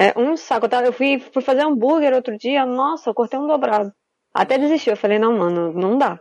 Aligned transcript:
É 0.00 0.16
um 0.16 0.36
saco. 0.36 0.66
Eu, 0.66 0.70
tava- 0.70 0.86
eu 0.86 0.92
fui, 0.92 1.18
fui 1.18 1.42
fazer 1.42 1.62
hambúrguer 1.62 2.14
outro 2.14 2.38
dia, 2.38 2.64
nossa, 2.64 3.10
eu 3.10 3.14
cortei 3.14 3.36
um 3.38 3.46
dobrado. 3.48 3.92
Até 4.32 4.56
desisti. 4.56 4.90
Eu 4.90 4.96
falei, 4.96 5.18
não, 5.18 5.36
mano, 5.36 5.72
não 5.72 5.98
dá. 5.98 6.18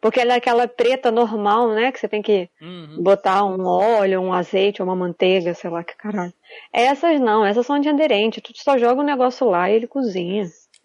Porque 0.00 0.18
ela 0.18 0.32
é 0.32 0.36
aquela 0.38 0.66
preta 0.66 1.10
normal, 1.10 1.68
né? 1.74 1.92
Que 1.92 1.98
você 2.00 2.08
tem 2.08 2.22
que 2.22 2.48
Uhum. 2.60 3.02
botar 3.02 3.44
um 3.44 3.64
óleo, 3.66 4.20
um 4.20 4.32
azeite, 4.32 4.82
uma 4.82 4.96
manteiga, 4.96 5.52
sei 5.54 5.68
lá 5.70 5.84
que 5.84 5.94
caralho. 5.96 6.32
Essas 6.72 7.20
não, 7.20 7.44
essas 7.44 7.66
são 7.66 7.76
antiaderentes. 7.76 8.42
Tu 8.42 8.52
só 8.56 8.78
joga 8.78 9.00
o 9.02 9.04
negócio 9.04 9.46
lá 9.48 9.70
e 9.70 9.74
ele 9.74 9.86
cozinha. 9.86 10.44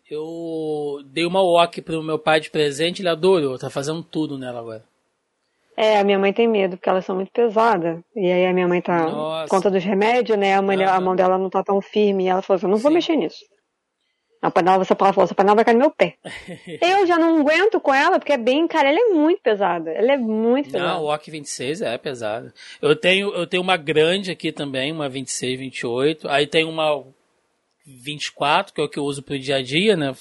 Eu 0.10 1.02
dei 1.06 1.26
uma 1.26 1.42
wok 1.42 1.82
pro 1.82 2.04
meu 2.04 2.20
pai 2.20 2.40
de 2.40 2.50
presente, 2.52 3.02
ele 3.02 3.10
adorou, 3.10 3.58
tá 3.58 3.70
fazendo 3.70 4.04
tudo 4.04 4.38
nela 4.38 4.60
agora. 4.60 4.84
É, 5.80 6.00
a 6.00 6.04
minha 6.04 6.18
mãe 6.18 6.34
tem 6.34 6.48
medo, 6.48 6.76
porque 6.76 6.90
elas 6.90 7.06
são 7.06 7.16
muito 7.16 7.32
pesadas. 7.32 8.00
E 8.16 8.32
aí 8.32 8.48
a 8.48 8.52
minha 8.54 8.68
mãe 8.68 8.82
tá 8.82 9.04
Nossa. 9.12 9.44
por 9.44 9.50
conta 9.52 9.70
dos 9.70 9.84
remédios, 9.84 10.36
né? 10.36 10.56
A, 10.56 10.62
mãe, 10.62 10.76
dela- 10.76 10.96
a 10.96 11.00
mão 11.00 11.16
dela 11.16 11.38
não 11.38 11.52
tá 11.52 11.64
tão 11.64 11.80
firme. 11.80 12.24
E 12.24 12.28
ela 12.28 12.42
falou 12.42 12.58
assim, 12.58 12.66
eu 12.66 12.72
não 12.72 12.78
vou 12.78 12.90
Sim. 12.90 12.96
mexer 12.96 13.16
nisso. 13.16 13.46
A 14.42 14.50
panela, 14.50 14.84
panela 14.84 15.14
falou, 15.14 15.26
essa 15.26 15.36
panela 15.36 15.56
vai 15.56 15.64
cair 15.66 15.76
no 15.76 15.82
meu 15.82 15.92
pé. 15.92 16.16
eu 16.82 17.06
já 17.06 17.20
não 17.20 17.42
aguento 17.42 17.80
com 17.80 17.94
ela, 17.94 18.18
porque 18.18 18.34
é 18.34 18.38
bem, 18.38 18.68
cara, 18.68 18.90
ela 18.90 19.00
é 19.00 19.14
muito 19.14 19.40
pesada. 19.42 19.92
Ela 19.92 20.14
é 20.14 20.18
muito 20.18 20.72
pesada. 20.72 20.94
Não, 20.94 21.04
o 21.04 21.06
wok 21.06 21.30
26 21.30 21.84
é 21.84 21.96
pesado. 21.98 22.52
Eu 22.82 22.96
tenho, 22.96 23.30
eu 23.36 23.46
tenho 23.46 23.62
uma 23.62 23.78
grande 23.78 24.32
aqui 24.32 24.52
também, 24.52 24.92
uma 24.92 25.08
26, 25.08 25.60
28. 25.60 26.28
Aí 26.28 26.48
tem 26.48 26.66
uma 26.66 27.04
24, 27.86 28.74
que 28.74 28.82
é 28.82 28.84
o 28.84 28.90
que 28.90 28.98
eu 28.98 29.04
uso 29.04 29.22
pro 29.22 29.38
dia 29.38 29.58
a 29.58 29.62
dia, 29.62 29.96
né? 29.96 30.14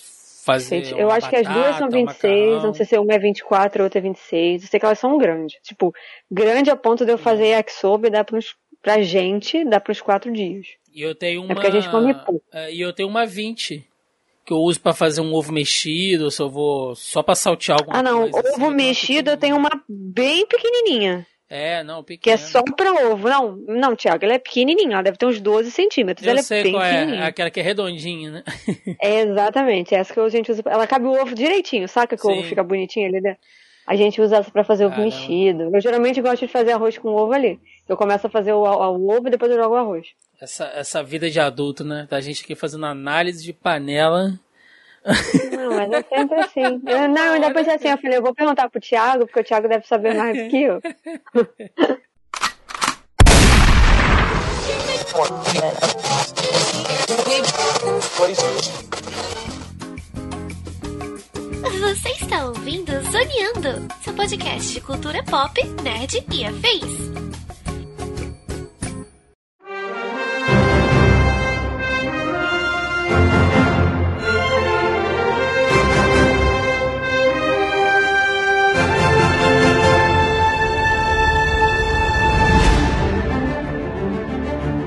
Fazer 0.47 0.85
Gente, 0.85 1.01
eu 1.01 1.11
acho 1.11 1.29
que 1.29 1.35
as 1.35 1.43
duas 1.45 1.77
são 1.77 1.89
batata, 1.89 1.97
um 1.97 2.07
26, 2.07 2.47
macarrão. 2.47 2.63
não 2.67 2.75
sei 2.75 2.87
se 2.87 2.97
uma 2.99 3.13
é 3.13 3.19
24 3.19 3.83
e 3.83 3.83
outra 3.83 3.99
é 3.99 4.03
26. 4.03 4.63
Eu 4.63 4.69
sei 4.69 4.79
que 4.79 4.87
elas 4.87 4.99
são 5.01 5.19
grandes. 5.19 5.59
Tipo, 5.61 5.93
grande 6.31 6.71
a 6.71 6.77
ponto 6.77 7.05
de 7.05 7.11
eu 7.11 7.19
fazer 7.19 7.49
yakisoba 7.49 8.07
e 8.07 8.11
dar 8.11 8.23
pros, 8.23 8.55
pra 8.81 9.03
gente, 9.03 9.65
dá 9.65 9.81
pros 9.81 10.01
quatro 10.01 10.33
dias. 10.33 10.69
E 10.95 11.03
eu 11.03 11.17
tenho 11.17 11.43
uma. 11.43 11.51
É 11.51 11.55
porque 11.55 11.67
a 11.67 11.71
gente 11.73 11.91
come 11.91 12.15
pouco. 12.15 12.45
É, 12.55 12.73
E 12.73 12.81
eu 12.81 12.93
tenho 12.93 13.09
uma 13.09 13.27
20. 13.27 13.85
Que 14.45 14.53
eu 14.53 14.59
uso 14.59 14.81
pra 14.81 14.95
fazer 14.95 15.21
um 15.21 15.35
ovo 15.35 15.51
mexido, 15.53 16.31
se 16.31 16.41
eu 16.41 16.49
vou 16.49 16.95
só 16.95 17.21
pra 17.21 17.35
saltear 17.35 17.79
alguma 17.81 17.99
Ah, 17.99 18.03
não, 18.05 18.31
coisa. 18.31 18.39
assim, 18.39 18.49
ovo 18.63 18.67
tô 18.67 18.71
mexido 18.71 19.31
eu 19.33 19.37
tenho 19.37 19.57
uma 19.57 19.71
bem 19.89 20.47
pequenininha. 20.47 21.27
É, 21.49 21.85
não, 21.85 22.03
pequeno. 22.03 22.23
Que 22.23 22.31
é 22.31 22.37
só 22.37 22.63
pra 22.63 22.93
ovo. 22.93 23.29
Não, 23.29 23.57
não, 23.69 23.95
Thiago, 23.95 24.25
ela 24.25 24.35
é 24.35 24.39
pequenininha. 24.39 24.95
Ela 24.95 25.03
deve 25.03 25.17
ter 25.17 25.27
uns 25.27 25.41
12 25.41 25.71
centímetros. 25.71 26.27
Eu 26.27 26.33
ela 26.33 26.43
sei 26.43 26.61
é 26.61 26.63
bem 26.65 26.73
qual 26.73 26.83
é, 26.83 27.27
aquela 27.27 27.51
que 27.51 27.61
é 27.61 27.63
redondinha, 27.63 28.31
né? 28.31 28.45
É 29.01 29.21
exatamente, 29.21 29.95
essa 29.95 30.13
que 30.13 30.19
a 30.19 30.29
gente 30.29 30.51
usa. 30.51 30.63
Ela 30.67 30.87
cabe 30.87 31.07
o 31.07 31.13
ovo 31.13 31.35
direitinho, 31.35 31.89
saca 31.89 32.17
que 32.17 32.27
o 32.27 32.31
Sim. 32.31 32.39
ovo 32.39 32.49
fica 32.49 32.65
bonitinho 32.65 33.07
ali 33.07 33.21
dentro? 33.21 33.41
A 33.87 33.95
gente 33.95 34.21
usa 34.21 34.39
essa 34.39 34.51
pra 34.51 34.65
fazer 34.65 34.87
ovo 34.87 34.97
Caramba. 34.97 35.15
mexido. 35.15 35.71
Eu 35.73 35.81
geralmente 35.81 36.21
gosto 36.21 36.45
de 36.45 36.53
fazer 36.53 36.73
arroz 36.73 36.99
com 36.99 37.09
ovo 37.09 37.33
ali. 37.33 37.61
Eu 37.89 37.97
começo 37.97 38.27
a 38.27 38.31
fazer 38.31 38.53
o, 38.53 38.63
o 38.63 39.17
ovo 39.17 39.29
e 39.29 39.31
depois 39.31 39.51
eu 39.53 39.59
jogo 39.59 39.75
o 39.75 39.79
arroz. 39.79 40.09
Essa, 40.41 40.65
essa 40.75 41.03
vida 41.05 41.31
de 41.31 41.39
adulto, 41.39 41.85
né? 41.85 42.07
Da 42.11 42.21
gente 42.21 42.43
aqui 42.43 42.57
fazendo 42.57 42.85
análise 42.85 43.45
de 43.45 43.53
panela. 43.53 44.33
Não, 45.57 45.77
mas 45.77 45.93
é 45.93 46.03
sempre 46.03 46.41
assim. 46.41 46.83
Eu, 46.87 47.09
não, 47.09 47.35
ainda 47.35 47.53
pensei 47.53 47.75
assim, 47.75 47.89
eu 47.89 47.99
falei, 47.99 48.19
eu 48.19 48.23
vou 48.23 48.35
perguntar 48.35 48.69
pro 48.69 48.81
Thiago, 48.81 49.27
porque 49.27 49.41
o 49.41 49.45
Thiago 49.45 49.69
deve 49.69 49.87
saber 49.87 50.15
mais 50.15 50.37
do 50.37 50.49
que 50.49 50.63
eu. 50.63 50.81
Você 61.81 62.09
está 62.11 62.47
ouvindo 62.47 62.93
Zoneando, 63.11 63.95
seu 64.03 64.13
podcast 64.15 64.73
de 64.73 64.81
cultura 64.81 65.23
pop, 65.25 65.63
nerd 65.83 66.25
e 66.33 66.45
afins. 66.45 67.17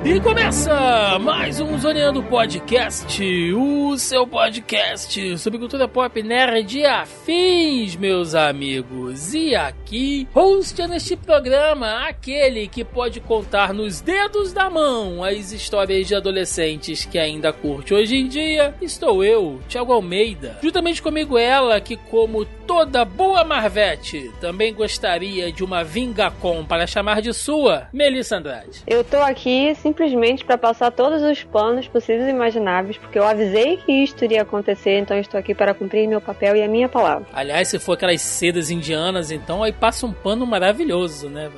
E 0.10 0.20
começa 0.20 1.20
mais 1.20 1.60
um 1.60 1.78
Zoneando 1.78 2.24
Podcast, 2.24 3.54
o 3.54 3.96
seu 3.96 4.26
podcast 4.26 5.38
sobre 5.38 5.60
cultura 5.60 5.88
pop 5.88 6.24
nerd 6.24 6.80
e 6.80 6.84
afins, 6.84 7.96
meus 7.96 8.34
amigos. 8.34 9.36
E 9.36 9.54
aqui, 9.54 10.28
host 10.34 10.82
neste 10.88 11.16
programa, 11.16 12.08
aquele 12.08 12.68
que 12.68 12.84
pode 12.84 13.20
contar 13.20 13.72
nos 13.72 14.02
dedos 14.02 14.52
da 14.52 14.68
mão 14.68 15.24
as 15.24 15.52
histórias 15.52 16.08
de 16.08 16.16
adolescentes 16.16 17.06
que 17.06 17.20
ainda 17.20 17.54
curte 17.54 17.94
hoje 17.94 18.18
em 18.18 18.28
dia, 18.28 18.74
estou 18.82 19.24
eu, 19.24 19.60
Thiago 19.70 19.94
Almeida. 19.94 20.58
Juntamente 20.60 21.04
comigo 21.04 21.38
ela 21.38 21.80
que, 21.80 21.96
como 21.96 22.46
toda 22.66 23.06
boa 23.06 23.44
Marvete, 23.44 24.32
também 24.42 24.74
gostaria 24.74 25.52
de 25.52 25.64
uma 25.64 25.84
Vingacom 25.84 26.66
para 26.66 26.88
chamar 26.88 27.22
de 27.22 27.32
sua, 27.32 27.88
Melissa 27.94 28.38
Andrade. 28.38 28.82
Eu 28.88 29.04
tô 29.04 29.18
aqui 29.18 29.76
simplesmente 29.76 29.99
pra 30.46 30.58
passar 30.58 30.92
todos 30.92 31.22
os 31.22 31.44
planos 31.44 31.88
possíveis 31.88 32.28
e 32.28 32.32
imagináveis, 32.32 32.98
porque 32.98 33.20
eu 33.20 33.24
avisei 33.24 33.78
que 33.78 33.92
isto 33.92 34.24
iria 34.24 34.42
acontecer, 34.42 35.00
então 35.00 35.18
estou 35.18 35.40
aqui 35.40 35.54
para 35.54 35.74
cumprir 35.74 36.08
meu 36.08 36.22
papel 36.22 36.56
e 36.56 36.64
a 36.64 36.68
minha 36.68 36.88
palavra. 36.88 37.28
Aliás, 37.34 37.68
se 37.68 37.80
for 37.80 37.94
aquelas 37.94 38.22
sedas 38.22 38.70
indianas, 38.70 39.32
então 39.32 39.64
aí 39.64 39.74
passa 39.74 40.06
um 40.06 40.14
pano 40.14 40.46
maravilhoso, 40.46 41.30
né? 41.30 41.50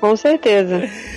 Com 0.00 0.16
certeza. 0.16 0.88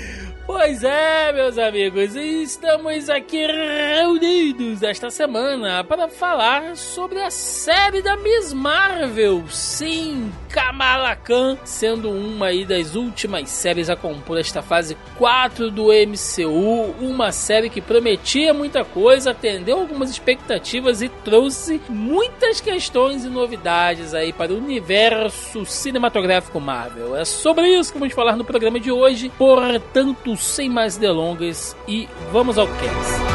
Pois 0.57 0.85
é, 0.85 1.33
meus 1.33 1.57
amigos, 1.57 2.16
estamos 2.16 3.09
aqui 3.09 3.45
reunidos 3.45 4.81
esta 4.83 5.09
semana 5.09 5.83
para 5.83 6.07
falar 6.07 6.77
sobre 6.77 7.21
a 7.21 7.29
série 7.29 8.01
da 8.01 8.16
Miss 8.16 8.53
Marvel. 8.53 9.44
Sim, 9.49 10.31
Kamala 10.49 11.13
Khan, 11.17 11.57
sendo 11.65 12.09
uma 12.09 12.47
das 12.65 12.95
últimas 12.95 13.49
séries 13.49 13.89
a 13.89 13.97
compor 13.97 14.39
esta 14.39 14.61
fase 14.61 14.95
4 15.17 15.69
do 15.69 15.88
MCU, 15.88 16.95
uma 17.01 17.33
série 17.33 17.69
que 17.69 17.81
prometia 17.81 18.53
muita 18.53 18.85
coisa, 18.85 19.31
atendeu 19.31 19.79
algumas 19.81 20.09
expectativas 20.09 21.01
e 21.01 21.09
trouxe 21.09 21.81
muitas 21.89 22.61
questões 22.61 23.25
e 23.25 23.29
novidades 23.29 24.13
aí 24.13 24.31
para 24.31 24.53
o 24.53 24.57
universo 24.57 25.65
cinematográfico 25.65 26.61
Marvel. 26.61 27.13
É 27.17 27.25
sobre 27.25 27.67
isso 27.67 27.91
que 27.91 27.99
vamos 27.99 28.13
falar 28.13 28.38
no 28.38 28.45
programa 28.45 28.79
de 28.79 28.89
hoje, 28.89 29.29
portanto, 29.38 30.38
sem 30.45 30.69
mais 30.69 30.97
delongas 30.97 31.75
e 31.88 32.07
vamos 32.31 32.57
ao 32.57 32.67
cast. 32.67 33.25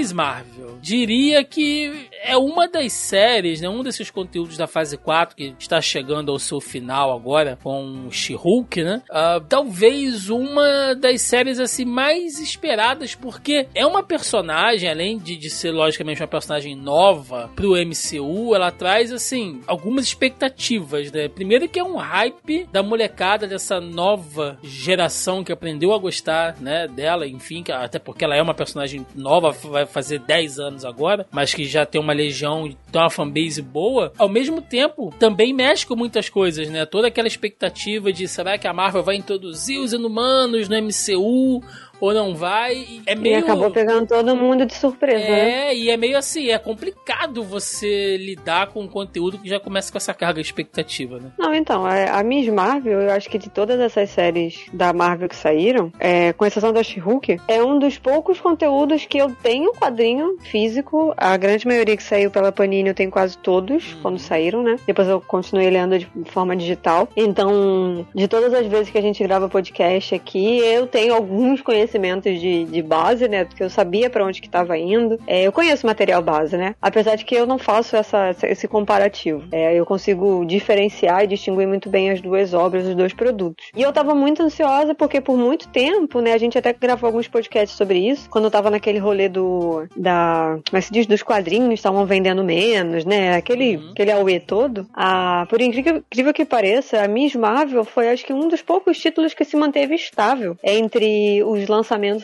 Miss 0.00 0.12
Marvel, 0.14 0.78
diria 0.80 1.44
que 1.44 2.09
é 2.30 2.36
uma 2.36 2.68
das 2.68 2.92
séries, 2.92 3.60
né, 3.60 3.68
um 3.68 3.82
desses 3.82 4.08
conteúdos 4.08 4.56
da 4.56 4.68
fase 4.68 4.96
4 4.96 5.34
que 5.34 5.52
está 5.58 5.80
chegando 5.80 6.30
ao 6.30 6.38
seu 6.38 6.60
final 6.60 7.12
agora 7.12 7.58
com 7.60 8.08
She-Hulk, 8.10 8.84
né? 8.84 9.02
Ah, 9.10 9.42
talvez 9.48 10.30
uma 10.30 10.94
das 10.94 11.22
séries 11.22 11.58
assim 11.58 11.84
mais 11.84 12.38
esperadas 12.38 13.16
porque 13.16 13.66
é 13.74 13.84
uma 13.84 14.02
personagem, 14.02 14.88
além 14.88 15.18
de, 15.18 15.36
de 15.36 15.50
ser 15.50 15.72
logicamente 15.72 16.22
uma 16.22 16.28
personagem 16.28 16.76
nova 16.76 17.50
pro 17.56 17.74
MCU, 17.74 18.54
ela 18.54 18.70
traz 18.70 19.12
assim 19.12 19.60
algumas 19.66 20.04
expectativas, 20.04 21.10
né? 21.10 21.28
Primeiro 21.28 21.68
que 21.68 21.80
é 21.80 21.84
um 21.84 21.96
hype 21.96 22.68
da 22.70 22.82
molecada 22.82 23.48
dessa 23.48 23.80
nova 23.80 24.56
geração 24.62 25.42
que 25.42 25.50
aprendeu 25.50 25.92
a 25.92 25.98
gostar, 25.98 26.56
né, 26.60 26.86
dela, 26.86 27.26
enfim, 27.26 27.64
até 27.68 27.98
porque 27.98 28.24
ela 28.24 28.36
é 28.36 28.42
uma 28.42 28.54
personagem 28.54 29.04
nova, 29.16 29.50
vai 29.50 29.84
fazer 29.84 30.20
10 30.20 30.60
anos 30.60 30.84
agora, 30.84 31.26
mas 31.32 31.52
que 31.52 31.64
já 31.64 31.84
tem 31.84 32.00
uma 32.00 32.19
legião, 32.20 32.70
tem 32.90 33.00
uma 33.00 33.10
fanbase 33.10 33.62
boa. 33.62 34.12
Ao 34.18 34.28
mesmo 34.28 34.60
tempo, 34.60 35.12
também 35.18 35.52
mexe 35.52 35.86
com 35.86 35.96
muitas 35.96 36.28
coisas, 36.28 36.68
né? 36.68 36.86
Toda 36.86 37.08
aquela 37.08 37.28
expectativa 37.28 38.12
de 38.12 38.28
será 38.28 38.58
que 38.58 38.66
a 38.66 38.72
Marvel 38.72 39.02
vai 39.02 39.16
introduzir 39.16 39.78
os 39.80 39.92
inumanos 39.92 40.68
no 40.68 40.76
MCU? 40.76 41.62
Ou 42.00 42.14
não 42.14 42.34
vai. 42.34 43.02
É 43.06 43.14
meio. 43.14 43.36
E 43.36 43.38
acabou 43.38 43.70
pegando 43.70 44.06
todo 44.06 44.34
mundo 44.34 44.64
de 44.64 44.74
surpresa, 44.74 45.22
é, 45.22 45.28
né? 45.28 45.74
e 45.74 45.90
é 45.90 45.96
meio 45.96 46.16
assim, 46.16 46.48
é 46.48 46.58
complicado 46.58 47.44
você 47.44 48.16
lidar 48.16 48.68
com 48.68 48.80
um 48.80 48.88
conteúdo 48.88 49.38
que 49.38 49.48
já 49.48 49.60
começa 49.60 49.92
com 49.92 49.98
essa 49.98 50.14
carga 50.14 50.40
expectativa, 50.40 51.18
né? 51.18 51.30
Não, 51.38 51.54
então, 51.54 51.84
a, 51.84 52.18
a 52.18 52.22
Miss 52.22 52.48
Marvel, 52.48 53.00
eu 53.00 53.10
acho 53.12 53.28
que 53.28 53.38
de 53.38 53.50
todas 53.50 53.78
essas 53.78 54.10
séries 54.10 54.66
da 54.72 54.92
Marvel 54.92 55.28
que 55.28 55.36
saíram, 55.36 55.92
é, 55.98 56.32
com 56.32 56.46
exceção 56.46 56.72
da 56.72 56.82
She-Hulk, 56.82 57.40
é 57.46 57.62
um 57.62 57.78
dos 57.78 57.98
poucos 57.98 58.40
conteúdos 58.40 59.04
que 59.04 59.18
eu 59.18 59.30
tenho 59.42 59.72
quadrinho 59.72 60.38
físico. 60.40 61.12
A 61.16 61.36
grande 61.36 61.66
maioria 61.66 61.96
que 61.96 62.02
saiu 62.02 62.30
pela 62.30 62.50
Panini 62.50 62.88
eu 62.88 62.94
tenho 62.94 63.10
quase 63.10 63.36
todos, 63.36 63.96
quando 64.00 64.18
saíram, 64.18 64.62
né? 64.62 64.76
Depois 64.86 65.06
eu 65.08 65.20
continuei 65.20 65.68
lendo 65.68 65.98
de 65.98 66.08
forma 66.26 66.56
digital. 66.56 67.08
Então, 67.16 68.06
de 68.14 68.26
todas 68.26 68.54
as 68.54 68.66
vezes 68.66 68.90
que 68.90 68.98
a 68.98 69.02
gente 69.02 69.22
grava 69.22 69.48
podcast 69.48 70.14
aqui, 70.14 70.58
eu 70.58 70.86
tenho 70.86 71.14
alguns 71.14 71.60
conhecimentos 71.60 71.89
de, 71.98 72.64
de 72.64 72.82
base, 72.82 73.28
né? 73.28 73.44
Porque 73.44 73.62
eu 73.62 73.70
sabia 73.70 74.10
para 74.10 74.24
onde 74.24 74.40
que 74.40 74.48
tava 74.48 74.76
indo. 74.78 75.18
É, 75.26 75.42
eu 75.42 75.52
conheço 75.52 75.86
material 75.86 76.22
base, 76.22 76.56
né? 76.56 76.74
Apesar 76.80 77.16
de 77.16 77.24
que 77.24 77.34
eu 77.34 77.46
não 77.46 77.58
faço 77.58 77.96
essa, 77.96 78.34
esse 78.42 78.68
comparativo. 78.68 79.44
É, 79.52 79.74
eu 79.74 79.86
consigo 79.86 80.44
diferenciar 80.44 81.24
e 81.24 81.28
distinguir 81.28 81.66
muito 81.66 81.88
bem 81.88 82.10
as 82.10 82.20
duas 82.20 82.54
obras, 82.54 82.86
os 82.86 82.94
dois 82.94 83.12
produtos. 83.12 83.70
E 83.74 83.82
eu 83.82 83.92
tava 83.92 84.14
muito 84.14 84.42
ansiosa 84.42 84.94
porque 84.94 85.20
por 85.20 85.36
muito 85.36 85.68
tempo, 85.68 86.20
né? 86.20 86.32
A 86.32 86.38
gente 86.38 86.58
até 86.58 86.72
gravou 86.72 87.08
alguns 87.08 87.28
podcasts 87.28 87.76
sobre 87.76 87.98
isso. 87.98 88.28
Quando 88.30 88.44
eu 88.44 88.50
tava 88.50 88.70
naquele 88.70 88.98
rolê 88.98 89.28
do. 89.28 89.86
da. 89.96 90.58
Como 90.68 90.78
é 90.78 90.80
se 90.80 90.92
diz? 90.92 91.06
Dos 91.06 91.22
quadrinhos, 91.22 91.74
estavam 91.74 92.06
vendendo 92.06 92.44
menos, 92.44 93.04
né? 93.04 93.36
Aquele, 93.36 93.76
uhum. 93.76 93.90
aquele 93.90 94.12
auê 94.12 94.38
todo. 94.38 94.86
Ah, 94.94 95.46
por 95.48 95.60
incrível, 95.60 95.96
incrível 95.96 96.32
que 96.32 96.44
pareça, 96.44 97.02
a 97.02 97.08
Miss 97.08 97.34
Marvel 97.34 97.84
foi 97.84 98.10
acho 98.10 98.24
que 98.24 98.32
um 98.32 98.48
dos 98.48 98.62
poucos 98.62 98.98
títulos 98.98 99.34
que 99.34 99.44
se 99.44 99.56
manteve 99.56 99.94
estável 99.94 100.56
entre 100.62 101.42
os 101.42 101.66
lançamentos 101.66 101.79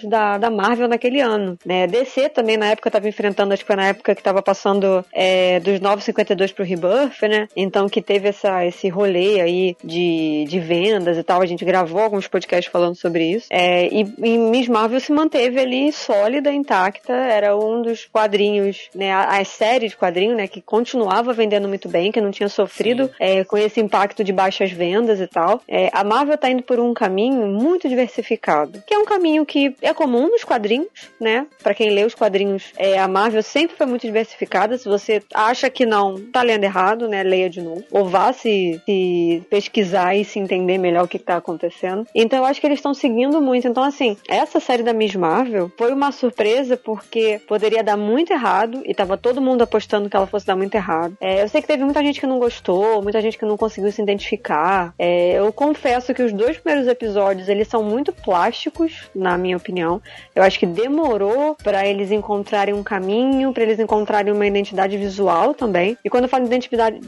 da, 0.08 0.38
da 0.38 0.50
Marvel 0.50 0.88
naquele 0.88 1.20
ano. 1.20 1.58
Né? 1.64 1.86
DC 1.86 2.28
também 2.30 2.56
na 2.56 2.66
época 2.66 2.88
estava 2.88 3.08
enfrentando, 3.08 3.52
acho 3.52 3.62
que 3.62 3.66
foi 3.66 3.76
na 3.76 3.88
época 3.88 4.14
que 4.14 4.20
estava 4.20 4.42
passando 4.42 5.04
é, 5.12 5.60
dos 5.60 5.80
952 5.80 6.52
pro 6.52 6.64
Rebirth, 6.64 7.22
né? 7.22 7.48
Então 7.56 7.88
que 7.88 8.02
teve 8.02 8.28
essa, 8.28 8.64
esse 8.64 8.88
rolê 8.88 9.40
aí 9.40 9.76
de, 9.82 10.44
de 10.48 10.60
vendas 10.60 11.16
e 11.16 11.22
tal. 11.22 11.42
A 11.42 11.46
gente 11.46 11.64
gravou 11.64 12.00
alguns 12.00 12.28
podcasts 12.28 12.70
falando 12.70 12.96
sobre 12.96 13.24
isso. 13.24 13.46
É, 13.50 13.86
e, 13.88 14.00
e 14.18 14.38
Miss 14.38 14.68
Marvel 14.68 15.00
se 15.00 15.12
manteve 15.12 15.60
ali 15.60 15.92
sólida, 15.92 16.52
intacta. 16.52 17.12
Era 17.12 17.56
um 17.56 17.82
dos 17.82 18.06
quadrinhos, 18.06 18.88
né? 18.94 19.12
A, 19.12 19.38
a 19.38 19.44
série 19.44 19.88
de 19.88 19.96
quadrinhos, 19.96 20.36
né? 20.36 20.46
Que 20.46 20.60
continuava 20.60 21.32
vendendo 21.32 21.68
muito 21.68 21.88
bem, 21.88 22.12
que 22.12 22.20
não 22.20 22.30
tinha 22.30 22.48
sofrido 22.48 23.10
é, 23.18 23.44
com 23.44 23.56
esse 23.56 23.80
impacto 23.80 24.22
de 24.22 24.32
baixas 24.32 24.70
vendas 24.70 25.20
e 25.20 25.26
tal. 25.26 25.62
É, 25.68 25.90
a 25.92 26.04
Marvel 26.04 26.36
tá 26.36 26.50
indo 26.50 26.62
por 26.62 26.78
um 26.78 26.92
caminho 26.92 27.46
muito 27.46 27.88
diversificado, 27.88 28.82
que 28.86 28.94
é 28.94 28.98
um 28.98 29.04
caminho 29.04 29.45
que 29.46 29.74
é 29.80 29.94
comum 29.94 30.28
nos 30.28 30.44
quadrinhos, 30.44 30.88
né? 31.20 31.46
Para 31.62 31.74
quem 31.74 31.90
lê 31.90 32.04
os 32.04 32.14
quadrinhos, 32.14 32.72
é, 32.76 32.98
a 32.98 33.08
Marvel 33.08 33.42
sempre 33.42 33.76
foi 33.76 33.86
muito 33.86 34.02
diversificada. 34.02 34.76
Se 34.76 34.88
você 34.88 35.22
acha 35.32 35.70
que 35.70 35.86
não, 35.86 36.20
tá 36.32 36.42
lendo 36.42 36.64
errado, 36.64 37.08
né? 37.08 37.22
Leia 37.22 37.48
de 37.48 37.62
novo. 37.62 37.84
Ou 37.90 38.04
vá 38.06 38.32
se, 38.32 38.80
se 38.84 39.42
pesquisar 39.48 40.14
e 40.14 40.24
se 40.24 40.38
entender 40.38 40.78
melhor 40.78 41.04
o 41.04 41.08
que, 41.08 41.18
que 41.18 41.24
tá 41.24 41.36
acontecendo. 41.36 42.06
Então 42.14 42.40
eu 42.40 42.44
acho 42.44 42.60
que 42.60 42.66
eles 42.66 42.78
estão 42.78 42.92
seguindo 42.92 43.40
muito. 43.40 43.66
Então, 43.66 43.82
assim, 43.82 44.16
essa 44.28 44.60
série 44.60 44.82
da 44.82 44.92
Miss 44.92 45.14
Marvel 45.14 45.70
foi 45.76 45.92
uma 45.92 46.12
surpresa 46.12 46.76
porque 46.76 47.40
poderia 47.46 47.82
dar 47.82 47.96
muito 47.96 48.32
errado 48.32 48.82
e 48.84 48.94
tava 48.94 49.16
todo 49.16 49.40
mundo 49.40 49.62
apostando 49.62 50.10
que 50.10 50.16
ela 50.16 50.26
fosse 50.26 50.46
dar 50.46 50.56
muito 50.56 50.74
errado. 50.74 51.16
É, 51.20 51.42
eu 51.42 51.48
sei 51.48 51.60
que 51.60 51.68
teve 51.68 51.84
muita 51.84 52.02
gente 52.02 52.20
que 52.20 52.26
não 52.26 52.38
gostou, 52.38 53.02
muita 53.02 53.20
gente 53.20 53.38
que 53.38 53.44
não 53.44 53.56
conseguiu 53.56 53.92
se 53.92 54.02
identificar. 54.02 54.94
É, 54.98 55.32
eu 55.32 55.52
confesso 55.52 56.12
que 56.12 56.22
os 56.22 56.32
dois 56.32 56.58
primeiros 56.58 56.88
episódios 56.88 57.48
eles 57.48 57.68
são 57.68 57.82
muito 57.82 58.12
plásticos, 58.12 59.08
na 59.30 59.38
minha 59.38 59.56
opinião. 59.56 60.00
Eu 60.34 60.42
acho 60.42 60.58
que 60.58 60.66
demorou 60.66 61.56
para 61.62 61.86
eles 61.86 62.10
encontrarem 62.10 62.74
um 62.74 62.82
caminho, 62.82 63.52
para 63.52 63.64
eles 63.64 63.78
encontrarem 63.78 64.32
uma 64.32 64.46
identidade 64.46 64.96
visual 64.96 65.54
também. 65.54 65.98
E 66.04 66.10
quando 66.10 66.24
eu 66.24 66.28
falo 66.28 66.46
identidade, 66.46 67.00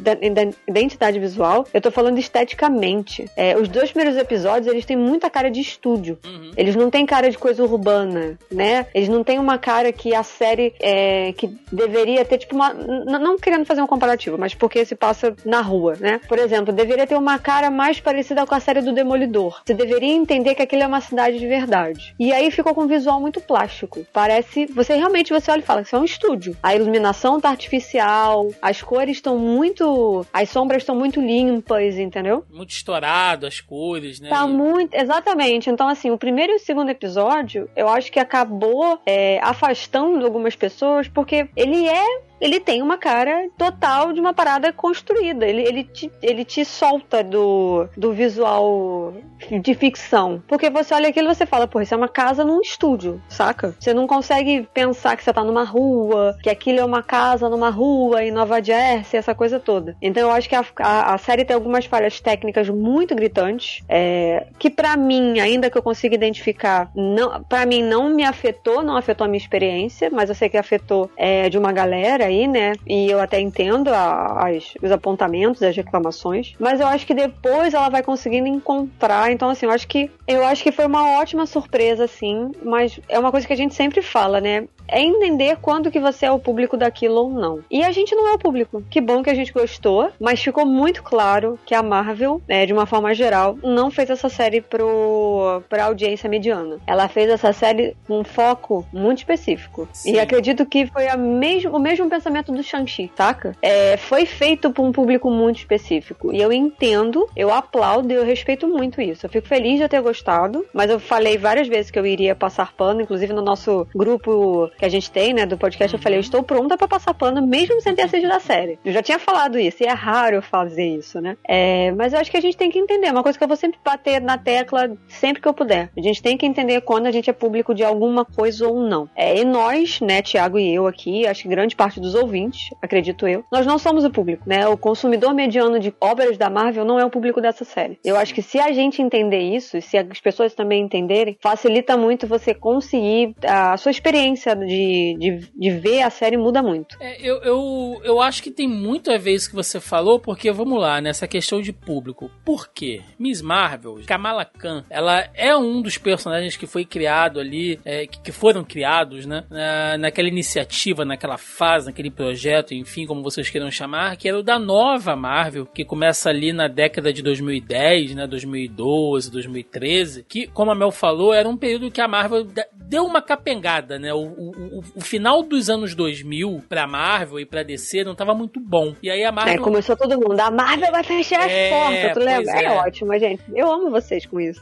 identidade 0.66 1.18
visual, 1.18 1.66
eu 1.72 1.80
tô 1.80 1.90
falando 1.90 2.18
esteticamente. 2.18 3.30
É, 3.36 3.56
os 3.56 3.68
dois 3.68 3.90
primeiros 3.92 4.18
episódios 4.18 4.66
eles 4.66 4.84
têm 4.84 4.96
muita 4.96 5.30
cara 5.30 5.50
de 5.50 5.60
estúdio. 5.60 6.18
Uhum. 6.24 6.50
Eles 6.56 6.74
não 6.74 6.90
têm 6.90 7.06
cara 7.06 7.30
de 7.30 7.38
coisa 7.38 7.62
urbana, 7.62 8.38
né? 8.50 8.86
Eles 8.94 9.08
não 9.08 9.22
têm 9.22 9.38
uma 9.38 9.58
cara 9.58 9.92
que 9.92 10.14
a 10.14 10.22
série 10.22 10.74
é, 10.80 11.32
que 11.32 11.48
deveria 11.70 12.24
ter 12.24 12.38
tipo 12.38 12.54
uma, 12.54 12.72
não 12.74 13.38
querendo 13.38 13.64
fazer 13.64 13.82
um 13.82 13.86
comparativo, 13.86 14.36
mas 14.36 14.54
porque 14.54 14.84
se 14.84 14.94
passa 14.94 15.34
na 15.44 15.60
rua, 15.60 15.94
né? 16.00 16.20
Por 16.28 16.38
exemplo, 16.38 16.72
deveria 16.72 17.06
ter 17.06 17.16
uma 17.16 17.38
cara 17.38 17.70
mais 17.70 18.00
parecida 18.00 18.46
com 18.46 18.54
a 18.54 18.60
série 18.60 18.80
do 18.80 18.92
Demolidor. 18.92 19.62
Você 19.64 19.74
deveria 19.74 20.12
entender 20.12 20.54
que 20.54 20.62
aquilo 20.62 20.82
é 20.82 20.86
uma 20.86 21.00
cidade 21.00 21.38
de 21.38 21.46
verdade. 21.46 22.07
E 22.18 22.32
aí 22.32 22.50
ficou 22.50 22.74
com 22.74 22.84
um 22.84 22.86
visual 22.86 23.20
muito 23.20 23.40
plástico. 23.40 24.06
Parece, 24.12 24.66
você 24.66 24.94
realmente 24.94 25.32
você 25.32 25.50
olha 25.50 25.60
e 25.60 25.64
fala 25.64 25.82
isso 25.82 25.96
é 25.96 25.98
um 25.98 26.04
estúdio. 26.04 26.56
A 26.62 26.74
iluminação 26.74 27.40
tá 27.40 27.50
artificial, 27.50 28.48
as 28.60 28.82
cores 28.82 29.16
estão 29.16 29.38
muito, 29.38 30.26
as 30.32 30.48
sombras 30.50 30.82
estão 30.82 30.94
muito 30.94 31.20
limpas, 31.20 31.96
entendeu? 31.98 32.44
Muito 32.50 32.70
estourado 32.70 33.46
as 33.46 33.60
cores, 33.60 34.20
né? 34.20 34.28
Tá 34.28 34.46
muito, 34.46 34.94
exatamente. 34.94 35.70
Então 35.70 35.88
assim, 35.88 36.10
o 36.10 36.18
primeiro 36.18 36.52
e 36.52 36.56
o 36.56 36.60
segundo 36.60 36.90
episódio, 36.90 37.68
eu 37.74 37.88
acho 37.88 38.10
que 38.10 38.20
acabou 38.20 39.00
é, 39.06 39.40
afastando 39.42 40.24
algumas 40.24 40.54
pessoas 40.54 41.08
porque 41.08 41.48
ele 41.56 41.88
é 41.88 42.27
ele 42.40 42.60
tem 42.60 42.82
uma 42.82 42.98
cara 42.98 43.48
total 43.56 44.12
de 44.12 44.20
uma 44.20 44.32
parada 44.32 44.72
construída. 44.72 45.46
Ele, 45.46 45.62
ele, 45.62 45.84
te, 45.84 46.10
ele 46.22 46.44
te 46.44 46.64
solta 46.64 47.22
do, 47.22 47.88
do 47.96 48.12
visual 48.12 49.14
de 49.60 49.74
ficção. 49.74 50.42
Porque 50.46 50.70
você 50.70 50.94
olha 50.94 51.08
aquilo 51.08 51.30
e 51.30 51.34
você 51.34 51.46
fala, 51.46 51.66
pô, 51.66 51.80
isso 51.80 51.94
é 51.94 51.96
uma 51.96 52.08
casa 52.08 52.44
num 52.44 52.60
estúdio, 52.60 53.20
saca? 53.28 53.74
Você 53.78 53.94
não 53.94 54.06
consegue 54.06 54.68
pensar 54.74 55.16
que 55.16 55.24
você 55.24 55.32
tá 55.32 55.44
numa 55.44 55.64
rua, 55.64 56.36
que 56.42 56.50
aquilo 56.50 56.80
é 56.80 56.84
uma 56.84 57.02
casa 57.02 57.48
numa 57.48 57.70
rua 57.70 58.24
em 58.24 58.30
Nova 58.30 58.62
Jersey, 58.62 59.18
essa 59.18 59.34
coisa 59.34 59.58
toda. 59.58 59.96
Então 60.00 60.22
eu 60.22 60.30
acho 60.30 60.48
que 60.48 60.54
a, 60.54 60.64
a, 60.78 61.14
a 61.14 61.18
série 61.18 61.44
tem 61.44 61.54
algumas 61.54 61.86
falhas 61.86 62.20
técnicas 62.20 62.68
muito 62.68 63.14
gritantes, 63.14 63.82
é, 63.88 64.46
que 64.58 64.70
para 64.70 64.96
mim, 64.96 65.40
ainda 65.40 65.70
que 65.70 65.78
eu 65.78 65.82
consiga 65.82 66.14
identificar, 66.14 66.90
não, 66.94 67.42
para 67.44 67.66
mim 67.66 67.82
não 67.82 68.10
me 68.10 68.24
afetou, 68.24 68.82
não 68.82 68.96
afetou 68.96 69.24
a 69.24 69.28
minha 69.28 69.38
experiência, 69.38 70.10
mas 70.10 70.28
eu 70.28 70.34
sei 70.34 70.48
que 70.48 70.56
afetou 70.56 71.10
é, 71.16 71.48
de 71.48 71.58
uma 71.58 71.72
galera 71.72 72.27
aí, 72.28 72.46
né? 72.46 72.74
E 72.86 73.10
eu 73.10 73.20
até 73.20 73.40
entendo 73.40 73.88
a, 73.88 74.48
as, 74.48 74.74
os 74.82 74.90
apontamentos, 74.90 75.62
as 75.62 75.76
reclamações, 75.76 76.54
mas 76.58 76.80
eu 76.80 76.86
acho 76.86 77.06
que 77.06 77.14
depois 77.14 77.74
ela 77.74 77.88
vai 77.88 78.02
conseguindo 78.02 78.46
encontrar. 78.46 79.32
Então, 79.32 79.50
assim, 79.50 79.66
eu 79.66 79.72
acho 79.72 79.88
que 79.88 80.10
eu 80.26 80.44
acho 80.46 80.62
que 80.62 80.72
foi 80.72 80.86
uma 80.86 81.18
ótima 81.18 81.46
surpresa, 81.46 82.04
assim, 82.04 82.50
mas 82.62 83.00
é 83.08 83.18
uma 83.18 83.30
coisa 83.30 83.46
que 83.46 83.52
a 83.52 83.56
gente 83.56 83.74
sempre 83.74 84.02
fala, 84.02 84.40
né? 84.40 84.68
É 84.88 85.00
entender 85.00 85.58
quando 85.60 85.90
que 85.90 86.00
você 86.00 86.26
é 86.26 86.30
o 86.30 86.38
público 86.38 86.76
daquilo 86.76 87.16
ou 87.16 87.30
não. 87.30 87.60
E 87.70 87.82
a 87.82 87.92
gente 87.92 88.14
não 88.14 88.28
é 88.28 88.32
o 88.32 88.38
público. 88.38 88.82
Que 88.90 89.00
bom 89.00 89.22
que 89.22 89.30
a 89.30 89.34
gente 89.34 89.52
gostou, 89.52 90.10
mas 90.18 90.42
ficou 90.42 90.66
muito 90.66 91.02
claro 91.02 91.58
que 91.64 91.74
a 91.74 91.82
Marvel, 91.82 92.40
né, 92.48 92.66
de 92.66 92.72
uma 92.72 92.86
forma 92.86 93.14
geral, 93.14 93.58
não 93.62 93.90
fez 93.90 94.10
essa 94.10 94.28
série 94.28 94.60
pro, 94.60 95.62
pra 95.68 95.84
audiência 95.84 96.28
mediana. 96.28 96.78
Ela 96.86 97.08
fez 97.08 97.30
essa 97.30 97.52
série 97.52 97.96
com 98.06 98.20
um 98.20 98.24
foco 98.24 98.86
muito 98.92 99.18
específico. 99.18 99.88
Sim. 99.92 100.14
E 100.14 100.20
acredito 100.20 100.64
que 100.64 100.86
foi 100.86 101.08
a 101.08 101.16
mesmo, 101.16 101.76
o 101.76 101.78
mesmo 101.78 102.08
pensamento 102.08 102.52
do 102.52 102.62
Shang-Chi, 102.62 103.10
saca? 103.16 103.56
É, 103.60 103.96
foi 103.96 104.24
feito 104.24 104.70
para 104.72 104.82
um 104.82 104.92
público 104.92 105.30
muito 105.30 105.58
específico. 105.58 106.32
E 106.32 106.40
eu 106.40 106.52
entendo, 106.52 107.28
eu 107.36 107.52
aplaudo 107.52 108.12
e 108.12 108.16
eu 108.16 108.24
respeito 108.24 108.66
muito 108.66 109.00
isso. 109.00 109.26
Eu 109.26 109.30
fico 109.30 109.46
feliz 109.46 109.78
de 109.78 109.88
ter 109.88 110.00
gostado, 110.00 110.64
mas 110.72 110.90
eu 110.90 110.98
falei 110.98 111.36
várias 111.36 111.68
vezes 111.68 111.90
que 111.90 111.98
eu 111.98 112.06
iria 112.06 112.34
passar 112.34 112.72
pano, 112.72 113.02
inclusive 113.02 113.32
no 113.32 113.42
nosso 113.42 113.86
grupo 113.94 114.70
que 114.78 114.84
a 114.84 114.88
gente 114.88 115.10
tem, 115.10 115.34
né, 115.34 115.44
do 115.44 115.58
podcast, 115.58 115.94
eu 115.94 116.00
falei, 116.00 116.18
eu 116.18 116.20
estou 116.20 116.42
pronta 116.42 116.76
para 116.78 116.88
passar 116.88 117.12
pano 117.12 117.44
mesmo 117.44 117.80
sem 117.80 117.94
ter 117.94 118.02
assistido 118.02 118.32
a 118.32 118.40
série. 118.40 118.78
Eu 118.84 118.92
já 118.92 119.02
tinha 119.02 119.18
falado 119.18 119.58
isso, 119.58 119.82
e 119.82 119.86
é 119.86 119.92
raro 119.92 120.36
eu 120.36 120.42
fazer 120.42 120.86
isso, 120.86 121.20
né? 121.20 121.36
É, 121.46 121.90
mas 121.92 122.12
eu 122.12 122.20
acho 122.20 122.30
que 122.30 122.36
a 122.36 122.40
gente 122.40 122.56
tem 122.56 122.70
que 122.70 122.78
entender, 122.78 123.10
uma 123.10 123.22
coisa 123.22 123.36
que 123.36 123.44
eu 123.44 123.48
vou 123.48 123.56
sempre 123.56 123.78
bater 123.84 124.20
na 124.20 124.38
tecla 124.38 124.96
sempre 125.08 125.42
que 125.42 125.48
eu 125.48 125.54
puder. 125.54 125.90
A 125.96 126.00
gente 126.00 126.22
tem 126.22 126.36
que 126.36 126.46
entender 126.46 126.80
quando 126.82 127.06
a 127.06 127.10
gente 127.10 127.28
é 127.28 127.32
público 127.32 127.74
de 127.74 127.82
alguma 127.82 128.24
coisa 128.24 128.68
ou 128.68 128.80
não. 128.80 129.08
É, 129.16 129.38
e 129.38 129.44
nós, 129.44 130.00
né, 130.00 130.22
Tiago 130.22 130.58
e 130.58 130.72
eu 130.72 130.86
aqui, 130.86 131.26
acho 131.26 131.42
que 131.42 131.48
grande 131.48 131.74
parte 131.74 132.00
dos 132.00 132.14
ouvintes, 132.14 132.70
acredito 132.80 133.26
eu, 133.26 133.44
nós 133.50 133.66
não 133.66 133.78
somos 133.78 134.04
o 134.04 134.10
público, 134.10 134.44
né? 134.46 134.68
O 134.68 134.76
consumidor 134.76 135.34
mediano 135.34 135.80
de 135.80 135.92
obras 136.00 136.38
da 136.38 136.48
Marvel 136.48 136.84
não 136.84 136.98
é 136.98 137.04
o 137.04 137.10
público 137.10 137.40
dessa 137.40 137.64
série. 137.64 137.98
Eu 138.04 138.16
acho 138.16 138.34
que 138.34 138.42
se 138.42 138.60
a 138.60 138.72
gente 138.72 139.02
entender 139.02 139.40
isso, 139.40 139.76
e 139.76 139.82
se 139.82 139.96
as 139.96 140.20
pessoas 140.20 140.54
também 140.54 140.82
entenderem, 140.82 141.36
facilita 141.40 141.96
muito 141.96 142.26
você 142.26 142.54
conseguir 142.54 143.34
a 143.44 143.76
sua 143.76 143.90
experiência 143.90 144.54
de, 144.68 145.16
de, 145.18 145.50
de 145.54 145.70
ver 145.70 146.02
a 146.02 146.10
série 146.10 146.36
muda 146.36 146.62
muito. 146.62 146.96
É, 147.00 147.20
eu, 147.20 147.36
eu, 147.38 148.00
eu 148.04 148.20
acho 148.20 148.42
que 148.42 148.50
tem 148.50 148.68
muito 148.68 149.10
a 149.10 149.16
ver 149.16 149.32
isso 149.32 149.48
que 149.48 149.56
você 149.56 149.80
falou, 149.80 150.20
porque 150.20 150.52
vamos 150.52 150.78
lá, 150.78 151.00
nessa 151.00 151.26
questão 151.26 151.60
de 151.60 151.72
público. 151.72 152.30
Por 152.44 152.68
quê? 152.68 153.00
Miss 153.18 153.40
Marvel, 153.40 154.00
Kamala 154.06 154.44
Khan, 154.44 154.84
ela 154.90 155.28
é 155.34 155.56
um 155.56 155.80
dos 155.80 155.96
personagens 155.96 156.56
que 156.56 156.66
foi 156.66 156.84
criado 156.84 157.40
ali, 157.40 157.80
é, 157.84 158.06
que, 158.06 158.30
foram 158.30 158.62
criados, 158.62 159.24
né? 159.24 159.44
Na, 159.48 159.96
naquela 159.98 160.28
iniciativa, 160.28 161.04
naquela 161.04 161.38
fase, 161.38 161.86
naquele 161.86 162.10
projeto, 162.10 162.74
enfim, 162.74 163.06
como 163.06 163.22
vocês 163.22 163.48
queiram 163.48 163.70
chamar, 163.70 164.16
que 164.16 164.28
era 164.28 164.38
o 164.38 164.42
da 164.42 164.58
nova 164.58 165.16
Marvel, 165.16 165.64
que 165.66 165.84
começa 165.84 166.28
ali 166.28 166.52
na 166.52 166.68
década 166.68 167.12
de 167.12 167.22
2010, 167.22 168.14
né? 168.14 168.26
2012, 168.26 169.30
2013, 169.30 170.24
que, 170.28 170.46
como 170.48 170.70
a 170.70 170.74
Mel 170.74 170.90
falou, 170.90 171.32
era 171.32 171.48
um 171.48 171.56
período 171.56 171.90
que 171.90 172.00
a 172.00 172.08
Marvel 172.08 172.46
deu 172.74 173.04
uma 173.04 173.22
capengada, 173.22 173.98
né? 173.98 174.12
O, 174.12 174.18
o, 174.18 174.47
o 174.94 175.00
final 175.00 175.42
dos 175.42 175.68
anos 175.70 175.94
2000 175.94 176.62
pra 176.68 176.86
Marvel 176.86 177.40
e 177.40 177.46
pra 177.46 177.62
DC 177.62 178.04
não 178.04 178.14
tava 178.14 178.34
muito 178.34 178.60
bom. 178.60 178.94
E 179.02 179.10
aí 179.10 179.24
a 179.24 179.32
Marvel. 179.32 179.54
É, 179.54 179.58
começou 179.58 179.96
todo 179.96 180.18
mundo. 180.18 180.38
A 180.40 180.50
Marvel 180.50 180.90
vai 180.90 181.04
fechar 181.04 181.48
é, 181.48 181.68
as 181.68 181.74
portas, 181.74 182.12
tu 182.14 182.20
lembra? 182.20 182.52
É. 182.52 182.64
é 182.64 182.70
ótimo, 182.70 183.18
gente. 183.18 183.42
Eu 183.54 183.70
amo 183.70 183.90
vocês 183.90 184.26
com 184.26 184.40
isso. 184.40 184.60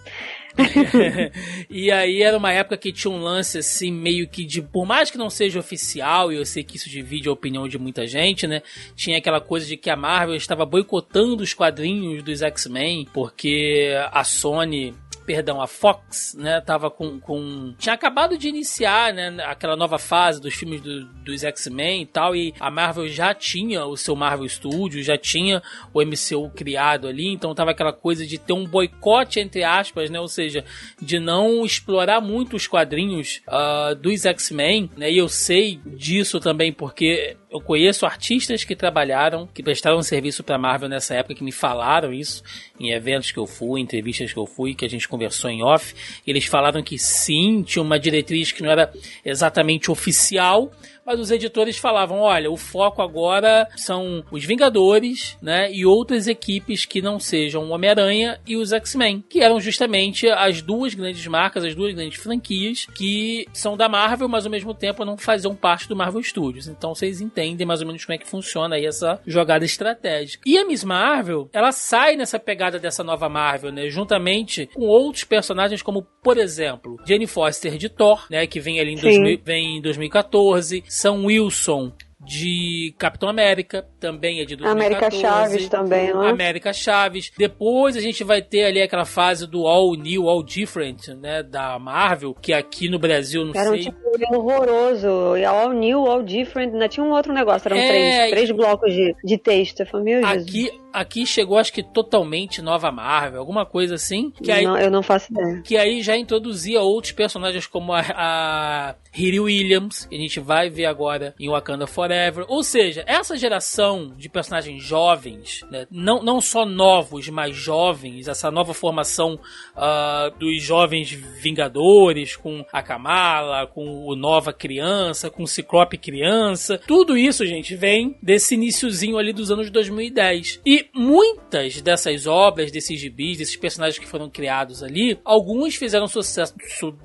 e 1.69 1.91
aí 1.91 2.23
era 2.23 2.37
uma 2.37 2.53
época 2.53 2.77
que 2.77 2.93
tinha 2.93 3.13
um 3.13 3.21
lance 3.21 3.59
assim, 3.59 3.93
meio 3.93 4.27
que 4.27 4.45
de. 4.45 4.63
Por 4.63 4.87
mais 4.87 5.11
que 5.11 5.19
não 5.19 5.29
seja 5.29 5.59
oficial, 5.59 6.33
e 6.33 6.37
eu 6.37 6.45
sei 6.45 6.65
que 6.65 6.77
isso 6.77 6.89
divide 6.89 7.29
a 7.29 7.33
opinião 7.33 7.69
de 7.69 7.79
muita 7.79 8.07
gente, 8.07 8.47
né? 8.47 8.63
Tinha 8.95 9.19
aquela 9.19 9.41
coisa 9.41 9.67
de 9.67 9.77
que 9.77 9.91
a 9.91 9.97
Marvel 9.97 10.35
estava 10.35 10.65
boicotando 10.65 11.43
os 11.43 11.53
quadrinhos 11.53 12.23
dos 12.23 12.43
X-Men, 12.43 13.07
porque 13.13 13.93
a 14.11 14.25
Sony 14.25 14.95
perdão, 15.27 15.61
a 15.61 15.67
Fox, 15.67 16.37
né, 16.39 16.61
tava 16.61 16.89
com, 16.89 17.19
com... 17.19 17.75
Tinha 17.77 17.95
acabado 17.95 18.39
de 18.39 18.49
iniciar, 18.49 19.13
né, 19.13 19.37
aquela 19.45 19.77
nova 19.77 19.99
fase 19.99 20.41
dos 20.41 20.55
filmes 20.55 20.81
do, 20.81 21.05
dos 21.05 21.43
X-Men 21.43 22.03
e 22.03 22.07
tal, 22.07 22.37
e 22.37 22.55
a 22.61 22.71
Marvel 22.71 23.09
já 23.09 23.35
tinha 23.35 23.85
o 23.85 23.97
seu 23.97 24.15
Marvel 24.15 24.49
Studios, 24.49 25.05
já 25.05 25.19
tinha 25.19 25.61
o 25.93 26.01
MCU 26.01 26.51
criado 26.55 27.09
ali, 27.09 27.29
então 27.29 27.55
tava 27.55 27.73
aquela 27.73 27.93
coisa 27.93 28.25
de 28.25 28.39
ter 28.39 28.53
um 28.53 28.65
boicote, 28.65 29.41
entre 29.41 29.65
aspas, 29.65 30.09
né, 30.09 30.21
ou 30.21 30.29
seja, 30.29 30.65
de 31.03 31.19
não 31.19 31.67
explorar 31.67 32.21
muito 32.21 32.55
os 32.55 32.69
quadrinhos 32.69 33.43
uh, 33.49 33.95
dos 33.97 34.25
X-Men, 34.25 34.89
né, 34.97 35.11
e 35.11 35.19
eu 35.19 35.29
sei 35.29 35.81
disso 35.85 36.39
também 36.39 36.73
porque 36.73 37.37
eu 37.57 37.61
conheço 37.61 38.05
artistas 38.05 38.65
que 38.65 38.77
trabalharam, 38.77 39.49
que 39.53 39.63
prestaram 39.63 40.03
serviço 40.03 40.45
para 40.45 40.59
Marvel 40.59 40.89
nessa 40.89 41.15
época, 41.15 41.35
que 41.35 41.43
me 41.43 41.53
falaram 41.53 42.13
isso 42.13 42.43
em 42.79 42.93
eventos 42.93 43.33
que 43.33 43.39
eu 43.39 43.47
fui, 43.47 43.81
entrevistas 43.81 44.33
que 44.33 44.39
eu 44.39 44.47
fui, 44.47 44.75
que 44.75 44.85
a 44.85 44.89
gente 44.89 45.09
conversou 45.09 45.51
em 45.51 45.63
off. 45.63 45.95
Eles 46.27 46.45
falaram 46.45 46.83
que 46.83 46.99
sim, 46.99 47.63
tinha 47.63 47.83
uma 47.83 47.99
diretriz 47.99 48.53
que 48.53 48.63
não 48.63 48.71
era 48.71 48.93
exatamente 49.25 49.91
oficial, 49.91 50.71
mas 51.07 51.21
os 51.21 51.31
editores 51.31 51.79
falavam: 51.79 52.21
olha, 52.21 52.51
o 52.51 52.57
foco 52.57 53.01
agora 53.01 53.69
são 53.77 54.25
os 54.31 54.45
Vingadores, 54.45 55.37
né? 55.41 55.73
E 55.73 55.85
outras 55.85 56.27
equipes 56.27 56.85
que 56.85 57.03
não 57.03 57.19
sejam 57.19 57.65
o 57.65 57.71
Homem-Aranha 57.71 58.41
e 58.47 58.57
os 58.57 58.73
X-Men, 58.73 59.25
que 59.29 59.41
eram 59.41 59.61
justamente 59.61 60.29
as 60.29 60.63
duas 60.63 60.95
grandes 60.95 61.27
marcas, 61.27 61.65
as 61.65 61.75
duas 61.75 61.95
grandes 61.95 62.19
franquias 62.19 62.87
que 62.95 63.47
são 63.53 63.77
da 63.77 63.89
Marvel, 63.89 64.29
mas 64.29 64.45
ao 64.45 64.51
mesmo 64.51 64.75
tempo 64.75 65.05
não 65.05 65.17
faziam 65.17 65.55
parte 65.55 65.89
do 65.89 65.97
Marvel 65.97 66.23
Studios. 66.23 66.69
Então 66.69 66.95
vocês 66.95 67.21
entendem 67.21 67.67
mais 67.67 67.81
ou 67.81 67.87
menos 67.87 68.05
como 68.05 68.15
é 68.15 68.19
que 68.19 68.27
funciona 68.27 68.77
aí 68.77 68.87
essa 68.87 69.21
jogada 69.27 69.65
estratégica. 69.65 70.43
E 70.47 70.59
a 70.59 70.65
Miss 70.65 70.85
Marvel, 70.85 71.49
ela 71.53 71.73
sai 71.73 72.17
nessa 72.17 72.39
pegada 72.39 72.79
dessa 72.79 73.05
nova 73.05 73.29
Marvel, 73.29 73.73
né? 73.73 73.89
Juntamente 73.89 74.69
com 74.75 74.87
outros 74.87 75.25
personagens, 75.25 75.83
como, 75.83 76.03
por 76.23 76.39
exemplo, 76.39 76.97
Jane 77.07 77.27
Foster 77.27 77.77
de 77.77 77.89
Thor, 77.89 78.27
né? 78.31 78.47
Que 78.47 78.61
vem 78.61 78.81
ali 78.81 78.93
em, 78.93 78.97
2000, 78.97 79.41
vem 79.45 79.79
em 79.79 79.83
2014. 79.83 80.85
Sam 80.97 81.27
Wilson 81.27 81.93
de 82.19 82.95
Capitão 82.99 83.29
América, 83.29 83.87
também 84.01 84.41
é 84.41 84.47
de 84.47 84.57
2014. 84.57 84.71
América 84.71 85.11
Chaves 85.11 85.69
também, 85.69 86.11
não 86.11 86.25
é? 86.25 86.31
América 86.31 86.73
Chaves. 86.73 87.31
Depois 87.37 87.99
a 87.99 88.01
gente 88.01 88.25
vai 88.25 88.41
ter 88.41 88.65
ali 88.65 88.81
aquela 88.81 89.05
fase 89.05 89.47
do 89.47 89.67
All 89.67 89.95
New, 89.95 90.27
All 90.27 90.43
Different, 90.43 91.09
né, 91.09 91.43
da 91.43 91.79
Marvel, 91.79 92.35
que 92.35 92.55
aqui 92.55 92.89
no 92.89 92.99
Brasil, 92.99 93.45
não 93.45 93.53
era 93.55 93.69
sei... 93.69 93.81
Era 93.83 93.91
um 93.91 93.95
tipo 94.23 94.37
horroroso. 94.39 95.07
All 95.47 95.73
New, 95.75 96.07
All 96.07 96.23
Different, 96.23 96.73
ainda 96.73 96.89
tinha 96.89 97.05
um 97.05 97.11
outro 97.11 97.31
negócio, 97.31 97.69
eram 97.69 97.77
é... 97.77 97.89
três, 97.89 98.31
três 98.31 98.51
blocos 98.51 98.91
de, 98.91 99.15
de 99.23 99.37
texto. 99.37 99.81
Eu 99.81 99.87
falei, 99.87 100.19
meu 100.19 100.27
aqui, 100.27 100.71
aqui 100.97 101.27
chegou, 101.27 101.59
acho 101.59 101.73
que 101.73 101.83
totalmente 101.83 102.63
nova 102.63 102.91
Marvel, 102.91 103.39
alguma 103.39 103.67
coisa 103.67 103.97
assim. 103.97 104.31
Que 104.31 104.51
aí, 104.51 104.65
não, 104.65 104.79
eu 104.79 104.91
não 104.91 105.03
faço 105.03 105.31
ideia. 105.31 105.61
Que 105.63 105.77
aí 105.77 106.03
já 106.03 106.17
introduzia 106.17 106.81
outros 106.81 107.13
personagens 107.13 107.67
como 107.67 107.93
a, 107.93 108.01
a 108.01 108.95
Riri 109.13 109.39
Williams, 109.39 110.07
que 110.07 110.17
a 110.17 110.19
gente 110.19 110.41
vai 110.41 110.71
ver 110.71 110.87
agora 110.87 111.35
em 111.39 111.51
Wakanda 111.51 111.87
Forever. 111.87 112.47
Ou 112.49 112.63
seja, 112.63 113.05
essa 113.07 113.37
geração 113.37 114.15
de 114.17 114.29
personagens 114.29 114.83
jovens, 114.83 115.61
né, 115.71 115.87
não, 115.91 116.23
não 116.23 116.41
só 116.41 116.65
novos, 116.65 117.29
mas 117.29 117.55
jovens, 117.55 118.27
essa 118.27 118.51
nova 118.51 118.73
formação 118.73 119.39
uh, 119.77 120.39
dos 120.39 120.63
jovens 120.63 121.11
Vingadores, 121.11 122.37
com 122.37 122.65
a 122.73 122.83
Kamala, 122.83 123.67
com 123.67 124.07
o 124.07 124.17
Nova 124.17 124.53
Criança, 124.53 125.29
com 125.29 125.43
o 125.43 125.49
Ciclope 125.49 125.99
Criança, 125.99 126.81
tudo 126.87 127.17
isso, 127.17 127.45
gente, 127.45 127.77
vem 127.77 128.17
desse 128.23 128.55
iníciozinho 128.55 129.19
ali 129.19 129.33
dos 129.33 129.51
anos 129.51 129.71
2010. 129.71 130.61
E 130.65 130.86
muitas 130.95 131.81
dessas 131.81 132.27
obras, 132.27 132.71
desses 132.71 133.01
gibis, 133.01 133.39
desses 133.39 133.57
personagens 133.57 133.99
que 133.99 134.09
foram 134.09 134.31
criados 134.31 134.83
ali, 134.83 135.19
alguns 135.25 135.77
fizeram 135.77 136.07
sucesso 136.07 136.55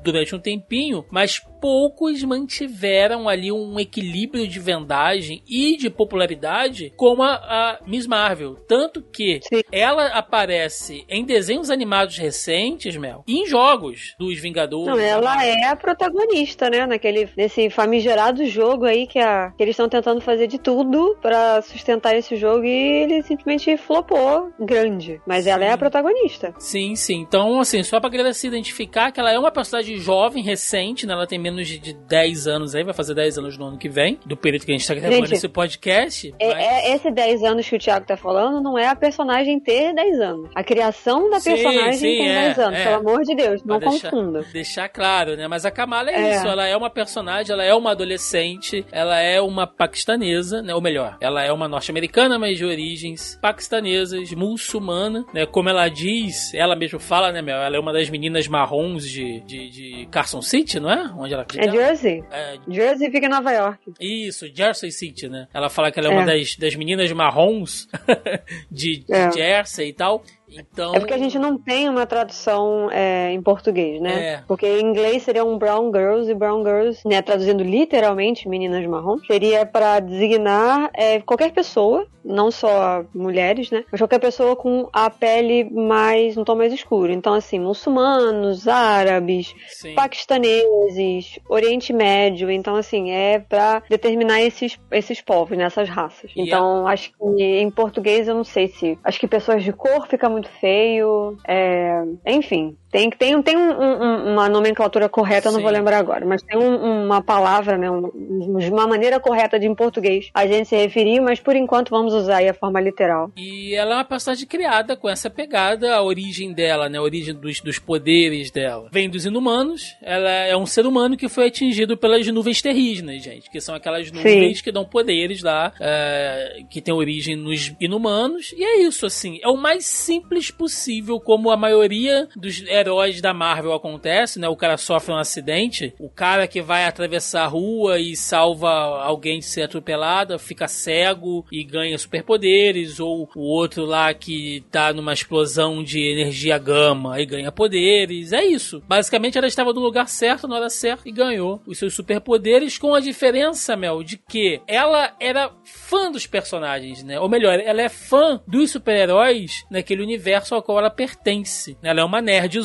durante 0.03 0.35
um 0.35 0.39
tempinho, 0.39 1.05
mas 1.11 1.41
poucos 1.61 2.23
mantiveram 2.23 3.29
ali 3.29 3.51
um 3.51 3.79
equilíbrio 3.79 4.47
de 4.47 4.59
vendagem 4.59 5.43
e 5.47 5.77
de 5.77 5.89
popularidade 5.89 6.91
como 6.97 7.21
a, 7.21 7.35
a 7.35 7.79
Miss 7.85 8.07
Marvel. 8.07 8.55
Tanto 8.67 9.01
que 9.01 9.39
Sim. 9.43 9.61
ela 9.71 10.07
aparece 10.07 11.05
em 11.07 11.23
desenhos 11.23 11.69
animados 11.69 12.17
recentes, 12.17 12.97
Mel, 12.97 13.23
e 13.27 13.41
em 13.41 13.45
jogos 13.45 14.15
dos 14.17 14.39
Vingadores. 14.39 14.87
Não, 14.87 14.99
ela 14.99 15.45
é 15.45 15.65
a 15.65 15.75
protagonista, 15.75 16.69
né? 16.69 16.85
Naquele, 16.87 17.29
nesse 17.37 17.69
famigerado 17.69 18.43
jogo 18.47 18.85
aí 18.85 19.05
que, 19.05 19.19
a, 19.19 19.51
que 19.51 19.61
eles 19.61 19.73
estão 19.73 19.87
tentando 19.87 20.19
fazer 20.19 20.47
de 20.47 20.57
tudo 20.57 21.15
para 21.21 21.61
sustentar 21.61 22.15
esse 22.15 22.35
jogo 22.35 22.65
e 22.65 23.03
ele 23.03 23.23
simplesmente 23.23 23.77
flopou 23.77 24.51
grande. 24.59 25.21
Mas 25.27 25.43
sim. 25.43 25.51
ela 25.51 25.63
é 25.63 25.71
a 25.71 25.77
protagonista. 25.77 26.53
Sim, 26.57 26.95
sim. 26.95 27.19
Então, 27.19 27.59
assim, 27.59 27.83
só 27.83 27.99
pra 27.99 28.09
galera 28.09 28.33
se 28.33 28.47
identificar 28.47 29.11
que 29.11 29.19
ela 29.19 29.31
é 29.31 29.37
uma 29.37 29.51
personagem 29.51 29.97
jovem, 29.97 30.43
recente, 30.43 31.05
né? 31.05 31.13
Ela 31.13 31.27
tem 31.27 31.37
menos 31.51 31.67
de, 31.67 31.77
de 31.77 31.93
10 31.93 32.47
anos 32.47 32.75
aí, 32.75 32.83
vai 32.83 32.93
fazer 32.93 33.13
10 33.13 33.37
anos 33.37 33.57
no 33.57 33.65
ano 33.65 33.77
que 33.77 33.89
vem, 33.89 34.19
do 34.25 34.35
período 34.35 34.65
que 34.65 34.71
a 34.71 34.77
gente 34.77 34.87
tá 34.87 34.93
gravando 34.93 35.25
gente, 35.25 35.33
esse 35.33 35.47
podcast. 35.47 36.33
É, 36.39 36.47
mas... 36.47 36.57
é, 36.57 36.95
esse 36.95 37.11
10 37.11 37.43
anos 37.43 37.69
que 37.69 37.75
o 37.75 37.79
Thiago 37.79 38.05
tá 38.05 38.17
falando 38.17 38.61
não 38.61 38.77
é 38.77 38.87
a 38.87 38.95
personagem 38.95 39.59
ter 39.59 39.93
10 39.93 40.19
anos. 40.19 40.49
A 40.55 40.63
criação 40.63 41.29
da 41.29 41.39
sim, 41.39 41.51
personagem 41.51 41.93
sim, 41.93 42.17
tem 42.17 42.29
é, 42.29 42.45
10 42.45 42.59
anos, 42.59 42.79
é. 42.79 42.83
pelo 42.83 42.95
amor 42.95 43.23
de 43.23 43.35
Deus, 43.35 43.63
não 43.63 43.79
deixar, 43.79 44.11
confunda. 44.11 44.45
Deixar 44.51 44.89
claro, 44.89 45.35
né? 45.35 45.47
Mas 45.47 45.65
a 45.65 45.71
Kamala 45.71 46.09
é, 46.09 46.15
é, 46.15 46.35
isso, 46.35 46.47
ela 46.47 46.67
é 46.67 46.75
uma 46.75 46.89
personagem, 46.89 47.53
ela 47.53 47.63
é 47.63 47.73
uma 47.73 47.91
adolescente, 47.91 48.85
ela 48.91 49.19
é 49.19 49.41
uma 49.41 49.67
paquistanesa, 49.67 50.61
né? 50.61 50.73
Ou 50.73 50.81
melhor, 50.81 51.17
ela 51.19 51.43
é 51.43 51.51
uma 51.51 51.67
norte-americana, 51.67 52.37
mas 52.37 52.57
de 52.57 52.65
origens 52.65 53.37
paquistanesas, 53.41 54.31
muçulmana, 54.31 55.25
né? 55.33 55.45
Como 55.45 55.69
ela 55.69 55.87
diz, 55.87 56.53
ela 56.53 56.75
mesmo 56.75 56.99
fala, 56.99 57.31
né, 57.31 57.41
Mel? 57.41 57.57
Ela 57.57 57.75
é 57.75 57.79
uma 57.79 57.93
das 57.93 58.09
meninas 58.09 58.47
marrons 58.47 59.07
de, 59.07 59.41
de, 59.41 59.69
de 59.69 60.07
Carson 60.11 60.41
City, 60.41 60.79
não 60.79 60.91
é? 60.91 61.11
Onde 61.17 61.33
ela 61.33 61.40
É 61.57 61.71
Jersey. 61.71 62.23
É... 62.31 62.57
Jersey 62.67 63.11
fica 63.11 63.25
em 63.25 63.29
Nova 63.29 63.51
York. 63.51 63.79
Isso, 63.99 64.47
Jersey 64.53 64.91
City, 64.91 65.27
né? 65.27 65.47
Ela 65.53 65.69
fala 65.69 65.91
que 65.91 65.99
ela 65.99 66.09
é, 66.09 66.11
é. 66.11 66.15
uma 66.15 66.25
das, 66.25 66.55
das 66.55 66.75
meninas 66.75 67.11
marrons 67.11 67.87
de, 68.69 69.03
de 69.05 69.13
é. 69.13 69.31
Jersey 69.31 69.89
e 69.89 69.93
tal. 69.93 70.23
Então... 70.51 70.93
É 70.95 70.99
porque 70.99 71.13
a 71.13 71.17
gente 71.17 71.39
não 71.39 71.57
tem 71.57 71.89
uma 71.89 72.05
tradução 72.05 72.89
é, 72.91 73.31
em 73.31 73.41
português, 73.41 74.01
né? 74.01 74.33
É. 74.33 74.43
Porque 74.47 74.67
em 74.67 74.85
inglês 74.85 75.23
seria 75.23 75.45
um 75.45 75.57
brown 75.57 75.91
girls 75.91 76.29
e 76.29 76.33
brown 76.33 76.63
girls, 76.63 77.01
né, 77.05 77.21
traduzindo 77.21 77.63
literalmente 77.63 78.47
meninas 78.47 78.85
marrom, 78.85 79.17
seria 79.19 79.65
para 79.65 79.99
designar 79.99 80.89
é, 80.93 81.21
qualquer 81.21 81.51
pessoa, 81.51 82.05
não 82.23 82.51
só 82.51 83.03
mulheres, 83.13 83.71
né? 83.71 83.83
Mas 83.91 83.99
qualquer 83.99 84.19
pessoa 84.19 84.55
com 84.55 84.87
a 84.93 85.09
pele 85.09 85.63
mais 85.63 86.37
um 86.37 86.43
tom 86.43 86.55
mais 86.55 86.73
escuro. 86.73 87.11
Então 87.11 87.33
assim, 87.33 87.59
muçulmanos, 87.59 88.67
árabes, 88.67 89.55
Sim. 89.67 89.95
paquistaneses, 89.95 91.39
Oriente 91.49 91.91
Médio. 91.91 92.51
Então 92.51 92.75
assim, 92.75 93.11
é 93.11 93.39
para 93.39 93.81
determinar 93.89 94.41
esses 94.41 94.79
esses 94.91 95.21
povos, 95.21 95.57
nessas 95.57 95.89
né, 95.89 95.95
raças. 95.95 96.31
então 96.35 96.87
acho 96.87 97.11
que 97.11 97.43
em 97.43 97.69
português 97.71 98.27
eu 98.27 98.35
não 98.35 98.43
sei 98.43 98.67
se 98.67 98.97
acho 99.03 99.19
que 99.19 99.27
pessoas 99.27 99.63
de 99.63 99.73
cor 99.73 100.07
fica 100.07 100.29
muito 100.29 100.40
muito 100.41 100.49
feio. 100.59 101.37
É... 101.47 102.03
Enfim, 102.25 102.77
tem, 102.91 103.09
tem, 103.09 103.41
tem 103.41 103.57
um, 103.57 103.71
um, 103.71 104.33
uma 104.33 104.49
nomenclatura 104.49 105.07
correta, 105.07 105.47
eu 105.47 105.53
não 105.53 105.61
vou 105.61 105.71
lembrar 105.71 105.97
agora, 105.97 106.25
mas 106.25 106.43
tem 106.43 106.57
um, 106.59 107.05
uma 107.05 107.21
palavra, 107.21 107.77
né, 107.77 107.89
uma 107.89 108.87
maneira 108.87 109.19
correta 109.19 109.57
de 109.57 109.65
em 109.65 109.73
português 109.75 110.29
a 110.33 110.45
gente 110.45 110.67
se 110.67 110.75
referir, 110.75 111.21
mas 111.21 111.39
por 111.39 111.55
enquanto 111.55 111.89
vamos 111.89 112.13
usar 112.13 112.37
aí 112.37 112.49
a 112.49 112.53
forma 112.53 112.81
literal. 112.81 113.31
E 113.37 113.73
ela 113.75 113.93
é 113.93 113.97
uma 113.97 114.05
personagem 114.05 114.45
criada 114.45 114.97
com 114.97 115.09
essa 115.09 115.29
pegada, 115.29 115.95
a 115.95 116.03
origem 116.03 116.51
dela, 116.53 116.89
né, 116.89 116.97
a 116.97 117.01
origem 117.01 117.33
dos, 117.33 117.61
dos 117.61 117.79
poderes 117.79 118.51
dela. 118.51 118.89
Vem 118.91 119.09
dos 119.09 119.25
inumanos, 119.25 119.95
ela 120.01 120.29
é 120.29 120.57
um 120.57 120.65
ser 120.65 120.85
humano 120.85 121.15
que 121.15 121.29
foi 121.29 121.47
atingido 121.47 121.95
pelas 121.95 122.27
nuvens 122.27 122.61
terrígenas, 122.61 123.23
gente, 123.23 123.49
que 123.49 123.61
são 123.61 123.73
aquelas 123.73 124.11
nuvens 124.11 124.57
Sim. 124.57 124.63
que 124.63 124.71
dão 124.71 124.83
poderes 124.83 125.41
lá, 125.41 125.71
é, 125.79 126.63
que 126.69 126.81
tem 126.81 126.93
origem 126.93 127.37
nos 127.37 127.73
inumanos, 127.79 128.53
e 128.57 128.63
é 128.63 128.81
isso, 128.81 129.05
assim, 129.05 129.39
é 129.41 129.47
o 129.47 129.55
mais 129.55 129.85
simples 129.85 130.51
possível, 130.51 131.19
como 131.19 131.49
a 131.49 131.57
maioria 131.57 132.27
dos 132.35 132.61
heróis 132.81 133.21
da 133.21 133.33
Marvel 133.33 133.73
acontece, 133.73 134.39
né? 134.39 134.47
O 134.47 134.55
cara 134.55 134.77
sofre 134.77 135.13
um 135.13 135.17
acidente, 135.17 135.93
o 135.99 136.09
cara 136.09 136.47
que 136.47 136.61
vai 136.61 136.85
atravessar 136.85 137.43
a 137.43 137.47
rua 137.47 137.99
e 137.99 138.15
salva 138.15 138.69
alguém 139.03 139.39
de 139.39 139.45
ser 139.45 139.63
atropelado 139.63 140.37
fica 140.39 140.67
cego 140.67 141.45
e 141.51 141.63
ganha 141.63 141.97
superpoderes, 141.97 142.99
ou 142.99 143.29
o 143.35 143.41
outro 143.41 143.85
lá 143.85 144.13
que 144.13 144.63
tá 144.71 144.91
numa 144.91 145.13
explosão 145.13 145.83
de 145.83 145.99
energia 145.99 146.57
gama 146.57 147.19
e 147.21 147.25
ganha 147.25 147.51
poderes. 147.51 148.33
É 148.33 148.43
isso. 148.43 148.81
Basicamente 148.87 149.37
ela 149.37 149.47
estava 149.47 149.73
no 149.73 149.79
lugar 149.79 150.07
certo, 150.07 150.47
na 150.47 150.55
hora 150.55 150.69
certa 150.69 151.07
e 151.07 151.11
ganhou 151.11 151.61
os 151.65 151.77
seus 151.77 151.93
superpoderes, 151.93 152.77
com 152.77 152.93
a 152.93 152.99
diferença, 152.99 153.75
Mel, 153.75 154.03
de 154.03 154.17
que 154.17 154.61
ela 154.67 155.13
era 155.19 155.51
fã 155.63 156.11
dos 156.11 156.25
personagens, 156.25 157.03
né? 157.03 157.19
Ou 157.19 157.29
melhor, 157.29 157.59
ela 157.59 157.81
é 157.81 157.89
fã 157.89 158.41
dos 158.47 158.71
super-heróis 158.71 159.65
naquele 159.69 160.01
universo 160.01 160.55
ao 160.55 160.63
qual 160.63 160.79
ela 160.79 160.89
pertence. 160.89 161.77
Ela 161.81 162.01
é 162.01 162.03
uma 162.03 162.21
nerd 162.21 162.57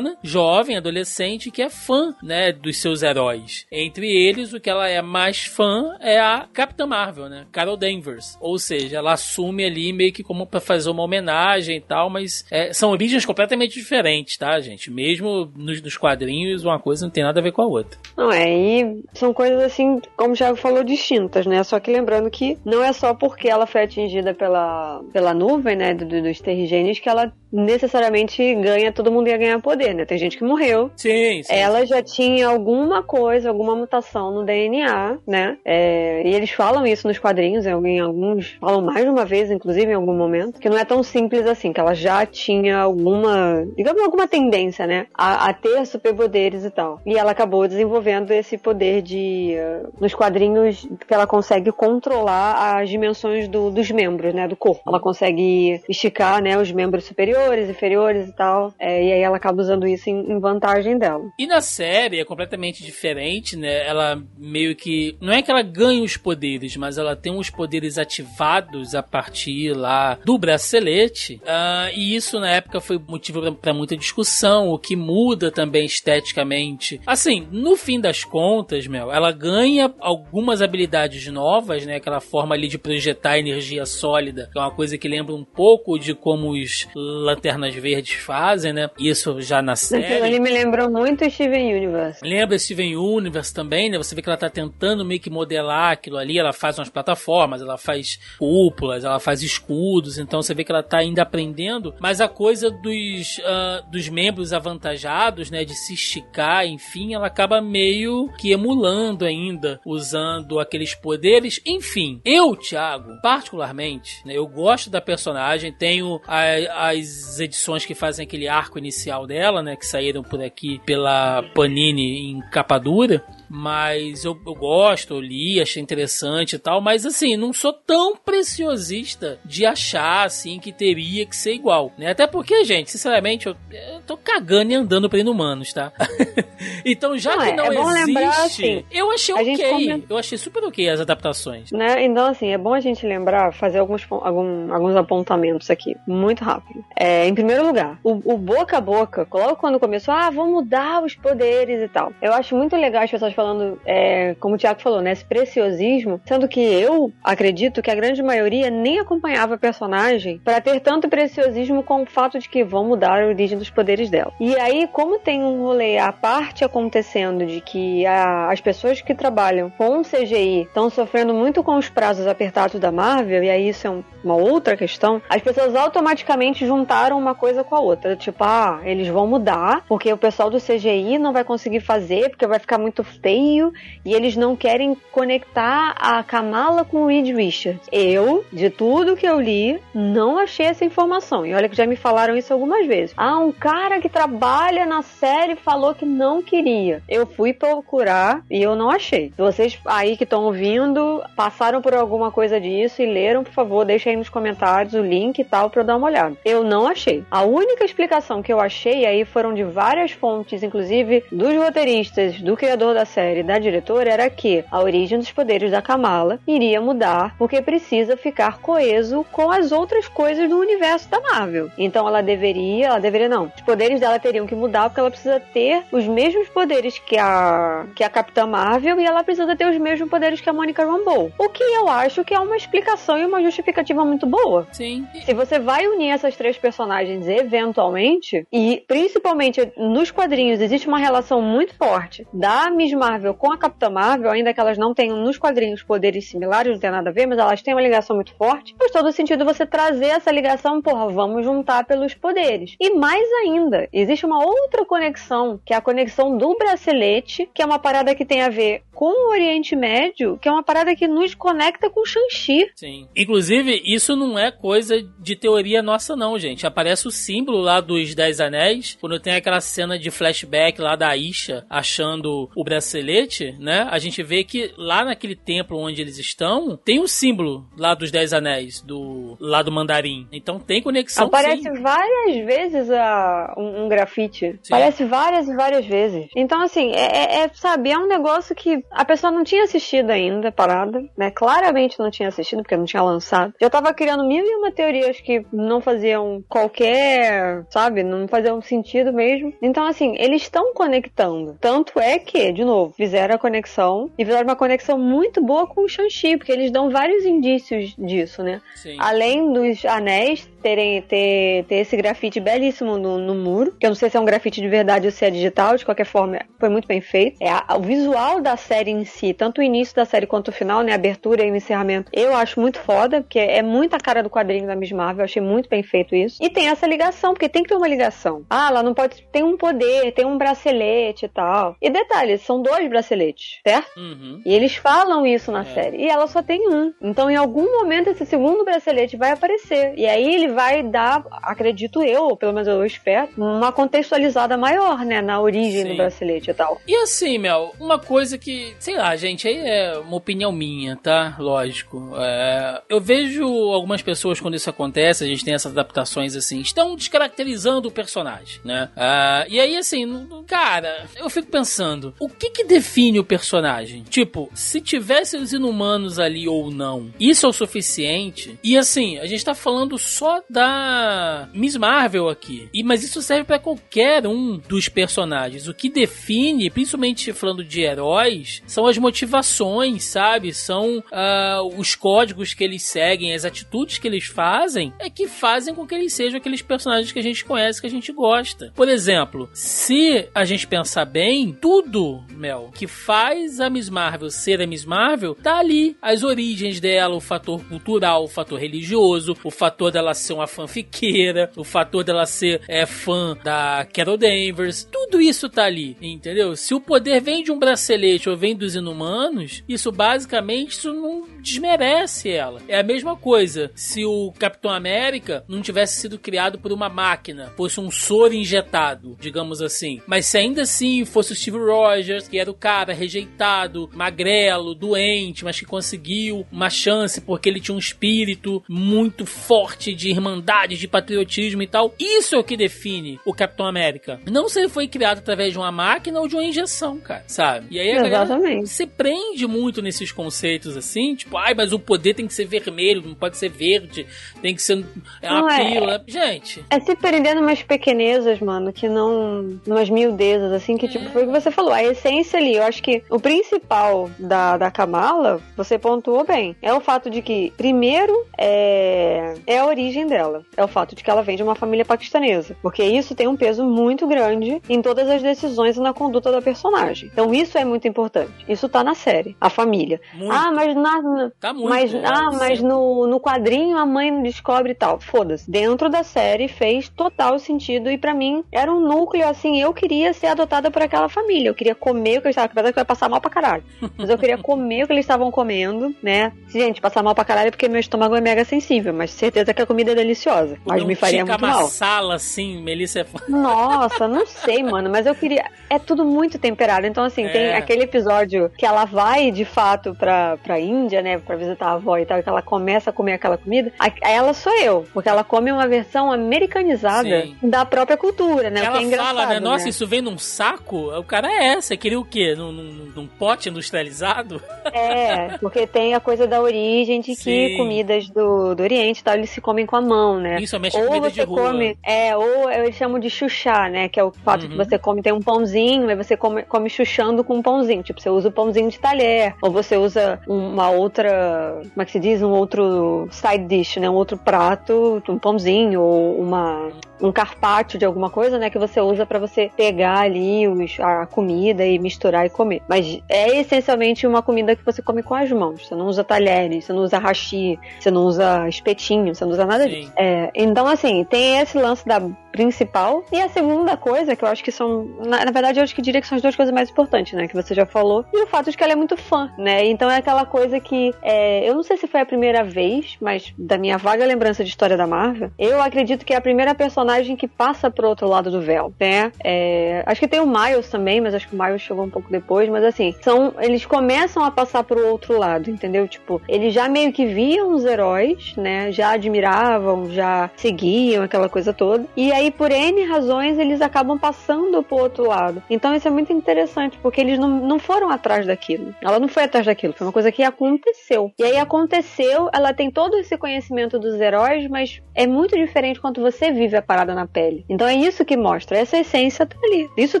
jovem, 0.22 0.76
adolescente, 0.76 1.50
que 1.50 1.62
é 1.62 1.68
fã, 1.68 2.14
né, 2.22 2.52
dos 2.52 2.76
seus 2.78 3.02
heróis. 3.02 3.66
Entre 3.70 4.06
eles, 4.06 4.52
o 4.52 4.60
que 4.60 4.70
ela 4.70 4.88
é 4.88 5.00
mais 5.02 5.44
fã 5.44 5.96
é 6.00 6.18
a 6.18 6.46
Capitã 6.52 6.86
Marvel, 6.86 7.28
né? 7.28 7.46
Carol 7.52 7.76
Danvers. 7.76 8.36
Ou 8.40 8.58
seja, 8.58 8.98
ela 8.98 9.12
assume 9.12 9.64
ali 9.64 9.92
meio 9.92 10.12
que 10.12 10.22
como 10.22 10.46
para 10.46 10.60
fazer 10.60 10.90
uma 10.90 11.02
homenagem 11.02 11.76
e 11.76 11.80
tal, 11.80 12.10
mas 12.10 12.44
é, 12.50 12.72
são 12.72 12.90
origens 12.90 13.24
completamente 13.24 13.74
diferentes, 13.74 14.36
tá, 14.36 14.58
gente? 14.60 14.90
Mesmo 14.90 15.50
nos, 15.56 15.80
nos, 15.80 15.96
quadrinhos, 15.96 16.64
uma 16.64 16.78
coisa 16.78 17.04
não 17.04 17.12
tem 17.12 17.24
nada 17.24 17.40
a 17.40 17.42
ver 17.42 17.52
com 17.52 17.62
a 17.62 17.66
outra. 17.66 17.98
Não 18.16 18.30
é, 18.30 18.50
e 18.50 19.02
são 19.12 19.32
coisas 19.32 19.62
assim, 19.62 20.00
como 20.16 20.34
Thiago 20.34 20.56
falou, 20.56 20.84
distintas, 20.84 21.46
né? 21.46 21.62
Só 21.62 21.78
que 21.80 21.90
lembrando 21.90 22.30
que 22.30 22.58
não 22.64 22.82
é 22.82 22.92
só 22.92 23.14
porque 23.14 23.48
ela 23.48 23.66
foi 23.66 23.82
atingida 23.82 24.34
pela, 24.34 25.02
pela 25.12 25.34
nuvem, 25.34 25.76
né, 25.76 25.94
do, 25.94 26.22
dos 26.22 26.40
terrigenes 26.40 26.98
que 26.98 27.08
ela 27.08 27.32
necessariamente 27.54 28.54
ganha, 28.56 28.92
todo 28.92 29.12
mundo 29.12 29.28
ia 29.28 29.36
ganhar 29.36 29.60
poder, 29.60 29.94
né? 29.94 30.04
Tem 30.04 30.18
gente 30.18 30.36
que 30.36 30.44
morreu. 30.44 30.90
Sim, 30.96 31.42
sim. 31.44 31.54
Ela 31.54 31.86
já 31.86 32.02
tinha 32.02 32.48
alguma 32.48 33.02
coisa, 33.02 33.48
alguma 33.48 33.76
mutação 33.76 34.32
no 34.32 34.44
DNA, 34.44 35.18
né? 35.26 35.56
É, 35.64 36.26
e 36.26 36.34
eles 36.34 36.50
falam 36.50 36.84
isso 36.84 37.06
nos 37.06 37.18
quadrinhos, 37.18 37.64
em 37.64 38.00
alguns 38.00 38.56
falam 38.60 38.82
mais 38.82 39.04
de 39.04 39.10
uma 39.10 39.24
vez, 39.24 39.50
inclusive 39.50 39.92
em 39.92 39.94
algum 39.94 40.14
momento, 40.14 40.60
que 40.60 40.68
não 40.68 40.76
é 40.76 40.84
tão 40.84 41.02
simples 41.02 41.46
assim, 41.46 41.72
que 41.72 41.78
ela 41.78 41.94
já 41.94 42.26
tinha 42.26 42.78
alguma, 42.78 43.64
digamos, 43.76 44.02
alguma 44.02 44.26
tendência, 44.26 44.86
né? 44.86 45.06
A, 45.14 45.48
a 45.50 45.52
ter 45.52 45.86
superpoderes 45.86 46.64
e 46.64 46.70
tal. 46.70 47.00
E 47.06 47.16
ela 47.16 47.30
acabou 47.30 47.68
desenvolvendo 47.68 48.32
esse 48.32 48.58
poder 48.58 49.00
de, 49.00 49.54
uh, 49.56 49.92
nos 50.00 50.12
quadrinhos, 50.12 50.88
que 51.06 51.14
ela 51.14 51.26
consegue 51.26 51.70
controlar 51.70 52.78
as 52.78 52.88
dimensões 52.88 53.46
do, 53.46 53.70
dos 53.70 53.90
membros, 53.90 54.34
né? 54.34 54.48
Do 54.48 54.56
corpo. 54.56 54.82
Ela 54.86 54.98
consegue 54.98 55.80
esticar, 55.88 56.42
né? 56.42 56.58
Os 56.58 56.72
membros 56.72 57.04
superiores 57.04 57.43
superiores, 57.44 57.70
inferiores 57.70 58.28
e 58.28 58.32
tal. 58.32 58.74
É, 58.78 59.04
e 59.04 59.12
aí 59.12 59.20
ela 59.20 59.36
acaba 59.36 59.60
usando 59.60 59.86
isso 59.86 60.08
em, 60.08 60.32
em, 60.32 60.38
vantagem 60.38 60.98
dela. 60.98 61.24
E 61.38 61.46
na 61.46 61.60
série 61.60 62.20
é 62.20 62.24
completamente 62.24 62.82
diferente, 62.82 63.56
né? 63.56 63.86
Ela 63.86 64.22
meio 64.36 64.74
que. 64.74 65.16
Não 65.20 65.32
é 65.32 65.42
que 65.42 65.50
ela 65.50 65.62
ganha 65.62 66.02
os 66.02 66.16
poderes, 66.16 66.76
mas 66.76 66.98
ela 66.98 67.14
tem 67.14 67.36
os 67.36 67.50
poderes 67.50 67.98
ativados 67.98 68.94
a 68.94 69.02
partir 69.02 69.72
lá 69.72 70.18
do 70.24 70.38
bracelete. 70.38 71.40
Uh, 71.44 71.94
e 71.94 72.14
isso 72.14 72.40
na 72.40 72.50
época 72.50 72.80
foi 72.80 72.98
motivo 72.98 73.52
para 73.54 73.74
muita 73.74 73.96
discussão, 73.96 74.68
o 74.68 74.78
que 74.78 74.96
muda 74.96 75.50
também 75.50 75.84
esteticamente. 75.84 77.00
Assim, 77.06 77.46
no 77.50 77.76
fim 77.76 78.00
das 78.00 78.24
contas, 78.24 78.86
Mel, 78.86 79.12
ela 79.12 79.32
ganha 79.32 79.92
algumas 80.00 80.62
habilidades 80.62 81.26
novas, 81.26 81.84
né? 81.84 81.96
Aquela 81.96 82.20
forma 82.20 82.54
ali 82.54 82.68
de 82.68 82.78
projetar 82.78 83.38
energia 83.38 83.86
sólida, 83.86 84.48
que 84.52 84.58
é 84.58 84.62
uma 84.62 84.70
coisa 84.70 84.98
que 84.98 85.08
lembra 85.08 85.34
um 85.34 85.44
pouco 85.44 85.98
de 85.98 86.14
como 86.14 86.50
os 86.50 86.86
Lanternas 87.34 87.74
Verdes 87.74 88.14
fazem, 88.14 88.72
né? 88.72 88.88
Isso 88.98 89.40
já 89.40 89.60
na 89.60 89.76
série. 89.76 90.26
Ele 90.26 90.38
me 90.38 90.50
lembrou 90.50 90.90
muito 90.90 91.28
Steven 91.28 91.74
Universe. 91.74 92.20
Lembra 92.22 92.58
Steven 92.58 92.96
Universe 92.96 93.52
também, 93.52 93.90
né? 93.90 93.98
Você 93.98 94.14
vê 94.14 94.22
que 94.22 94.28
ela 94.28 94.36
tá 94.36 94.48
tentando 94.48 95.04
meio 95.04 95.20
que 95.20 95.30
modelar 95.30 95.92
aquilo 95.92 96.16
ali. 96.16 96.38
Ela 96.38 96.52
faz 96.52 96.78
umas 96.78 96.88
plataformas, 96.88 97.60
ela 97.60 97.76
faz 97.76 98.18
cúpulas, 98.38 99.04
ela 99.04 99.18
faz 99.18 99.42
escudos. 99.42 100.18
Então 100.18 100.42
você 100.42 100.54
vê 100.54 100.64
que 100.64 100.72
ela 100.72 100.82
tá 100.82 100.98
ainda 100.98 101.22
aprendendo. 101.22 101.94
Mas 102.00 102.20
a 102.20 102.28
coisa 102.28 102.70
dos, 102.70 103.38
uh, 103.38 103.90
dos 103.90 104.08
membros 104.08 104.52
avantajados, 104.52 105.50
né? 105.50 105.64
De 105.64 105.74
se 105.74 105.94
esticar, 105.94 106.66
enfim, 106.66 107.14
ela 107.14 107.26
acaba 107.26 107.60
meio 107.60 108.30
que 108.38 108.52
emulando 108.52 109.24
ainda, 109.24 109.80
usando 109.84 110.60
aqueles 110.60 110.94
poderes. 110.94 111.60
Enfim, 111.66 112.20
eu, 112.24 112.54
Thiago, 112.56 113.20
particularmente, 113.22 114.24
né? 114.24 114.34
Eu 114.36 114.46
gosto 114.46 114.88
da 114.88 115.00
personagem, 115.00 115.72
tenho 115.72 116.20
a, 116.26 116.88
as 116.90 117.13
edições 117.38 117.84
que 117.84 117.94
fazem 117.94 118.24
aquele 118.24 118.48
arco 118.48 118.78
inicial 118.78 119.26
dela, 119.26 119.62
né? 119.62 119.76
Que 119.76 119.86
saíram 119.86 120.22
por 120.22 120.42
aqui 120.42 120.80
pela 120.84 121.42
Panini 121.54 122.30
em 122.30 122.40
capa 122.50 122.78
dura. 122.78 123.24
Mas 123.56 124.24
eu, 124.24 124.36
eu 124.44 124.52
gosto, 124.52 125.14
eu 125.14 125.20
li, 125.20 125.60
achei 125.60 125.80
interessante 125.80 126.56
e 126.56 126.58
tal. 126.58 126.80
Mas 126.80 127.06
assim, 127.06 127.36
não 127.36 127.52
sou 127.52 127.72
tão 127.72 128.16
preciosista 128.16 129.38
de 129.44 129.64
achar 129.64 130.26
assim 130.26 130.58
que 130.58 130.72
teria 130.72 131.24
que 131.24 131.36
ser 131.36 131.54
igual, 131.54 131.92
né? 131.96 132.10
Até 132.10 132.26
porque, 132.26 132.64
gente, 132.64 132.90
sinceramente, 132.90 133.46
eu, 133.46 133.54
eu 133.70 134.00
tô 134.00 134.16
cagando 134.16 134.72
e 134.72 134.74
andando 134.74 135.08
pra 135.08 135.20
inumanos, 135.20 135.72
tá? 135.72 135.92
então, 136.84 137.16
já 137.16 137.36
não, 137.36 137.44
que 137.44 137.52
não 137.52 137.64
é, 137.64 137.68
é 137.68 138.02
existe, 138.02 138.06
lembrar, 138.06 138.44
assim, 138.44 138.84
eu 138.90 139.10
achei 139.12 139.34
ok. 139.34 140.04
Eu 140.10 140.18
achei 140.18 140.36
super 140.38 140.64
ok 140.64 140.88
as 140.88 141.00
adaptações. 141.00 141.70
Né? 141.70 142.04
Então, 142.04 142.26
assim, 142.26 142.48
é 142.48 142.58
bom 142.58 142.74
a 142.74 142.80
gente 142.80 143.06
lembrar, 143.06 143.52
fazer 143.54 143.78
alguns, 143.78 144.04
algum, 144.10 144.74
alguns 144.74 144.96
apontamentos 144.96 145.70
aqui, 145.70 145.96
muito 146.08 146.42
rápido. 146.42 146.84
É, 146.96 147.28
em 147.28 147.34
primeiro 147.34 147.64
lugar, 147.64 148.00
o, 148.02 148.34
o 148.34 148.36
boca 148.36 148.78
a 148.78 148.80
boca, 148.80 149.28
logo 149.32 149.56
quando 149.56 149.78
começou, 149.78 150.12
ah, 150.12 150.28
vamos 150.30 150.54
mudar 150.54 151.04
os 151.04 151.14
poderes 151.14 151.80
e 151.82 151.88
tal. 151.88 152.12
Eu 152.20 152.32
acho 152.32 152.56
muito 152.56 152.74
legal 152.76 153.04
as 153.04 153.10
pessoas 153.10 153.32
falando, 153.32 153.43
é, 153.84 154.34
como 154.40 154.54
o 154.54 154.58
Tiago 154.58 154.80
falou, 154.80 155.00
né, 155.00 155.12
esse 155.12 155.24
preciosismo, 155.24 156.20
sendo 156.26 156.48
que 156.48 156.60
eu 156.60 157.12
acredito 157.22 157.82
que 157.82 157.90
a 157.90 157.94
grande 157.94 158.22
maioria 158.22 158.70
nem 158.70 158.98
acompanhava 158.98 159.54
a 159.54 159.58
personagem 159.58 160.40
para 160.44 160.60
ter 160.60 160.80
tanto 160.80 161.08
preciosismo 161.08 161.82
com 161.82 162.02
o 162.02 162.06
fato 162.06 162.38
de 162.38 162.48
que 162.48 162.64
vão 162.64 162.84
mudar 162.84 163.22
a 163.22 163.26
origem 163.26 163.58
dos 163.58 163.70
poderes 163.70 164.10
dela. 164.10 164.32
E 164.40 164.56
aí, 164.56 164.88
como 164.92 165.18
tem 165.18 165.42
um 165.42 165.62
rolê 165.62 165.98
à 165.98 166.12
parte 166.12 166.64
acontecendo 166.64 167.46
de 167.46 167.60
que 167.60 168.06
a, 168.06 168.50
as 168.50 168.60
pessoas 168.60 169.00
que 169.00 169.14
trabalham 169.14 169.70
com 169.70 170.02
CGI 170.02 170.62
estão 170.62 170.90
sofrendo 170.90 171.34
muito 171.34 171.62
com 171.62 171.76
os 171.76 171.88
prazos 171.88 172.26
apertados 172.26 172.80
da 172.80 172.92
Marvel, 172.92 173.42
e 173.42 173.50
aí 173.50 173.68
isso 173.68 173.86
é 173.86 173.90
um, 173.90 174.04
uma 174.24 174.34
outra 174.34 174.76
questão, 174.76 175.20
as 175.28 175.42
pessoas 175.42 175.74
automaticamente 175.74 176.66
juntaram 176.66 177.18
uma 177.18 177.34
coisa 177.34 177.62
com 177.62 177.74
a 177.74 177.80
outra. 177.80 178.16
Tipo, 178.16 178.42
ah, 178.44 178.80
eles 178.84 179.08
vão 179.08 179.26
mudar, 179.26 179.84
porque 179.86 180.12
o 180.12 180.16
pessoal 180.16 180.50
do 180.50 180.60
CGI 180.60 181.18
não 181.18 181.32
vai 181.32 181.44
conseguir 181.44 181.80
fazer, 181.80 182.30
porque 182.30 182.46
vai 182.46 182.58
ficar 182.58 182.78
muito 182.78 183.04
feio, 183.04 183.72
e 184.04 184.14
eles 184.14 184.36
não 184.36 184.56
querem 184.56 184.96
conectar 185.12 185.94
a 185.98 186.22
Kamala 186.22 186.84
com 186.84 187.04
o 187.04 187.06
Reed 187.06 187.34
Richards. 187.34 187.86
Eu, 187.92 188.44
de 188.52 188.70
tudo 188.70 189.16
que 189.16 189.26
eu 189.26 189.40
li, 189.40 189.80
não 189.94 190.38
achei 190.38 190.66
essa 190.66 190.84
informação. 190.84 191.44
E 191.44 191.54
olha 191.54 191.68
que 191.68 191.76
já 191.76 191.86
me 191.86 191.96
falaram 191.96 192.36
isso 192.36 192.52
algumas 192.52 192.86
vezes. 192.86 193.14
Ah, 193.16 193.38
um 193.38 193.52
cara 193.52 194.00
que 194.00 194.08
trabalha 194.08 194.86
na 194.86 195.02
série 195.02 195.56
falou 195.56 195.94
que 195.94 196.04
não 196.04 196.42
queria. 196.42 197.02
Eu 197.08 197.26
fui 197.26 197.52
procurar 197.52 198.42
e 198.50 198.62
eu 198.62 198.74
não 198.74 198.90
achei. 198.90 199.32
Vocês 199.36 199.78
aí 199.84 200.16
que 200.16 200.24
estão 200.24 200.44
ouvindo 200.44 201.22
passaram 201.36 201.82
por 201.82 201.94
alguma 201.94 202.30
coisa 202.30 202.60
disso 202.60 203.02
e 203.02 203.06
leram, 203.06 203.44
por 203.44 203.52
favor, 203.52 203.84
deixem 203.84 204.13
aí 204.14 204.16
nos 204.16 204.28
comentários 204.28 204.94
o 204.94 205.02
link 205.02 205.38
e 205.38 205.44
tal 205.44 205.68
para 205.68 205.82
eu 205.82 205.86
dar 205.86 205.96
uma 205.96 206.06
olhada. 206.06 206.36
Eu 206.44 206.62
não 206.62 206.86
achei. 206.86 207.24
A 207.30 207.42
única 207.42 207.84
explicação 207.84 208.42
que 208.42 208.52
eu 208.52 208.60
achei 208.60 209.04
aí 209.04 209.24
foram 209.24 209.52
de 209.52 209.64
várias 209.64 210.12
fontes, 210.12 210.62
inclusive 210.62 211.24
dos 211.30 211.54
roteiristas, 211.54 212.40
do 212.40 212.56
criador 212.56 212.94
da 212.94 213.04
série, 213.04 213.42
da 213.42 213.58
diretora, 213.58 214.10
era 214.10 214.30
que 214.30 214.64
a 214.70 214.80
origem 214.80 215.18
dos 215.18 215.30
poderes 215.30 215.70
da 215.70 215.82
Kamala 215.82 216.38
iria 216.46 216.80
mudar 216.80 217.34
porque 217.36 217.60
precisa 217.60 218.16
ficar 218.16 218.58
coeso 218.58 219.26
com 219.32 219.50
as 219.50 219.72
outras 219.72 220.08
coisas 220.08 220.48
do 220.48 220.58
universo 220.58 221.08
da 221.10 221.20
Marvel. 221.20 221.70
Então 221.76 222.06
ela 222.06 222.22
deveria, 222.22 222.86
ela 222.86 223.00
deveria 223.00 223.28
não. 223.28 223.50
Os 223.54 223.62
poderes 223.62 224.00
dela 224.00 224.18
teriam 224.18 224.46
que 224.46 224.54
mudar 224.54 224.88
porque 224.88 225.00
ela 225.00 225.10
precisa 225.10 225.40
ter 225.40 225.82
os 225.90 226.06
mesmos 226.06 226.48
poderes 226.48 226.98
que 226.98 227.18
a 227.18 227.86
que 227.94 228.04
a 228.04 228.08
Capitã 228.08 228.46
Marvel 228.46 229.00
e 229.00 229.04
ela 229.04 229.24
precisa 229.24 229.56
ter 229.56 229.66
os 229.66 229.78
mesmos 229.78 230.08
poderes 230.08 230.40
que 230.40 230.48
a 230.48 230.52
Monica 230.52 230.84
Rambeau. 230.84 231.32
O 231.38 231.48
que 231.48 231.62
eu 231.62 231.88
acho 231.88 232.24
que 232.24 232.34
é 232.34 232.38
uma 232.38 232.56
explicação 232.56 233.18
e 233.18 233.24
uma 233.24 233.42
justificativa 233.42 234.03
forma 234.04 234.10
muito 234.10 234.26
boa. 234.26 234.66
Sim. 234.70 235.06
Se 235.24 235.32
você 235.32 235.58
vai 235.58 235.86
unir 235.86 236.10
essas 236.10 236.36
três 236.36 236.56
personagens 236.58 237.26
eventualmente, 237.26 238.46
e 238.52 238.84
principalmente 238.86 239.72
nos 239.76 240.10
quadrinhos 240.10 240.60
existe 240.60 240.86
uma 240.86 240.98
relação 240.98 241.40
muito 241.40 241.74
forte 241.74 242.26
da 242.32 242.70
Miss 242.70 242.92
Marvel 242.92 243.34
com 243.34 243.50
a 243.50 243.58
Capitã 243.58 243.88
Marvel, 243.88 244.30
ainda 244.30 244.52
que 244.52 244.60
elas 244.60 244.78
não 244.78 244.94
tenham 244.94 245.16
nos 245.16 245.38
quadrinhos 245.38 245.82
poderes 245.82 246.28
similares, 246.28 246.72
não 246.72 246.78
tem 246.78 246.90
nada 246.90 247.10
a 247.10 247.12
ver, 247.12 247.26
mas 247.26 247.38
elas 247.38 247.62
têm 247.62 247.74
uma 247.74 247.82
ligação 247.82 248.14
muito 248.14 248.34
forte, 248.34 248.74
faz 248.78 248.90
todo 248.90 249.10
sentido 249.10 249.44
você 249.44 249.64
trazer 249.66 250.06
essa 250.06 250.30
ligação, 250.30 250.82
porra, 250.82 251.08
vamos 251.08 251.44
juntar 251.44 251.84
pelos 251.84 252.14
poderes. 252.14 252.76
E 252.78 252.94
mais 252.94 253.26
ainda, 253.42 253.88
existe 253.92 254.26
uma 254.26 254.44
outra 254.44 254.84
conexão, 254.84 255.58
que 255.64 255.72
é 255.72 255.76
a 255.76 255.80
conexão 255.80 256.36
do 256.36 256.54
bracelete, 256.56 257.48
que 257.54 257.62
é 257.62 257.64
uma 257.64 257.78
parada 257.78 258.14
que 258.14 258.24
tem 258.24 258.42
a 258.42 258.48
ver 258.48 258.82
com 258.92 259.06
o 259.06 259.30
Oriente 259.30 259.74
Médio, 259.74 260.38
que 260.40 260.48
é 260.48 260.52
uma 260.52 260.62
parada 260.62 260.94
que 260.94 261.08
nos 261.08 261.34
conecta 261.34 261.90
com 261.90 262.04
Shang-Chi. 262.04 262.70
Sim. 262.74 263.08
Inclusive, 263.16 263.82
isso 263.94 264.16
não 264.16 264.38
é 264.38 264.50
coisa 264.50 265.02
de 265.18 265.36
teoria 265.36 265.82
nossa, 265.82 266.16
não, 266.16 266.38
gente. 266.38 266.66
Aparece 266.66 267.06
o 267.06 267.10
símbolo 267.10 267.60
lá 267.60 267.80
dos 267.80 268.14
Dez 268.14 268.40
Anéis, 268.40 268.96
quando 269.00 269.18
tem 269.20 269.34
aquela 269.34 269.60
cena 269.60 269.98
de 269.98 270.10
flashback 270.10 270.80
lá 270.80 270.96
da 270.96 271.16
Isha 271.16 271.64
achando 271.68 272.48
o 272.54 272.64
bracelete, 272.64 273.54
né? 273.58 273.86
A 273.90 273.98
gente 273.98 274.22
vê 274.22 274.44
que 274.44 274.72
lá 274.76 275.04
naquele 275.04 275.36
templo 275.36 275.78
onde 275.78 276.00
eles 276.00 276.18
estão, 276.18 276.76
tem 276.76 277.00
o 277.00 277.08
símbolo 277.08 277.66
lá 277.76 277.94
dos 277.94 278.10
Dez 278.10 278.32
Anéis, 278.32 278.80
do 278.80 279.36
lá 279.40 279.62
do 279.62 279.72
Mandarim. 279.72 280.26
Então 280.32 280.58
tem 280.58 280.82
conexão. 280.82 281.26
Aparece 281.26 281.62
sim. 281.62 281.82
várias 281.82 282.44
vezes 282.46 282.90
a, 282.90 283.54
um, 283.56 283.84
um 283.84 283.88
grafite. 283.88 284.58
Sim. 284.62 284.74
Aparece 284.74 285.04
várias 285.04 285.48
e 285.48 285.54
várias 285.54 285.86
vezes. 285.86 286.28
Então, 286.36 286.60
assim, 286.62 286.92
é, 286.92 287.04
é- 287.04 287.44
é, 287.44 287.50
sabe, 287.54 287.90
é 287.90 287.98
um 287.98 288.06
negócio 288.06 288.54
que 288.54 288.82
a 288.90 289.04
pessoa 289.04 289.30
não 289.30 289.44
tinha 289.44 289.64
assistido 289.64 290.10
ainda, 290.10 290.52
parada, 290.52 291.02
né? 291.16 291.30
Claramente 291.30 291.98
não 291.98 292.10
tinha 292.10 292.28
assistido, 292.28 292.62
porque 292.62 292.76
não 292.76 292.84
tinha 292.84 293.02
lançado. 293.02 293.52
Já 293.60 293.68
tava 293.70 293.83
criando 293.92 294.24
mil 294.24 294.44
e 294.44 294.56
uma 294.56 294.70
teorias 294.72 295.20
que 295.20 295.44
não 295.52 295.80
faziam 295.80 296.42
qualquer, 296.48 297.64
sabe, 297.70 298.02
não 298.02 298.26
faziam 298.28 298.60
sentido 298.62 299.12
mesmo. 299.12 299.52
Então, 299.62 299.86
assim, 299.86 300.14
eles 300.18 300.42
estão 300.42 300.72
conectando. 300.74 301.56
Tanto 301.60 301.98
é 301.98 302.18
que, 302.18 302.52
de 302.52 302.64
novo, 302.64 302.94
fizeram 302.96 303.34
a 303.34 303.38
conexão 303.38 304.10
e 304.18 304.24
fizeram 304.24 304.44
uma 304.44 304.56
conexão 304.56 304.98
muito 304.98 305.42
boa 305.42 305.66
com 305.66 305.82
o 305.82 305.88
Shang-Chi, 305.88 306.36
porque 306.36 306.52
eles 306.52 306.70
dão 306.70 306.90
vários 306.90 307.24
indícios 307.24 307.94
disso, 307.98 308.42
né? 308.42 308.60
Sim. 308.74 308.96
Além 308.98 309.52
dos 309.52 309.84
anéis 309.84 310.48
terem 310.62 311.02
ter, 311.02 311.64
ter 311.68 311.76
esse 311.76 311.94
grafite 311.96 312.40
belíssimo 312.40 312.96
no, 312.96 313.18
no 313.18 313.34
muro, 313.34 313.74
que 313.78 313.84
eu 313.86 313.90
não 313.90 313.94
sei 313.94 314.08
se 314.08 314.16
é 314.16 314.20
um 314.20 314.24
grafite 314.24 314.62
de 314.62 314.68
verdade 314.68 315.06
ou 315.06 315.12
se 315.12 315.22
é 315.24 315.30
digital, 315.30 315.76
de 315.76 315.84
qualquer 315.84 316.06
forma, 316.06 316.40
foi 316.58 316.70
muito 316.70 316.88
bem 316.88 317.02
feito. 317.02 317.36
É 317.40 317.50
a- 317.50 317.76
o 317.76 317.80
visual 317.82 318.40
da 318.40 318.56
série 318.56 318.90
em 318.90 319.04
si, 319.04 319.34
tanto 319.34 319.60
o 319.60 319.62
início 319.64 319.94
da 319.94 320.06
série 320.06 320.26
quanto 320.26 320.48
o 320.48 320.52
final, 320.52 320.80
né, 320.82 320.94
abertura 320.94 321.44
e 321.44 321.50
o 321.50 321.56
encerramento, 321.56 322.10
eu 322.14 322.34
acho 322.34 322.58
muito 322.58 322.78
foda, 322.80 323.20
porque 323.20 323.38
é 323.38 323.60
muito 323.64 323.94
a 323.94 323.98
cara 323.98 324.22
do 324.22 324.30
quadrinho 324.30 324.66
da 324.66 324.76
Miss 324.76 324.92
Marvel, 324.92 325.20
eu 325.20 325.24
achei 325.24 325.42
muito 325.42 325.68
bem 325.68 325.82
feito 325.82 326.14
isso. 326.14 326.42
E 326.42 326.48
tem 326.50 326.68
essa 326.68 326.86
ligação, 326.86 327.32
porque 327.32 327.48
tem 327.48 327.62
que 327.62 327.68
ter 327.70 327.74
uma 327.76 327.88
ligação. 327.88 328.44
Ah, 328.48 328.68
ela 328.68 328.82
não 328.82 328.94
pode 328.94 329.26
tem 329.32 329.42
um 329.42 329.56
poder, 329.56 330.12
tem 330.12 330.24
um 330.24 330.38
bracelete 330.38 331.24
e 331.26 331.28
tal. 331.28 331.76
E 331.80 331.90
detalhe, 331.90 332.38
são 332.38 332.62
dois 332.62 332.88
braceletes, 332.88 333.58
certo? 333.66 333.90
Uhum. 333.96 334.40
E 334.44 334.54
eles 334.54 334.76
falam 334.76 335.26
isso 335.26 335.50
na 335.50 335.62
É. 335.62 335.64
série. 335.64 335.96
E 335.98 336.08
ela 336.08 336.26
só 336.26 336.42
tem 336.42 336.68
um. 336.68 336.92
Então, 337.02 337.30
em 337.30 337.36
algum 337.36 337.70
momento, 337.80 338.10
esse 338.10 338.24
segundo 338.26 338.64
bracelete 338.64 339.16
vai 339.16 339.32
aparecer. 339.32 339.94
E 339.96 340.06
aí 340.06 340.34
ele 340.34 340.48
vai 340.48 340.82
dar, 340.82 341.24
acredito 341.42 342.02
eu, 342.02 342.24
ou 342.24 342.36
pelo 342.36 342.52
menos 342.52 342.68
eu 342.68 342.84
espero, 342.84 343.28
uma 343.36 343.72
contextualizada 343.72 344.56
maior, 344.56 345.04
né? 345.04 345.20
Na 345.22 345.40
origem 345.40 345.82
Sim. 345.82 345.88
do 345.88 345.96
bracelete 345.96 346.50
e 346.50 346.54
tal. 346.54 346.80
E 346.86 346.94
assim, 346.96 347.38
Mel, 347.38 347.72
uma 347.80 347.98
coisa 347.98 348.36
que, 348.36 348.74
sei 348.78 348.96
lá, 348.96 349.14
gente, 349.16 349.46
aí 349.48 349.56
é 349.58 349.98
uma 349.98 350.16
opinião 350.16 350.52
minha, 350.52 350.96
tá? 350.96 351.36
Lógico. 351.38 352.12
É, 352.18 352.82
eu 352.88 353.00
vejo 353.00 353.46
algumas 353.72 354.02
pessoas 354.02 354.40
quando 354.40 354.54
isso 354.54 354.70
acontece, 354.70 355.24
a 355.24 355.26
gente 355.26 355.44
tem 355.44 355.54
essas 355.54 355.72
adaptações 355.72 356.36
assim, 356.36 356.60
estão 356.60 356.96
descaracterizando 356.96 357.88
o 357.88 357.92
personagem, 357.92 358.60
né? 358.64 358.90
Ah, 358.96 359.44
e 359.48 359.60
aí, 359.60 359.76
assim, 359.76 360.26
cara, 360.46 361.06
eu 361.16 361.28
fico 361.30 361.48
pensando, 361.48 362.14
o 362.18 362.28
que 362.28 362.50
que 362.50 362.64
define 362.64 363.18
o 363.18 363.24
personagem? 363.24 364.02
Tipo, 364.02 364.50
se 364.54 364.80
tivesse 364.80 365.36
os 365.36 365.52
inumanos 365.52 366.18
ali 366.18 366.48
ou 366.48 366.70
não, 366.70 367.10
isso 367.18 367.46
é 367.46 367.48
o 367.48 367.52
suficiente? 367.52 368.58
E 368.62 368.76
assim, 368.76 369.18
a 369.18 369.26
gente 369.26 369.44
tá 369.44 369.54
falando 369.54 369.98
só 369.98 370.42
da 370.48 371.48
Miss 371.52 371.76
Marvel 371.76 372.28
aqui, 372.28 372.68
e, 372.72 372.82
mas 372.82 373.02
isso 373.02 373.22
serve 373.22 373.44
pra 373.44 373.58
qualquer 373.58 374.26
um 374.26 374.58
dos 374.58 374.88
personagens. 374.88 375.68
O 375.68 375.74
que 375.74 375.88
define, 375.88 376.70
principalmente 376.70 377.32
falando 377.32 377.64
de 377.64 377.80
heróis, 377.80 378.62
são 378.66 378.86
as 378.86 378.98
motivações, 378.98 380.04
sabe? 380.04 380.52
São 380.52 381.02
ah, 381.12 381.60
os 381.76 381.94
códigos 381.94 382.54
que 382.54 382.64
eles 382.64 382.82
seguem, 382.82 383.34
as 383.34 383.43
atitudes 383.44 383.98
que 383.98 384.08
eles 384.08 384.24
fazem, 384.24 384.92
é 384.98 385.10
que 385.10 385.26
fazem 385.26 385.74
com 385.74 385.86
que 385.86 385.94
eles 385.94 386.12
sejam 386.12 386.38
aqueles 386.38 386.62
personagens 386.62 387.12
que 387.12 387.18
a 387.18 387.22
gente 387.22 387.44
conhece, 387.44 387.80
que 387.80 387.86
a 387.86 387.90
gente 387.90 388.12
gosta. 388.12 388.72
Por 388.74 388.88
exemplo, 388.88 389.48
se 389.52 390.28
a 390.34 390.44
gente 390.44 390.66
pensar 390.66 391.04
bem, 391.04 391.52
tudo, 391.60 392.22
Mel, 392.30 392.70
que 392.74 392.86
faz 392.86 393.60
a 393.60 393.68
Miss 393.68 393.88
Marvel 393.88 394.30
ser 394.30 394.60
a 394.60 394.66
Miss 394.66 394.84
Marvel, 394.84 395.34
tá 395.34 395.58
ali. 395.58 395.96
As 396.00 396.22
origens 396.22 396.80
dela, 396.80 397.14
o 397.14 397.20
fator 397.20 397.64
cultural, 397.64 398.24
o 398.24 398.28
fator 398.28 398.58
religioso, 398.58 399.36
o 399.42 399.50
fator 399.50 399.90
dela 399.90 400.14
ser 400.14 400.32
uma 400.34 400.46
fanfiqueira, 400.46 401.50
o 401.56 401.64
fator 401.64 402.04
dela 402.04 402.26
ser 402.26 402.60
é, 402.68 402.86
fã 402.86 403.36
da 403.42 403.86
Carol 403.92 404.16
Danvers, 404.16 404.84
tudo 404.90 405.20
isso 405.20 405.48
tá 405.48 405.64
ali, 405.64 405.96
entendeu? 406.00 406.56
Se 406.56 406.74
o 406.74 406.80
poder 406.80 407.20
vem 407.20 407.42
de 407.42 407.52
um 407.52 407.58
bracelete 407.58 408.28
ou 408.28 408.36
vem 408.36 408.56
dos 408.56 408.74
inumanos, 408.74 409.62
isso 409.68 409.90
basicamente 409.90 410.70
isso 410.70 410.92
não 410.92 411.24
desmerece 411.40 412.30
ela. 412.30 412.60
É 412.68 412.78
a 412.78 412.82
mesma 412.82 413.16
coisa 413.16 413.33
se 413.74 414.04
o 414.04 414.32
Capitão 414.38 414.70
América 414.70 415.44
não 415.48 415.62
tivesse 415.62 416.00
sido 416.00 416.18
criado 416.18 416.58
por 416.58 416.72
uma 416.72 416.88
máquina, 416.88 417.52
fosse 417.56 417.80
um 417.80 417.90
soro 417.90 418.34
injetado, 418.34 419.16
digamos 419.20 419.60
assim. 419.60 420.00
Mas 420.06 420.26
se 420.26 420.38
ainda 420.38 420.62
assim 420.62 421.04
fosse 421.04 421.32
o 421.32 421.36
Steve 421.36 421.58
Rogers, 421.58 422.28
que 422.28 422.38
era 422.38 422.50
o 422.50 422.54
cara 422.54 422.92
rejeitado, 422.92 423.90
magrelo, 423.94 424.74
doente, 424.74 425.44
mas 425.44 425.58
que 425.58 425.66
conseguiu 425.66 426.46
uma 426.50 426.70
chance 426.70 427.20
porque 427.20 427.48
ele 427.48 427.60
tinha 427.60 427.74
um 427.74 427.78
espírito 427.78 428.62
muito 428.68 429.26
forte 429.26 429.94
de 429.94 430.10
irmandade, 430.10 430.76
de 430.76 430.88
patriotismo 430.88 431.62
e 431.62 431.66
tal, 431.66 431.94
isso 431.98 432.34
é 432.34 432.38
o 432.38 432.44
que 432.44 432.56
define 432.56 433.18
o 433.24 433.34
Capitão 433.34 433.66
América. 433.66 434.20
Não 434.30 434.48
se 434.48 434.60
ele 434.60 434.68
foi 434.68 434.88
criado 434.88 435.18
através 435.18 435.52
de 435.52 435.58
uma 435.58 435.72
máquina 435.72 436.20
ou 436.20 436.28
de 436.28 436.34
uma 436.34 436.44
injeção, 436.44 436.98
cara, 436.98 437.24
sabe? 437.26 437.66
E 437.70 437.80
aí 437.80 437.90
a 437.92 438.02
galera 438.02 438.24
Exatamente. 438.24 438.68
se 438.68 438.86
prende 438.86 439.46
muito 439.46 439.82
nesses 439.82 440.12
conceitos 440.12 440.76
assim, 440.76 441.14
tipo, 441.14 441.36
ai, 441.36 441.54
mas 441.54 441.72
o 441.72 441.78
poder 441.78 442.14
tem 442.14 442.26
que 442.26 442.34
ser 442.34 442.46
vermelho, 442.46 443.02
pode 443.24 443.38
ser 443.38 443.48
verde, 443.48 444.06
tem 444.42 444.54
que 444.54 444.60
ser 444.62 444.84
é 445.22 445.30
uma 445.30 445.40
Não 445.40 445.50
é. 445.50 445.64
pílula. 445.72 446.04
Gente, 446.06 446.64
É 446.68 446.78
se 446.78 446.94
perder 446.94 447.34
numas 447.34 447.62
pequenezas, 447.62 448.38
mano, 448.40 448.70
que 448.72 448.86
não. 448.88 449.58
numas 449.66 449.88
miudezas, 449.88 450.52
assim, 450.52 450.76
que 450.76 450.86
tipo, 450.88 451.08
foi 451.10 451.22
o 451.22 451.26
que 451.26 451.32
você 451.40 451.50
falou. 451.50 451.72
A 451.72 451.82
essência 451.82 452.38
ali, 452.38 452.56
eu 452.56 452.62
acho 452.62 452.82
que 452.82 453.02
o 453.08 453.18
principal 453.18 454.10
da, 454.18 454.56
da 454.58 454.70
Kamala, 454.70 455.40
você 455.56 455.78
pontuou 455.78 456.24
bem. 456.24 456.54
É 456.60 456.72
o 456.74 456.80
fato 456.80 457.08
de 457.08 457.22
que, 457.22 457.52
primeiro, 457.56 458.14
é, 458.36 459.34
é 459.46 459.58
a 459.58 459.66
origem 459.66 460.06
dela. 460.06 460.42
É 460.56 460.62
o 460.62 460.68
fato 460.68 460.94
de 460.94 461.02
que 461.02 461.10
ela 461.10 461.22
vem 461.22 461.36
de 461.36 461.42
uma 461.42 461.54
família 461.54 461.84
paquistanesa. 461.84 462.56
Porque 462.60 462.82
isso 462.84 463.14
tem 463.14 463.26
um 463.26 463.36
peso 463.36 463.64
muito 463.64 464.06
grande 464.06 464.60
em 464.68 464.82
todas 464.82 465.08
as 465.08 465.22
decisões 465.22 465.76
e 465.76 465.80
na 465.80 465.92
conduta 465.94 466.30
da 466.30 466.42
personagem. 466.42 467.08
Então 467.12 467.32
isso 467.34 467.56
é 467.56 467.64
muito 467.64 467.88
importante. 467.88 468.32
Isso 468.48 468.68
tá 468.68 468.84
na 468.84 468.94
série. 468.94 469.36
A 469.40 469.48
família. 469.48 470.00
muito, 470.14 470.32
Ah, 470.32 470.52
mas 470.52 470.74
na, 470.74 471.30
tá 471.40 471.52
muito. 471.52 471.68
mas, 471.68 471.94
é, 471.94 472.02
ah, 472.04 472.30
mas 472.32 472.58
sim. 472.58 472.66
no, 472.66 473.06
no 473.14 473.20
quadrinho 473.20 473.78
a 473.78 473.86
mãe 473.86 474.10
não 474.10 474.22
descobre 474.22 474.72
e 474.72 474.74
tal. 474.74 474.98
Foda-se. 474.98 475.48
Dentro 475.50 475.88
da 475.88 476.02
série 476.02 476.48
fez 476.48 476.88
total 476.88 477.38
sentido 477.38 477.90
e 477.90 477.96
pra 477.96 478.12
mim 478.12 478.42
era 478.50 478.72
um 478.72 478.80
núcleo 478.80 479.26
assim. 479.28 479.60
Eu 479.60 479.72
queria 479.72 480.12
ser 480.12 480.26
adotada 480.28 480.70
por 480.70 480.82
aquela 480.82 481.08
família. 481.08 481.48
Eu 481.48 481.54
queria 481.54 481.74
comer 481.74 482.18
o 482.18 482.20
que 482.20 482.26
eles 482.26 482.36
estavam. 482.36 482.50
Apesar 482.50 482.68
que 482.70 482.74
vai 482.74 482.84
passar 482.84 483.08
mal 483.08 483.20
pra 483.20 483.30
caralho. 483.30 483.62
Mas 483.96 484.10
eu 484.10 484.18
queria 484.18 484.36
comer 484.36 484.82
o 484.82 484.86
que 484.86 484.92
eles 484.92 485.04
estavam 485.04 485.30
comendo, 485.30 485.94
né? 486.02 486.32
Gente, 486.48 486.80
passar 486.80 487.02
mal 487.02 487.14
pra 487.14 487.24
caralho 487.24 487.48
é 487.48 487.50
porque 487.50 487.68
meu 487.68 487.80
estômago 487.80 488.16
é 488.16 488.20
mega 488.20 488.44
sensível. 488.44 488.92
Mas 488.92 489.10
certeza 489.12 489.54
que 489.54 489.62
a 489.62 489.66
comida 489.66 489.92
é 489.92 489.94
deliciosa. 489.94 490.56
Mas 490.64 490.80
Não 490.80 490.88
me 490.88 490.94
faria 490.96 491.24
muito 491.24 491.40
mal. 491.40 491.68
sala 491.68 492.14
assim, 492.16 492.60
Melissa 492.62 493.00
é 493.00 493.04
fã. 493.04 493.18
Nossa, 493.28 494.08
não 494.08 494.26
sei, 494.26 494.62
mano, 494.62 494.90
mas 494.90 495.06
eu 495.06 495.14
queria. 495.14 495.44
É 495.70 495.78
tudo 495.78 496.04
muito 496.04 496.38
temperado. 496.38 496.86
Então, 496.86 497.04
assim, 497.04 497.28
tem 497.28 497.42
É. 497.46 497.56
aquele 497.56 497.82
episódio 497.84 498.50
que 498.58 498.66
ela 498.66 498.84
vai 498.84 499.30
de 499.30 499.44
fato 499.44 499.94
pra, 499.94 500.36
pra 500.42 500.58
Índia, 500.58 501.00
né, 501.02 501.18
pra 501.18 501.36
visitar 501.36 501.66
a 501.68 501.72
avó 501.72 501.96
e 501.98 502.06
tal, 502.06 502.22
que 502.22 502.28
ela 502.28 502.42
começa 502.42 502.90
a 502.90 502.92
comer 502.92 503.03
aquela 503.12 503.36
comida. 503.36 503.72
A- 503.78 503.90
Ela 504.02 504.32
sou 504.34 504.52
eu, 504.60 504.86
porque 504.94 505.08
ela 505.08 505.22
come 505.24 505.52
uma 505.52 505.66
versão 505.68 506.10
americanizada 506.12 507.22
Sim. 507.22 507.36
da 507.42 507.64
própria 507.64 507.96
cultura, 507.96 508.50
né? 508.50 508.64
Ela 508.64 508.78
que 508.78 508.94
é 508.94 508.96
fala, 508.96 509.26
né? 509.26 509.40
Nossa, 509.40 509.64
né? 509.64 509.70
isso 509.70 509.86
vem 509.86 510.00
num 510.00 510.18
saco? 510.18 510.96
O 510.96 511.04
cara 511.04 511.28
é 511.30 511.46
essa, 511.54 511.76
queria 511.76 511.98
o 511.98 512.04
quê? 512.04 512.34
Num, 512.36 512.52
num, 512.52 512.92
num 512.94 513.06
pote 513.06 513.48
industrializado? 513.48 514.40
É, 514.76 515.38
porque 515.38 515.66
tem 515.66 515.94
a 515.94 516.00
coisa 516.00 516.26
da 516.26 516.40
origem 516.40 517.00
de 517.00 517.14
que 517.14 517.48
Sim. 517.50 517.56
comidas 517.56 518.08
do, 518.08 518.54
do 518.54 518.62
Oriente 518.62 519.04
tal, 519.04 519.14
eles 519.14 519.30
se 519.30 519.40
comem 519.40 519.64
com 519.66 519.76
a 519.76 519.80
mão, 519.80 520.18
né? 520.18 520.38
Isso, 520.40 520.58
mexe 520.58 520.76
Ou 520.76 520.86
comida 520.86 521.08
de 521.10 521.14
você 521.16 521.24
rua. 521.24 521.42
come, 521.48 521.78
é, 521.84 522.16
ou 522.16 522.50
eles 522.50 522.74
chamam 522.74 522.98
de 522.98 523.08
chuchá, 523.08 523.68
né? 523.68 523.88
Que 523.88 524.00
é 524.00 524.04
o 524.04 524.10
fato 524.10 524.44
Uhum. 524.44 524.50
que 524.50 524.56
você 524.56 524.78
come, 524.78 525.00
tem 525.02 525.12
um 525.12 525.20
pãozinho, 525.22 525.88
aí 525.88 525.94
você 525.94 526.16
come, 526.16 526.42
come 526.42 526.68
chuchando 526.68 527.22
com 527.22 527.36
um 527.36 527.42
pãozinho. 527.42 527.82
Tipo, 527.82 528.00
você 528.00 528.10
usa 528.10 528.28
o 528.28 528.32
pãozinho 528.32 528.68
de 528.70 528.78
talher, 528.80 529.34
ou 529.40 529.50
você 529.50 529.76
usa 529.76 530.18
uma 530.26 530.70
outra, 530.70 531.60
como 531.72 531.82
é 531.82 531.84
que 531.84 531.92
se 531.92 532.00
diz? 532.00 532.20
Um 532.22 532.30
outro 532.30 532.93
side 533.10 533.44
dish, 533.44 533.76
né? 533.76 533.88
Um 533.88 533.94
outro 533.94 534.16
prato, 534.16 535.02
um 535.08 535.18
pãozinho, 535.18 535.80
ou 535.80 536.20
uma 536.20 536.70
um 537.00 537.12
carpaccio 537.12 537.78
de 537.78 537.84
alguma 537.84 538.08
coisa, 538.08 538.38
né, 538.38 538.48
que 538.48 538.58
você 538.58 538.80
usa 538.80 539.04
para 539.04 539.18
você 539.18 539.50
pegar 539.56 540.00
ali 540.00 540.48
os, 540.48 540.78
a 540.80 541.06
comida 541.06 541.64
e 541.66 541.78
misturar 541.78 542.24
e 542.24 542.30
comer. 542.30 542.62
Mas 542.68 543.00
é 543.08 543.40
essencialmente 543.40 544.06
uma 544.06 544.22
comida 544.22 544.56
que 544.56 544.64
você 544.64 544.80
come 544.80 545.02
com 545.02 545.14
as 545.14 545.30
mãos. 545.30 545.66
Você 545.66 545.74
não 545.74 545.86
usa 545.86 546.02
talheres, 546.02 546.64
você 546.64 546.72
não 546.72 546.82
usa 546.82 546.98
hashi, 546.98 547.58
você 547.78 547.90
não 547.90 548.04
usa 548.04 548.48
espetinho, 548.48 549.14
você 549.14 549.24
não 549.24 549.32
usa 549.32 549.44
nada 549.44 549.68
disso. 549.68 549.92
É, 549.96 550.30
então, 550.34 550.66
assim, 550.66 551.04
tem 551.04 551.38
esse 551.38 551.58
lance 551.58 551.86
da 551.86 552.00
principal. 552.34 553.04
E 553.12 553.22
a 553.22 553.28
segunda 553.28 553.76
coisa, 553.76 554.16
que 554.16 554.24
eu 554.24 554.28
acho 554.28 554.42
que 554.42 554.50
são. 554.50 554.90
Na, 555.06 555.24
na, 555.24 555.30
verdade, 555.30 555.60
eu 555.60 555.62
acho 555.62 555.74
que 555.74 555.80
diria 555.80 556.00
que 556.00 556.06
são 556.06 556.16
as 556.16 556.22
duas 556.22 556.34
coisas 556.34 556.52
mais 556.52 556.68
importantes, 556.68 557.12
né? 557.12 557.28
Que 557.28 557.34
você 557.34 557.54
já 557.54 557.64
falou. 557.64 558.04
E 558.12 558.24
o 558.24 558.26
fato 558.26 558.50
de 558.50 558.56
que 558.56 558.64
ela 558.64 558.72
é 558.72 558.76
muito 558.76 558.96
fã, 558.96 559.30
né? 559.38 559.64
Então 559.66 559.88
é 559.88 559.98
aquela 559.98 560.26
coisa 560.26 560.58
que. 560.58 560.92
É, 561.00 561.48
eu 561.48 561.54
não 561.54 561.62
sei 561.62 561.76
se 561.76 561.86
foi 561.86 562.00
a 562.00 562.06
primeira 562.06 562.42
vez, 562.42 562.96
mas 563.00 563.32
da 563.38 563.56
minha 563.56 563.78
vaga 563.78 564.04
lembrança 564.04 564.42
de 564.42 564.50
história 564.50 564.76
da 564.76 564.84
Marvel, 564.86 565.30
eu 565.38 565.62
acredito 565.62 566.04
que 566.04 566.12
é 566.12 566.16
a 566.16 566.20
primeira 566.20 566.54
personagem 566.56 567.14
que 567.14 567.28
passa 567.28 567.70
pro 567.70 567.88
outro 567.88 568.08
lado 568.08 568.32
do 568.32 568.40
véu, 568.40 568.72
né? 568.80 569.12
É, 569.22 569.84
acho 569.86 570.00
que 570.00 570.08
tem 570.08 570.20
o 570.20 570.26
Miles 570.26 570.68
também, 570.68 571.00
mas 571.00 571.14
acho 571.14 571.28
que 571.28 571.36
o 571.36 571.40
Miles 571.40 571.62
chegou 571.62 571.84
um 571.84 571.90
pouco 571.90 572.10
depois. 572.10 572.48
Mas 572.48 572.64
assim, 572.64 572.92
são. 573.00 573.32
Eles 573.38 573.64
começam 573.64 574.24
a 574.24 574.30
passar 574.30 574.64
pro 574.64 574.84
outro 574.88 575.16
lado, 575.16 575.48
entendeu? 575.50 575.86
Tipo, 575.86 576.20
eles 576.28 576.52
já 576.52 576.68
meio 576.68 576.92
que 576.92 577.06
viam 577.06 577.54
os 577.54 577.64
heróis, 577.64 578.34
né? 578.36 578.72
Já 578.72 578.90
admiravam, 578.90 579.88
já 579.90 580.28
seguiam 580.36 581.04
aquela 581.04 581.28
coisa 581.28 581.52
toda. 581.52 581.84
E 581.96 582.10
aí 582.10 582.23
aí, 582.24 582.30
por 582.30 582.50
N 582.50 582.84
razões, 582.84 583.38
eles 583.38 583.60
acabam 583.60 583.98
passando 583.98 584.62
pro 584.62 584.76
outro 584.76 585.06
lado. 585.08 585.42
Então 585.48 585.74
isso 585.74 585.86
é 585.86 585.90
muito 585.90 586.12
interessante, 586.12 586.78
porque 586.82 587.00
eles 587.00 587.18
não, 587.18 587.28
não 587.28 587.58
foram 587.58 587.90
atrás 587.90 588.26
daquilo. 588.26 588.74
Ela 588.80 588.98
não 588.98 589.08
foi 589.08 589.24
atrás 589.24 589.46
daquilo, 589.46 589.72
foi 589.72 589.86
uma 589.86 589.92
coisa 589.92 590.10
que 590.10 590.22
aconteceu. 590.22 591.12
E 591.18 591.24
aí 591.24 591.36
aconteceu, 591.36 592.28
ela 592.32 592.52
tem 592.52 592.70
todo 592.70 592.96
esse 592.96 593.16
conhecimento 593.16 593.78
dos 593.78 594.00
heróis, 594.00 594.48
mas 594.48 594.82
é 594.94 595.06
muito 595.06 595.36
diferente 595.36 595.80
quando 595.80 596.00
você 596.00 596.32
vive 596.32 596.56
a 596.56 596.62
parada 596.62 596.94
na 596.94 597.06
pele. 597.06 597.44
Então 597.48 597.66
é 597.66 597.74
isso 597.74 598.04
que 598.04 598.16
mostra, 598.16 598.58
essa 598.58 598.78
essência 598.78 599.26
tá 599.26 599.36
ali. 599.42 599.68
Isso 599.76 600.00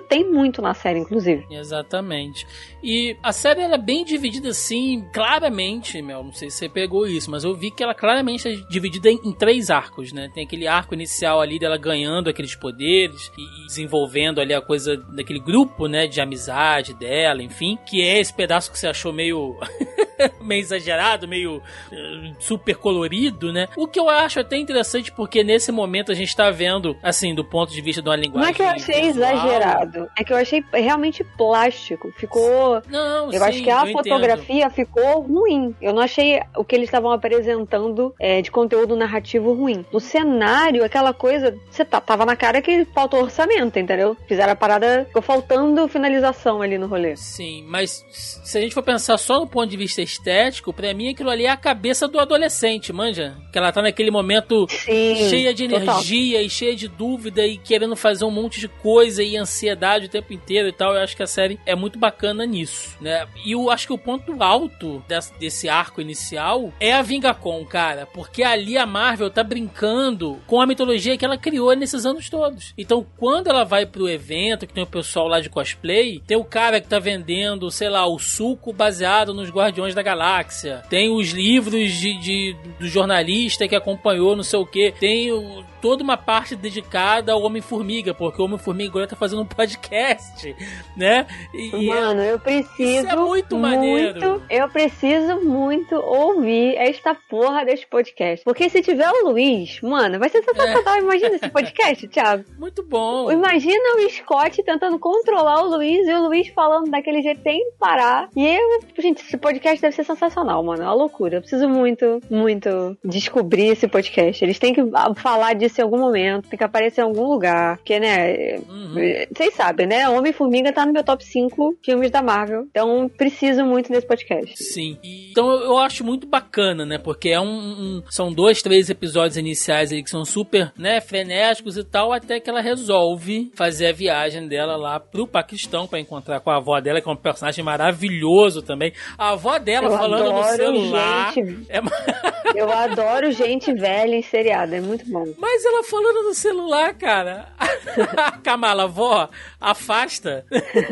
tem 0.00 0.30
muito 0.30 0.62
na 0.62 0.74
série, 0.74 0.98
inclusive. 0.98 1.44
Exatamente. 1.50 2.46
E 2.82 3.16
a 3.22 3.32
série 3.32 3.62
ela 3.62 3.74
é 3.74 3.78
bem 3.78 4.04
dividida 4.04 4.50
assim, 4.50 5.04
claramente, 5.12 6.00
Mel, 6.02 6.24
não 6.24 6.32
sei 6.32 6.50
se 6.50 6.58
você 6.58 6.68
pegou 6.68 7.06
isso, 7.06 7.30
mas 7.30 7.44
eu 7.44 7.54
vi 7.54 7.70
que 7.70 7.82
ela 7.82 7.94
claramente 7.94 8.48
é 8.48 8.52
dividida 8.68 9.10
em, 9.10 9.20
em 9.24 9.32
três 9.32 9.70
arcos, 9.70 10.12
né? 10.12 10.30
Tem 10.34 10.44
aquele 10.44 10.66
arco 10.66 10.94
inicial 10.94 11.40
ali 11.40 11.58
dela 11.58 11.76
ganhando 11.76 12.13
aqueles 12.28 12.54
poderes 12.54 13.30
e, 13.36 13.62
e 13.62 13.66
desenvolvendo 13.66 14.40
ali 14.40 14.54
a 14.54 14.60
coisa 14.60 14.96
daquele 14.96 15.40
grupo, 15.40 15.86
né, 15.86 16.06
de 16.06 16.20
amizade 16.20 16.94
dela, 16.94 17.42
enfim, 17.42 17.78
que 17.86 18.02
é 18.02 18.20
esse 18.20 18.32
pedaço 18.32 18.70
que 18.70 18.78
você 18.78 18.86
achou 18.86 19.12
meio 19.12 19.58
meio 20.40 20.60
exagerado, 20.60 21.28
meio 21.28 21.56
uh, 21.56 22.34
super 22.38 22.76
colorido, 22.76 23.52
né? 23.52 23.68
O 23.76 23.86
que 23.86 23.98
eu 23.98 24.08
acho 24.08 24.40
até 24.40 24.56
interessante 24.56 25.12
porque 25.12 25.42
nesse 25.42 25.70
momento 25.72 26.12
a 26.12 26.14
gente 26.14 26.34
tá 26.34 26.50
vendo, 26.50 26.96
assim, 27.02 27.34
do 27.34 27.44
ponto 27.44 27.72
de 27.72 27.80
vista 27.80 28.02
de 28.02 28.08
uma 28.08 28.16
linguagem 28.16 28.42
Não 28.42 28.50
é 28.50 28.52
que 28.52 28.62
eu 28.62 28.68
achei 28.68 29.02
visual, 29.02 29.30
exagerado, 29.30 30.08
é 30.18 30.24
que 30.24 30.32
eu 30.32 30.36
achei 30.36 30.64
realmente 30.72 31.24
plástico, 31.24 32.12
ficou 32.16 32.82
não, 32.88 33.26
eu 33.26 33.32
sim, 33.32 33.44
acho 33.44 33.62
que 33.62 33.70
a 33.70 33.86
fotografia 33.86 34.66
entendo. 34.66 34.72
ficou 34.72 35.20
ruim. 35.20 35.74
Eu 35.80 35.92
não 35.92 36.02
achei 36.02 36.40
o 36.56 36.64
que 36.64 36.74
eles 36.74 36.88
estavam 36.88 37.10
apresentando 37.10 38.14
é, 38.18 38.40
de 38.40 38.50
conteúdo 38.50 38.96
narrativo 38.96 39.52
ruim. 39.52 39.84
O 39.92 40.00
cenário, 40.00 40.84
aquela 40.84 41.12
coisa, 41.12 41.56
você 41.70 41.84
tá, 41.84 42.00
tava 42.00 42.24
na 42.24 42.36
cara 42.36 42.60
que 42.60 42.84
faltou 42.86 43.22
orçamento, 43.22 43.78
entendeu? 43.78 44.16
Fizeram 44.28 44.52
a 44.52 44.56
parada, 44.56 45.04
ficou 45.06 45.22
faltando 45.22 45.88
finalização 45.88 46.62
ali 46.62 46.78
no 46.78 46.86
rolê. 46.86 47.16
Sim, 47.16 47.64
mas 47.68 48.04
se 48.10 48.58
a 48.58 48.60
gente 48.60 48.74
for 48.74 48.82
pensar 48.82 49.18
só 49.18 49.40
no 49.40 49.46
ponto 49.46 49.68
de 49.68 49.76
vista 49.76 50.02
estético, 50.04 50.72
pra 50.72 50.94
mim 50.94 51.10
aquilo 51.10 51.30
ali 51.30 51.46
é 51.46 51.50
a 51.50 51.56
cabeça 51.56 52.06
do 52.06 52.18
adolescente, 52.18 52.92
manja? 52.92 53.36
Que 53.52 53.58
ela 53.58 53.72
tá 53.72 53.82
naquele 53.82 54.10
momento 54.10 54.66
Sim, 54.68 55.28
cheia 55.28 55.54
de 55.54 55.64
energia 55.64 56.38
total. 56.38 56.46
e 56.46 56.50
cheia 56.50 56.76
de 56.76 56.88
dúvida 56.88 57.46
e 57.46 57.58
querendo 57.58 57.96
fazer 57.96 58.24
um 58.24 58.30
monte 58.30 58.60
de 58.60 58.68
coisa 58.68 59.22
e 59.22 59.36
ansiedade 59.36 60.06
o 60.06 60.10
tempo 60.10 60.32
inteiro 60.32 60.68
e 60.68 60.72
tal. 60.72 60.94
Eu 60.94 61.00
acho 61.00 61.16
que 61.16 61.22
a 61.22 61.26
série 61.26 61.58
é 61.66 61.74
muito 61.74 61.98
bacana 61.98 62.44
nisso 62.44 62.64
isso, 62.64 62.96
né? 63.00 63.26
E 63.44 63.52
eu 63.52 63.70
acho 63.70 63.86
que 63.86 63.92
o 63.92 63.98
ponto 63.98 64.42
alto 64.42 65.02
desse, 65.06 65.32
desse 65.38 65.68
arco 65.68 66.00
inicial 66.00 66.72
é 66.80 66.92
a 66.92 67.02
Vingacon, 67.02 67.64
cara, 67.64 68.06
porque 68.06 68.42
ali 68.42 68.76
a 68.76 68.86
Marvel 68.86 69.30
tá 69.30 69.42
brincando 69.42 70.40
com 70.46 70.60
a 70.60 70.66
mitologia 70.66 71.16
que 71.16 71.24
ela 71.24 71.38
criou 71.38 71.74
nesses 71.74 72.04
anos 72.04 72.28
todos. 72.28 72.74
Então, 72.76 73.06
quando 73.16 73.48
ela 73.48 73.64
vai 73.64 73.86
pro 73.86 74.08
evento, 74.08 74.66
que 74.66 74.74
tem 74.74 74.82
o 74.82 74.88
pessoal 74.88 75.28
lá 75.28 75.40
de 75.40 75.48
cosplay, 75.48 76.20
tem 76.26 76.36
o 76.36 76.44
cara 76.44 76.80
que 76.80 76.88
tá 76.88 76.98
vendendo, 76.98 77.70
sei 77.70 77.88
lá, 77.88 78.06
o 78.06 78.18
suco 78.18 78.72
baseado 78.72 79.32
nos 79.32 79.50
Guardiões 79.50 79.93
da 79.94 80.02
Galáxia, 80.02 80.82
tem 80.88 81.08
os 81.08 81.30
livros 81.30 81.92
de, 81.92 82.18
de 82.18 82.56
do 82.78 82.88
jornalista 82.88 83.68
que 83.68 83.76
acompanhou 83.76 84.36
não 84.36 84.42
sei 84.42 84.58
o 84.58 84.66
que, 84.66 84.92
tem 84.92 85.32
o, 85.32 85.64
toda 85.84 86.02
uma 86.02 86.16
parte 86.16 86.56
dedicada 86.56 87.32
ao 87.32 87.42
Homem-Formiga, 87.42 88.14
porque 88.14 88.40
o 88.40 88.46
Homem-Formiga 88.46 88.88
agora 88.88 89.06
tá 89.06 89.14
fazendo 89.14 89.42
um 89.42 89.46
podcast, 89.46 90.56
né? 90.96 91.26
E 91.52 91.90
é 91.90 91.94
Mano, 91.94 92.22
eu 92.22 92.40
preciso. 92.40 93.06
Isso 93.06 93.06
é 93.06 93.16
muito 93.16 93.58
maneiro. 93.58 94.18
Muito, 94.18 94.42
eu 94.48 94.66
preciso 94.70 95.42
muito 95.42 95.94
ouvir 95.96 96.74
esta 96.76 97.14
porra 97.14 97.66
deste 97.66 97.86
podcast. 97.86 98.42
Porque 98.46 98.70
se 98.70 98.80
tiver 98.80 99.10
o 99.10 99.28
Luiz, 99.28 99.78
mano, 99.82 100.18
vai 100.18 100.30
ser 100.30 100.42
sensacional. 100.42 100.94
É. 100.94 101.00
Imagina 101.00 101.36
esse 101.36 101.50
podcast, 101.50 102.08
Thiago. 102.08 102.44
Muito 102.58 102.82
bom. 102.82 103.30
Imagina 103.30 103.96
o 103.98 104.10
Scott 104.10 104.62
tentando 104.62 104.98
controlar 104.98 105.64
o 105.64 105.68
Luiz 105.68 106.08
e 106.08 106.14
o 106.14 106.28
Luiz 106.28 106.48
falando 106.48 106.90
daquele 106.90 107.20
jeito 107.20 107.42
sem 107.42 107.72
parar. 107.78 108.30
E 108.34 108.42
eu, 108.42 108.80
gente, 108.98 109.22
esse 109.22 109.36
podcast 109.36 109.82
deve 109.82 109.94
ser 109.94 110.04
sensacional, 110.04 110.62
mano. 110.62 110.82
É 110.82 110.86
uma 110.86 110.94
loucura. 110.94 111.36
Eu 111.36 111.40
preciso 111.42 111.68
muito, 111.68 112.22
muito 112.30 112.96
descobrir 113.04 113.66
esse 113.66 113.86
podcast. 113.86 114.42
Eles 114.42 114.58
têm 114.58 114.72
que 114.72 114.80
falar 115.16 115.52
disso 115.52 115.73
em 115.80 115.84
algum 115.84 115.98
momento, 115.98 116.48
tem 116.48 116.58
que 116.58 116.64
aparecer 116.64 117.00
em 117.00 117.04
algum 117.04 117.24
lugar. 117.24 117.78
Porque, 117.78 117.98
né, 117.98 118.56
uhum. 118.68 118.94
vocês 119.34 119.54
sabem, 119.54 119.86
né? 119.86 120.08
Homem-Formiga 120.08 120.72
tá 120.72 120.86
no 120.86 120.92
meu 120.92 121.04
top 121.04 121.24
5 121.24 121.78
filmes 121.82 122.10
da 122.10 122.22
Marvel. 122.22 122.34
Marvel. 122.34 122.66
Então, 122.70 123.08
preciso 123.08 123.64
muito 123.64 123.90
desse 123.90 124.06
podcast. 124.06 124.62
Sim. 124.62 124.98
Então, 125.30 125.48
eu 125.50 125.78
acho 125.78 126.04
muito 126.04 126.26
bacana, 126.26 126.84
né? 126.84 126.98
Porque 126.98 127.30
é 127.30 127.40
um, 127.40 127.46
um, 127.46 128.02
são 128.10 128.32
dois, 128.32 128.62
três 128.62 128.90
episódios 128.90 129.36
iniciais 129.36 129.92
aí 129.92 130.02
que 130.02 130.10
são 130.10 130.24
super, 130.24 130.72
né, 130.76 131.00
frenéticos 131.00 131.76
e 131.76 131.84
tal, 131.84 132.12
até 132.12 132.38
que 132.40 132.50
ela 132.50 132.60
resolve 132.60 133.50
fazer 133.54 133.86
a 133.86 133.92
viagem 133.92 134.46
dela 134.46 134.76
lá 134.76 135.00
pro 135.00 135.26
Paquistão 135.26 135.86
para 135.86 136.00
encontrar 136.00 136.40
com 136.40 136.50
a 136.50 136.56
avó 136.56 136.80
dela, 136.80 137.00
que 137.00 137.08
é 137.08 137.12
um 137.12 137.16
personagem 137.16 137.64
maravilhoso 137.64 138.62
também. 138.62 138.92
A 139.16 139.30
avó 139.30 139.58
dela 139.58 139.88
eu 139.88 139.96
falando 139.96 140.32
no 140.32 140.44
celular. 140.44 141.32
Gente... 141.32 141.66
É... 141.68 141.80
eu 142.54 142.70
adoro 142.70 143.32
gente 143.32 143.72
velha 143.72 144.14
em 144.14 144.22
seriado, 144.22 144.74
é 144.74 144.80
muito 144.80 145.08
bom. 145.10 145.24
Mas 145.38 145.63
ela 145.64 145.84
falando 145.84 146.22
no 146.24 146.34
celular, 146.34 146.94
cara. 146.94 147.48
Kamala, 148.42 148.84
avó, 148.84 149.28
afasta 149.60 150.44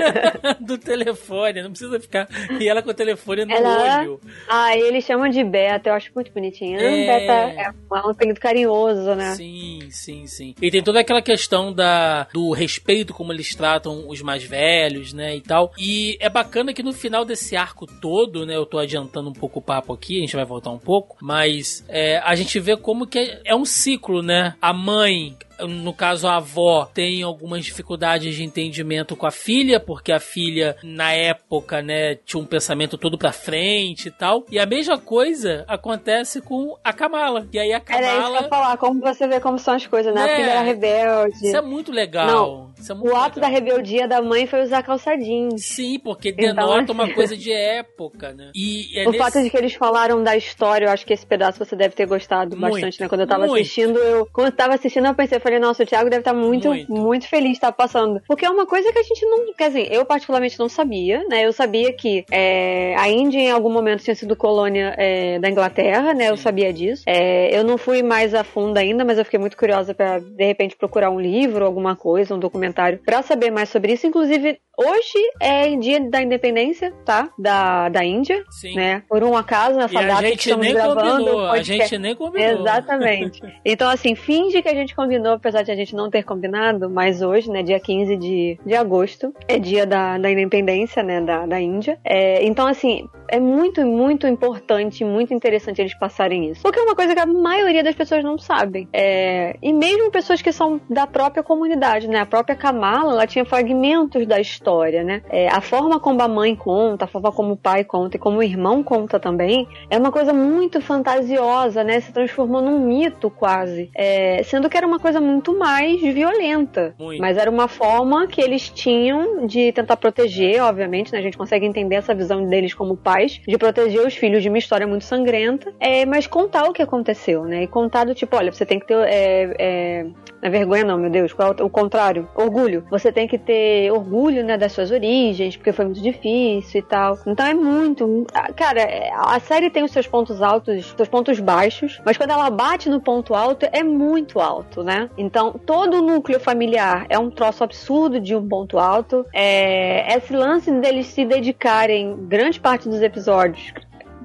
do 0.61 0.79
telefone 0.79 1.13
telefone, 1.13 1.63
não 1.63 1.71
precisa 1.71 2.01
ficar. 2.01 2.29
E 2.61 2.69
ela 2.69 2.83
com 2.83 2.91
o 2.91 2.95
telefone 2.95 3.45
no 3.45 3.53
ela... 3.53 4.01
olho. 4.01 4.21
Ah, 4.49 4.77
eles 4.77 5.05
chamam 5.05 5.29
de 5.29 5.43
Beta, 5.45 5.91
eu 5.91 5.95
acho 5.95 6.11
muito 6.15 6.33
bonitinho. 6.33 6.79
É... 6.79 7.07
Beta 7.07 7.33
é 7.33 7.73
um 7.91 8.11
apelido 8.11 8.41
carinhoso, 8.41 9.15
né? 9.15 9.35
Sim, 9.35 9.89
sim, 9.91 10.27
sim. 10.27 10.55
E 10.61 10.71
tem 10.71 10.83
toda 10.83 11.01
aquela 11.01 11.23
questão 11.23 11.73
da, 11.73 12.25
do 12.33 12.53
respeito 12.53 13.15
como 13.15 13.33
eles 13.33 13.55
tratam 13.55 14.09
os 14.09 14.21
mais 14.23 14.43
velhos, 14.45 15.13
né, 15.13 15.37
e 15.37 15.41
tal. 15.41 15.73
E 15.79 16.17
é 16.21 16.29
bacana 16.29 16.73
que 16.73 16.83
no 16.83 16.93
final 16.93 17.25
desse 17.25 17.57
arco 17.57 17.87
todo, 17.87 18.47
né, 18.47 18.57
eu 18.57 18.67
tô 18.67 18.79
adiantando 18.79 19.31
um 19.31 19.33
pouco 19.33 19.59
o 19.59 19.63
papo 19.63 19.93
aqui, 19.93 20.19
a 20.19 20.21
gente 20.21 20.37
vai 20.37 20.45
voltar 20.45 20.71
um 20.71 20.79
pouco, 20.79 21.17
mas 21.21 21.85
é, 21.89 22.19
a 22.19 22.35
gente 22.35 22.59
vê 22.59 22.77
como 22.77 23.07
que 23.07 23.19
é, 23.19 23.41
é 23.45 23.55
um 23.55 23.65
ciclo, 23.65 24.23
né? 24.23 24.52
A 24.61 24.73
mãe 24.73 25.37
no 25.67 25.93
caso 25.93 26.27
a 26.27 26.37
avó 26.37 26.87
tem 26.93 27.23
algumas 27.23 27.65
dificuldades 27.65 28.35
de 28.35 28.43
entendimento 28.43 29.15
com 29.17 29.27
a 29.27 29.31
filha, 29.31 29.79
porque 29.79 30.13
a 30.13 30.21
filha 30.21 30.77
na 30.83 31.13
época, 31.13 31.83
né, 31.83 32.17
tinha 32.17 32.43
um 32.43 32.47
pensamento 32.47 32.99
todo 32.99 33.19
pra 33.19 33.33
frente 33.33 34.09
e 34.09 34.11
tal. 34.11 34.45
E 34.51 34.59
a 34.59 34.67
mesma 34.67 34.99
coisa 34.99 35.65
acontece 35.69 36.41
com 36.41 36.77
a 36.83 36.93
Kamala. 36.93 37.47
E 37.53 37.59
aí 37.59 37.73
a 37.73 37.81
Kamala 37.81 38.07
Era 38.07 38.23
isso 38.23 38.39
que 38.39 38.45
eu 38.45 38.49
falar, 38.49 38.77
como 38.77 39.01
você 39.01 39.27
vê 39.27 39.41
como 39.41 39.59
são 39.59 39.75
as 39.75 39.87
coisas, 39.87 40.15
né? 40.15 40.21
É, 40.21 40.33
a 40.33 40.37
filha 40.37 40.51
era 40.51 40.63
rebelde. 40.63 41.47
Isso 41.47 41.57
é 41.57 41.63
muito 41.63 41.93
legal. 41.93 42.27
Não, 42.27 42.72
é 42.91 42.95
muito 42.95 43.13
o 43.13 43.17
ato 43.17 43.39
da 43.39 43.47
rebeldia 43.47 44.09
da 44.09 44.21
mãe 44.21 44.47
foi 44.47 44.63
usar 44.63 44.83
calça 44.83 45.17
jeans. 45.17 45.65
Sim, 45.65 45.99
porque 45.99 46.31
então, 46.31 46.55
denota 46.55 46.93
uma 46.93 47.13
coisa 47.13 47.37
de 47.37 47.53
época, 47.53 48.33
né? 48.33 48.51
E 48.55 48.91
é 48.99 49.07
o 49.07 49.13
nesse... 49.13 49.19
fato 49.19 49.43
de 49.43 49.51
que 49.51 49.57
eles 49.57 49.75
falaram 49.75 50.23
da 50.23 50.37
história, 50.37 50.87
eu 50.87 50.91
acho 50.91 51.07
que 51.07 51.13
esse 51.13 51.27
pedaço 51.27 51.59
você 51.59 51.77
deve 51.77 51.95
ter 51.95 52.07
gostado 52.07 52.57
muito, 52.57 52.73
bastante, 52.73 53.01
né? 53.01 53.09
Quando 53.09 53.23
eu 53.23 53.27
tava 53.27 53.47
muito. 53.47 53.61
assistindo, 53.61 53.99
eu 53.99 54.27
quando 54.33 54.47
eu 54.49 54.57
tava 54.57 54.75
assistindo, 54.75 55.07
eu 55.07 55.15
pensei, 55.15 55.37
eu 55.37 55.41
falei, 55.41 55.59
nossa, 55.59 55.83
o 55.83 55.87
Thiago 55.87 56.11
deve 56.11 56.21
estar 56.21 56.35
muito, 56.35 56.69
muito, 56.69 56.93
muito 56.93 57.29
feliz 57.29 57.53
de 57.53 57.57
estar 57.57 57.73
passando. 57.73 58.21
Porque 58.27 58.45
é 58.45 58.51
uma 58.51 58.67
coisa 58.67 58.93
que 58.93 58.99
a 58.99 59.03
gente 59.03 59.25
não. 59.27 59.53
Quer 59.55 59.69
dizer, 59.69 59.93
eu 59.93 60.05
particularmente 60.05 60.59
não 60.59 60.69
sabia, 60.69 61.25
né? 61.29 61.45
Eu 61.45 61.53
sabia 61.53 61.93
que 61.93 62.25
é, 62.31 62.95
a 62.97 63.09
Índia 63.09 63.39
em 63.39 63.51
algum 63.51 63.71
momento 63.71 64.03
tinha 64.03 64.15
sido 64.15 64.37
colônia 64.37 64.95
é, 64.97 65.39
da 65.39 65.49
Inglaterra, 65.49 66.15
né? 66.15 66.25
Sim. 66.25 66.31
Eu 66.31 66.37
sabia 66.37 66.73
disso. 66.73 67.03
É, 67.07 67.57
eu 67.57 67.65
não 67.65 67.77
fui 67.77 68.03
mais 68.03 68.35
a 68.35 68.45
fundo 68.45 68.79
ainda, 68.79 69.05
mas 69.05 69.19
eu 69.19 69.25
fiquei 69.25 69.39
muito 69.39 69.57
curiosa 69.57 69.95
para 69.95 70.19
de 70.19 70.45
repente 70.45 70.77
procurar 70.77 71.11
um 71.11 71.21
livro, 71.21 71.65
alguma 71.65 71.95
coisa, 71.95 72.35
um 72.35 72.39
documentário 72.39 72.72
documentário 72.73 72.99
para 73.05 73.23
saber 73.23 73.51
mais 73.51 73.69
sobre 73.69 73.93
isso. 73.93 74.07
Inclusive, 74.07 74.59
Hoje 74.77 75.19
é 75.39 75.77
dia 75.77 76.01
da 76.01 76.23
independência, 76.23 76.93
tá? 77.05 77.29
Da, 77.39 77.91
da 77.91 78.03
Índia, 78.03 78.43
Sim. 78.51 78.75
né? 78.75 79.03
Por 79.07 79.23
um 79.23 79.37
acaso, 79.37 79.77
nessa 79.77 80.03
e 80.03 80.07
data 80.07 80.23
que 80.23 80.39
estamos 80.39 80.73
gravando. 80.73 81.25
Combinou, 81.25 81.47
a 81.51 81.63
gente 81.63 81.99
nem 81.99 82.15
combinou. 82.17 82.61
Exatamente. 82.61 83.43
então, 83.65 83.91
assim, 83.91 84.15
finge 84.15 84.63
que 84.63 84.69
a 84.69 84.75
gente 84.75 84.97
combinou, 84.97 85.35
apesar 85.35 85.63
de 85.63 85.71
a 85.71 85.77
gente 85.77 85.95
não 85.95 86.09
ter 86.09 86.23
combinado, 86.23 86.89
mas 86.89 87.21
hoje, 87.21 87.51
né, 87.51 87.63
dia 87.63 87.79
15 87.79 88.17
de, 88.17 88.59
de 88.65 88.75
agosto, 88.75 89.35
é 89.47 89.59
dia 89.59 89.85
da, 89.85 90.17
da 90.17 90.31
independência, 90.31 91.03
né, 91.03 91.21
da, 91.21 91.45
da 91.45 91.61
Índia. 91.61 91.99
É, 92.03 92.43
então, 92.43 92.67
assim, 92.67 93.07
é 93.29 93.39
muito, 93.39 93.85
muito 93.85 94.27
importante, 94.27 95.05
muito 95.05 95.35
interessante 95.35 95.83
eles 95.83 95.95
passarem 95.99 96.51
isso. 96.51 96.63
Porque 96.63 96.79
é 96.79 96.83
uma 96.83 96.97
coisa 96.97 97.15
que 97.15 97.21
a 97.21 97.27
maioria 97.27 97.85
das 97.85 97.95
pessoas 97.95 98.25
não 98.25 98.39
sabem. 98.39 98.89
É, 98.91 99.55
e 99.63 99.71
mesmo 99.71 100.11
pessoas 100.11 100.41
que 100.41 100.51
são 100.51 100.81
da 100.89 101.07
própria 101.07 101.43
comunidade, 101.43 102.09
né? 102.09 102.21
A 102.21 102.27
própria 102.27 102.57
Kamala, 102.63 103.13
ela 103.13 103.27
tinha 103.27 103.45
fragmentos 103.45 104.27
da 104.27 104.41
história 104.41 105.03
né? 105.03 105.23
É, 105.31 105.49
a 105.49 105.61
forma 105.61 105.99
como 106.01 106.21
a 106.23 106.29
mãe 106.29 106.55
conta, 106.55 107.05
a 107.05 107.09
forma 107.09 107.33
como 107.33 107.53
o 107.53 107.57
pai 107.57 107.85
conta 107.85 108.17
e 108.17 108.21
como 108.21 108.39
o 108.39 108.43
irmão 108.43 108.83
conta 108.83 109.19
também, 109.19 109.67
é 109.91 109.99
uma 109.99 110.13
coisa 110.13 110.33
muito 110.33 110.81
fantasiosa, 110.81 111.85
né? 111.85 112.01
Se 112.01 112.13
transformou 112.13 112.61
num 112.61 112.79
mito 112.81 113.31
quase. 113.31 113.91
É, 113.95 114.43
sendo 114.45 114.69
que 114.69 114.77
era 114.77 114.87
uma 114.87 114.99
coisa 114.99 115.21
muito 115.21 115.57
mais 115.59 116.01
violenta. 116.01 116.95
Muito. 116.99 117.21
Mas 117.21 117.37
era 117.37 117.51
uma 117.51 117.69
forma 117.69 118.27
que 118.27 118.41
eles 118.41 118.69
tinham 118.69 119.47
de 119.47 119.73
tentar 119.73 119.97
proteger, 119.97 120.63
obviamente, 120.63 121.13
né? 121.13 121.19
A 121.19 121.23
gente 121.23 121.39
consegue 121.39 121.67
entender 121.67 121.97
essa 121.97 122.15
visão 122.15 122.47
deles 122.47 122.75
como 122.75 122.97
pais, 122.97 123.41
de 123.47 123.59
proteger 123.59 124.07
os 124.07 124.15
filhos 124.15 124.43
de 124.43 124.49
uma 124.49 124.59
história 124.59 124.87
muito 124.87 125.05
sangrenta, 125.05 125.73
é, 125.79 126.05
mas 126.05 126.27
contar 126.27 126.65
o 126.65 126.73
que 126.73 126.83
aconteceu, 126.83 127.45
né? 127.45 127.63
E 127.65 127.67
contar 127.67 128.05
do 128.05 128.15
tipo, 128.15 128.37
olha, 128.37 128.53
você 128.53 128.67
tem 128.67 128.79
que 128.79 128.87
ter. 128.87 128.99
É, 129.07 129.55
é, 129.59 130.07
é 130.43 130.51
vergonha, 130.51 130.85
não, 130.85 130.99
meu 130.99 131.11
Deus, 131.11 131.33
qual 131.33 131.55
é 131.59 131.63
o 131.63 131.71
contrário? 131.71 132.29
Orgulho. 132.35 132.52
Você 132.91 133.11
tem 133.11 133.27
que 133.27 133.39
ter 133.39 133.91
orgulho, 133.91 134.45
né, 134.45 134.57
das 134.57 134.73
suas 134.73 134.91
origens, 134.91 135.57
porque 135.57 135.73
foi 135.73 135.85
muito 135.85 136.03
difícil 136.03 136.81
e 136.81 136.83
tal. 136.83 137.19
Então 137.27 137.47
é 137.47 137.55
muito. 137.55 138.27
Cara, 138.57 138.83
a 139.17 139.41
série 139.41 139.71
tem 139.71 139.83
os 139.83 139.91
seus 139.91 140.07
pontos 140.07 140.43
altos, 140.43 140.95
seus 140.97 141.09
pontos 141.09 141.41
baixos, 141.41 142.01
mas 142.05 142.17
quando 142.17 142.31
ela 142.31 142.51
bate 142.51 142.89
no 142.89 143.01
ponto 143.01 143.35
alto, 143.35 143.67
é 143.73 143.83
muito 143.83 144.41
alto, 144.41 144.83
né? 144.83 145.09
Então 145.17 145.53
todo 145.53 145.99
o 145.99 146.03
núcleo 146.03 146.41
familiar 146.41 147.07
é 147.09 147.19
um 147.19 147.31
troço 147.31 147.65
absurdo 147.65 148.21
de 148.21 148.35
um 148.35 148.47
ponto 148.47 148.79
alto. 148.79 149.25
É, 149.33 150.17
esse 150.17 150.35
lance 150.35 150.71
deles 150.71 151.07
se 151.07 151.25
dedicarem 151.25 152.17
grande 152.27 152.61
parte 152.61 152.89
dos 152.89 153.01
episódios 153.01 153.73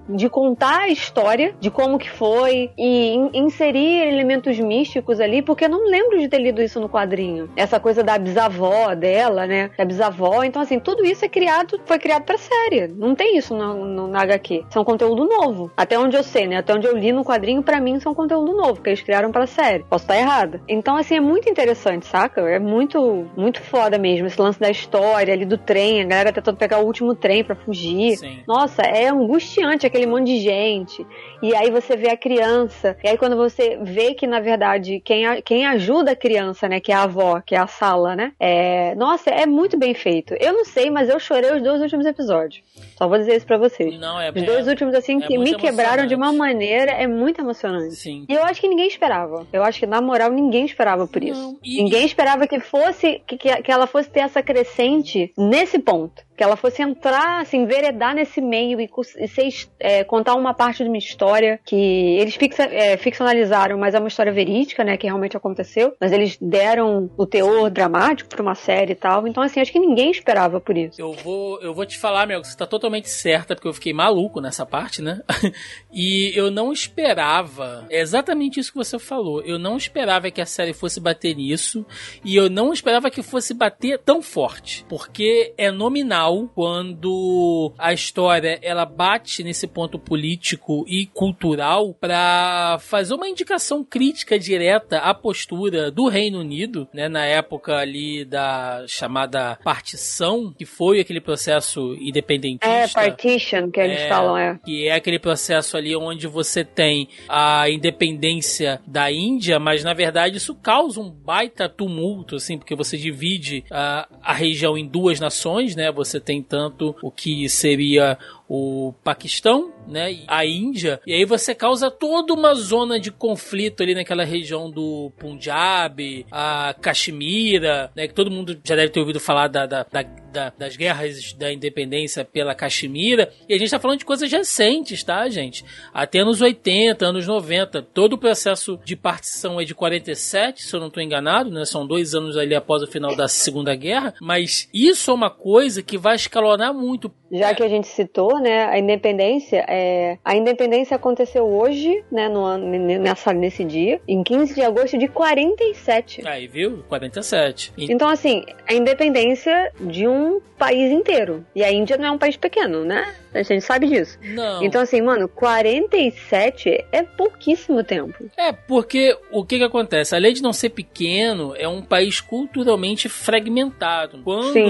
de 0.10 0.30
contar 0.30 0.82
a 0.82 0.90
história 0.90 1.56
de 1.60 1.70
como 1.70 1.98
que 1.98 2.10
foi 2.10 2.72
e 2.78 3.14
in 3.14 3.30
inserir 3.34 4.08
elementos 4.08 4.60
místicos 4.60 5.20
ali, 5.20 5.42
porque 5.42 5.66
eu 5.66 5.70
não 5.70 5.86
lembro 5.86 6.20
de 6.20 6.28
ter 6.28 6.40
lido 6.40 6.62
isso 6.62 6.80
no 6.80 6.90
quadrinho. 6.90 7.50
Essa 7.56 7.80
coisa 7.80 8.04
da 8.04 8.18
bisavó 8.18 8.94
dela, 8.96 9.46
né? 9.46 9.70
Da 9.78 9.86
bisavó. 9.86 10.44
Então, 10.44 10.62
assim, 10.62 10.80
tudo 10.80 11.06
isso 11.06 11.26
é 11.26 11.30
criado, 11.30 11.80
foi 11.86 12.00
criado 12.00 12.24
pra 12.24 12.38
série. 12.38 12.88
Não 12.88 13.16
tem 13.16 13.38
isso 13.38 13.56
no, 13.56 13.86
no, 13.86 14.08
na 14.08 14.22
HQ. 14.22 14.66
Isso 14.70 14.78
é 14.78 14.82
um 14.82 14.86
conteúdo 14.86 15.26
novo. 15.26 15.72
Até 15.76 15.98
onde 15.98 16.16
eu 16.16 16.24
sei, 16.24 16.48
né? 16.48 16.58
Até 16.58 16.74
onde 16.74 16.88
eu 16.88 16.96
li 16.96 17.12
no 17.12 17.24
quadrinho, 17.24 17.64
para 17.64 17.80
mim, 17.80 17.96
isso 17.96 18.08
é 18.08 18.12
um 18.12 18.16
conteúdo 18.16 18.54
novo, 18.54 18.82
que 18.82 18.90
eles 18.90 19.02
criaram 19.02 19.32
pra 19.32 19.48
série. 19.48 19.84
Posso 19.84 20.04
estar 20.04 20.18
errada. 20.18 20.62
Então, 20.68 20.96
assim, 20.96 21.16
é 21.16 21.22
muito 21.22 21.50
interessante, 21.50 22.06
saca? 22.06 22.42
É 22.42 22.60
muito, 22.60 23.28
muito 23.36 23.62
foda 23.62 23.98
mesmo. 23.98 24.28
Esse 24.28 24.42
lance 24.42 24.60
da 24.60 24.70
história 24.70 25.34
ali 25.34 25.46
do 25.46 25.58
trem, 25.58 26.02
a 26.02 26.06
galera 26.06 26.32
tentando 26.32 26.58
pegar 26.58 26.80
o 26.80 26.86
último 26.86 27.16
trem 27.16 27.44
para 27.44 27.56
fugir. 27.56 28.18
Sim. 28.18 28.40
Nossa, 28.48 28.82
é 28.82 29.08
angustiante 29.08 29.86
aquele 29.86 29.97
monte 30.06 30.28
de 30.28 30.40
gente. 30.40 31.06
E 31.42 31.56
aí 31.56 31.70
você 31.72 31.96
vê 31.96 32.10
a 32.10 32.18
criança. 32.18 32.98
E 33.04 33.08
aí 33.08 33.18
quando 33.18 33.36
você 33.36 33.78
vê 33.82 34.14
que, 34.14 34.28
na 34.28 34.40
verdade, 34.40 35.02
quem, 35.04 35.24
quem 35.44 35.66
ajuda 35.66 36.12
a 36.12 36.16
criança, 36.16 36.68
né? 36.68 36.80
Que 36.80 36.92
é 36.92 36.96
a 36.96 37.04
avó, 37.04 37.42
que 37.42 37.56
é 37.56 37.58
a 37.58 37.68
sala, 37.68 38.16
né? 38.16 38.34
É, 38.40 38.96
nossa, 38.96 39.30
é 39.30 39.46
muito 39.46 39.78
bem 39.78 39.94
feito. 39.94 40.34
Eu 40.40 40.54
não 40.54 40.66
sei, 40.66 40.90
mas 40.90 41.10
eu 41.10 41.20
chorei 41.20 41.54
os 41.54 41.62
dois 41.62 41.82
últimos 41.82 42.06
episódios. 42.06 42.64
Só 42.98 43.08
vou 43.08 43.18
dizer 43.18 43.36
isso 43.36 43.46
pra 43.46 43.58
vocês. 43.58 44.00
Não, 44.00 44.20
é 44.20 44.30
Os 44.30 44.44
dois 44.44 44.68
é, 44.68 44.70
últimos, 44.70 44.94
assim, 44.94 45.22
é 45.22 45.28
que 45.28 45.38
me 45.38 45.56
quebraram 45.56 46.06
de 46.06 46.16
uma 46.16 46.34
maneira, 46.34 46.92
é 46.92 47.08
muito 47.08 47.42
emocionante. 47.42 47.96
Sim. 47.96 48.26
E 48.28 48.34
eu 48.34 48.44
acho 48.44 48.60
que 48.60 48.68
ninguém 48.68 48.88
esperava. 48.88 49.48
Eu 49.54 49.64
acho 49.64 49.80
que, 49.80 49.86
na 49.86 50.02
moral, 50.02 50.32
ninguém 50.32 50.66
esperava 50.66 51.08
por 51.08 51.24
isso. 51.24 51.58
E... 51.64 51.82
Ninguém 51.84 52.06
esperava 52.06 52.48
que 52.48 52.60
fosse, 52.60 53.22
que, 53.28 53.38
que 53.38 53.72
ela 53.72 53.88
fosse 53.88 54.10
ter 54.10 54.22
essa 54.22 54.42
crescente 54.42 55.32
nesse 55.38 55.80
ponto 55.80 56.27
que 56.38 56.44
ela 56.44 56.56
fosse 56.56 56.84
entrar, 56.84 57.42
assim, 57.42 57.66
veredar 57.66 58.14
nesse 58.14 58.40
meio 58.40 58.80
e, 58.80 58.88
e 59.18 59.28
ser, 59.28 59.50
é, 59.80 60.04
contar 60.04 60.36
uma 60.36 60.54
parte 60.54 60.84
de 60.84 60.90
uma 60.90 60.98
história 60.98 61.60
que 61.66 61.76
eles 61.76 62.36
fixa, 62.36 62.64
é, 62.66 62.96
ficcionalizaram, 62.96 63.76
mas 63.76 63.96
é 63.96 64.00
uma 64.00 64.08
história 64.08 64.32
verídica, 64.32 64.84
né, 64.84 64.96
que 64.98 65.08
realmente 65.08 65.36
aconteceu, 65.36 65.96
mas 66.00 66.12
eles 66.12 66.38
deram 66.40 67.10
o 67.18 67.26
teor 67.26 67.72
dramático 67.72 68.30
para 68.30 68.44
uma 68.44 68.54
série 68.54 68.92
e 68.92 68.96
tal, 68.96 69.28
então 69.28 69.42
assim, 69.42 69.60
acho 69.60 69.72
que 69.72 69.80
ninguém 69.80 70.12
esperava 70.12 70.62
por 70.62 70.78
isso. 70.78 71.02
Eu 71.02 71.14
vou, 71.14 71.60
eu 71.62 71.74
vou 71.74 71.88
te 71.88 71.98
falar, 71.98 72.28
que 72.28 72.48
você 72.48 72.58
tá 72.58 72.68
totalmente 72.68 73.10
certa, 73.10 73.56
porque 73.56 73.68
eu 73.68 73.74
fiquei 73.74 73.92
maluco 73.94 74.40
nessa 74.40 74.64
parte, 74.64 75.02
né, 75.02 75.22
e 75.92 76.32
eu 76.36 76.52
não 76.52 76.72
esperava, 76.72 77.88
é 77.90 78.00
exatamente 78.00 78.60
isso 78.60 78.72
que 78.72 78.78
você 78.78 79.00
falou, 79.00 79.42
eu 79.42 79.58
não 79.58 79.76
esperava 79.76 80.30
que 80.30 80.40
a 80.42 80.46
série 80.46 80.74
fosse 80.74 81.00
bater 81.00 81.36
nisso, 81.36 81.84
e 82.24 82.36
eu 82.36 82.48
não 82.48 82.72
esperava 82.72 83.10
que 83.10 83.24
fosse 83.24 83.56
bater 83.56 83.98
tão 83.98 84.22
forte, 84.22 84.86
porque 84.88 85.56
é 85.58 85.72
nominal 85.72 86.27
quando 86.54 87.72
a 87.78 87.94
história 87.94 88.60
ela 88.62 88.86
bate 88.86 89.44
nesse 89.44 89.68
ponto 89.68 89.98
político 89.98 90.84
e 90.88 91.06
cultural 91.06 91.94
para 91.94 92.78
fazer 92.80 93.14
uma 93.14 93.30
indicação 93.30 93.84
crítica 93.84 94.38
direta 94.38 94.98
à 94.98 95.14
postura 95.14 95.92
do 95.92 96.08
Reino 96.08 96.40
Unido, 96.40 96.88
né, 96.94 97.08
na 97.08 97.26
época 97.26 97.76
ali 97.76 98.26
da 98.26 98.84
chamada 98.88 99.58
partição, 99.64 100.54
que 100.58 100.66
foi 100.66 101.00
aquele 101.00 101.22
processo 101.22 101.96
independentista. 102.00 102.68
É, 102.68 102.88
partition, 102.88 103.72
que 103.72 103.80
eles 103.80 104.02
é, 104.02 104.10
falam, 104.10 104.38
é. 104.38 104.60
Que 104.66 104.88
é 104.88 104.94
aquele 104.94 105.20
processo 105.20 105.78
ali 105.78 105.96
onde 105.96 106.28
você 106.28 106.64
tem 106.64 107.08
a 107.30 107.70
independência 107.70 108.82
da 108.86 109.12
Índia, 109.12 109.60
mas 109.60 109.84
na 109.84 109.94
verdade 109.94 110.38
isso 110.38 110.56
causa 110.56 111.00
um 111.00 111.10
baita 111.10 111.70
tumulto, 111.70 112.36
assim, 112.36 112.58
porque 112.58 112.76
você 112.76 112.98
divide 112.98 113.64
a, 113.70 114.08
a 114.22 114.34
região 114.34 114.78
em 114.78 114.88
duas 114.88 115.20
nações, 115.20 115.76
né? 115.76 115.92
Você 115.92 116.17
você 116.18 116.20
tem 116.20 116.42
tanto 116.42 116.96
o 117.02 117.12
que 117.12 117.48
seria 117.48 118.18
o 118.48 118.94
Paquistão, 119.04 119.74
né, 119.88 120.20
a 120.28 120.46
Índia, 120.46 121.00
e 121.06 121.14
aí 121.14 121.26
você 121.26 121.54
causa 121.56 121.90
toda 121.90 122.34
uma 122.34 122.54
zona 122.54 123.00
de 123.00 123.12
conflito 123.12 123.84
ali 123.84 123.96
naquela 123.96 124.24
região 124.24 124.70
do 124.70 125.12
Punjab, 125.18 126.26
a 126.32 126.76
Caxemira, 126.80 127.92
né, 127.96 128.08
que 128.08 128.14
todo 128.14 128.32
mundo 128.32 128.58
já 128.64 128.76
deve 128.76 128.90
ter 128.90 129.00
ouvido 129.00 129.20
falar 129.20 129.48
da, 129.48 129.66
da, 129.66 129.84
da, 129.84 130.54
das 130.58 130.76
guerras 130.76 131.34
da 131.34 131.52
independência 131.52 132.24
pela 132.24 132.56
Caxemira, 132.56 133.32
e 133.48 133.54
a 133.54 133.58
gente 133.58 133.68
está 133.68 133.80
falando 133.80 134.00
de 134.00 134.06
coisas 134.06 134.32
recentes, 134.32 135.04
tá, 135.04 135.28
gente? 135.30 135.64
Até 135.94 136.20
anos 136.20 136.42
80, 136.42 137.06
anos 137.06 137.28
90, 137.28 137.82
todo 137.82 138.14
o 138.14 138.18
processo 138.18 138.80
de 138.84 138.96
partição 138.96 139.60
é 139.60 139.66
de 139.66 139.74
47, 139.74 140.64
se 140.64 140.74
eu 140.74 140.80
não 140.80 140.88
estou 140.88 141.02
enganado, 141.02 141.50
né, 141.50 141.66
são 141.66 141.88
dois 141.88 142.14
anos 142.14 142.38
ali 142.38 142.56
após 142.56 142.82
o 142.84 142.88
final 142.88 143.16
da 143.16 143.28
Segunda 143.28 143.76
Guerra, 143.76 144.14
mas 144.22 144.70
isso 144.74 145.12
é 145.12 145.14
uma 145.14 145.30
coisa 145.30 145.82
que 145.82 145.98
vai 145.98 146.16
escalonar 146.16 146.74
muito. 146.74 147.12
Já 147.32 147.54
que 147.54 147.64
a 147.64 147.68
gente 147.68 147.88
citou, 147.88 148.37
né, 148.40 148.66
a 148.66 148.78
independência, 148.78 149.66
é, 149.68 150.18
a 150.24 150.36
independência 150.36 150.96
aconteceu 150.96 151.46
hoje, 151.46 152.04
né, 152.12 152.30
no, 152.30 152.58
nessa, 152.58 153.34
nesse 153.34 153.64
dia, 153.64 154.02
em 154.08 154.24
15 154.24 154.56
de 154.56 154.62
agosto 154.62 154.98
de 154.98 155.08
47. 155.08 156.28
Aí, 156.28 156.48
viu? 156.48 156.84
47. 156.88 157.74
E... 157.78 157.92
Então, 157.92 158.10
assim, 158.10 158.46
a 158.68 158.74
independência 158.74 159.72
de 159.80 160.08
um 160.08 160.40
país 160.58 160.92
inteiro. 160.92 161.46
E 161.56 161.64
a 161.64 161.72
Índia 161.72 161.98
não 161.98 162.06
é 162.06 162.12
um 162.12 162.18
país 162.18 162.36
pequeno, 162.36 162.84
né? 162.84 163.14
A 163.40 163.44
gente 163.44 163.62
sabe 163.62 163.88
disso. 163.88 164.18
Não. 164.22 164.64
Então, 164.64 164.82
assim, 164.82 165.02
mano, 165.02 165.28
47 165.28 166.86
é 166.92 167.04
pouquíssimo 167.04 167.84
tempo. 167.84 168.26
É, 168.38 168.52
porque 168.52 169.18
o 169.32 169.46
que 169.46 169.58
que 169.58 169.64
acontece? 169.64 170.16
Além 170.16 170.34
de 170.34 170.42
não 170.42 170.54
ser 170.54 170.70
pequeno, 170.70 171.54
é 171.56 171.68
um 171.68 171.82
país 171.82 172.20
culturalmente 172.20 173.10
fragmentado. 173.10 174.22
Quando 174.24 174.54
Sim. 174.54 174.66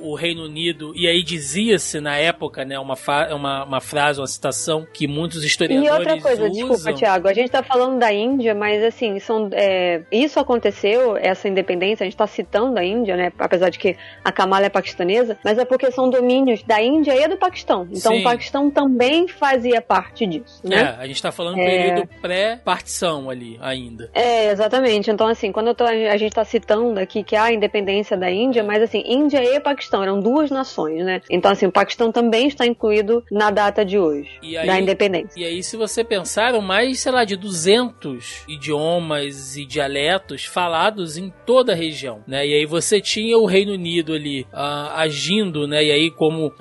o 0.00 0.14
Reino 0.14 0.44
Unido, 0.44 0.92
e 0.94 1.06
aí 1.06 1.22
dizia-se 1.22 2.00
na 2.00 2.16
época, 2.16 2.64
né, 2.64 2.78
uma, 2.78 2.94
uma, 3.34 3.64
uma 3.64 3.80
frase, 3.80 4.20
uma 4.20 4.26
citação 4.26 4.86
que 4.92 5.06
muitos 5.06 5.44
historiadores. 5.44 5.88
E 5.88 5.92
outra 5.92 6.20
coisa, 6.20 6.48
usam... 6.48 6.68
desculpa, 6.68 6.92
Tiago, 6.92 7.28
a 7.28 7.32
gente 7.32 7.50
tá 7.50 7.62
falando 7.62 7.98
da 7.98 8.12
Índia, 8.12 8.54
mas 8.54 8.82
assim, 8.82 9.18
são, 9.18 9.48
é, 9.52 10.02
isso 10.10 10.38
aconteceu, 10.38 11.16
essa 11.16 11.48
independência, 11.48 12.04
a 12.04 12.06
gente 12.06 12.16
tá 12.16 12.26
citando 12.26 12.78
a 12.78 12.84
Índia, 12.84 13.16
né, 13.16 13.32
apesar 13.38 13.70
de 13.70 13.78
que 13.78 13.96
a 14.24 14.32
Kamala 14.32 14.66
é 14.66 14.68
paquistanesa, 14.68 15.38
mas 15.44 15.58
é 15.58 15.64
porque 15.64 15.90
são 15.90 16.10
domínios 16.10 16.62
da 16.62 16.82
Índia 16.82 17.14
e 17.14 17.28
do 17.28 17.36
Paquistão. 17.36 17.88
Então 17.90 18.12
Sim. 18.12 18.20
o 18.20 18.24
Paquistão 18.24 18.70
também 18.70 19.26
fazia 19.28 19.80
parte 19.80 20.26
disso, 20.26 20.60
né? 20.64 20.96
É, 20.98 21.02
a 21.02 21.06
gente 21.06 21.20
tá 21.20 21.32
falando 21.32 21.58
é... 21.58 21.64
período 21.64 22.08
pré-partição 22.20 23.28
ali 23.28 23.58
ainda. 23.60 24.10
É, 24.14 24.50
exatamente. 24.50 25.10
Então, 25.10 25.26
assim, 25.26 25.52
quando 25.52 25.74
tô, 25.74 25.84
a 25.84 26.16
gente 26.16 26.32
tá 26.32 26.44
citando 26.44 26.98
aqui 27.00 27.22
que 27.22 27.36
há 27.36 27.44
a 27.44 27.52
independência 27.52 28.16
da 28.16 28.30
Índia, 28.30 28.62
mas 28.62 28.82
assim, 28.82 29.02
Índia 29.06 29.42
e 29.42 29.60
Paquistão 29.60 30.02
eram 30.02 30.20
duas 30.20 30.50
nações, 30.50 31.04
né? 31.04 31.20
Então, 31.28 31.50
assim, 31.50 31.66
o 31.66 31.72
Paquistão 31.72 32.12
também 32.12 32.46
está 32.46 32.66
incluído 32.66 33.24
na 33.30 33.50
data 33.50 33.84
de 33.84 33.98
hoje, 33.98 34.38
aí, 34.42 34.66
da 34.66 34.80
independência. 34.80 35.40
E 35.40 35.44
aí, 35.44 35.62
se 35.62 35.76
você 35.76 36.04
pensar, 36.04 36.60
mais, 36.60 37.00
sei 37.00 37.12
lá, 37.12 37.24
de 37.24 37.36
200 37.36 38.44
idiomas 38.48 39.56
e 39.56 39.64
dialetos 39.64 40.44
falados 40.44 41.16
em 41.16 41.32
toda 41.46 41.72
a 41.72 41.76
região, 41.76 42.22
né? 42.26 42.46
E 42.46 42.54
aí 42.54 42.66
você 42.66 43.00
tinha 43.00 43.38
o 43.38 43.46
Reino 43.46 43.72
Unido 43.72 44.12
ali 44.12 44.42
uh, 44.52 44.90
agindo, 44.94 45.66
né? 45.66 45.84
E 45.84 45.90
aí, 45.90 46.10
como 46.10 46.48
uh, 46.48 46.52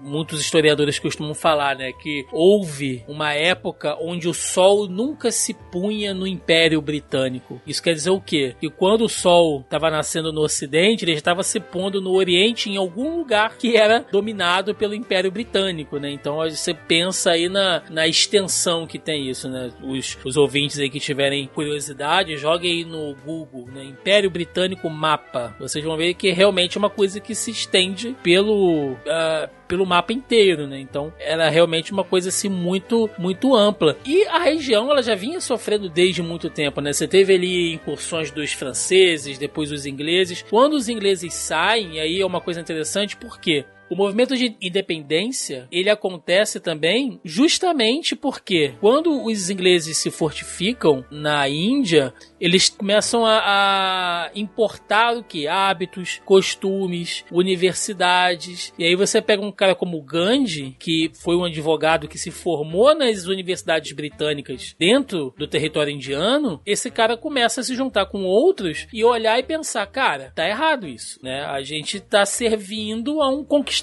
muitos 0.00 0.40
historiadores 0.40 0.63
costumam 0.98 1.34
falar, 1.34 1.76
né? 1.76 1.92
Que 1.92 2.26
houve 2.32 3.04
uma 3.08 3.32
época 3.34 3.96
onde 4.00 4.28
o 4.28 4.34
sol 4.34 4.88
nunca 4.88 5.30
se 5.30 5.54
punha 5.54 6.14
no 6.14 6.26
Império 6.26 6.80
Britânico. 6.80 7.60
Isso 7.66 7.82
quer 7.82 7.94
dizer 7.94 8.10
o 8.10 8.20
quê? 8.20 8.54
Que 8.60 8.70
quando 8.70 9.04
o 9.04 9.08
sol 9.08 9.60
estava 9.60 9.90
nascendo 9.90 10.32
no 10.32 10.42
Ocidente, 10.42 11.04
ele 11.04 11.12
estava 11.12 11.42
se 11.42 11.60
pondo 11.60 12.00
no 12.00 12.12
Oriente 12.12 12.70
em 12.70 12.76
algum 12.76 13.18
lugar 13.18 13.56
que 13.56 13.76
era 13.76 14.04
dominado 14.10 14.74
pelo 14.74 14.94
Império 14.94 15.30
Britânico, 15.30 15.98
né? 15.98 16.10
Então 16.10 16.36
você 16.36 16.74
pensa 16.74 17.32
aí 17.32 17.48
na, 17.48 17.82
na 17.90 18.06
extensão 18.06 18.86
que 18.86 18.98
tem 18.98 19.28
isso, 19.28 19.48
né? 19.48 19.70
Os, 19.82 20.18
os 20.24 20.36
ouvintes 20.36 20.78
aí 20.78 20.90
que 20.90 21.00
tiverem 21.00 21.46
curiosidade, 21.46 22.36
joguem 22.36 22.72
aí 22.72 22.84
no 22.84 23.14
Google, 23.24 23.66
né? 23.72 23.84
Império 23.84 24.30
Britânico 24.30 24.88
Mapa. 24.88 25.54
Vocês 25.58 25.84
vão 25.84 25.96
ver 25.96 26.14
que 26.14 26.28
é 26.28 26.32
realmente 26.32 26.78
uma 26.78 26.90
coisa 26.90 27.20
que 27.20 27.34
se 27.34 27.50
estende 27.50 28.16
pelo. 28.22 28.92
Uh, 28.92 29.63
pelo 29.66 29.86
mapa 29.86 30.12
inteiro, 30.12 30.66
né? 30.66 30.78
Então 30.78 31.12
era 31.18 31.48
realmente 31.48 31.92
uma 31.92 32.04
coisa 32.04 32.28
assim 32.28 32.48
muito 32.48 33.08
muito 33.18 33.54
ampla. 33.54 33.96
E 34.04 34.24
a 34.26 34.38
região 34.38 34.90
ela 34.90 35.02
já 35.02 35.14
vinha 35.14 35.40
sofrendo 35.40 35.88
desde 35.88 36.22
muito 36.22 36.50
tempo, 36.50 36.80
né? 36.80 36.92
Você 36.92 37.06
teve 37.06 37.34
ali 37.34 37.72
incursões 37.72 38.30
dos 38.30 38.52
franceses, 38.52 39.38
depois 39.38 39.70
os 39.72 39.86
ingleses. 39.86 40.44
Quando 40.48 40.74
os 40.74 40.88
ingleses 40.88 41.34
saem, 41.34 42.00
aí 42.00 42.20
é 42.20 42.26
uma 42.26 42.40
coisa 42.40 42.60
interessante 42.60 43.16
porque 43.16 43.64
o 43.90 43.96
movimento 43.96 44.36
de 44.36 44.56
independência, 44.60 45.68
ele 45.70 45.90
acontece 45.90 46.60
também 46.60 47.20
justamente 47.24 48.16
porque 48.16 48.74
quando 48.80 49.24
os 49.24 49.50
ingleses 49.50 49.96
se 49.98 50.10
fortificam 50.10 51.04
na 51.10 51.48
Índia, 51.48 52.12
eles 52.40 52.68
começam 52.68 53.24
a, 53.24 53.38
a 53.44 54.30
importar 54.34 55.16
o 55.16 55.22
que? 55.22 55.46
Hábitos, 55.46 56.20
costumes, 56.24 57.24
universidades. 57.30 58.72
E 58.78 58.84
aí 58.84 58.96
você 58.96 59.20
pega 59.20 59.44
um 59.44 59.52
cara 59.52 59.74
como 59.74 60.02
Gandhi, 60.02 60.76
que 60.78 61.10
foi 61.14 61.36
um 61.36 61.44
advogado 61.44 62.08
que 62.08 62.18
se 62.18 62.30
formou 62.30 62.94
nas 62.94 63.26
universidades 63.26 63.92
britânicas 63.92 64.74
dentro 64.78 65.32
do 65.36 65.46
território 65.46 65.92
indiano, 65.92 66.60
esse 66.66 66.90
cara 66.90 67.16
começa 67.16 67.60
a 67.60 67.64
se 67.64 67.74
juntar 67.74 68.06
com 68.06 68.24
outros 68.24 68.86
e 68.92 69.04
olhar 69.04 69.38
e 69.38 69.42
pensar, 69.42 69.86
cara, 69.86 70.32
tá 70.34 70.46
errado 70.46 70.86
isso, 70.86 71.18
né? 71.22 71.44
A 71.44 71.62
gente 71.62 72.00
tá 72.00 72.26
servindo 72.26 73.22
a 73.22 73.28
um 73.28 73.44
conquistador 73.44 73.73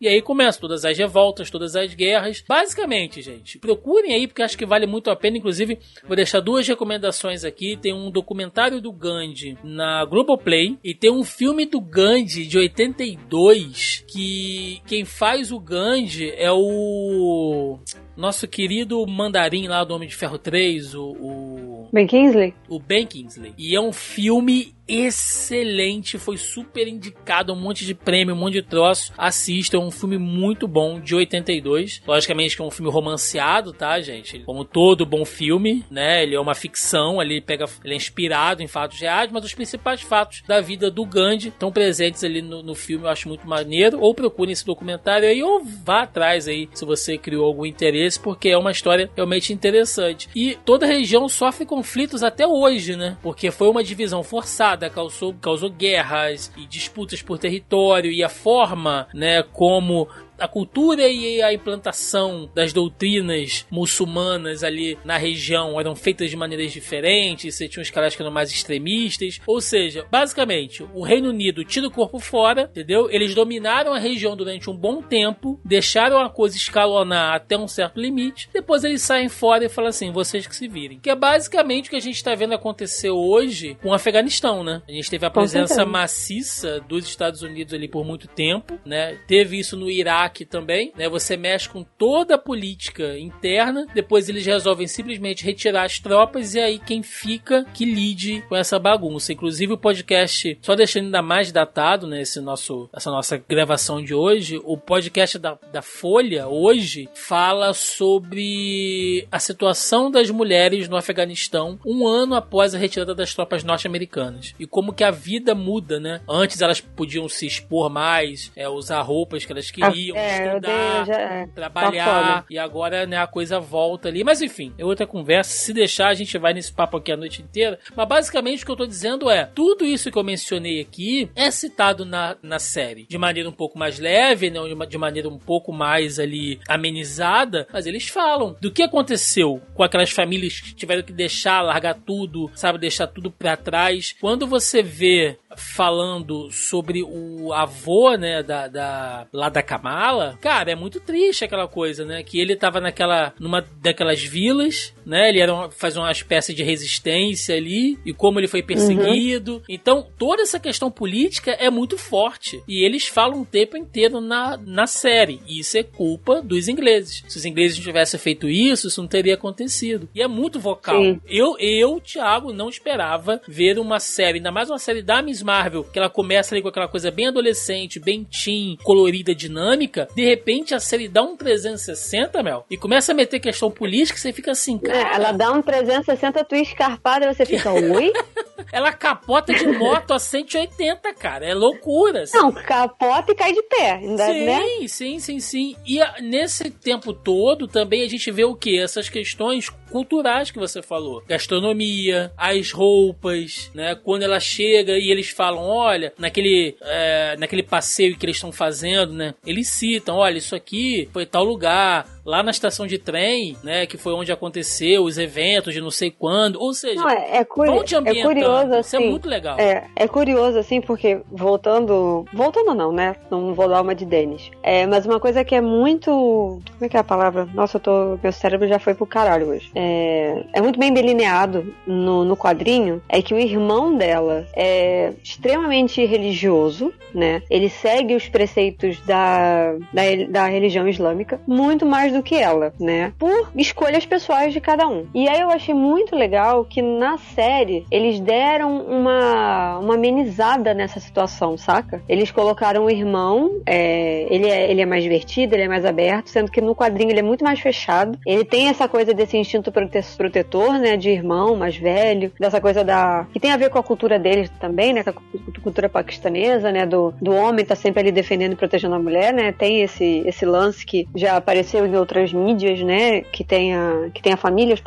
E 0.00 0.08
aí 0.08 0.22
começam 0.22 0.60
todas 0.60 0.84
as 0.84 0.96
revoltas, 0.96 1.50
todas 1.50 1.76
as 1.76 1.94
guerras. 1.94 2.42
Basicamente, 2.46 3.22
gente, 3.22 3.58
procurem 3.58 4.14
aí, 4.14 4.26
porque 4.26 4.42
acho 4.42 4.58
que 4.58 4.66
vale 4.66 4.86
muito 4.86 5.10
a 5.10 5.16
pena. 5.16 5.38
Inclusive, 5.38 5.78
vou 6.06 6.16
deixar 6.16 6.40
duas 6.40 6.66
recomendações 6.66 7.44
aqui. 7.44 7.76
Tem 7.76 7.92
um 7.92 8.10
documentário 8.10 8.80
do 8.80 8.92
Gandhi 8.92 9.58
na 9.62 10.04
Globoplay 10.04 10.78
e 10.82 10.94
tem 10.94 11.10
um 11.10 11.24
filme 11.24 11.66
do 11.66 11.80
Gandhi 11.80 12.46
de 12.46 12.58
82 12.58 14.04
que 14.06 14.80
quem 14.86 15.04
faz 15.04 15.50
o 15.50 15.58
Gandhi 15.58 16.30
é 16.36 16.50
o 16.50 17.78
nosso 18.16 18.48
querido 18.48 19.06
mandarim 19.06 19.66
lá 19.66 19.84
do 19.84 19.94
Homem 19.94 20.08
de 20.08 20.16
Ferro 20.16 20.38
3, 20.38 20.94
o, 20.94 21.02
o... 21.02 21.88
Ben 21.92 22.06
Kingsley? 22.06 22.54
O 22.68 22.78
Ben 22.78 23.06
Kingsley. 23.06 23.54
E 23.56 23.74
é 23.74 23.80
um 23.80 23.92
filme 23.92 24.74
excelente, 24.88 26.18
foi 26.18 26.36
super 26.36 26.86
indicado, 26.86 27.52
um 27.52 27.60
monte 27.60 27.84
de 27.84 27.94
prêmio, 27.94 28.34
um 28.34 28.38
monte 28.38 28.54
de 28.54 28.62
troço. 28.62 29.12
Assista, 29.18 29.76
é 29.76 29.80
um 29.80 29.90
filme 29.90 30.16
muito 30.16 30.68
bom, 30.68 31.00
de 31.00 31.14
82. 31.14 32.02
Logicamente 32.06 32.56
que 32.56 32.62
é 32.62 32.64
um 32.64 32.70
filme 32.70 32.90
romanceado, 32.90 33.72
tá, 33.72 34.00
gente? 34.00 34.40
Como 34.40 34.64
todo 34.64 35.04
bom 35.04 35.24
filme, 35.24 35.84
né? 35.90 36.22
Ele 36.22 36.36
é 36.36 36.40
uma 36.40 36.54
ficção, 36.54 37.20
ele 37.20 37.40
pega, 37.40 37.64
ele 37.84 37.94
é 37.94 37.96
inspirado 37.96 38.62
em 38.62 38.68
fatos 38.68 39.00
reais, 39.00 39.30
mas 39.32 39.44
os 39.44 39.54
principais 39.54 40.02
fatos 40.02 40.42
da 40.46 40.60
vida 40.60 40.90
do 40.90 41.04
Gandhi 41.04 41.48
estão 41.48 41.72
presentes 41.72 42.22
ali 42.22 42.40
no, 42.40 42.62
no 42.62 42.74
filme, 42.74 43.04
eu 43.04 43.10
acho 43.10 43.28
muito 43.28 43.46
maneiro. 43.46 43.98
Ou 44.00 44.14
procure 44.14 44.52
esse 44.52 44.64
documentário 44.64 45.28
aí, 45.28 45.42
ou 45.42 45.64
vá 45.84 46.02
atrás 46.02 46.46
aí, 46.46 46.68
se 46.72 46.84
você 46.84 47.18
criou 47.18 47.46
algum 47.46 47.66
interesse, 47.66 48.05
porque 48.16 48.50
é 48.50 48.58
uma 48.58 48.70
história 48.70 49.10
realmente 49.14 49.52
interessante. 49.52 50.28
E 50.34 50.56
toda 50.64 50.86
a 50.86 50.88
região 50.88 51.28
sofre 51.28 51.64
conflitos 51.64 52.22
até 52.22 52.46
hoje, 52.46 52.94
né? 52.96 53.16
Porque 53.22 53.50
foi 53.50 53.68
uma 53.68 53.82
divisão 53.82 54.22
forçada 54.22 54.90
causou, 54.90 55.34
causou 55.34 55.70
guerras 55.70 56.52
e 56.56 56.66
disputas 56.66 57.22
por 57.22 57.38
território 57.38 58.10
e 58.10 58.22
a 58.22 58.28
forma, 58.28 59.06
né, 59.14 59.42
como 59.42 60.08
a 60.38 60.48
cultura 60.48 61.08
e 61.08 61.42
a 61.42 61.52
implantação 61.52 62.50
das 62.54 62.72
doutrinas 62.72 63.66
muçulmanas 63.70 64.62
ali 64.62 64.98
na 65.04 65.16
região 65.16 65.78
eram 65.80 65.94
feitas 65.94 66.30
de 66.30 66.36
maneiras 66.36 66.72
diferentes, 66.72 67.54
você 67.54 67.68
tinha 67.68 67.82
os 67.82 67.90
caras 67.90 68.14
que 68.14 68.22
eram 68.22 68.32
mais 68.32 68.50
extremistas, 68.50 69.40
ou 69.46 69.60
seja, 69.60 70.06
basicamente, 70.10 70.84
o 70.94 71.02
Reino 71.02 71.30
Unido 71.30 71.64
tira 71.64 71.86
o 71.86 71.90
corpo 71.90 72.18
fora, 72.18 72.62
entendeu? 72.70 73.08
Eles 73.10 73.34
dominaram 73.34 73.92
a 73.92 73.98
região 73.98 74.36
durante 74.36 74.70
um 74.70 74.76
bom 74.76 75.02
tempo, 75.02 75.60
deixaram 75.64 76.18
a 76.18 76.30
coisa 76.30 76.56
escalonar 76.56 77.34
até 77.34 77.56
um 77.56 77.68
certo 77.68 78.00
limite, 78.00 78.48
depois 78.52 78.84
eles 78.84 79.02
saem 79.02 79.28
fora 79.28 79.64
e 79.64 79.68
falam 79.68 79.90
assim, 79.90 80.10
vocês 80.10 80.46
que 80.46 80.54
se 80.54 80.68
virem. 80.68 80.98
Que 81.00 81.10
é 81.10 81.14
basicamente 81.14 81.86
o 81.86 81.90
que 81.90 81.96
a 81.96 82.00
gente 82.00 82.16
está 82.16 82.34
vendo 82.34 82.54
acontecer 82.54 83.10
hoje 83.10 83.76
com 83.82 83.90
o 83.90 83.94
Afeganistão, 83.94 84.62
né? 84.62 84.82
A 84.88 84.92
gente 84.92 85.10
teve 85.10 85.26
a 85.26 85.30
presença 85.30 85.84
maciça 85.84 86.80
dos 86.80 87.06
Estados 87.06 87.42
Unidos 87.42 87.72
ali 87.72 87.88
por 87.88 88.04
muito 88.04 88.28
tempo, 88.28 88.78
né? 88.84 89.18
Teve 89.26 89.58
isso 89.58 89.76
no 89.76 89.90
Iraque 89.90 90.25
Iraque 90.26 90.44
também, 90.44 90.92
né? 90.96 91.08
Você 91.08 91.36
mexe 91.36 91.68
com 91.68 91.82
toda 91.82 92.34
a 92.34 92.38
política 92.38 93.18
interna, 93.18 93.86
depois 93.94 94.28
eles 94.28 94.44
resolvem 94.44 94.86
simplesmente 94.86 95.44
retirar 95.44 95.84
as 95.84 95.98
tropas 95.98 96.54
e 96.54 96.60
aí 96.60 96.78
quem 96.78 97.02
fica 97.02 97.64
que 97.72 97.84
lide 97.84 98.42
com 98.48 98.56
essa 98.56 98.78
bagunça. 98.78 99.32
Inclusive 99.32 99.72
o 99.72 99.78
podcast, 99.78 100.58
só 100.60 100.74
deixando 100.74 101.06
ainda 101.06 101.22
mais 101.22 101.52
datado, 101.52 102.06
né, 102.06 102.22
esse 102.22 102.40
nosso, 102.40 102.88
essa 102.92 103.10
nossa 103.10 103.36
gravação 103.36 104.02
de 104.02 104.14
hoje, 104.14 104.60
o 104.64 104.76
podcast 104.76 105.38
da, 105.38 105.58
da 105.72 105.82
Folha 105.82 106.48
hoje 106.48 107.08
fala 107.14 107.72
sobre 107.72 109.26
a 109.30 109.38
situação 109.38 110.10
das 110.10 110.30
mulheres 110.30 110.88
no 110.88 110.96
Afeganistão 110.96 111.78
um 111.86 112.06
ano 112.06 112.34
após 112.34 112.74
a 112.74 112.78
retirada 112.78 113.14
das 113.14 113.34
tropas 113.34 113.62
norte-americanas 113.62 114.54
e 114.58 114.66
como 114.66 114.92
que 114.92 115.04
a 115.04 115.10
vida 115.10 115.54
muda, 115.54 116.00
né? 116.00 116.20
Antes 116.28 116.60
elas 116.60 116.80
podiam 116.80 117.28
se 117.28 117.46
expor 117.46 117.88
mais, 117.88 118.50
é, 118.56 118.68
usar 118.68 119.00
roupas 119.02 119.44
que 119.44 119.52
elas 119.52 119.70
queriam, 119.70 120.15
é, 120.16 120.46
estudar, 120.46 121.06
já, 121.06 121.20
é, 121.20 121.46
trabalhar, 121.46 122.42
tá 122.42 122.44
e 122.48 122.58
agora 122.58 123.06
né, 123.06 123.16
a 123.16 123.26
coisa 123.26 123.60
volta 123.60 124.08
ali. 124.08 124.24
Mas 124.24 124.40
enfim, 124.40 124.72
é 124.78 124.84
outra 124.84 125.06
conversa. 125.06 125.50
Se 125.50 125.72
deixar, 125.72 126.08
a 126.08 126.14
gente 126.14 126.36
vai 126.38 126.54
nesse 126.54 126.72
papo 126.72 126.96
aqui 126.96 127.12
a 127.12 127.16
noite 127.16 127.42
inteira. 127.42 127.78
Mas 127.94 128.08
basicamente 128.08 128.62
o 128.62 128.66
que 128.66 128.72
eu 128.72 128.76
tô 128.76 128.86
dizendo 128.86 129.30
é: 129.30 129.44
tudo 129.54 129.84
isso 129.84 130.10
que 130.10 130.18
eu 130.18 130.24
mencionei 130.24 130.80
aqui 130.80 131.30
é 131.34 131.50
citado 131.50 132.04
na, 132.04 132.36
na 132.42 132.58
série 132.58 133.06
de 133.08 133.18
maneira 133.18 133.48
um 133.48 133.52
pouco 133.52 133.78
mais 133.78 133.98
leve, 133.98 134.50
né, 134.50 134.60
de 134.88 134.98
maneira 134.98 135.28
um 135.28 135.38
pouco 135.38 135.72
mais 135.72 136.18
ali 136.18 136.60
amenizada. 136.68 137.66
Mas 137.72 137.86
eles 137.86 138.08
falam 138.08 138.56
do 138.60 138.70
que 138.70 138.82
aconteceu 138.82 139.60
com 139.74 139.82
aquelas 139.82 140.10
famílias 140.10 140.60
que 140.60 140.74
tiveram 140.74 141.02
que 141.02 141.12
deixar, 141.12 141.62
largar 141.62 141.94
tudo, 141.94 142.50
sabe, 142.54 142.78
deixar 142.78 143.06
tudo 143.06 143.30
para 143.30 143.56
trás. 143.56 144.14
Quando 144.20 144.46
você 144.46 144.82
vê 144.82 145.38
falando 145.56 146.50
sobre 146.50 147.02
o 147.02 147.52
avô, 147.52 148.14
né, 148.14 148.42
da, 148.42 148.68
da 148.68 149.26
lá 149.32 149.48
da 149.48 149.62
Kamala, 150.06 150.38
cara, 150.40 150.70
é 150.70 150.74
muito 150.74 151.00
triste 151.00 151.44
aquela 151.44 151.66
coisa, 151.66 152.04
né, 152.04 152.22
que 152.22 152.38
ele 152.38 152.54
tava 152.54 152.80
naquela, 152.80 153.32
numa 153.40 153.64
daquelas 153.80 154.22
vilas, 154.22 154.94
né, 155.04 155.28
ele 155.28 155.40
era 155.40 155.52
uma, 155.52 155.70
fazia 155.70 156.00
uma 156.00 156.12
espécie 156.12 156.54
de 156.54 156.62
resistência 156.62 157.56
ali, 157.56 157.98
e 158.04 158.12
como 158.12 158.38
ele 158.38 158.46
foi 158.46 158.62
perseguido, 158.62 159.54
uhum. 159.54 159.62
então 159.68 160.06
toda 160.16 160.42
essa 160.42 160.60
questão 160.60 160.90
política 160.90 161.52
é 161.52 161.68
muito 161.70 161.98
forte, 161.98 162.62
e 162.68 162.84
eles 162.84 163.08
falam 163.08 163.42
o 163.42 163.46
tempo 163.46 163.76
inteiro 163.76 164.20
na, 164.20 164.56
na 164.56 164.86
série, 164.86 165.40
e 165.46 165.58
isso 165.58 165.76
é 165.76 165.82
culpa 165.82 166.40
dos 166.40 166.68
ingleses, 166.68 167.24
se 167.26 167.36
os 167.36 167.44
ingleses 167.44 167.76
não 167.76 167.84
tivessem 167.84 168.20
feito 168.20 168.48
isso, 168.48 168.86
isso 168.86 169.00
não 169.00 169.08
teria 169.08 169.34
acontecido, 169.34 170.08
e 170.14 170.22
é 170.22 170.28
muito 170.28 170.60
vocal, 170.60 171.02
Sim. 171.02 171.20
eu, 171.26 171.56
eu, 171.58 172.00
Thiago, 172.00 172.52
não 172.52 172.68
esperava 172.68 173.40
ver 173.48 173.78
uma 173.78 173.98
série, 173.98 174.38
ainda 174.38 174.52
mais 174.52 174.70
uma 174.70 174.78
série 174.78 175.02
da 175.02 175.20
Miss 175.20 175.42
Marvel, 175.42 175.84
que 175.84 175.98
ela 175.98 176.08
começa 176.08 176.54
ali 176.54 176.62
com 176.62 176.68
aquela 176.68 176.88
coisa 176.88 177.10
bem 177.10 177.26
adolescente, 177.26 177.98
bem 177.98 178.24
teen, 178.24 178.76
colorida, 178.82 179.34
dinâmica, 179.34 179.95
de 180.04 180.24
repente 180.24 180.74
a 180.74 180.80
série 180.80 181.08
dá 181.08 181.22
um 181.22 181.36
360, 181.36 182.42
Mel, 182.42 182.64
e 182.70 182.76
começa 182.76 183.12
a 183.12 183.14
meter 183.14 183.40
questão 183.40 183.70
política, 183.70 184.18
você 184.18 184.32
fica 184.32 184.50
assim, 184.50 184.78
cara. 184.78 184.98
É, 184.98 185.14
ela 185.14 185.32
dá 185.32 185.52
um 185.52 185.62
360 185.62 186.44
tu 186.44 186.54
escarpada 186.54 187.24
e 187.24 187.34
você 187.34 187.46
fica, 187.46 187.72
oi? 187.72 188.12
ela 188.72 188.92
capota 188.92 189.54
de 189.54 189.66
moto 189.66 190.12
a 190.12 190.18
180, 190.18 191.14
cara. 191.14 191.46
É 191.46 191.54
loucura. 191.54 192.22
Assim. 192.22 192.36
Não, 192.36 192.52
capota 192.52 193.32
e 193.32 193.34
cai 193.34 193.52
de 193.52 193.62
pé. 193.62 193.92
Ainda, 193.92 194.26
sim, 194.26 194.44
né? 194.44 194.62
sim, 194.88 195.18
sim, 195.18 195.40
sim. 195.40 195.76
E 195.86 196.00
a, 196.00 196.16
nesse 196.20 196.70
tempo 196.70 197.12
todo 197.12 197.66
também 197.66 198.02
a 198.02 198.08
gente 198.08 198.30
vê 198.30 198.44
o 198.44 198.54
que? 198.54 198.78
Essas 198.78 199.08
questões 199.08 199.70
culturais 199.90 200.50
que 200.50 200.58
você 200.58 200.82
falou. 200.82 201.22
Gastronomia, 201.28 202.32
as 202.36 202.72
roupas, 202.72 203.70
né? 203.74 203.94
Quando 203.94 204.22
ela 204.22 204.40
chega 204.40 204.98
e 204.98 205.10
eles 205.10 205.30
falam, 205.30 205.64
olha, 205.64 206.12
naquele, 206.18 206.76
é, 206.80 207.36
naquele 207.38 207.62
passeio 207.62 208.16
que 208.16 208.24
eles 208.24 208.36
estão 208.36 208.52
fazendo, 208.52 209.12
né? 209.12 209.34
Eles 209.44 209.68
citam, 209.68 210.16
olha, 210.16 210.38
isso 210.38 210.54
aqui 210.54 211.08
foi 211.12 211.26
tal 211.26 211.44
lugar, 211.44 212.15
lá 212.26 212.42
na 212.42 212.50
estação 212.50 212.86
de 212.86 212.98
trem, 212.98 213.56
né, 213.62 213.86
que 213.86 213.96
foi 213.96 214.12
onde 214.12 214.32
aconteceu 214.32 215.04
os 215.04 215.16
eventos 215.16 215.72
de 215.72 215.80
não 215.80 215.92
sei 215.92 216.10
quando, 216.10 216.60
ou 216.60 216.74
seja, 216.74 217.00
não, 217.00 217.08
é, 217.08 217.36
é, 217.36 217.44
curi 217.44 217.70
é 217.70 218.22
curioso 218.22 218.74
assim, 218.74 218.80
isso 218.80 218.96
é 218.96 218.98
assim, 218.98 219.10
muito 219.10 219.28
legal. 219.28 219.58
É, 219.58 219.84
é 219.94 220.08
curioso 220.08 220.58
assim 220.58 220.80
porque 220.80 221.20
voltando, 221.30 222.24
voltando 222.34 222.74
não, 222.74 222.92
né, 222.92 223.14
não 223.30 223.54
vou 223.54 223.68
dar 223.68 223.80
uma 223.80 223.94
de 223.94 224.04
Denis. 224.04 224.50
É, 224.62 224.86
mas 224.86 225.06
uma 225.06 225.20
coisa 225.20 225.44
que 225.44 225.54
é 225.54 225.60
muito, 225.60 226.10
como 226.10 226.84
é 226.84 226.88
que 226.88 226.96
é 226.96 227.00
a 227.00 227.04
palavra? 227.04 227.48
Nossa, 227.54 227.76
eu 227.76 227.80
tô, 227.80 228.18
meu 228.20 228.32
cérebro 228.32 228.66
já 228.66 228.80
foi 228.80 228.94
pro 228.94 229.06
caralho 229.06 229.48
hoje. 229.48 229.70
É, 229.74 230.44
é 230.52 230.60
muito 230.60 230.80
bem 230.80 230.92
delineado 230.92 231.72
no, 231.86 232.24
no 232.24 232.36
quadrinho, 232.36 233.00
é 233.08 233.22
que 233.22 233.34
o 233.34 233.38
irmão 233.38 233.96
dela 233.96 234.46
é 234.54 235.12
extremamente 235.22 236.04
religioso, 236.04 236.92
né? 237.14 237.42
Ele 237.48 237.68
segue 237.68 238.16
os 238.16 238.28
preceitos 238.28 238.98
da, 239.06 239.74
da, 239.92 240.02
da 240.28 240.46
religião 240.46 240.88
islâmica 240.88 241.40
muito 241.46 241.86
mais 241.86 242.15
do 242.16 242.22
que 242.22 242.34
ela, 242.34 242.72
né? 242.78 243.12
Por 243.18 243.50
escolhas 243.54 244.06
pessoais 244.06 244.52
de 244.52 244.60
cada 244.60 244.88
um. 244.88 245.06
E 245.14 245.28
aí 245.28 245.40
eu 245.40 245.50
achei 245.50 245.74
muito 245.74 246.16
legal 246.16 246.64
que 246.64 246.82
na 246.82 247.18
série 247.18 247.86
eles 247.90 248.20
deram 248.20 248.80
uma, 248.80 249.78
uma 249.78 249.94
amenizada 249.94 250.74
nessa 250.74 251.00
situação, 251.00 251.56
saca? 251.56 252.02
Eles 252.08 252.30
colocaram 252.30 252.84
o 252.84 252.90
irmão, 252.90 253.60
é, 253.66 254.26
ele, 254.30 254.48
é, 254.48 254.70
ele 254.70 254.80
é 254.80 254.86
mais 254.86 255.02
divertido, 255.02 255.54
ele 255.54 255.64
é 255.64 255.68
mais 255.68 255.84
aberto, 255.84 256.28
sendo 256.28 256.50
que 256.50 256.60
no 256.60 256.74
quadrinho 256.74 257.10
ele 257.10 257.20
é 257.20 257.22
muito 257.22 257.44
mais 257.44 257.60
fechado. 257.60 258.18
Ele 258.26 258.44
tem 258.44 258.68
essa 258.68 258.88
coisa 258.88 259.12
desse 259.12 259.36
instinto 259.36 259.70
prote 259.70 260.02
protetor, 260.16 260.78
né? 260.78 260.96
De 260.96 261.10
irmão 261.10 261.56
mais 261.56 261.76
velho, 261.76 262.32
dessa 262.38 262.60
coisa 262.60 262.84
da. 262.84 263.26
que 263.32 263.40
tem 263.40 263.52
a 263.52 263.56
ver 263.56 263.70
com 263.70 263.78
a 263.78 263.82
cultura 263.82 264.18
deles 264.18 264.50
também, 264.60 264.92
né? 264.92 265.02
Com 265.02 265.10
a 265.10 265.60
cultura 265.60 265.88
paquistanesa, 265.88 266.70
né? 266.70 266.86
Do, 266.86 267.12
do 267.20 267.32
homem 267.32 267.64
tá 267.64 267.74
sempre 267.74 268.00
ali 268.00 268.12
defendendo 268.12 268.52
e 268.52 268.56
protegendo 268.56 268.94
a 268.94 268.98
mulher, 268.98 269.32
né? 269.32 269.52
Tem 269.52 269.82
esse, 269.82 270.22
esse 270.26 270.44
lance 270.44 270.84
que 270.84 271.08
já 271.14 271.36
apareceu 271.36 271.86
em 271.86 271.96
outras 272.06 272.32
mídias, 272.32 272.80
né, 272.80 273.20
que 273.20 273.42
tenha, 273.42 274.10
que 274.14 274.22
tenha 274.22 274.36
famílias 274.36 274.80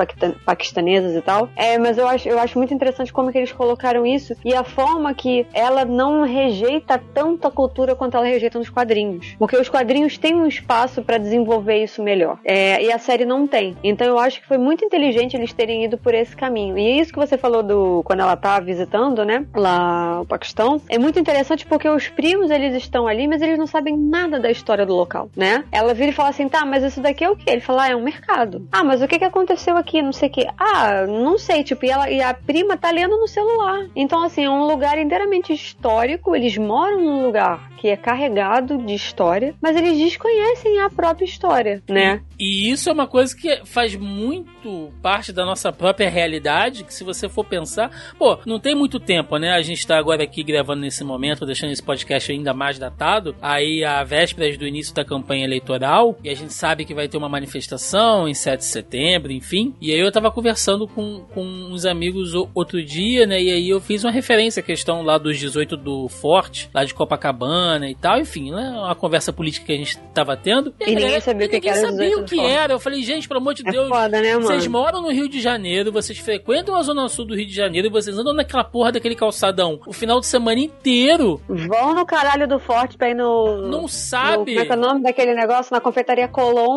paquistanesas 0.46 1.16
e 1.16 1.22
tal. 1.22 1.50
É, 1.56 1.78
mas 1.78 1.98
eu 1.98 2.08
acho, 2.08 2.28
eu 2.30 2.40
acho 2.40 2.58
muito 2.58 2.74
interessante 2.74 3.12
como 3.12 3.32
que 3.32 3.38
eles 3.38 3.52
colocaram 3.52 4.06
isso 4.06 4.34
e 4.44 4.54
a 4.54 4.64
forma 4.64 5.14
que 5.14 5.46
ela 5.54 5.84
não 5.84 6.24
rejeita 6.24 7.02
tanto 7.14 7.48
a 7.48 7.52
cultura 7.52 7.96
quanto 7.96 8.16
ela 8.16 8.26
rejeita 8.26 8.58
nos 8.58 8.70
quadrinhos. 8.70 9.36
Porque 9.38 9.58
os 9.58 9.68
quadrinhos 9.68 10.18
têm 10.18 10.34
um 10.34 10.48
espaço 10.48 11.02
para 11.02 11.18
desenvolver 11.18 11.84
isso 11.84 12.02
melhor. 12.02 12.40
É, 12.46 12.82
e 12.84 12.92
a 12.92 12.98
série 12.98 13.26
não 13.26 13.46
tem. 13.46 13.76
Então 13.84 14.08
eu 14.08 14.18
acho 14.18 14.40
que 14.42 14.48
foi 14.48 14.58
muito 14.58 14.86
inteligente 14.86 15.36
eles 15.36 15.52
terem 15.52 15.84
ido 15.84 15.98
por 15.98 16.14
esse 16.14 16.36
caminho. 16.36 16.78
E 16.78 17.00
isso 17.00 17.12
que 17.12 17.20
você 17.20 17.38
falou 17.38 17.62
do 17.62 18.02
quando 18.06 18.22
ela 18.22 18.38
tá 18.38 18.60
visitando, 18.60 19.26
né, 19.26 19.46
lá 19.54 20.22
o 20.22 20.26
Paquistão, 20.26 20.82
é 20.88 20.98
muito 20.98 21.20
interessante 21.20 21.66
porque 21.66 21.90
os 21.90 22.08
primos 22.08 22.50
eles 22.50 22.74
estão 22.76 23.08
ali, 23.08 23.28
mas 23.28 23.42
eles 23.42 23.58
não 23.58 23.68
sabem 23.68 23.98
nada 23.98 24.40
da 24.40 24.50
história 24.50 24.86
do 24.86 24.96
local, 24.96 25.30
né? 25.36 25.66
Ela 25.72 25.94
vira 25.94 26.12
e 26.12 26.14
fala 26.14 26.30
assim: 26.30 26.48
"Tá, 26.48 26.66
mas 26.66 26.84
isso 26.84 27.02
daqui 27.10 27.24
é 27.24 27.30
o 27.30 27.36
quê? 27.36 27.50
Ele 27.52 27.62
fala, 27.62 27.84
ah, 27.84 27.90
é 27.90 27.96
um 27.96 28.04
mercado. 28.04 28.68
Ah, 28.72 28.84
mas 28.84 29.02
o 29.02 29.08
que 29.08 29.20
que 29.20 29.26
aconteceu 29.26 29.76
aqui? 29.76 30.02
Não 30.02 30.14
sei 30.14 30.30
o 30.30 30.32
quê. 30.32 30.48
Ah, 30.58 31.06
não 31.08 31.38
sei, 31.38 31.64
tipo, 31.64 31.86
e, 31.86 31.90
ela, 31.90 32.10
e 32.10 32.22
a 32.22 32.34
prima 32.34 32.78
tá 32.78 32.92
lendo 32.92 33.18
no 33.18 33.28
celular. 33.28 33.88
Então, 33.96 34.24
assim, 34.24 34.46
é 34.46 34.50
um 34.50 34.66
lugar 34.66 34.98
inteiramente 34.98 35.54
histórico, 35.54 36.36
eles 36.36 36.58
moram 36.58 37.02
num 37.02 37.26
lugar 37.26 37.70
que 37.80 37.88
é 37.88 37.96
carregado 37.96 38.78
de 38.78 38.94
história, 38.94 39.56
mas 39.62 39.76
eles 39.76 39.98
desconhecem 39.98 40.82
a 40.82 40.90
própria 40.90 41.24
história, 41.24 41.82
né? 41.88 42.22
E, 42.38 42.68
e 42.68 42.72
isso 42.72 42.90
é 42.90 42.94
uma 42.94 43.08
coisa 43.08 43.34
que 43.36 43.62
faz 43.64 43.96
muito 43.96 44.92
parte 45.02 45.32
da 45.32 45.46
nossa 45.46 45.72
própria 45.72 46.10
realidade, 46.10 46.84
que 46.84 46.94
se 46.94 47.06
você 47.06 47.30
for 47.30 47.46
pensar, 47.46 47.90
pô, 48.18 48.38
não 48.46 48.60
tem 48.60 48.76
muito 48.76 49.00
tempo, 49.00 49.38
né? 49.38 49.52
A 49.52 49.62
gente 49.62 49.88
tá 49.88 49.98
agora 49.98 50.24
aqui 50.24 50.44
gravando 50.44 50.82
nesse 50.82 51.06
momento, 51.06 51.46
deixando 51.46 51.72
esse 51.72 51.82
podcast 51.82 52.30
ainda 52.30 52.54
mais 52.54 52.78
datado, 52.78 53.34
aí 53.42 53.84
a 53.86 54.04
vésperas 54.04 54.58
do 54.58 54.68
início 54.68 54.94
da 54.94 55.06
campanha 55.06 55.46
eleitoral, 55.46 56.18
e 56.22 56.30
a 56.30 56.36
gente 56.36 56.54
sabe 56.54 56.84
que 56.84 56.94
vai 57.00 57.08
ter 57.08 57.18
uma 57.18 57.30
manifestação 57.30 58.28
em 58.28 58.34
7 58.34 58.60
de 58.60 58.66
setembro, 58.66 59.32
enfim. 59.32 59.74
E 59.80 59.94
aí 59.94 60.00
eu 60.00 60.12
tava 60.12 60.30
conversando 60.30 60.88
com, 60.88 61.22
com 61.34 61.42
uns 61.42 61.86
amigos 61.86 62.34
outro 62.54 62.84
dia, 62.84 63.26
né? 63.26 63.42
E 63.42 63.52
aí 63.52 63.70
eu 63.70 63.80
fiz 63.80 64.04
uma 64.04 64.12
referência 64.12 64.60
à 64.60 64.64
questão 64.64 65.02
lá 65.02 65.18
dos 65.18 65.38
18 65.38 65.78
do 65.78 66.10
Forte, 66.10 66.70
lá 66.74 66.84
de 66.84 66.94
Copacabana 66.94 67.90
e 67.90 67.96
tal, 67.96 68.20
enfim, 68.20 68.52
né? 68.52 68.70
Uma 68.76 68.96
conversa 68.96 69.32
política 69.32 69.68
que 69.68 69.72
a 69.72 69.78
gente 69.78 69.98
tava 70.14 70.36
tendo. 70.36 70.74
E, 70.80 70.92
e 70.92 70.96
ninguém 70.96 71.20
sabia 71.22 71.48
o 71.48 71.50
que, 71.50 71.62
que 71.62 71.70
era. 71.70 71.80
sabia 71.80 72.18
o 72.18 72.26
que 72.26 72.40
era. 72.40 72.74
Eu 72.74 72.80
falei, 72.80 73.02
gente, 73.02 73.28
pelo 73.28 73.40
amor 73.40 73.54
de 73.54 73.68
é 73.68 73.72
Deus, 73.72 73.88
foda, 73.88 74.22
né, 74.22 74.36
vocês 74.36 74.68
moram 74.68 75.02
no 75.02 75.12
Rio 75.12 75.30
de 75.30 75.40
Janeiro, 75.40 75.92
vocês 75.92 76.18
frequentam 76.20 76.76
a 76.76 76.84
Zona 76.84 77.08
Sul 77.08 77.26
do 77.26 77.36
Rio 77.36 77.46
de 77.46 77.56
Janeiro 77.56 77.88
e 77.88 77.92
vocês 77.92 78.18
andam 78.18 78.34
naquela 78.34 78.64
porra 78.64 78.92
daquele 78.92 79.16
calçadão 79.16 79.80
o 79.88 79.94
final 79.94 80.20
de 80.20 80.28
semana 80.28 80.60
inteiro. 80.60 81.42
Vão 81.48 81.94
no 81.94 82.06
caralho 82.06 82.48
do 82.48 82.60
Forte 82.60 82.98
pra 82.98 83.10
ir 83.10 83.16
no. 83.16 83.68
Não 83.68 83.88
sabe. 83.88 84.56
No, 84.56 84.62
como 84.62 84.74
é 84.74 84.76
é 84.76 84.78
o 84.78 84.80
nome 84.80 85.04
daquele 85.04 85.34
negócio? 85.34 85.74
Na 85.74 85.80
confeitaria 85.80 86.28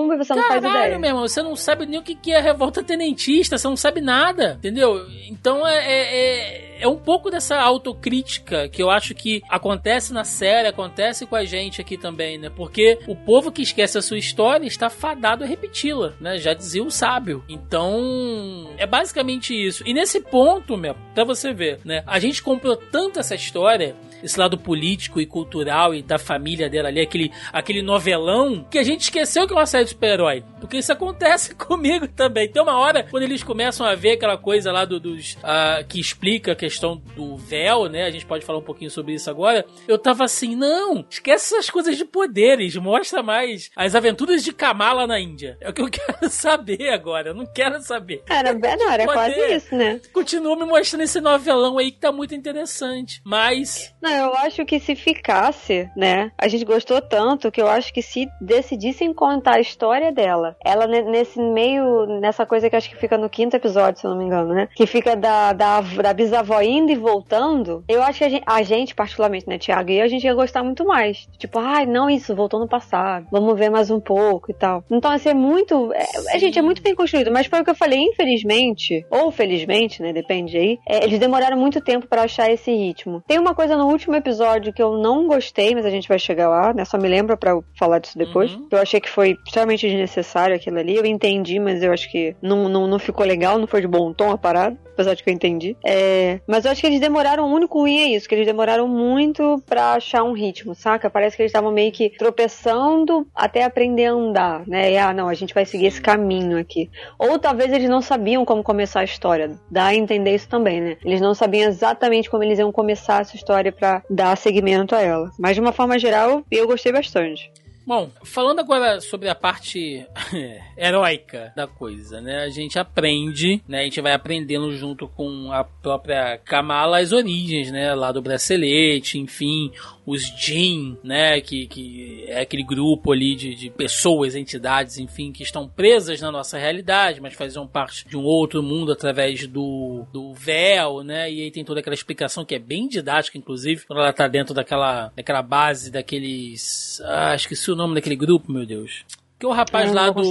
Colombo 0.03 0.14
e 0.14 0.16
você 0.18 0.34
não 0.34 0.42
faz 0.42 0.64
ideia. 0.64 0.98
meu 0.98 1.11
irmão, 1.11 1.28
você 1.28 1.42
não 1.42 1.57
sabe 1.57 1.86
nem 1.86 2.00
o 2.00 2.03
que 2.03 2.32
é 2.32 2.40
revolta 2.40 2.82
tenentista, 2.82 3.57
você 3.57 3.68
não 3.68 3.76
sabe 3.76 4.00
nada, 4.00 4.55
entendeu? 4.59 5.07
Então 5.28 5.66
é, 5.66 5.76
é, 5.76 6.68
é 6.68 6.72
é 6.82 6.88
um 6.88 6.96
pouco 6.96 7.30
dessa 7.30 7.61
autocrítica 7.61 8.68
que 8.68 8.82
eu 8.82 8.90
acho 8.90 9.14
que 9.14 9.40
acontece 9.48 10.12
na 10.12 10.24
série, 10.24 10.66
acontece 10.66 11.24
com 11.24 11.36
a 11.36 11.44
gente 11.44 11.80
aqui 11.80 11.96
também, 11.96 12.38
né? 12.38 12.50
Porque 12.50 12.98
o 13.07 13.14
povo 13.14 13.53
que 13.53 13.62
esquece 13.62 13.96
a 13.96 14.03
sua 14.03 14.18
história 14.18 14.66
está 14.66 14.90
fadado 14.90 15.44
a 15.44 15.46
repeti-la, 15.46 16.14
né? 16.20 16.38
Já 16.38 16.53
dizia 16.55 16.82
o 16.82 16.90
sábio. 16.90 17.44
Então, 17.48 18.68
é 18.76 18.84
basicamente 18.84 19.55
isso. 19.55 19.84
E 19.86 19.94
nesse 19.94 20.20
ponto, 20.20 20.76
meu, 20.76 20.96
pra 21.14 21.22
você 21.22 21.55
ver, 21.55 21.78
né? 21.84 22.03
A 22.05 22.18
gente 22.18 22.42
comprou 22.42 22.74
tanto 22.74 23.20
essa 23.20 23.36
história 23.36 23.94
esse 24.22 24.38
lado 24.38 24.58
político 24.58 25.20
e 25.20 25.26
cultural 25.26 25.94
e 25.94 26.02
da 26.02 26.18
família 26.18 26.68
dela 26.68 26.88
ali, 26.88 27.00
aquele, 27.00 27.32
aquele 27.52 27.82
novelão, 27.82 28.64
que 28.70 28.78
a 28.78 28.82
gente 28.82 29.02
esqueceu 29.02 29.46
que 29.46 29.52
é 29.52 29.56
uma 29.56 29.66
série 29.66 29.84
de 29.84 29.90
super-herói. 29.90 30.44
Porque 30.60 30.78
isso 30.78 30.92
acontece 30.92 31.54
comigo 31.56 32.06
também. 32.08 32.48
Tem 32.48 32.62
uma 32.62 32.78
hora, 32.78 33.06
quando 33.10 33.24
eles 33.24 33.42
começam 33.42 33.86
a 33.86 33.94
ver 33.94 34.12
aquela 34.12 34.38
coisa 34.38 34.70
lá 34.70 34.84
do, 34.84 35.00
dos. 35.00 35.34
Uh, 35.34 35.84
que 35.88 36.00
explica 36.00 36.52
a 36.52 36.56
questão 36.56 36.96
do 37.16 37.36
véu, 37.36 37.88
né? 37.88 38.04
A 38.04 38.10
gente 38.10 38.26
pode 38.26 38.44
falar 38.44 38.58
um 38.58 38.62
pouquinho 38.62 38.90
sobre 38.90 39.14
isso 39.14 39.28
agora. 39.28 39.64
Eu 39.88 39.98
tava 39.98 40.24
assim, 40.24 40.54
não, 40.54 41.04
esquece 41.10 41.54
essas 41.54 41.70
coisas 41.70 41.96
de 41.96 42.04
poderes, 42.04 42.76
mostra 42.76 43.22
mais 43.22 43.70
as 43.76 43.94
aventuras 43.94 44.42
de 44.44 44.52
Kamala 44.52 45.06
na 45.06 45.18
Índia. 45.18 45.56
É 45.60 45.70
o 45.70 45.72
que 45.72 45.82
eu 45.82 45.88
quero 45.90 46.30
saber 46.30 46.90
agora, 46.90 47.30
eu 47.30 47.34
não 47.34 47.46
quero 47.46 47.80
saber. 47.82 48.22
Era, 48.28 48.52
não, 48.52 48.90
era 48.90 49.04
quase 49.04 49.54
isso, 49.54 49.74
né? 49.74 50.00
Continua 50.12 50.56
me 50.56 50.64
mostrando 50.64 51.02
esse 51.02 51.20
novelão 51.20 51.78
aí 51.78 51.90
que 51.90 51.98
tá 51.98 52.12
muito 52.12 52.34
interessante. 52.34 53.20
Mas. 53.24 53.94
Não, 54.00 54.10
eu 54.18 54.34
acho 54.36 54.64
que 54.64 54.78
se 54.78 54.94
ficasse, 54.94 55.88
né? 55.96 56.30
A 56.38 56.48
gente 56.48 56.64
gostou 56.64 57.00
tanto 57.00 57.50
que 57.50 57.60
eu 57.60 57.68
acho 57.68 57.92
que 57.92 58.02
se 58.02 58.28
decidissem 58.40 59.12
contar 59.12 59.56
a 59.56 59.60
história 59.60 60.12
dela, 60.12 60.56
ela 60.64 60.86
nesse 60.86 61.40
meio, 61.40 62.06
nessa 62.20 62.46
coisa 62.46 62.68
que 62.68 62.76
acho 62.76 62.88
que 62.88 62.96
fica 62.96 63.18
no 63.18 63.28
quinto 63.28 63.56
episódio, 63.56 64.00
se 64.00 64.06
eu 64.06 64.10
não 64.10 64.18
me 64.18 64.24
engano, 64.24 64.54
né? 64.54 64.68
Que 64.74 64.86
fica 64.86 65.16
da, 65.16 65.52
da, 65.52 65.80
da 65.80 66.12
bisavó 66.12 66.60
indo 66.60 66.90
e 66.90 66.96
voltando, 66.96 67.84
eu 67.88 68.02
acho 68.02 68.18
que 68.18 68.24
a 68.24 68.28
gente, 68.28 68.44
a 68.46 68.62
gente, 68.62 68.94
particularmente, 68.94 69.48
né, 69.48 69.58
Thiago, 69.58 69.90
e 69.90 70.00
a 70.00 70.08
gente 70.08 70.24
ia 70.24 70.34
gostar 70.34 70.62
muito 70.62 70.84
mais. 70.84 71.28
Tipo, 71.38 71.58
ai, 71.58 71.84
ah, 71.84 71.86
não 71.86 72.10
isso, 72.10 72.34
voltou 72.34 72.60
no 72.60 72.68
passado, 72.68 73.26
vamos 73.30 73.58
ver 73.58 73.70
mais 73.70 73.90
um 73.90 74.00
pouco 74.00 74.50
e 74.50 74.54
tal. 74.54 74.84
Então, 74.90 75.10
assim, 75.10 75.30
é 75.30 75.34
muito. 75.34 75.92
É, 75.92 76.06
a 76.34 76.38
gente 76.38 76.58
é 76.58 76.62
muito 76.62 76.82
bem 76.82 76.94
construído, 76.94 77.30
mas 77.30 77.46
foi 77.46 77.60
o 77.60 77.64
que 77.64 77.70
eu 77.70 77.74
falei, 77.74 78.00
infelizmente, 78.00 79.04
ou 79.10 79.30
felizmente, 79.30 80.02
né? 80.02 80.12
Depende 80.12 80.56
aí, 80.56 80.78
é, 80.86 81.04
eles 81.04 81.18
demoraram 81.18 81.56
muito 81.56 81.80
tempo 81.80 82.06
para 82.06 82.22
achar 82.22 82.50
esse 82.50 82.72
ritmo. 82.72 83.22
Tem 83.26 83.38
uma 83.38 83.54
coisa 83.54 83.76
no 83.76 83.86
último 83.86 84.01
último 84.03 84.16
episódio 84.16 84.72
que 84.72 84.82
eu 84.82 84.98
não 84.98 85.28
gostei, 85.28 85.74
mas 85.74 85.86
a 85.86 85.90
gente 85.90 86.09
vai 86.09 86.18
chegar 86.18 86.48
lá, 86.48 86.74
né? 86.74 86.84
Só 86.84 86.98
me 86.98 87.09
lembra 87.09 87.36
para 87.36 87.59
falar 87.78 88.00
disso 88.00 88.18
depois. 88.18 88.53
Uhum. 88.53 88.66
Eu 88.70 88.78
achei 88.78 89.00
que 89.00 89.09
foi 89.09 89.38
extremamente 89.46 89.88
desnecessário 89.88 90.57
aquilo 90.57 90.78
ali. 90.78 90.96
Eu 90.96 91.07
entendi, 91.07 91.59
mas 91.61 91.82
eu 91.82 91.92
acho 91.92 92.11
que 92.11 92.34
não, 92.42 92.68
não, 92.68 92.86
não 92.86 92.98
ficou 92.98 93.24
legal, 93.24 93.59
não 93.59 93.66
foi 93.66 93.80
de 93.80 93.86
bom 93.86 94.12
tom 94.12 94.30
a 94.30 94.38
parada 94.38 94.76
apesar 94.93 95.14
de 95.14 95.22
que 95.22 95.30
eu 95.30 95.34
entendi. 95.34 95.76
É, 95.84 96.40
mas 96.47 96.64
eu 96.64 96.70
acho 96.70 96.80
que 96.80 96.86
eles 96.86 97.01
demoraram, 97.01 97.45
o 97.45 97.55
único 97.55 97.80
ruim 97.80 97.99
é 97.99 98.07
isso, 98.09 98.28
que 98.28 98.34
eles 98.34 98.47
demoraram 98.47 98.86
muito 98.86 99.62
pra 99.66 99.95
achar 99.95 100.22
um 100.22 100.32
ritmo, 100.32 100.74
saca? 100.74 101.11
Parece 101.11 101.36
que 101.36 101.43
eles 101.43 101.51
estavam 101.51 101.72
meio 101.72 101.93
que 101.93 102.11
tropeçando 102.11 103.26
até 103.34 103.64
aprender 103.64 104.07
a 104.07 104.12
andar, 104.12 104.66
né? 104.66 104.93
E, 104.93 104.99
ah, 104.99 105.12
não, 105.12 105.28
a 105.28 105.34
gente 105.34 105.55
vai 105.55 105.64
seguir 105.64 105.86
esse 105.86 106.01
caminho 106.01 106.59
aqui. 106.59 106.90
Ou 107.18 107.38
talvez 107.38 107.72
eles 107.72 107.88
não 107.88 108.01
sabiam 108.01 108.45
como 108.45 108.62
começar 108.62 109.01
a 109.01 109.05
história. 109.05 109.51
Dá 109.70 109.86
a 109.86 109.95
entender 109.95 110.34
isso 110.34 110.49
também, 110.49 110.80
né? 110.80 110.97
Eles 111.05 111.20
não 111.20 111.34
sabiam 111.34 111.68
exatamente 111.68 112.30
como 112.30 112.43
eles 112.43 112.59
iam 112.59 112.72
começar 112.72 113.22
essa 113.22 113.36
história 113.36 113.72
para 113.72 114.03
dar 114.09 114.36
seguimento 114.36 114.95
a 114.95 115.01
ela. 115.01 115.30
Mas 115.38 115.55
de 115.55 115.61
uma 115.61 115.72
forma 115.72 115.99
geral, 115.99 116.43
eu 116.51 116.66
gostei 116.66 116.93
bastante. 116.93 117.51
Bom, 117.86 118.10
falando 118.24 118.60
agora 118.60 119.00
sobre 119.00 119.28
a 119.28 119.34
parte 119.34 120.06
heróica 120.76 121.52
da 121.56 121.66
coisa, 121.66 122.20
né? 122.20 122.44
A 122.44 122.48
gente 122.48 122.78
aprende, 122.78 123.62
né? 123.66 123.80
A 123.80 123.84
gente 123.84 124.00
vai 124.00 124.12
aprendendo 124.12 124.72
junto 124.76 125.08
com 125.08 125.50
a 125.52 125.64
própria 125.64 126.38
Kamala 126.38 127.00
as 127.00 127.12
origens, 127.12 127.72
né? 127.72 127.94
Lá 127.94 128.12
do 128.12 128.22
bracelete, 128.22 129.18
enfim, 129.18 129.72
os 130.05 130.22
Jin, 130.22 130.96
né? 131.03 131.40
Que, 131.40 131.66
que 131.66 132.24
é 132.26 132.40
aquele 132.40 132.64
grupo 132.64 133.12
ali 133.12 133.34
de, 133.34 133.55
de 133.55 133.70
pessoas, 133.70 134.34
entidades, 134.34 134.98
enfim, 134.98 135.32
que 135.32 135.42
estão 135.42 135.68
presas 135.68 136.20
na 136.20 136.30
nossa 136.30 136.59
realidade, 136.59 137.20
mas 137.20 137.34
faziam 137.34 137.66
parte 137.66 138.07
de 138.07 138.16
um 138.16 138.22
outro 138.22 138.62
mundo 138.62 138.92
através 138.92 139.46
do, 139.46 140.05
do 140.12 140.32
véu, 140.34 141.03
né? 141.03 141.30
E 141.30 141.42
aí 141.42 141.50
tem 141.50 141.64
toda 141.64 141.80
aquela 141.80 141.94
explicação 141.94 142.44
que 142.44 142.55
é 142.55 142.59
bem 142.59 142.88
didática, 142.88 143.38
inclusive, 143.38 143.86
quando 143.86 144.00
ela 144.00 144.12
tá 144.12 144.26
dentro 144.28 144.55
daquela, 144.55 145.12
daquela 145.14 145.42
base 145.42 145.90
daqueles. 145.90 147.00
Ah, 147.05 147.34
esqueci 147.34 147.70
o 147.70 147.76
nome 147.76 147.94
daquele 147.94 148.16
grupo, 148.16 148.50
meu 148.50 148.66
Deus. 148.66 149.05
Que 149.43 149.47
o 149.47 149.51
rapaz 149.51 149.93
lá 149.93 150.09
do. 150.09 150.22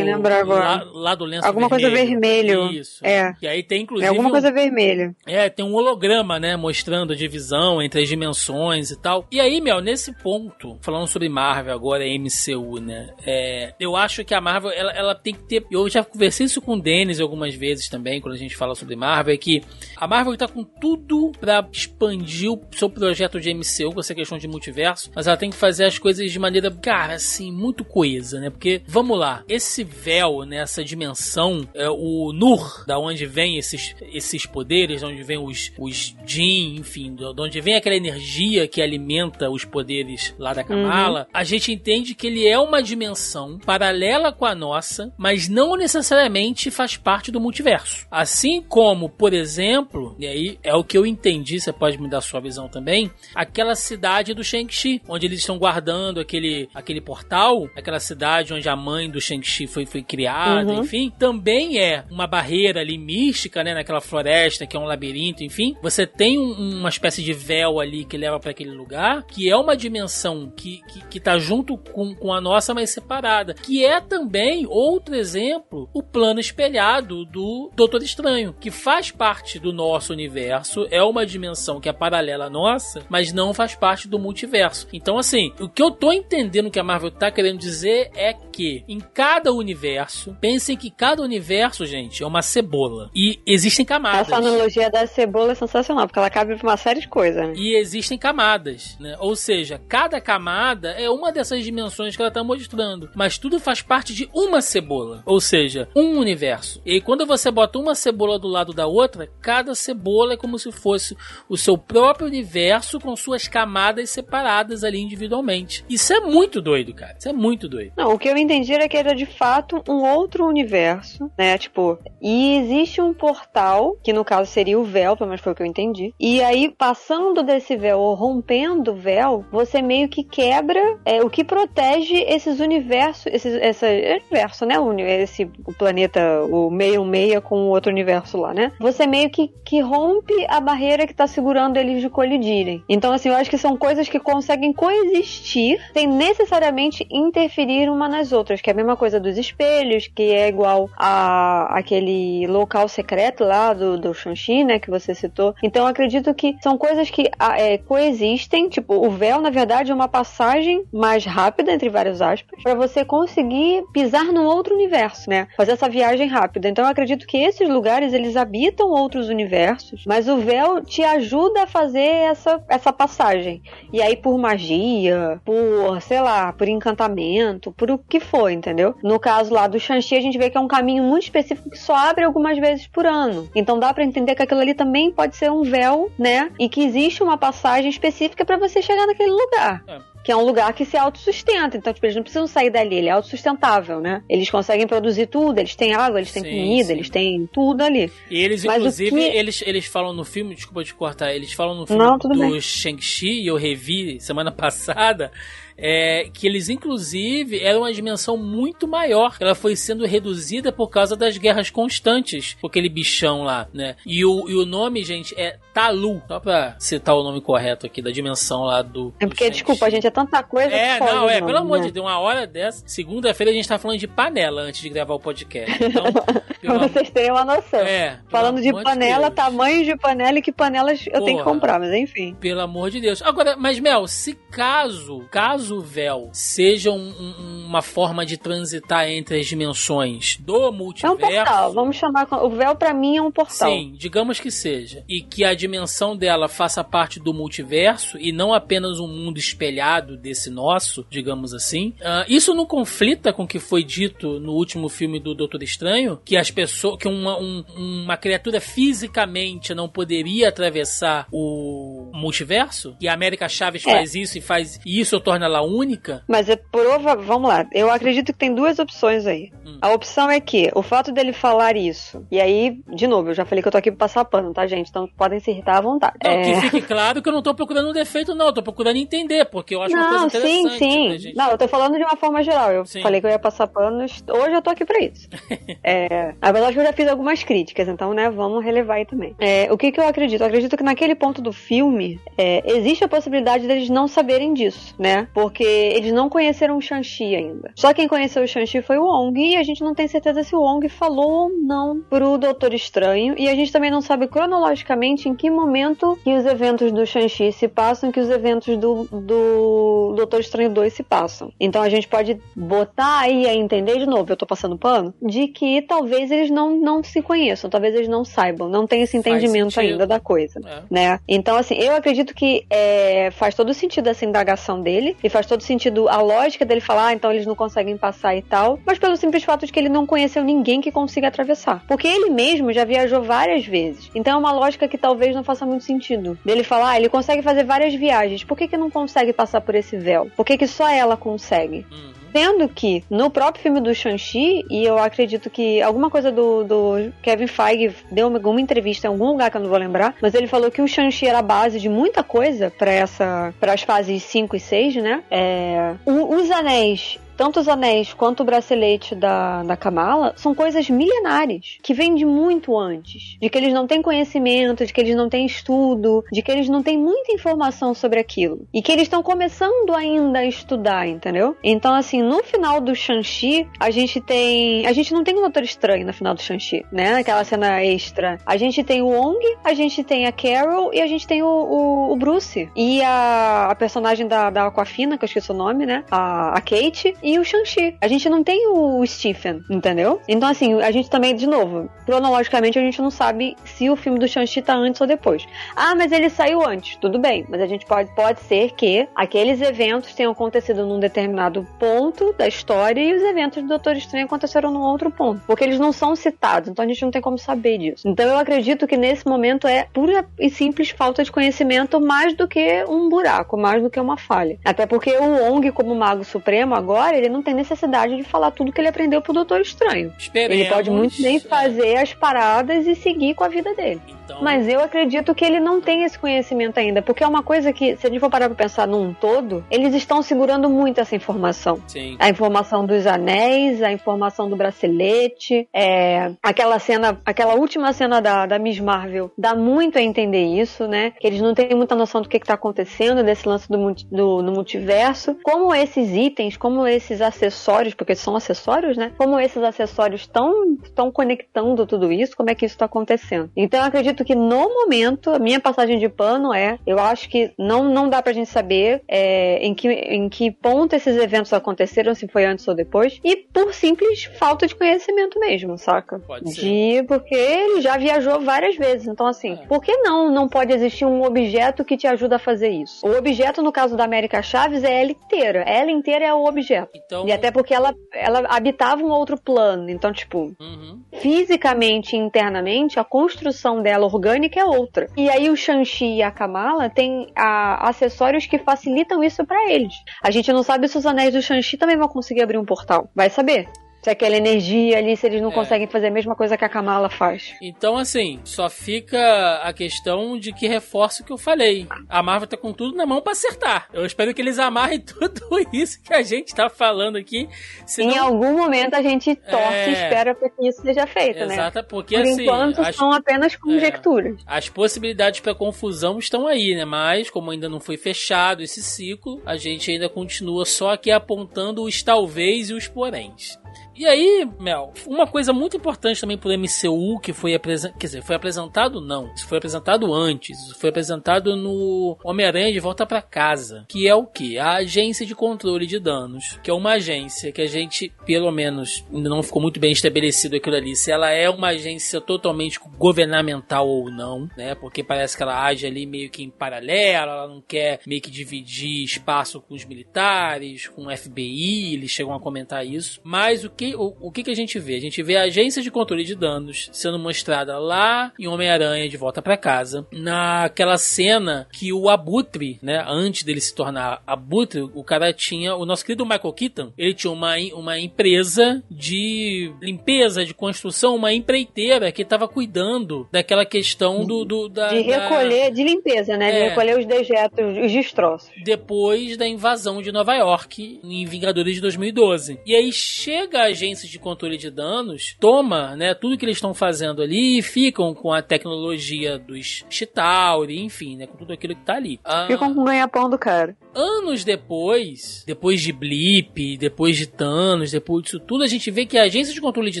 Lá, 0.46 0.84
lá, 0.92 1.14
do 1.14 1.24
lenço 1.24 1.46
Alguma 1.46 1.70
vermelho. 1.70 1.90
coisa 1.96 2.04
vermelho. 2.06 2.70
Isso. 2.70 3.02
É. 3.02 3.32
E 3.40 3.48
aí 3.48 3.62
tem 3.62 3.80
inclusive. 3.84 4.04
É 4.04 4.10
alguma 4.10 4.28
um- 4.28 4.30
coisa 4.30 4.52
vermelha. 4.52 5.14
é, 5.26 5.48
tem 5.48 5.64
um 5.64 5.72
holograma, 5.74 6.38
né, 6.38 6.54
mostrando 6.54 7.14
a 7.14 7.16
divisão 7.16 7.80
entre 7.80 8.02
as 8.02 8.08
dimensões 8.10 8.90
e 8.90 9.00
tal. 9.00 9.26
E 9.32 9.40
aí, 9.40 9.58
Mel, 9.58 9.80
nesse 9.80 10.12
ponto, 10.12 10.76
falando 10.82 11.06
sobre 11.06 11.30
Marvel 11.30 11.72
agora, 11.74 12.04
MCU, 12.06 12.78
né, 12.78 13.08
é, 13.24 13.72
eu 13.80 13.96
acho 13.96 14.22
que 14.22 14.34
a 14.34 14.40
Marvel, 14.40 14.70
ela, 14.70 14.92
ela 14.92 15.14
tem 15.14 15.32
que 15.32 15.44
ter... 15.44 15.64
Eu 15.70 15.88
já 15.88 16.04
conversei 16.04 16.44
isso 16.44 16.60
com 16.60 16.74
o 16.74 16.80
Denis 16.82 17.20
algumas 17.20 17.54
vezes 17.54 17.88
também, 17.88 18.20
quando 18.20 18.34
a 18.34 18.38
gente 18.38 18.54
fala 18.54 18.74
sobre 18.74 18.96
Marvel, 18.96 19.32
é 19.34 19.38
que 19.38 19.62
a 19.96 20.06
Marvel 20.06 20.36
tá 20.36 20.46
com 20.46 20.62
tudo 20.62 21.32
pra 21.40 21.66
expandir 21.72 22.50
o 22.52 22.60
seu 22.72 22.90
projeto 22.90 23.40
de 23.40 23.48
MCU, 23.54 23.94
com 23.94 24.00
essa 24.00 24.14
questão 24.14 24.36
de 24.36 24.46
multiverso, 24.46 25.10
mas 25.14 25.26
ela 25.26 25.38
tem 25.38 25.48
que 25.48 25.56
fazer 25.56 25.84
as 25.86 25.98
coisas 25.98 26.30
de 26.30 26.38
maneira, 26.38 26.70
cara, 26.70 27.14
assim, 27.14 27.50
muito 27.50 27.82
coesa, 27.82 28.38
né, 28.38 28.50
porque, 28.50 28.82
vamos 28.90 29.16
lá, 29.16 29.44
esse 29.48 29.84
véu, 29.84 30.44
né, 30.44 30.56
essa 30.56 30.82
dimensão, 30.82 31.66
é, 31.74 31.88
o 31.88 32.32
Nur, 32.32 32.84
da 32.86 32.98
onde 32.98 33.24
vem 33.24 33.56
esses, 33.56 33.94
esses 34.00 34.44
poderes, 34.46 34.98
de 34.98 35.06
onde 35.06 35.22
vem 35.22 35.38
os, 35.38 35.72
os 35.78 36.16
Jin, 36.26 36.74
enfim, 36.76 37.14
de 37.14 37.24
onde 37.24 37.60
vem 37.60 37.76
aquela 37.76 37.94
energia 37.94 38.66
que 38.66 38.82
alimenta 38.82 39.48
os 39.48 39.64
poderes 39.64 40.34
lá 40.38 40.52
da 40.52 40.64
Kamala, 40.64 41.28
a 41.32 41.44
gente 41.44 41.72
entende 41.72 42.16
que 42.16 42.26
ele 42.26 42.48
é 42.48 42.58
uma 42.58 42.82
dimensão 42.82 43.60
paralela 43.64 44.32
com 44.32 44.44
a 44.44 44.56
nossa, 44.56 45.12
mas 45.16 45.48
não 45.48 45.76
necessariamente 45.76 46.70
faz 46.70 46.96
parte 46.96 47.30
do 47.30 47.40
multiverso. 47.40 48.08
Assim 48.10 48.60
como, 48.60 49.08
por 49.08 49.32
exemplo, 49.32 50.16
e 50.18 50.26
aí 50.26 50.58
é 50.64 50.74
o 50.74 50.82
que 50.82 50.98
eu 50.98 51.06
entendi, 51.06 51.60
você 51.60 51.72
pode 51.72 51.96
me 51.96 52.10
dar 52.10 52.20
sua 52.20 52.40
visão 52.40 52.68
também, 52.68 53.08
aquela 53.36 53.76
cidade 53.76 54.34
do 54.34 54.42
Shang-Chi, 54.42 55.00
onde 55.08 55.26
eles 55.26 55.38
estão 55.38 55.58
guardando 55.58 56.18
aquele, 56.18 56.68
aquele 56.74 57.00
portal, 57.00 57.68
aquela 57.76 58.00
cidade 58.00 58.52
onde 58.52 58.68
a 58.68 58.79
mãe 58.80 59.08
do 59.08 59.20
Shang-Chi 59.20 59.66
foi, 59.68 59.86
foi 59.86 60.02
criada, 60.02 60.72
Uhum. 60.72 60.80
enfim, 60.80 61.12
também 61.18 61.78
é 61.78 62.04
uma 62.10 62.26
barreira 62.26 62.80
ali 62.80 62.98
mística, 62.98 63.62
né, 63.62 63.74
naquela 63.74 64.00
floresta 64.00 64.66
que 64.66 64.76
é 64.76 64.80
um 64.80 64.84
labirinto, 64.84 65.44
enfim. 65.44 65.76
Você 65.82 66.06
tem 66.06 66.38
um- 66.38 66.78
uma 66.80 66.88
espécie 66.88 67.22
de 67.22 67.32
véu 67.32 67.78
ali 67.78 68.04
que 68.04 68.16
leva 68.16 68.40
para 68.40 68.50
aquele 68.50 68.70
lugar, 68.72 69.22
que 69.26 69.48
é 69.48 69.56
uma 69.56 69.76
dimensão 69.76 70.50
que, 70.56 70.80
que, 70.88 71.04
que 71.06 71.20
tá 71.20 71.38
junto 71.38 71.76
com, 71.76 72.14
com 72.14 72.32
a 72.32 72.40
nossa, 72.40 72.74
mas 72.74 72.90
separada, 72.90 73.54
que 73.54 73.84
é 73.84 74.00
também 74.00 74.66
outro 74.66 75.14
exemplo, 75.14 75.88
o 75.94 76.02
plano 76.02 76.40
espelhado 76.40 77.24
do 77.26 77.70
Doutor 77.76 78.02
Estranho, 78.02 78.54
que 78.58 78.70
faz 78.70 79.10
parte 79.10 79.58
do 79.58 79.72
nosso 79.72 80.12
universo, 80.12 80.86
é 80.90 81.02
uma 81.02 81.26
dimensão 81.26 81.80
que 81.80 81.88
é 81.88 81.92
paralela 81.92 82.46
à 82.46 82.50
nossa, 82.50 83.04
mas 83.08 83.32
não 83.32 83.52
faz 83.52 83.74
parte 83.74 84.08
do 84.08 84.18
multiverso. 84.18 84.88
Então, 84.92 85.18
assim, 85.18 85.52
o 85.60 85.68
que 85.68 85.82
eu 85.82 85.90
tô 85.90 86.12
entendendo 86.12 86.70
que 86.70 86.78
a 86.78 86.84
Marvel 86.84 87.10
tá 87.10 87.30
querendo 87.30 87.58
dizer 87.58 88.10
é 88.14 88.32
que 88.32 88.69
em 88.88 89.00
cada 89.00 89.52
universo, 89.52 90.36
pensem 90.40 90.76
que 90.76 90.90
cada 90.90 91.22
universo, 91.22 91.84
gente, 91.86 92.22
é 92.22 92.26
uma 92.26 92.42
cebola. 92.42 93.10
E 93.14 93.40
existem 93.46 93.84
camadas. 93.84 94.28
Essa 94.28 94.36
analogia 94.36 94.90
da 94.90 95.06
cebola 95.06 95.52
é 95.52 95.54
sensacional, 95.54 96.06
porque 96.06 96.18
ela 96.18 96.30
cabe 96.30 96.56
pra 96.56 96.68
uma 96.68 96.76
série 96.76 97.00
de 97.00 97.08
coisas. 97.08 97.48
né? 97.48 97.54
E 97.56 97.76
existem 97.76 98.18
camadas, 98.18 98.96
né? 98.98 99.16
Ou 99.20 99.34
seja, 99.36 99.80
cada 99.88 100.20
camada 100.20 100.90
é 100.92 101.08
uma 101.10 101.32
dessas 101.32 101.62
dimensões 101.64 102.16
que 102.16 102.22
ela 102.22 102.30
tá 102.30 102.42
mostrando. 102.42 103.10
Mas 103.14 103.38
tudo 103.38 103.58
faz 103.58 103.82
parte 103.82 104.14
de 104.14 104.28
uma 104.34 104.60
cebola. 104.60 105.22
Ou 105.24 105.40
seja, 105.40 105.88
um 105.94 106.18
universo. 106.18 106.80
E 106.84 107.00
quando 107.00 107.26
você 107.26 107.50
bota 107.50 107.78
uma 107.78 107.94
cebola 107.94 108.38
do 108.38 108.48
lado 108.48 108.72
da 108.72 108.86
outra, 108.86 109.28
cada 109.40 109.74
cebola 109.74 110.34
é 110.34 110.36
como 110.36 110.58
se 110.58 110.70
fosse 110.72 111.16
o 111.48 111.56
seu 111.56 111.76
próprio 111.76 112.26
universo 112.26 112.98
com 113.00 113.14
suas 113.16 113.48
camadas 113.48 114.10
separadas 114.10 114.84
ali 114.84 115.00
individualmente. 115.00 115.84
Isso 115.88 116.12
é 116.12 116.20
muito 116.20 116.60
doido, 116.60 116.94
cara. 116.94 117.16
Isso 117.18 117.28
é 117.28 117.32
muito 117.32 117.68
doido. 117.68 117.92
Não, 117.96 118.12
o 118.12 118.18
que 118.18 118.28
eu 118.28 118.36
entendi 118.50 118.74
era 118.74 118.88
que 118.88 118.96
era 118.96 119.14
de 119.14 119.26
fato 119.26 119.82
um 119.88 120.02
outro 120.02 120.44
universo, 120.44 121.30
né? 121.38 121.56
Tipo, 121.56 121.98
e 122.20 122.56
existe 122.56 123.00
um 123.00 123.14
portal, 123.14 123.96
que 124.02 124.12
no 124.12 124.24
caso 124.24 124.50
seria 124.50 124.78
o 124.78 124.84
véu, 124.84 125.16
pelo 125.16 125.28
menos 125.28 125.40
foi 125.40 125.52
o 125.52 125.54
que 125.54 125.62
eu 125.62 125.66
entendi. 125.66 126.12
E 126.18 126.42
aí, 126.42 126.68
passando 126.68 127.42
desse 127.42 127.76
véu 127.76 127.98
ou 128.00 128.14
rompendo 128.14 128.92
o 128.92 128.96
véu, 128.96 129.44
você 129.52 129.80
meio 129.80 130.08
que 130.08 130.24
quebra 130.24 130.80
é, 131.04 131.22
o 131.22 131.30
que 131.30 131.44
protege 131.44 132.24
esses 132.26 132.58
universos, 132.58 133.26
esses, 133.26 133.54
esse 133.54 133.86
universo, 133.86 134.66
né? 134.66 134.74
Esse, 135.22 135.44
o 135.64 135.72
planeta, 135.72 136.42
o 136.44 136.70
616 136.70 137.44
com 137.44 137.66
o 137.66 137.68
outro 137.68 137.92
universo 137.92 138.36
lá, 138.36 138.52
né? 138.52 138.72
Você 138.80 139.06
meio 139.06 139.30
que, 139.30 139.48
que 139.64 139.80
rompe 139.80 140.34
a 140.48 140.60
barreira 140.60 141.06
que 141.06 141.14
tá 141.14 141.26
segurando 141.26 141.76
eles 141.76 142.00
de 142.00 142.08
colidirem. 142.08 142.82
Então, 142.88 143.12
assim, 143.12 143.28
eu 143.28 143.36
acho 143.36 143.50
que 143.50 143.58
são 143.58 143.76
coisas 143.76 144.08
que 144.08 144.18
conseguem 144.18 144.72
coexistir 144.72 145.80
sem 145.92 146.06
necessariamente 146.06 147.06
interferir 147.10 147.88
uma 147.88 148.08
nas 148.08 148.32
outras, 148.32 148.39
que 148.44 148.70
é 148.70 148.72
a 148.72 148.76
mesma 148.76 148.96
coisa 148.96 149.20
dos 149.20 149.36
espelhos, 149.36 150.08
que 150.08 150.34
é 150.34 150.48
igual 150.48 150.88
a 150.96 151.68
aquele 151.70 152.46
local 152.46 152.88
secreto 152.88 153.44
lá 153.44 153.72
do, 153.72 153.98
do 153.98 154.14
Shang-Chi, 154.14 154.64
né, 154.64 154.78
que 154.78 154.90
você 154.90 155.14
citou. 155.14 155.54
Então, 155.62 155.86
acredito 155.86 156.32
que 156.34 156.56
são 156.62 156.76
coisas 156.78 157.10
que 157.10 157.30
é, 157.56 157.78
coexistem, 157.78 158.68
tipo, 158.68 158.94
o 158.94 159.10
véu, 159.10 159.40
na 159.40 159.50
verdade, 159.50 159.90
é 159.90 159.94
uma 159.94 160.08
passagem 160.08 160.84
mais 160.92 161.24
rápida, 161.24 161.72
entre 161.72 161.88
vários 161.88 162.22
aspas, 162.22 162.62
para 162.62 162.74
você 162.74 163.04
conseguir 163.04 163.84
pisar 163.92 164.24
num 164.26 164.44
outro 164.44 164.74
universo, 164.74 165.28
né, 165.28 165.48
fazer 165.56 165.72
essa 165.72 165.88
viagem 165.88 166.28
rápida. 166.28 166.68
Então, 166.68 166.86
acredito 166.86 167.26
que 167.26 167.38
esses 167.38 167.68
lugares, 167.68 168.12
eles 168.12 168.36
habitam 168.36 168.90
outros 168.90 169.28
universos, 169.28 170.04
mas 170.06 170.28
o 170.28 170.38
véu 170.38 170.82
te 170.82 171.02
ajuda 171.02 171.64
a 171.64 171.66
fazer 171.66 172.00
essa, 172.00 172.62
essa 172.68 172.92
passagem. 172.92 173.62
E 173.92 174.02
aí, 174.02 174.16
por 174.16 174.38
magia, 174.38 175.40
por, 175.44 176.00
sei 176.02 176.20
lá, 176.20 176.52
por 176.52 176.68
encantamento, 176.68 177.72
por 177.72 177.90
o 177.90 177.98
que 177.98 178.20
for, 178.30 178.50
entendeu? 178.50 178.94
No 179.02 179.18
caso 179.18 179.52
lá 179.52 179.66
do 179.66 179.78
Shang-Chi, 179.80 180.16
a 180.16 180.20
gente 180.20 180.38
vê 180.38 180.48
que 180.50 180.56
é 180.56 180.60
um 180.60 180.68
caminho 180.68 181.02
muito 181.02 181.24
específico 181.24 181.68
que 181.70 181.78
só 181.78 181.94
abre 181.94 182.24
algumas 182.24 182.58
vezes 182.58 182.86
por 182.86 183.04
ano. 183.06 183.48
Então 183.54 183.78
dá 183.78 183.92
pra 183.92 184.04
entender 184.04 184.34
que 184.34 184.42
aquilo 184.42 184.60
ali 184.60 184.74
também 184.74 185.10
pode 185.10 185.36
ser 185.36 185.50
um 185.50 185.62
véu, 185.62 186.10
né? 186.18 186.50
E 186.58 186.68
que 186.68 186.82
existe 186.84 187.22
uma 187.22 187.36
passagem 187.36 187.90
específica 187.90 188.44
pra 188.44 188.56
você 188.56 188.80
chegar 188.80 189.06
naquele 189.06 189.30
lugar. 189.32 189.82
É. 189.88 190.10
Que 190.22 190.30
é 190.30 190.36
um 190.36 190.44
lugar 190.44 190.74
que 190.74 190.84
se 190.84 190.98
autossustenta. 190.98 191.78
Então, 191.78 191.94
tipo, 191.94 192.04
eles 192.04 192.14
não 192.14 192.22
precisam 192.22 192.46
sair 192.46 192.68
dali, 192.68 192.94
ele 192.94 193.08
é 193.08 193.10
autossustentável, 193.10 194.00
né? 194.00 194.22
Eles 194.28 194.50
conseguem 194.50 194.86
produzir 194.86 195.26
tudo, 195.26 195.58
eles 195.58 195.74
têm 195.74 195.94
água, 195.94 196.18
eles 196.20 196.30
têm 196.30 196.42
Sim, 196.42 196.50
comida, 196.50 196.84
sim. 196.88 196.92
eles 196.92 197.08
têm 197.08 197.48
tudo 197.50 197.82
ali. 197.82 198.12
E 198.30 198.38
eles, 198.38 198.62
Mas 198.62 198.76
inclusive, 198.76 199.10
que- 199.16 199.16
eles, 199.38 199.62
eles 199.66 199.86
falam 199.86 200.12
no 200.12 200.22
filme, 200.22 200.54
desculpa 200.54 200.84
te 200.84 200.94
cortar, 200.94 201.34
eles 201.34 201.54
falam 201.54 201.74
no 201.74 201.86
filme 201.86 202.02
Não, 202.04 202.18
do. 202.18 202.60
Shang-Chi, 202.60 203.44
e 203.44 203.46
eu 203.46 203.56
revi 203.56 204.20
semana 204.20 204.52
passada, 204.52 205.32
é, 205.80 206.28
que 206.32 206.46
eles, 206.46 206.68
inclusive, 206.68 207.58
eram 207.60 207.80
uma 207.80 207.92
dimensão 207.92 208.36
muito 208.36 208.86
maior. 208.86 209.36
Ela 209.40 209.54
foi 209.54 209.74
sendo 209.74 210.04
reduzida 210.04 210.70
por 210.70 210.88
causa 210.88 211.16
das 211.16 211.38
guerras 211.38 211.70
constantes 211.70 212.56
com 212.60 212.66
aquele 212.66 212.88
bichão 212.88 213.42
lá, 213.42 213.66
né? 213.72 213.96
E 214.04 214.24
o, 214.24 214.48
e 214.48 214.54
o 214.54 214.66
nome, 214.66 215.02
gente, 215.02 215.34
é 215.40 215.58
Talu. 215.72 216.22
Só 216.28 216.40
pra 216.40 216.74
citar 216.78 217.14
o 217.16 217.22
nome 217.22 217.40
correto 217.40 217.86
aqui, 217.86 218.02
da 218.02 218.10
dimensão 218.10 218.62
lá 218.64 218.82
do. 218.82 219.12
É 219.20 219.24
do 219.24 219.28
porque, 219.30 219.44
Shang-Chi. 219.44 219.50
desculpa, 219.50 219.86
a 219.86 219.90
gente 219.90 220.06
é 220.06 220.10
tanta 220.10 220.42
coisa 220.42 220.74
É, 220.74 220.98
que 220.98 221.04
não, 221.04 221.28
é, 221.28 221.40
nome, 221.40 221.46
pelo 221.52 221.58
amor 221.58 221.78
né? 221.78 221.86
de 221.86 221.92
Deus, 221.92 222.06
uma 222.06 222.18
hora 222.18 222.46
dessa. 222.46 222.82
Segunda-feira 222.86 223.50
a 223.50 223.54
gente 223.54 223.68
tá 223.68 223.78
falando 223.78 223.98
de 223.98 224.06
panela 224.08 224.62
antes 224.62 224.80
de 224.80 224.88
gravar 224.88 225.14
o 225.14 225.20
podcast. 225.20 225.82
Então, 225.84 226.04
Pra 226.60 226.76
vocês 226.78 227.08
terem 227.10 227.30
uma 227.30 227.44
noção. 227.44 227.80
É, 227.80 228.20
Falando 228.28 228.60
de 228.60 228.70
panela, 228.72 229.30
Deus. 229.30 229.34
tamanhos 229.34 229.86
de 229.86 229.96
panela 229.96 230.38
e 230.38 230.42
que 230.42 230.52
panelas 230.52 231.06
eu 231.06 231.24
tenho 231.24 231.38
que 231.38 231.42
Porra. 231.42 231.44
comprar, 231.44 231.80
mas 231.80 231.92
enfim. 231.94 232.34
Pelo 232.38 232.60
amor 232.60 232.90
de 232.90 233.00
Deus. 233.00 233.22
Agora, 233.22 233.56
mas 233.56 233.78
Mel, 233.80 234.06
se 234.06 234.34
caso, 234.34 235.24
caso 235.30 235.78
o 235.78 235.80
véu 235.80 236.28
seja 236.32 236.90
um- 236.90 237.14
um- 237.18 237.64
uma 237.66 237.80
forma 237.80 238.26
de 238.26 238.36
transitar 238.36 239.08
entre 239.08 239.40
as 239.40 239.46
dimensões 239.46 240.36
do 240.38 240.68
É 240.68 240.70
multiverso. 240.70 241.14
um 241.14 241.18
portal, 241.18 241.72
vamos 241.72 241.96
chamar. 241.96 242.26
O 242.44 242.50
véu 242.50 242.74
pra 242.76 242.92
mim 242.92 243.16
é 243.16 243.22
um 243.22 243.30
portal. 243.32 243.70
Sim, 243.70 243.94
digamos 243.96 244.38
que 244.38 244.50
seja. 244.50 245.02
E 245.08 245.22
que 245.22 245.42
a 245.44 245.54
dimensão 245.60 246.16
dela 246.16 246.48
faça 246.48 246.82
parte 246.82 247.20
do 247.20 247.34
multiverso 247.34 248.18
e 248.18 248.32
não 248.32 248.52
apenas 248.54 248.98
um 248.98 249.06
mundo 249.06 249.38
espelhado 249.38 250.16
desse 250.16 250.48
nosso, 250.50 251.06
digamos 251.10 251.52
assim. 251.52 251.92
Ah, 252.02 252.24
isso 252.28 252.54
não 252.54 252.64
conflita 252.66 253.32
com 253.32 253.42
o 253.44 253.46
que 253.46 253.58
foi 253.58 253.84
dito 253.84 254.40
no 254.40 254.52
último 254.52 254.88
filme 254.88 255.20
do 255.20 255.34
Doutor 255.34 255.62
Estranho? 255.62 256.18
Que 256.24 256.36
as 256.36 256.50
pessoas. 256.50 256.96
que 256.98 257.06
uma, 257.06 257.38
um- 257.38 257.64
uma 257.76 258.16
criatura 258.16 258.60
fisicamente 258.60 259.74
não 259.74 259.88
poderia 259.88 260.48
atravessar 260.48 261.26
o 261.32 262.10
multiverso? 262.14 262.96
E 263.00 263.06
a 263.08 263.12
América 263.14 263.48
Chaves 263.48 263.86
é. 263.86 263.90
faz 263.92 264.14
isso 264.14 264.38
e 264.38 264.40
faz 264.40 264.80
e 264.86 264.98
isso 265.00 265.20
torna 265.20 265.46
ela 265.46 265.62
única? 265.62 266.22
Mas 266.26 266.48
é 266.48 266.56
prova. 266.56 267.14
Vamos 267.16 267.48
lá. 267.48 267.66
Eu 267.72 267.90
acredito 267.90 268.32
que 268.32 268.38
tem 268.38 268.54
duas 268.54 268.78
opções 268.78 269.26
aí. 269.26 269.50
Hum. 269.66 269.78
A 269.82 269.92
opção 269.92 270.30
é 270.30 270.40
que 270.40 270.70
o 270.74 270.82
fato 270.82 271.12
dele 271.12 271.32
falar 271.32 271.76
isso, 271.76 272.24
e 272.30 272.40
aí, 272.40 272.80
de 272.94 273.06
novo, 273.06 273.30
eu 273.30 273.34
já 273.34 273.44
falei 273.44 273.62
que 273.62 273.68
eu 273.68 273.72
tô 273.72 273.78
aqui 273.78 273.90
pra 273.90 274.06
passar 274.06 274.24
pano, 274.24 274.52
tá, 274.52 274.66
gente? 274.66 274.88
Então 274.88 275.08
podem 275.16 275.40
se 275.40 275.49
irritar 275.50 275.78
à 275.78 275.80
vontade. 275.80 276.14
Não, 276.22 276.30
é... 276.30 276.42
que 276.42 276.60
fique 276.62 276.82
claro 276.82 277.22
que 277.22 277.28
eu 277.28 277.32
não 277.32 277.42
tô 277.42 277.54
procurando 277.54 277.90
um 277.90 277.92
defeito, 277.92 278.34
não. 278.34 278.46
Eu 278.46 278.52
tô 278.52 278.62
procurando 278.62 278.96
entender, 278.96 279.44
porque 279.46 279.74
eu 279.74 279.82
acho 279.82 279.94
não, 279.94 280.02
uma 280.02 280.10
coisa 280.10 280.26
interessante. 280.26 280.78
Sim, 280.78 281.18
sim. 281.18 281.32
Não, 281.36 281.50
eu 281.50 281.58
tô 281.58 281.66
falando 281.68 281.96
de 281.96 282.02
uma 282.02 282.16
forma 282.16 282.42
geral. 282.42 282.72
Eu 282.72 282.84
sim. 282.84 283.02
falei 283.02 283.20
que 283.20 283.26
eu 283.26 283.30
ia 283.30 283.38
passar 283.38 283.66
panos. 283.66 284.22
Hoje 284.28 284.52
eu 284.52 284.62
tô 284.62 284.70
aqui 284.70 284.84
pra 284.84 285.00
isso. 285.00 285.28
é, 285.82 286.34
a 286.40 286.52
verdade 286.52 286.72
é 286.72 286.74
que 286.74 286.80
eu 286.80 286.84
já 286.84 286.92
fiz 286.92 287.08
algumas 287.08 287.42
críticas, 287.42 287.88
então, 287.88 288.12
né, 288.12 288.30
vamos 288.30 288.64
relevar 288.64 288.96
aí 288.96 289.04
também. 289.04 289.34
É, 289.38 289.72
o 289.72 289.78
que 289.78 289.92
que 289.92 290.00
eu 290.00 290.06
acredito? 290.06 290.40
Eu 290.40 290.46
acredito 290.46 290.76
que 290.76 290.82
naquele 290.82 291.14
ponto 291.14 291.42
do 291.42 291.52
filme, 291.52 292.20
é, 292.36 292.62
existe 292.76 293.04
a 293.04 293.08
possibilidade 293.08 293.66
deles 293.66 293.88
não 293.88 294.06
saberem 294.06 294.52
disso, 294.54 294.94
né? 294.98 295.28
Porque 295.34 295.64
eles 295.64 296.12
não 296.12 296.28
conheceram 296.28 296.76
o 296.76 296.80
Shang-Chi 296.80 297.34
ainda. 297.34 297.72
Só 297.74 297.92
quem 297.92 298.08
conheceu 298.08 298.42
o 298.42 298.46
Shang-Chi 298.46 298.82
foi 298.82 298.98
o 298.98 299.04
Wong 299.04 299.40
e 299.40 299.56
a 299.56 299.62
gente 299.62 299.82
não 299.82 299.94
tem 299.94 300.06
certeza 300.06 300.42
se 300.42 300.54
o 300.54 300.60
Wong 300.60 300.88
falou 300.88 301.30
ou 301.30 301.48
não 301.48 302.00
pro 302.08 302.36
Doutor 302.36 302.74
Estranho 302.74 303.34
e 303.38 303.48
a 303.48 303.54
gente 303.54 303.72
também 303.72 303.90
não 303.90 304.00
sabe 304.00 304.26
cronologicamente 304.26 305.28
em 305.28 305.34
que 305.40 305.48
momento 305.48 306.18
que 306.22 306.36
os 306.36 306.44
eventos 306.44 306.92
do 306.92 307.06
Shang-Chi 307.06 307.50
se 307.50 307.66
passam, 307.66 308.12
que 308.12 308.20
os 308.20 308.28
eventos 308.28 308.76
do, 308.76 309.04
do 309.10 310.12
Doutor 310.14 310.40
Estranho 310.40 310.68
2 310.68 310.92
se 310.92 311.02
passam. 311.02 311.50
Então 311.58 311.80
a 311.80 311.88
gente 311.88 312.06
pode 312.06 312.38
botar 312.54 313.20
aí 313.20 313.46
a 313.46 313.54
entender 313.54 313.98
de 313.98 314.04
novo, 314.04 314.30
eu 314.30 314.36
tô 314.36 314.44
passando 314.44 314.76
pano, 314.76 315.14
de 315.22 315.48
que 315.48 315.80
talvez 315.80 316.30
eles 316.30 316.50
não, 316.50 316.76
não 316.76 317.02
se 317.02 317.22
conheçam, 317.22 317.70
talvez 317.70 317.94
eles 317.94 318.06
não 318.06 318.22
saibam, 318.22 318.68
não 318.68 318.86
tem 318.86 319.00
esse 319.00 319.16
entendimento 319.16 319.80
ainda 319.80 320.06
da 320.06 320.20
coisa, 320.20 320.60
é. 320.62 320.82
né? 320.90 321.18
Então 321.26 321.56
assim, 321.56 321.74
eu 321.74 321.96
acredito 321.96 322.34
que 322.34 322.66
é, 322.68 323.30
faz 323.30 323.54
todo 323.54 323.72
sentido 323.72 324.08
essa 324.08 324.26
indagação 324.26 324.82
dele 324.82 325.16
e 325.24 325.30
faz 325.30 325.46
todo 325.46 325.62
sentido 325.62 326.06
a 326.06 326.20
lógica 326.20 326.66
dele 326.66 326.82
falar, 326.82 327.06
ah, 327.06 327.12
então 327.14 327.32
eles 327.32 327.46
não 327.46 327.54
conseguem 327.54 327.96
passar 327.96 328.36
e 328.36 328.42
tal, 328.42 328.78
mas 328.84 328.98
pelo 328.98 329.16
simples 329.16 329.42
fato 329.42 329.64
de 329.64 329.72
que 329.72 329.78
ele 329.78 329.88
não 329.88 330.04
conheceu 330.04 330.44
ninguém 330.44 330.82
que 330.82 330.92
consiga 330.92 331.28
atravessar. 331.28 331.82
Porque 331.88 332.06
ele 332.06 332.28
mesmo 332.28 332.74
já 332.74 332.84
viajou 332.84 333.22
várias 333.22 333.64
vezes. 333.64 334.10
Então 334.14 334.34
é 334.34 334.36
uma 334.36 334.52
lógica 334.52 334.86
que 334.86 334.98
talvez 334.98 335.29
não 335.34 335.44
faça 335.44 335.66
muito 335.66 335.84
sentido. 335.84 336.38
Dele 336.44 336.64
falar, 336.64 336.90
ah, 336.90 336.96
ele 336.96 337.08
consegue 337.08 337.42
fazer 337.42 337.64
várias 337.64 337.94
viagens, 337.94 338.44
por 338.44 338.56
que, 338.56 338.68
que 338.68 338.76
não 338.76 338.90
consegue 338.90 339.32
passar 339.32 339.60
por 339.60 339.74
esse 339.74 339.96
véu? 339.96 340.30
Por 340.36 340.44
que, 340.44 340.56
que 340.56 340.66
só 340.66 340.88
ela 340.88 341.16
consegue? 341.16 341.86
Hum. 341.90 342.20
Sendo 342.32 342.68
que 342.68 343.04
no 343.10 343.28
próprio 343.28 343.62
filme 343.62 343.80
do 343.80 343.94
Shang-Chi, 343.94 344.64
e 344.70 344.84
eu 344.84 344.98
acredito 344.98 345.50
que 345.50 345.82
alguma 345.82 346.08
coisa 346.08 346.30
do, 346.30 346.62
do 346.64 347.12
Kevin 347.22 347.48
Feige 347.48 347.94
deu 348.10 348.32
alguma 348.32 348.60
entrevista 348.60 349.06
em 349.06 349.10
algum 349.10 349.26
lugar 349.32 349.50
que 349.50 349.56
eu 349.56 349.60
não 349.60 349.68
vou 349.68 349.78
lembrar, 349.78 350.14
mas 350.22 350.34
ele 350.34 350.46
falou 350.46 350.70
que 350.70 350.80
o 350.80 350.86
Shang-Chi 350.86 351.26
era 351.26 351.38
a 351.38 351.42
base 351.42 351.80
de 351.80 351.88
muita 351.88 352.22
coisa 352.22 352.70
para 352.70 352.90
essa 352.92 353.52
para 353.58 353.72
as 353.72 353.82
fases 353.82 354.22
5 354.22 354.56
e 354.56 354.60
6, 354.60 354.94
né? 354.96 355.22
É, 355.30 355.94
os 356.06 356.50
anéis 356.50 357.18
tanto 357.40 357.58
os 357.58 357.68
anéis 357.68 358.12
quanto 358.12 358.40
o 358.40 358.44
bracelete 358.44 359.14
da, 359.14 359.62
da 359.62 359.74
Kamala 359.74 360.34
são 360.36 360.54
coisas 360.54 360.90
milenares, 360.90 361.78
que 361.82 361.94
vêm 361.94 362.14
de 362.14 362.26
muito 362.26 362.78
antes. 362.78 363.38
De 363.40 363.48
que 363.48 363.56
eles 363.56 363.72
não 363.72 363.86
têm 363.86 364.02
conhecimento, 364.02 364.84
de 364.84 364.92
que 364.92 365.00
eles 365.00 365.16
não 365.16 365.26
têm 365.26 365.46
estudo, 365.46 366.22
de 366.30 366.42
que 366.42 366.52
eles 366.52 366.68
não 366.68 366.82
têm 366.82 366.98
muita 366.98 367.32
informação 367.32 367.94
sobre 367.94 368.20
aquilo. 368.20 368.68
E 368.74 368.82
que 368.82 368.92
eles 368.92 369.04
estão 369.04 369.22
começando 369.22 369.94
ainda 369.94 370.40
a 370.40 370.44
estudar, 370.44 371.08
entendeu? 371.08 371.56
Então, 371.64 371.94
assim, 371.94 372.22
no 372.22 372.42
final 372.42 372.78
do 372.78 372.94
Shang-Chi, 372.94 373.66
a 373.80 373.90
gente 373.90 374.20
tem. 374.20 374.86
A 374.86 374.92
gente 374.92 375.14
não 375.14 375.24
tem 375.24 375.34
um 375.34 375.40
Doutor 375.40 375.62
Estranho 375.62 376.06
no 376.06 376.12
final 376.12 376.34
do 376.34 376.42
Shang-Chi, 376.42 376.84
né? 376.92 377.14
Aquela 377.14 377.42
cena 377.42 377.82
extra. 377.82 378.36
A 378.44 378.58
gente 378.58 378.84
tem 378.84 379.00
o 379.00 379.06
Wong, 379.06 379.38
a 379.64 379.72
gente 379.72 380.04
tem 380.04 380.26
a 380.26 380.32
Carol 380.32 380.92
e 380.92 381.00
a 381.00 381.06
gente 381.06 381.26
tem 381.26 381.42
o, 381.42 381.46
o, 381.46 382.12
o 382.12 382.16
Bruce. 382.16 382.68
E 382.76 383.00
a, 383.00 383.68
a 383.70 383.74
personagem 383.74 384.28
da, 384.28 384.50
da 384.50 384.66
Aquafina, 384.66 385.16
que 385.16 385.24
eu 385.24 385.26
esqueci 385.26 385.50
o 385.50 385.54
nome, 385.54 385.86
né? 385.86 386.04
A, 386.10 386.50
a 386.50 386.60
Kate 386.60 387.14
o 387.38 387.44
Shang-Chi. 387.44 387.96
A 388.00 388.08
gente 388.08 388.28
não 388.28 388.42
tem 388.42 388.68
o 388.68 389.04
Stephen, 389.06 389.62
entendeu? 389.70 390.20
Então, 390.28 390.48
assim, 390.48 390.80
a 390.80 390.90
gente 390.90 391.10
também, 391.10 391.34
de 391.34 391.46
novo, 391.46 391.90
cronologicamente 392.06 392.78
a 392.78 392.82
gente 392.82 393.00
não 393.00 393.10
sabe 393.10 393.56
se 393.64 393.88
o 393.90 393.96
filme 393.96 394.18
do 394.18 394.28
Shang-Chi 394.28 394.62
tá 394.62 394.74
antes 394.74 395.00
ou 395.00 395.06
depois. 395.06 395.46
Ah, 395.76 395.94
mas 395.94 396.12
ele 396.12 396.30
saiu 396.30 396.66
antes. 396.66 396.96
Tudo 396.96 397.18
bem, 397.18 397.44
mas 397.48 397.60
a 397.60 397.66
gente 397.66 397.86
pode, 397.86 398.14
pode 398.14 398.40
ser 398.40 398.72
que 398.72 399.08
aqueles 399.14 399.60
eventos 399.60 400.14
tenham 400.14 400.32
acontecido 400.32 400.86
num 400.86 400.98
determinado 400.98 401.66
ponto 401.78 402.32
da 402.32 402.46
história 402.46 403.00
e 403.00 403.14
os 403.14 403.22
eventos 403.22 403.62
do 403.62 403.68
Doutor 403.68 403.96
Estranho 403.96 404.26
aconteceram 404.26 404.70
num 404.70 404.82
outro 404.82 405.10
ponto. 405.10 405.42
Porque 405.46 405.64
eles 405.64 405.78
não 405.78 405.92
são 405.92 406.16
citados, 406.16 406.68
então 406.68 406.84
a 406.84 406.88
gente 406.88 407.02
não 407.02 407.10
tem 407.10 407.20
como 407.20 407.38
saber 407.38 407.78
disso. 407.78 408.06
Então 408.06 408.26
eu 408.26 408.38
acredito 408.38 408.86
que 408.86 408.96
nesse 408.96 409.26
momento 409.26 409.66
é 409.66 409.86
pura 409.92 410.24
e 410.38 410.50
simples 410.50 410.90
falta 410.90 411.22
de 411.22 411.32
conhecimento 411.32 412.00
mais 412.00 412.34
do 412.34 412.48
que 412.48 412.84
um 412.88 413.08
buraco, 413.08 413.56
mais 413.56 413.82
do 413.82 413.90
que 413.90 414.00
uma 414.00 414.16
falha. 414.16 414.58
Até 414.64 414.86
porque 414.86 415.10
o 415.16 415.50
Wong, 415.50 415.70
como 415.72 415.94
Mago 415.94 416.24
Supremo, 416.24 416.74
agora, 416.74 417.16
ele 417.20 417.28
não 417.28 417.42
tem 417.42 417.54
necessidade 417.54 418.16
de 418.16 418.22
falar 418.22 418.50
tudo 418.50 418.72
que 418.72 418.80
ele 418.80 418.88
aprendeu 418.88 419.20
pro 419.20 419.32
Doutor 419.32 419.60
Estranho. 419.60 420.12
Esperemos, 420.18 420.60
ele 420.60 420.68
pode 420.68 420.90
muito 420.90 421.20
bem 421.22 421.38
fazer 421.38 421.96
as 421.96 422.14
paradas 422.14 422.86
e 422.86 422.94
seguir 422.94 423.34
com 423.34 423.44
a 423.44 423.48
vida 423.48 423.74
dele. 423.74 424.00
Então... 424.30 424.42
Mas 424.42 424.68
eu 424.68 424.80
acredito 424.80 425.34
que 425.34 425.44
ele 425.44 425.60
não 425.60 425.80
tem 425.80 426.04
esse 426.04 426.18
conhecimento 426.18 426.78
ainda, 426.78 427.02
porque 427.02 427.24
é 427.24 427.26
uma 427.26 427.42
coisa 427.42 427.72
que, 427.72 427.96
se 427.96 428.06
a 428.06 428.10
gente 428.10 428.20
for 428.20 428.30
parar 428.30 428.48
pra 428.48 428.56
pensar 428.56 428.86
num 428.86 429.12
todo, 429.12 429.64
eles 429.70 429.94
estão 429.94 430.22
segurando 430.22 430.68
muito 430.68 431.00
essa 431.00 431.16
informação. 431.16 431.82
Sim. 431.86 432.16
A 432.18 432.28
informação 432.28 432.86
dos 432.86 433.06
anéis, 433.06 433.82
a 433.82 433.92
informação 433.92 434.48
do 434.48 434.56
bracelete, 434.56 435.68
é, 435.74 436.32
aquela 436.42 436.78
cena, 436.78 437.20
aquela 437.24 437.54
última 437.54 437.92
cena 437.92 438.20
da, 438.20 438.46
da 438.46 438.58
Miss 438.58 438.78
Marvel 438.78 439.30
dá 439.36 439.54
muito 439.54 439.98
a 439.98 440.02
entender 440.02 440.44
isso, 440.44 440.86
né? 440.86 441.12
Que 441.18 441.26
eles 441.26 441.40
não 441.40 441.54
têm 441.54 441.74
muita 441.74 441.94
noção 441.94 442.22
do 442.22 442.28
que, 442.28 442.38
que 442.38 442.46
tá 442.46 442.54
acontecendo 442.54 443.22
desse 443.22 443.48
lance 443.48 443.68
do, 443.68 443.94
do 444.10 444.42
no 444.42 444.52
multiverso. 444.52 445.36
Como 445.42 445.74
esses 445.74 446.14
itens, 446.14 446.56
como 446.56 446.86
esses 447.10 447.22
acessórios, 447.22 447.94
porque 447.94 448.14
são 448.14 448.36
acessórios, 448.36 448.96
né? 448.96 449.12
Como 449.16 449.38
esses 449.38 449.62
acessórios 449.62 450.22
estão 450.22 451.10
conectando 451.12 451.86
tudo 451.86 452.12
isso, 452.12 452.36
como 452.36 452.50
é 452.50 452.54
que 452.54 452.66
isso 452.66 452.74
está 452.74 452.84
acontecendo. 452.84 453.50
Então 453.56 453.80
eu 453.80 453.86
acredito 453.86 454.10
acredito 454.10 454.24
que 454.24 454.34
no 454.34 454.68
momento, 454.68 455.30
a 455.30 455.38
minha 455.38 455.60
passagem 455.60 455.98
de 455.98 456.08
pano 456.08 456.52
é, 456.52 456.78
eu 456.86 456.98
acho 456.98 457.28
que 457.28 457.52
não, 457.58 457.84
não 457.84 458.08
dá 458.08 458.22
pra 458.22 458.32
gente 458.32 458.48
saber 458.48 459.02
é, 459.08 459.58
em, 459.64 459.74
que, 459.74 459.88
em 459.88 460.28
que 460.28 460.50
ponto 460.50 460.94
esses 460.94 461.16
eventos 461.16 461.52
aconteceram, 461.52 462.14
se 462.14 462.28
foi 462.28 462.44
antes 462.44 462.66
ou 462.66 462.74
depois, 462.74 463.20
e 463.24 463.36
por 463.36 463.72
simples 463.74 464.24
falta 464.24 464.66
de 464.66 464.74
conhecimento 464.74 465.38
mesmo, 465.38 465.78
saca? 465.78 466.18
Pode 466.20 466.54
ser. 466.54 466.60
De, 466.60 467.02
porque 467.06 467.34
ele 467.34 467.80
já 467.80 467.96
viajou 467.96 468.40
várias 468.40 468.76
vezes, 468.76 469.06
então 469.06 469.26
assim, 469.26 469.52
é. 469.52 469.66
por 469.66 469.82
que 469.82 469.96
não 469.98 470.30
não 470.30 470.48
pode 470.48 470.72
existir 470.72 471.04
um 471.04 471.22
objeto 471.22 471.84
que 471.84 471.96
te 471.96 472.06
ajuda 472.06 472.36
a 472.36 472.38
fazer 472.38 472.70
isso? 472.70 473.06
O 473.06 473.16
objeto, 473.16 473.62
no 473.62 473.72
caso 473.72 473.96
da 473.96 474.04
América 474.04 474.42
Chaves, 474.42 474.84
é 474.84 475.00
ela 475.00 475.10
inteira. 475.10 475.60
Ela 475.60 475.90
inteira 475.90 476.24
é 476.24 476.34
o 476.34 476.44
objeto. 476.44 476.89
Então... 476.94 477.26
E 477.26 477.32
até 477.32 477.50
porque 477.50 477.74
ela, 477.74 477.94
ela 478.12 478.46
habitava 478.48 479.02
um 479.02 479.10
outro 479.10 479.40
plano, 479.40 479.88
então, 479.90 480.12
tipo, 480.12 480.54
uhum. 480.60 481.00
fisicamente 481.12 482.16
e 482.16 482.18
internamente, 482.18 482.98
a 482.98 483.04
construção 483.04 483.82
dela 483.82 484.06
orgânica 484.06 484.60
é 484.60 484.64
outra. 484.64 485.06
E 485.16 485.28
aí 485.28 485.48
o 485.50 485.56
Shang-Chi 485.56 486.16
e 486.16 486.22
a 486.22 486.30
Kamala 486.30 486.90
têm 486.90 487.28
a, 487.36 487.88
acessórios 487.88 488.46
que 488.46 488.58
facilitam 488.58 489.22
isso 489.22 489.44
para 489.44 489.70
eles. 489.70 489.94
A 490.22 490.30
gente 490.30 490.52
não 490.52 490.62
sabe 490.62 490.88
se 490.88 490.98
os 490.98 491.06
anéis 491.06 491.34
do 491.34 491.42
Shang-Chi 491.42 491.76
também 491.76 491.96
vão 491.96 492.08
conseguir 492.08 492.42
abrir 492.42 492.58
um 492.58 492.64
portal. 492.64 493.08
Vai 493.14 493.30
saber 493.30 493.68
se 494.02 494.08
aquela 494.08 494.36
energia 494.36 494.98
ali, 494.98 495.16
se 495.16 495.26
eles 495.26 495.42
não 495.42 495.50
é. 495.50 495.54
conseguem 495.54 495.86
fazer 495.86 496.06
a 496.06 496.10
mesma 496.10 496.34
coisa 496.34 496.56
que 496.56 496.64
a 496.64 496.68
Kamala 496.68 497.10
faz. 497.10 497.54
Então, 497.60 497.96
assim, 497.96 498.40
só 498.44 498.70
fica 498.70 499.60
a 499.62 499.72
questão 499.72 500.38
de 500.38 500.52
que 500.52 500.66
reforça 500.66 501.22
o 501.22 501.26
que 501.26 501.32
eu 501.32 501.38
falei. 501.38 501.86
A 502.08 502.22
Marvel 502.22 502.48
tá 502.48 502.56
com 502.56 502.72
tudo 502.72 502.96
na 502.96 503.04
mão 503.04 503.20
para 503.20 503.32
acertar. 503.32 503.88
Eu 503.92 504.06
espero 504.06 504.32
que 504.32 504.40
eles 504.40 504.58
amarrem 504.58 505.00
tudo 505.04 505.40
isso 505.72 506.02
que 506.02 506.14
a 506.14 506.22
gente 506.22 506.54
tá 506.54 506.68
falando 506.70 507.16
aqui. 507.16 507.48
Senão... 507.86 508.10
Em 508.10 508.18
algum 508.18 508.56
momento 508.56 508.94
a 508.94 509.02
gente 509.02 509.34
torce 509.34 509.74
é... 509.74 509.88
e 509.88 509.92
espera 509.92 510.34
para 510.34 510.48
que 510.48 510.66
isso 510.66 510.80
seja 510.82 511.06
feito, 511.06 511.36
Exato, 511.36 511.48
né? 511.48 511.54
Exato, 511.54 511.84
porque 511.84 512.16
Por 512.16 512.22
assim. 512.26 512.42
enquanto 512.42 512.80
as... 512.80 512.96
são 512.96 513.12
apenas 513.12 513.54
conjecturas. 513.56 514.40
É... 514.40 514.42
As 514.46 514.68
possibilidades 514.68 515.40
para 515.40 515.54
confusão 515.54 516.18
estão 516.18 516.46
aí, 516.46 516.74
né? 516.74 516.84
Mas, 516.84 517.28
como 517.28 517.50
ainda 517.50 517.68
não 517.68 517.80
foi 517.80 517.96
fechado 517.96 518.62
esse 518.62 518.82
ciclo, 518.82 519.42
a 519.44 519.56
gente 519.56 519.90
ainda 519.90 520.08
continua 520.08 520.64
só 520.64 520.92
aqui 520.92 521.10
apontando 521.10 521.82
os 521.82 522.02
talvez 522.02 522.70
e 522.70 522.74
os 522.74 522.88
poréns. 522.88 523.59
E 523.94 524.06
aí, 524.06 524.48
Mel, 524.58 524.92
uma 525.06 525.26
coisa 525.26 525.52
muito 525.52 525.76
importante 525.76 526.20
também 526.20 526.38
pro 526.38 526.50
MCU 526.50 527.20
que 527.20 527.32
foi 527.32 527.54
apresentado, 527.54 527.98
quer 527.98 528.06
dizer, 528.06 528.22
foi 528.22 528.36
apresentado 528.36 529.00
não, 529.00 529.32
isso 529.34 529.46
foi 529.46 529.58
apresentado 529.58 530.12
antes, 530.14 530.58
isso 530.58 530.78
foi 530.78 530.90
apresentado 530.90 531.54
no 531.54 532.16
Homem-Aranha 532.24 532.72
de 532.72 532.80
Volta 532.80 533.04
para 533.04 533.20
Casa, 533.20 533.84
que 533.88 534.08
é 534.08 534.14
o 534.14 534.26
que? 534.26 534.58
A 534.58 534.76
Agência 534.76 535.26
de 535.26 535.34
Controle 535.34 535.86
de 535.86 535.98
Danos, 535.98 536.58
que 536.62 536.70
é 536.70 536.74
uma 536.74 536.92
agência 536.92 537.52
que 537.52 537.60
a 537.60 537.66
gente, 537.66 538.12
pelo 538.24 538.50
menos, 538.50 539.04
ainda 539.12 539.28
não 539.28 539.42
ficou 539.42 539.60
muito 539.60 539.78
bem 539.78 539.92
estabelecido 539.92 540.56
aquilo 540.56 540.76
ali, 540.76 540.96
se 540.96 541.12
ela 541.12 541.30
é 541.30 541.50
uma 541.50 541.68
agência 541.68 542.20
totalmente 542.20 542.80
governamental 542.96 543.86
ou 543.86 544.10
não, 544.10 544.48
né? 544.56 544.74
Porque 544.74 545.04
parece 545.04 545.36
que 545.36 545.42
ela 545.42 545.62
age 545.62 545.86
ali 545.86 546.06
meio 546.06 546.30
que 546.30 546.42
em 546.42 546.50
paralelo, 546.50 547.30
ela 547.32 547.48
não 547.48 547.60
quer 547.60 548.00
meio 548.06 548.20
que 548.20 548.30
dividir 548.30 549.04
espaço 549.04 549.60
com 549.60 549.74
os 549.74 549.84
militares, 549.84 550.88
com 550.88 551.06
o 551.06 551.16
FBI, 551.16 551.94
eles 551.94 552.10
chegam 552.10 552.34
a 552.34 552.40
comentar 552.40 552.86
isso. 552.86 553.20
Mas 553.22 553.59
o 553.64 553.70
que 553.70 553.94
o, 553.94 554.14
o 554.20 554.30
que, 554.30 554.42
que 554.42 554.50
a 554.50 554.56
gente 554.56 554.78
vê? 554.78 554.96
A 554.96 555.00
gente 555.00 555.22
vê 555.22 555.36
a 555.36 555.42
agência 555.42 555.82
de 555.82 555.90
controle 555.90 556.24
de 556.24 556.34
danos 556.34 556.88
sendo 556.92 557.18
mostrada 557.18 557.78
lá 557.78 558.32
em 558.38 558.46
Homem-Aranha 558.46 559.08
de 559.08 559.16
volta 559.16 559.42
para 559.42 559.56
casa, 559.56 560.06
naquela 560.12 560.96
cena 560.98 561.68
que 561.72 561.92
o 561.92 562.08
Abutre, 562.08 562.78
né, 562.82 563.04
antes 563.06 563.42
dele 563.42 563.60
se 563.60 563.74
tornar 563.74 564.22
Abutre, 564.26 564.82
o 564.94 565.04
cara 565.04 565.32
tinha, 565.32 565.74
o 565.74 565.84
nosso 565.84 566.04
querido 566.04 566.24
Michael 566.24 566.52
Keaton, 566.52 566.92
ele 566.96 567.14
tinha 567.14 567.32
uma, 567.32 567.56
uma 567.74 567.98
empresa 567.98 568.82
de 568.90 569.72
limpeza, 569.80 570.44
de 570.44 570.54
construção, 570.54 571.16
uma 571.16 571.32
empreiteira 571.32 572.12
que 572.12 572.22
estava 572.22 572.48
cuidando 572.48 573.28
daquela 573.30 573.64
questão 573.64 574.24
do, 574.24 574.44
do 574.44 574.68
da, 574.68 574.88
de 574.88 575.00
recolher, 575.02 575.70
da... 575.70 575.70
de 575.70 575.84
limpeza, 575.84 576.36
né, 576.36 576.48
é, 576.48 576.52
de 576.52 576.68
recolher 576.70 576.98
os 576.98 577.06
dejetos, 577.06 577.76
os 577.76 577.92
destroços. 577.92 578.50
Depois 578.64 579.36
da 579.36 579.46
invasão 579.46 580.02
de 580.02 580.12
Nova 580.12 580.34
York 580.34 581.00
em 581.02 581.24
Vingadores 581.24 581.74
de 581.74 581.80
2012. 581.80 582.60
E 582.66 582.74
aí 582.74 582.92
chega 582.92 583.49
a 583.56 583.64
agência 583.64 584.08
de 584.08 584.18
controle 584.18 584.56
de 584.56 584.70
danos, 584.70 585.36
toma, 585.38 585.96
né, 585.96 586.14
tudo 586.14 586.36
que 586.36 586.44
eles 586.44 586.56
estão 586.56 586.74
fazendo 586.74 587.22
ali 587.22 587.58
e 587.58 587.62
ficam 587.62 588.14
com 588.14 588.32
a 588.32 588.42
tecnologia 588.42 589.38
dos 589.38 589.84
Chitauri, 589.88 590.80
enfim, 590.80 591.16
né, 591.16 591.26
com 591.26 591.36
tudo 591.36 591.52
aquilo 591.52 591.74
que 591.74 591.84
tá 591.84 591.94
ali. 591.94 592.20
Ah, 592.24 592.46
ficam 592.46 592.74
com 592.74 592.82
o 592.82 592.84
ganha-pão 592.84 593.28
do 593.28 593.38
cara. 593.38 593.76
Anos 593.94 594.44
depois, 594.44 595.42
depois 595.46 595.80
de 595.80 595.92
Blip, 595.92 596.76
depois 596.76 597.16
de 597.16 597.26
Thanos, 597.26 597.90
depois 597.90 598.24
disso 598.24 598.38
tudo, 598.38 598.62
a 598.62 598.66
gente 598.66 598.90
vê 598.90 599.04
que 599.04 599.18
a 599.18 599.24
agência 599.24 599.52
de 599.52 599.60
controle 599.60 599.90
de 599.90 600.00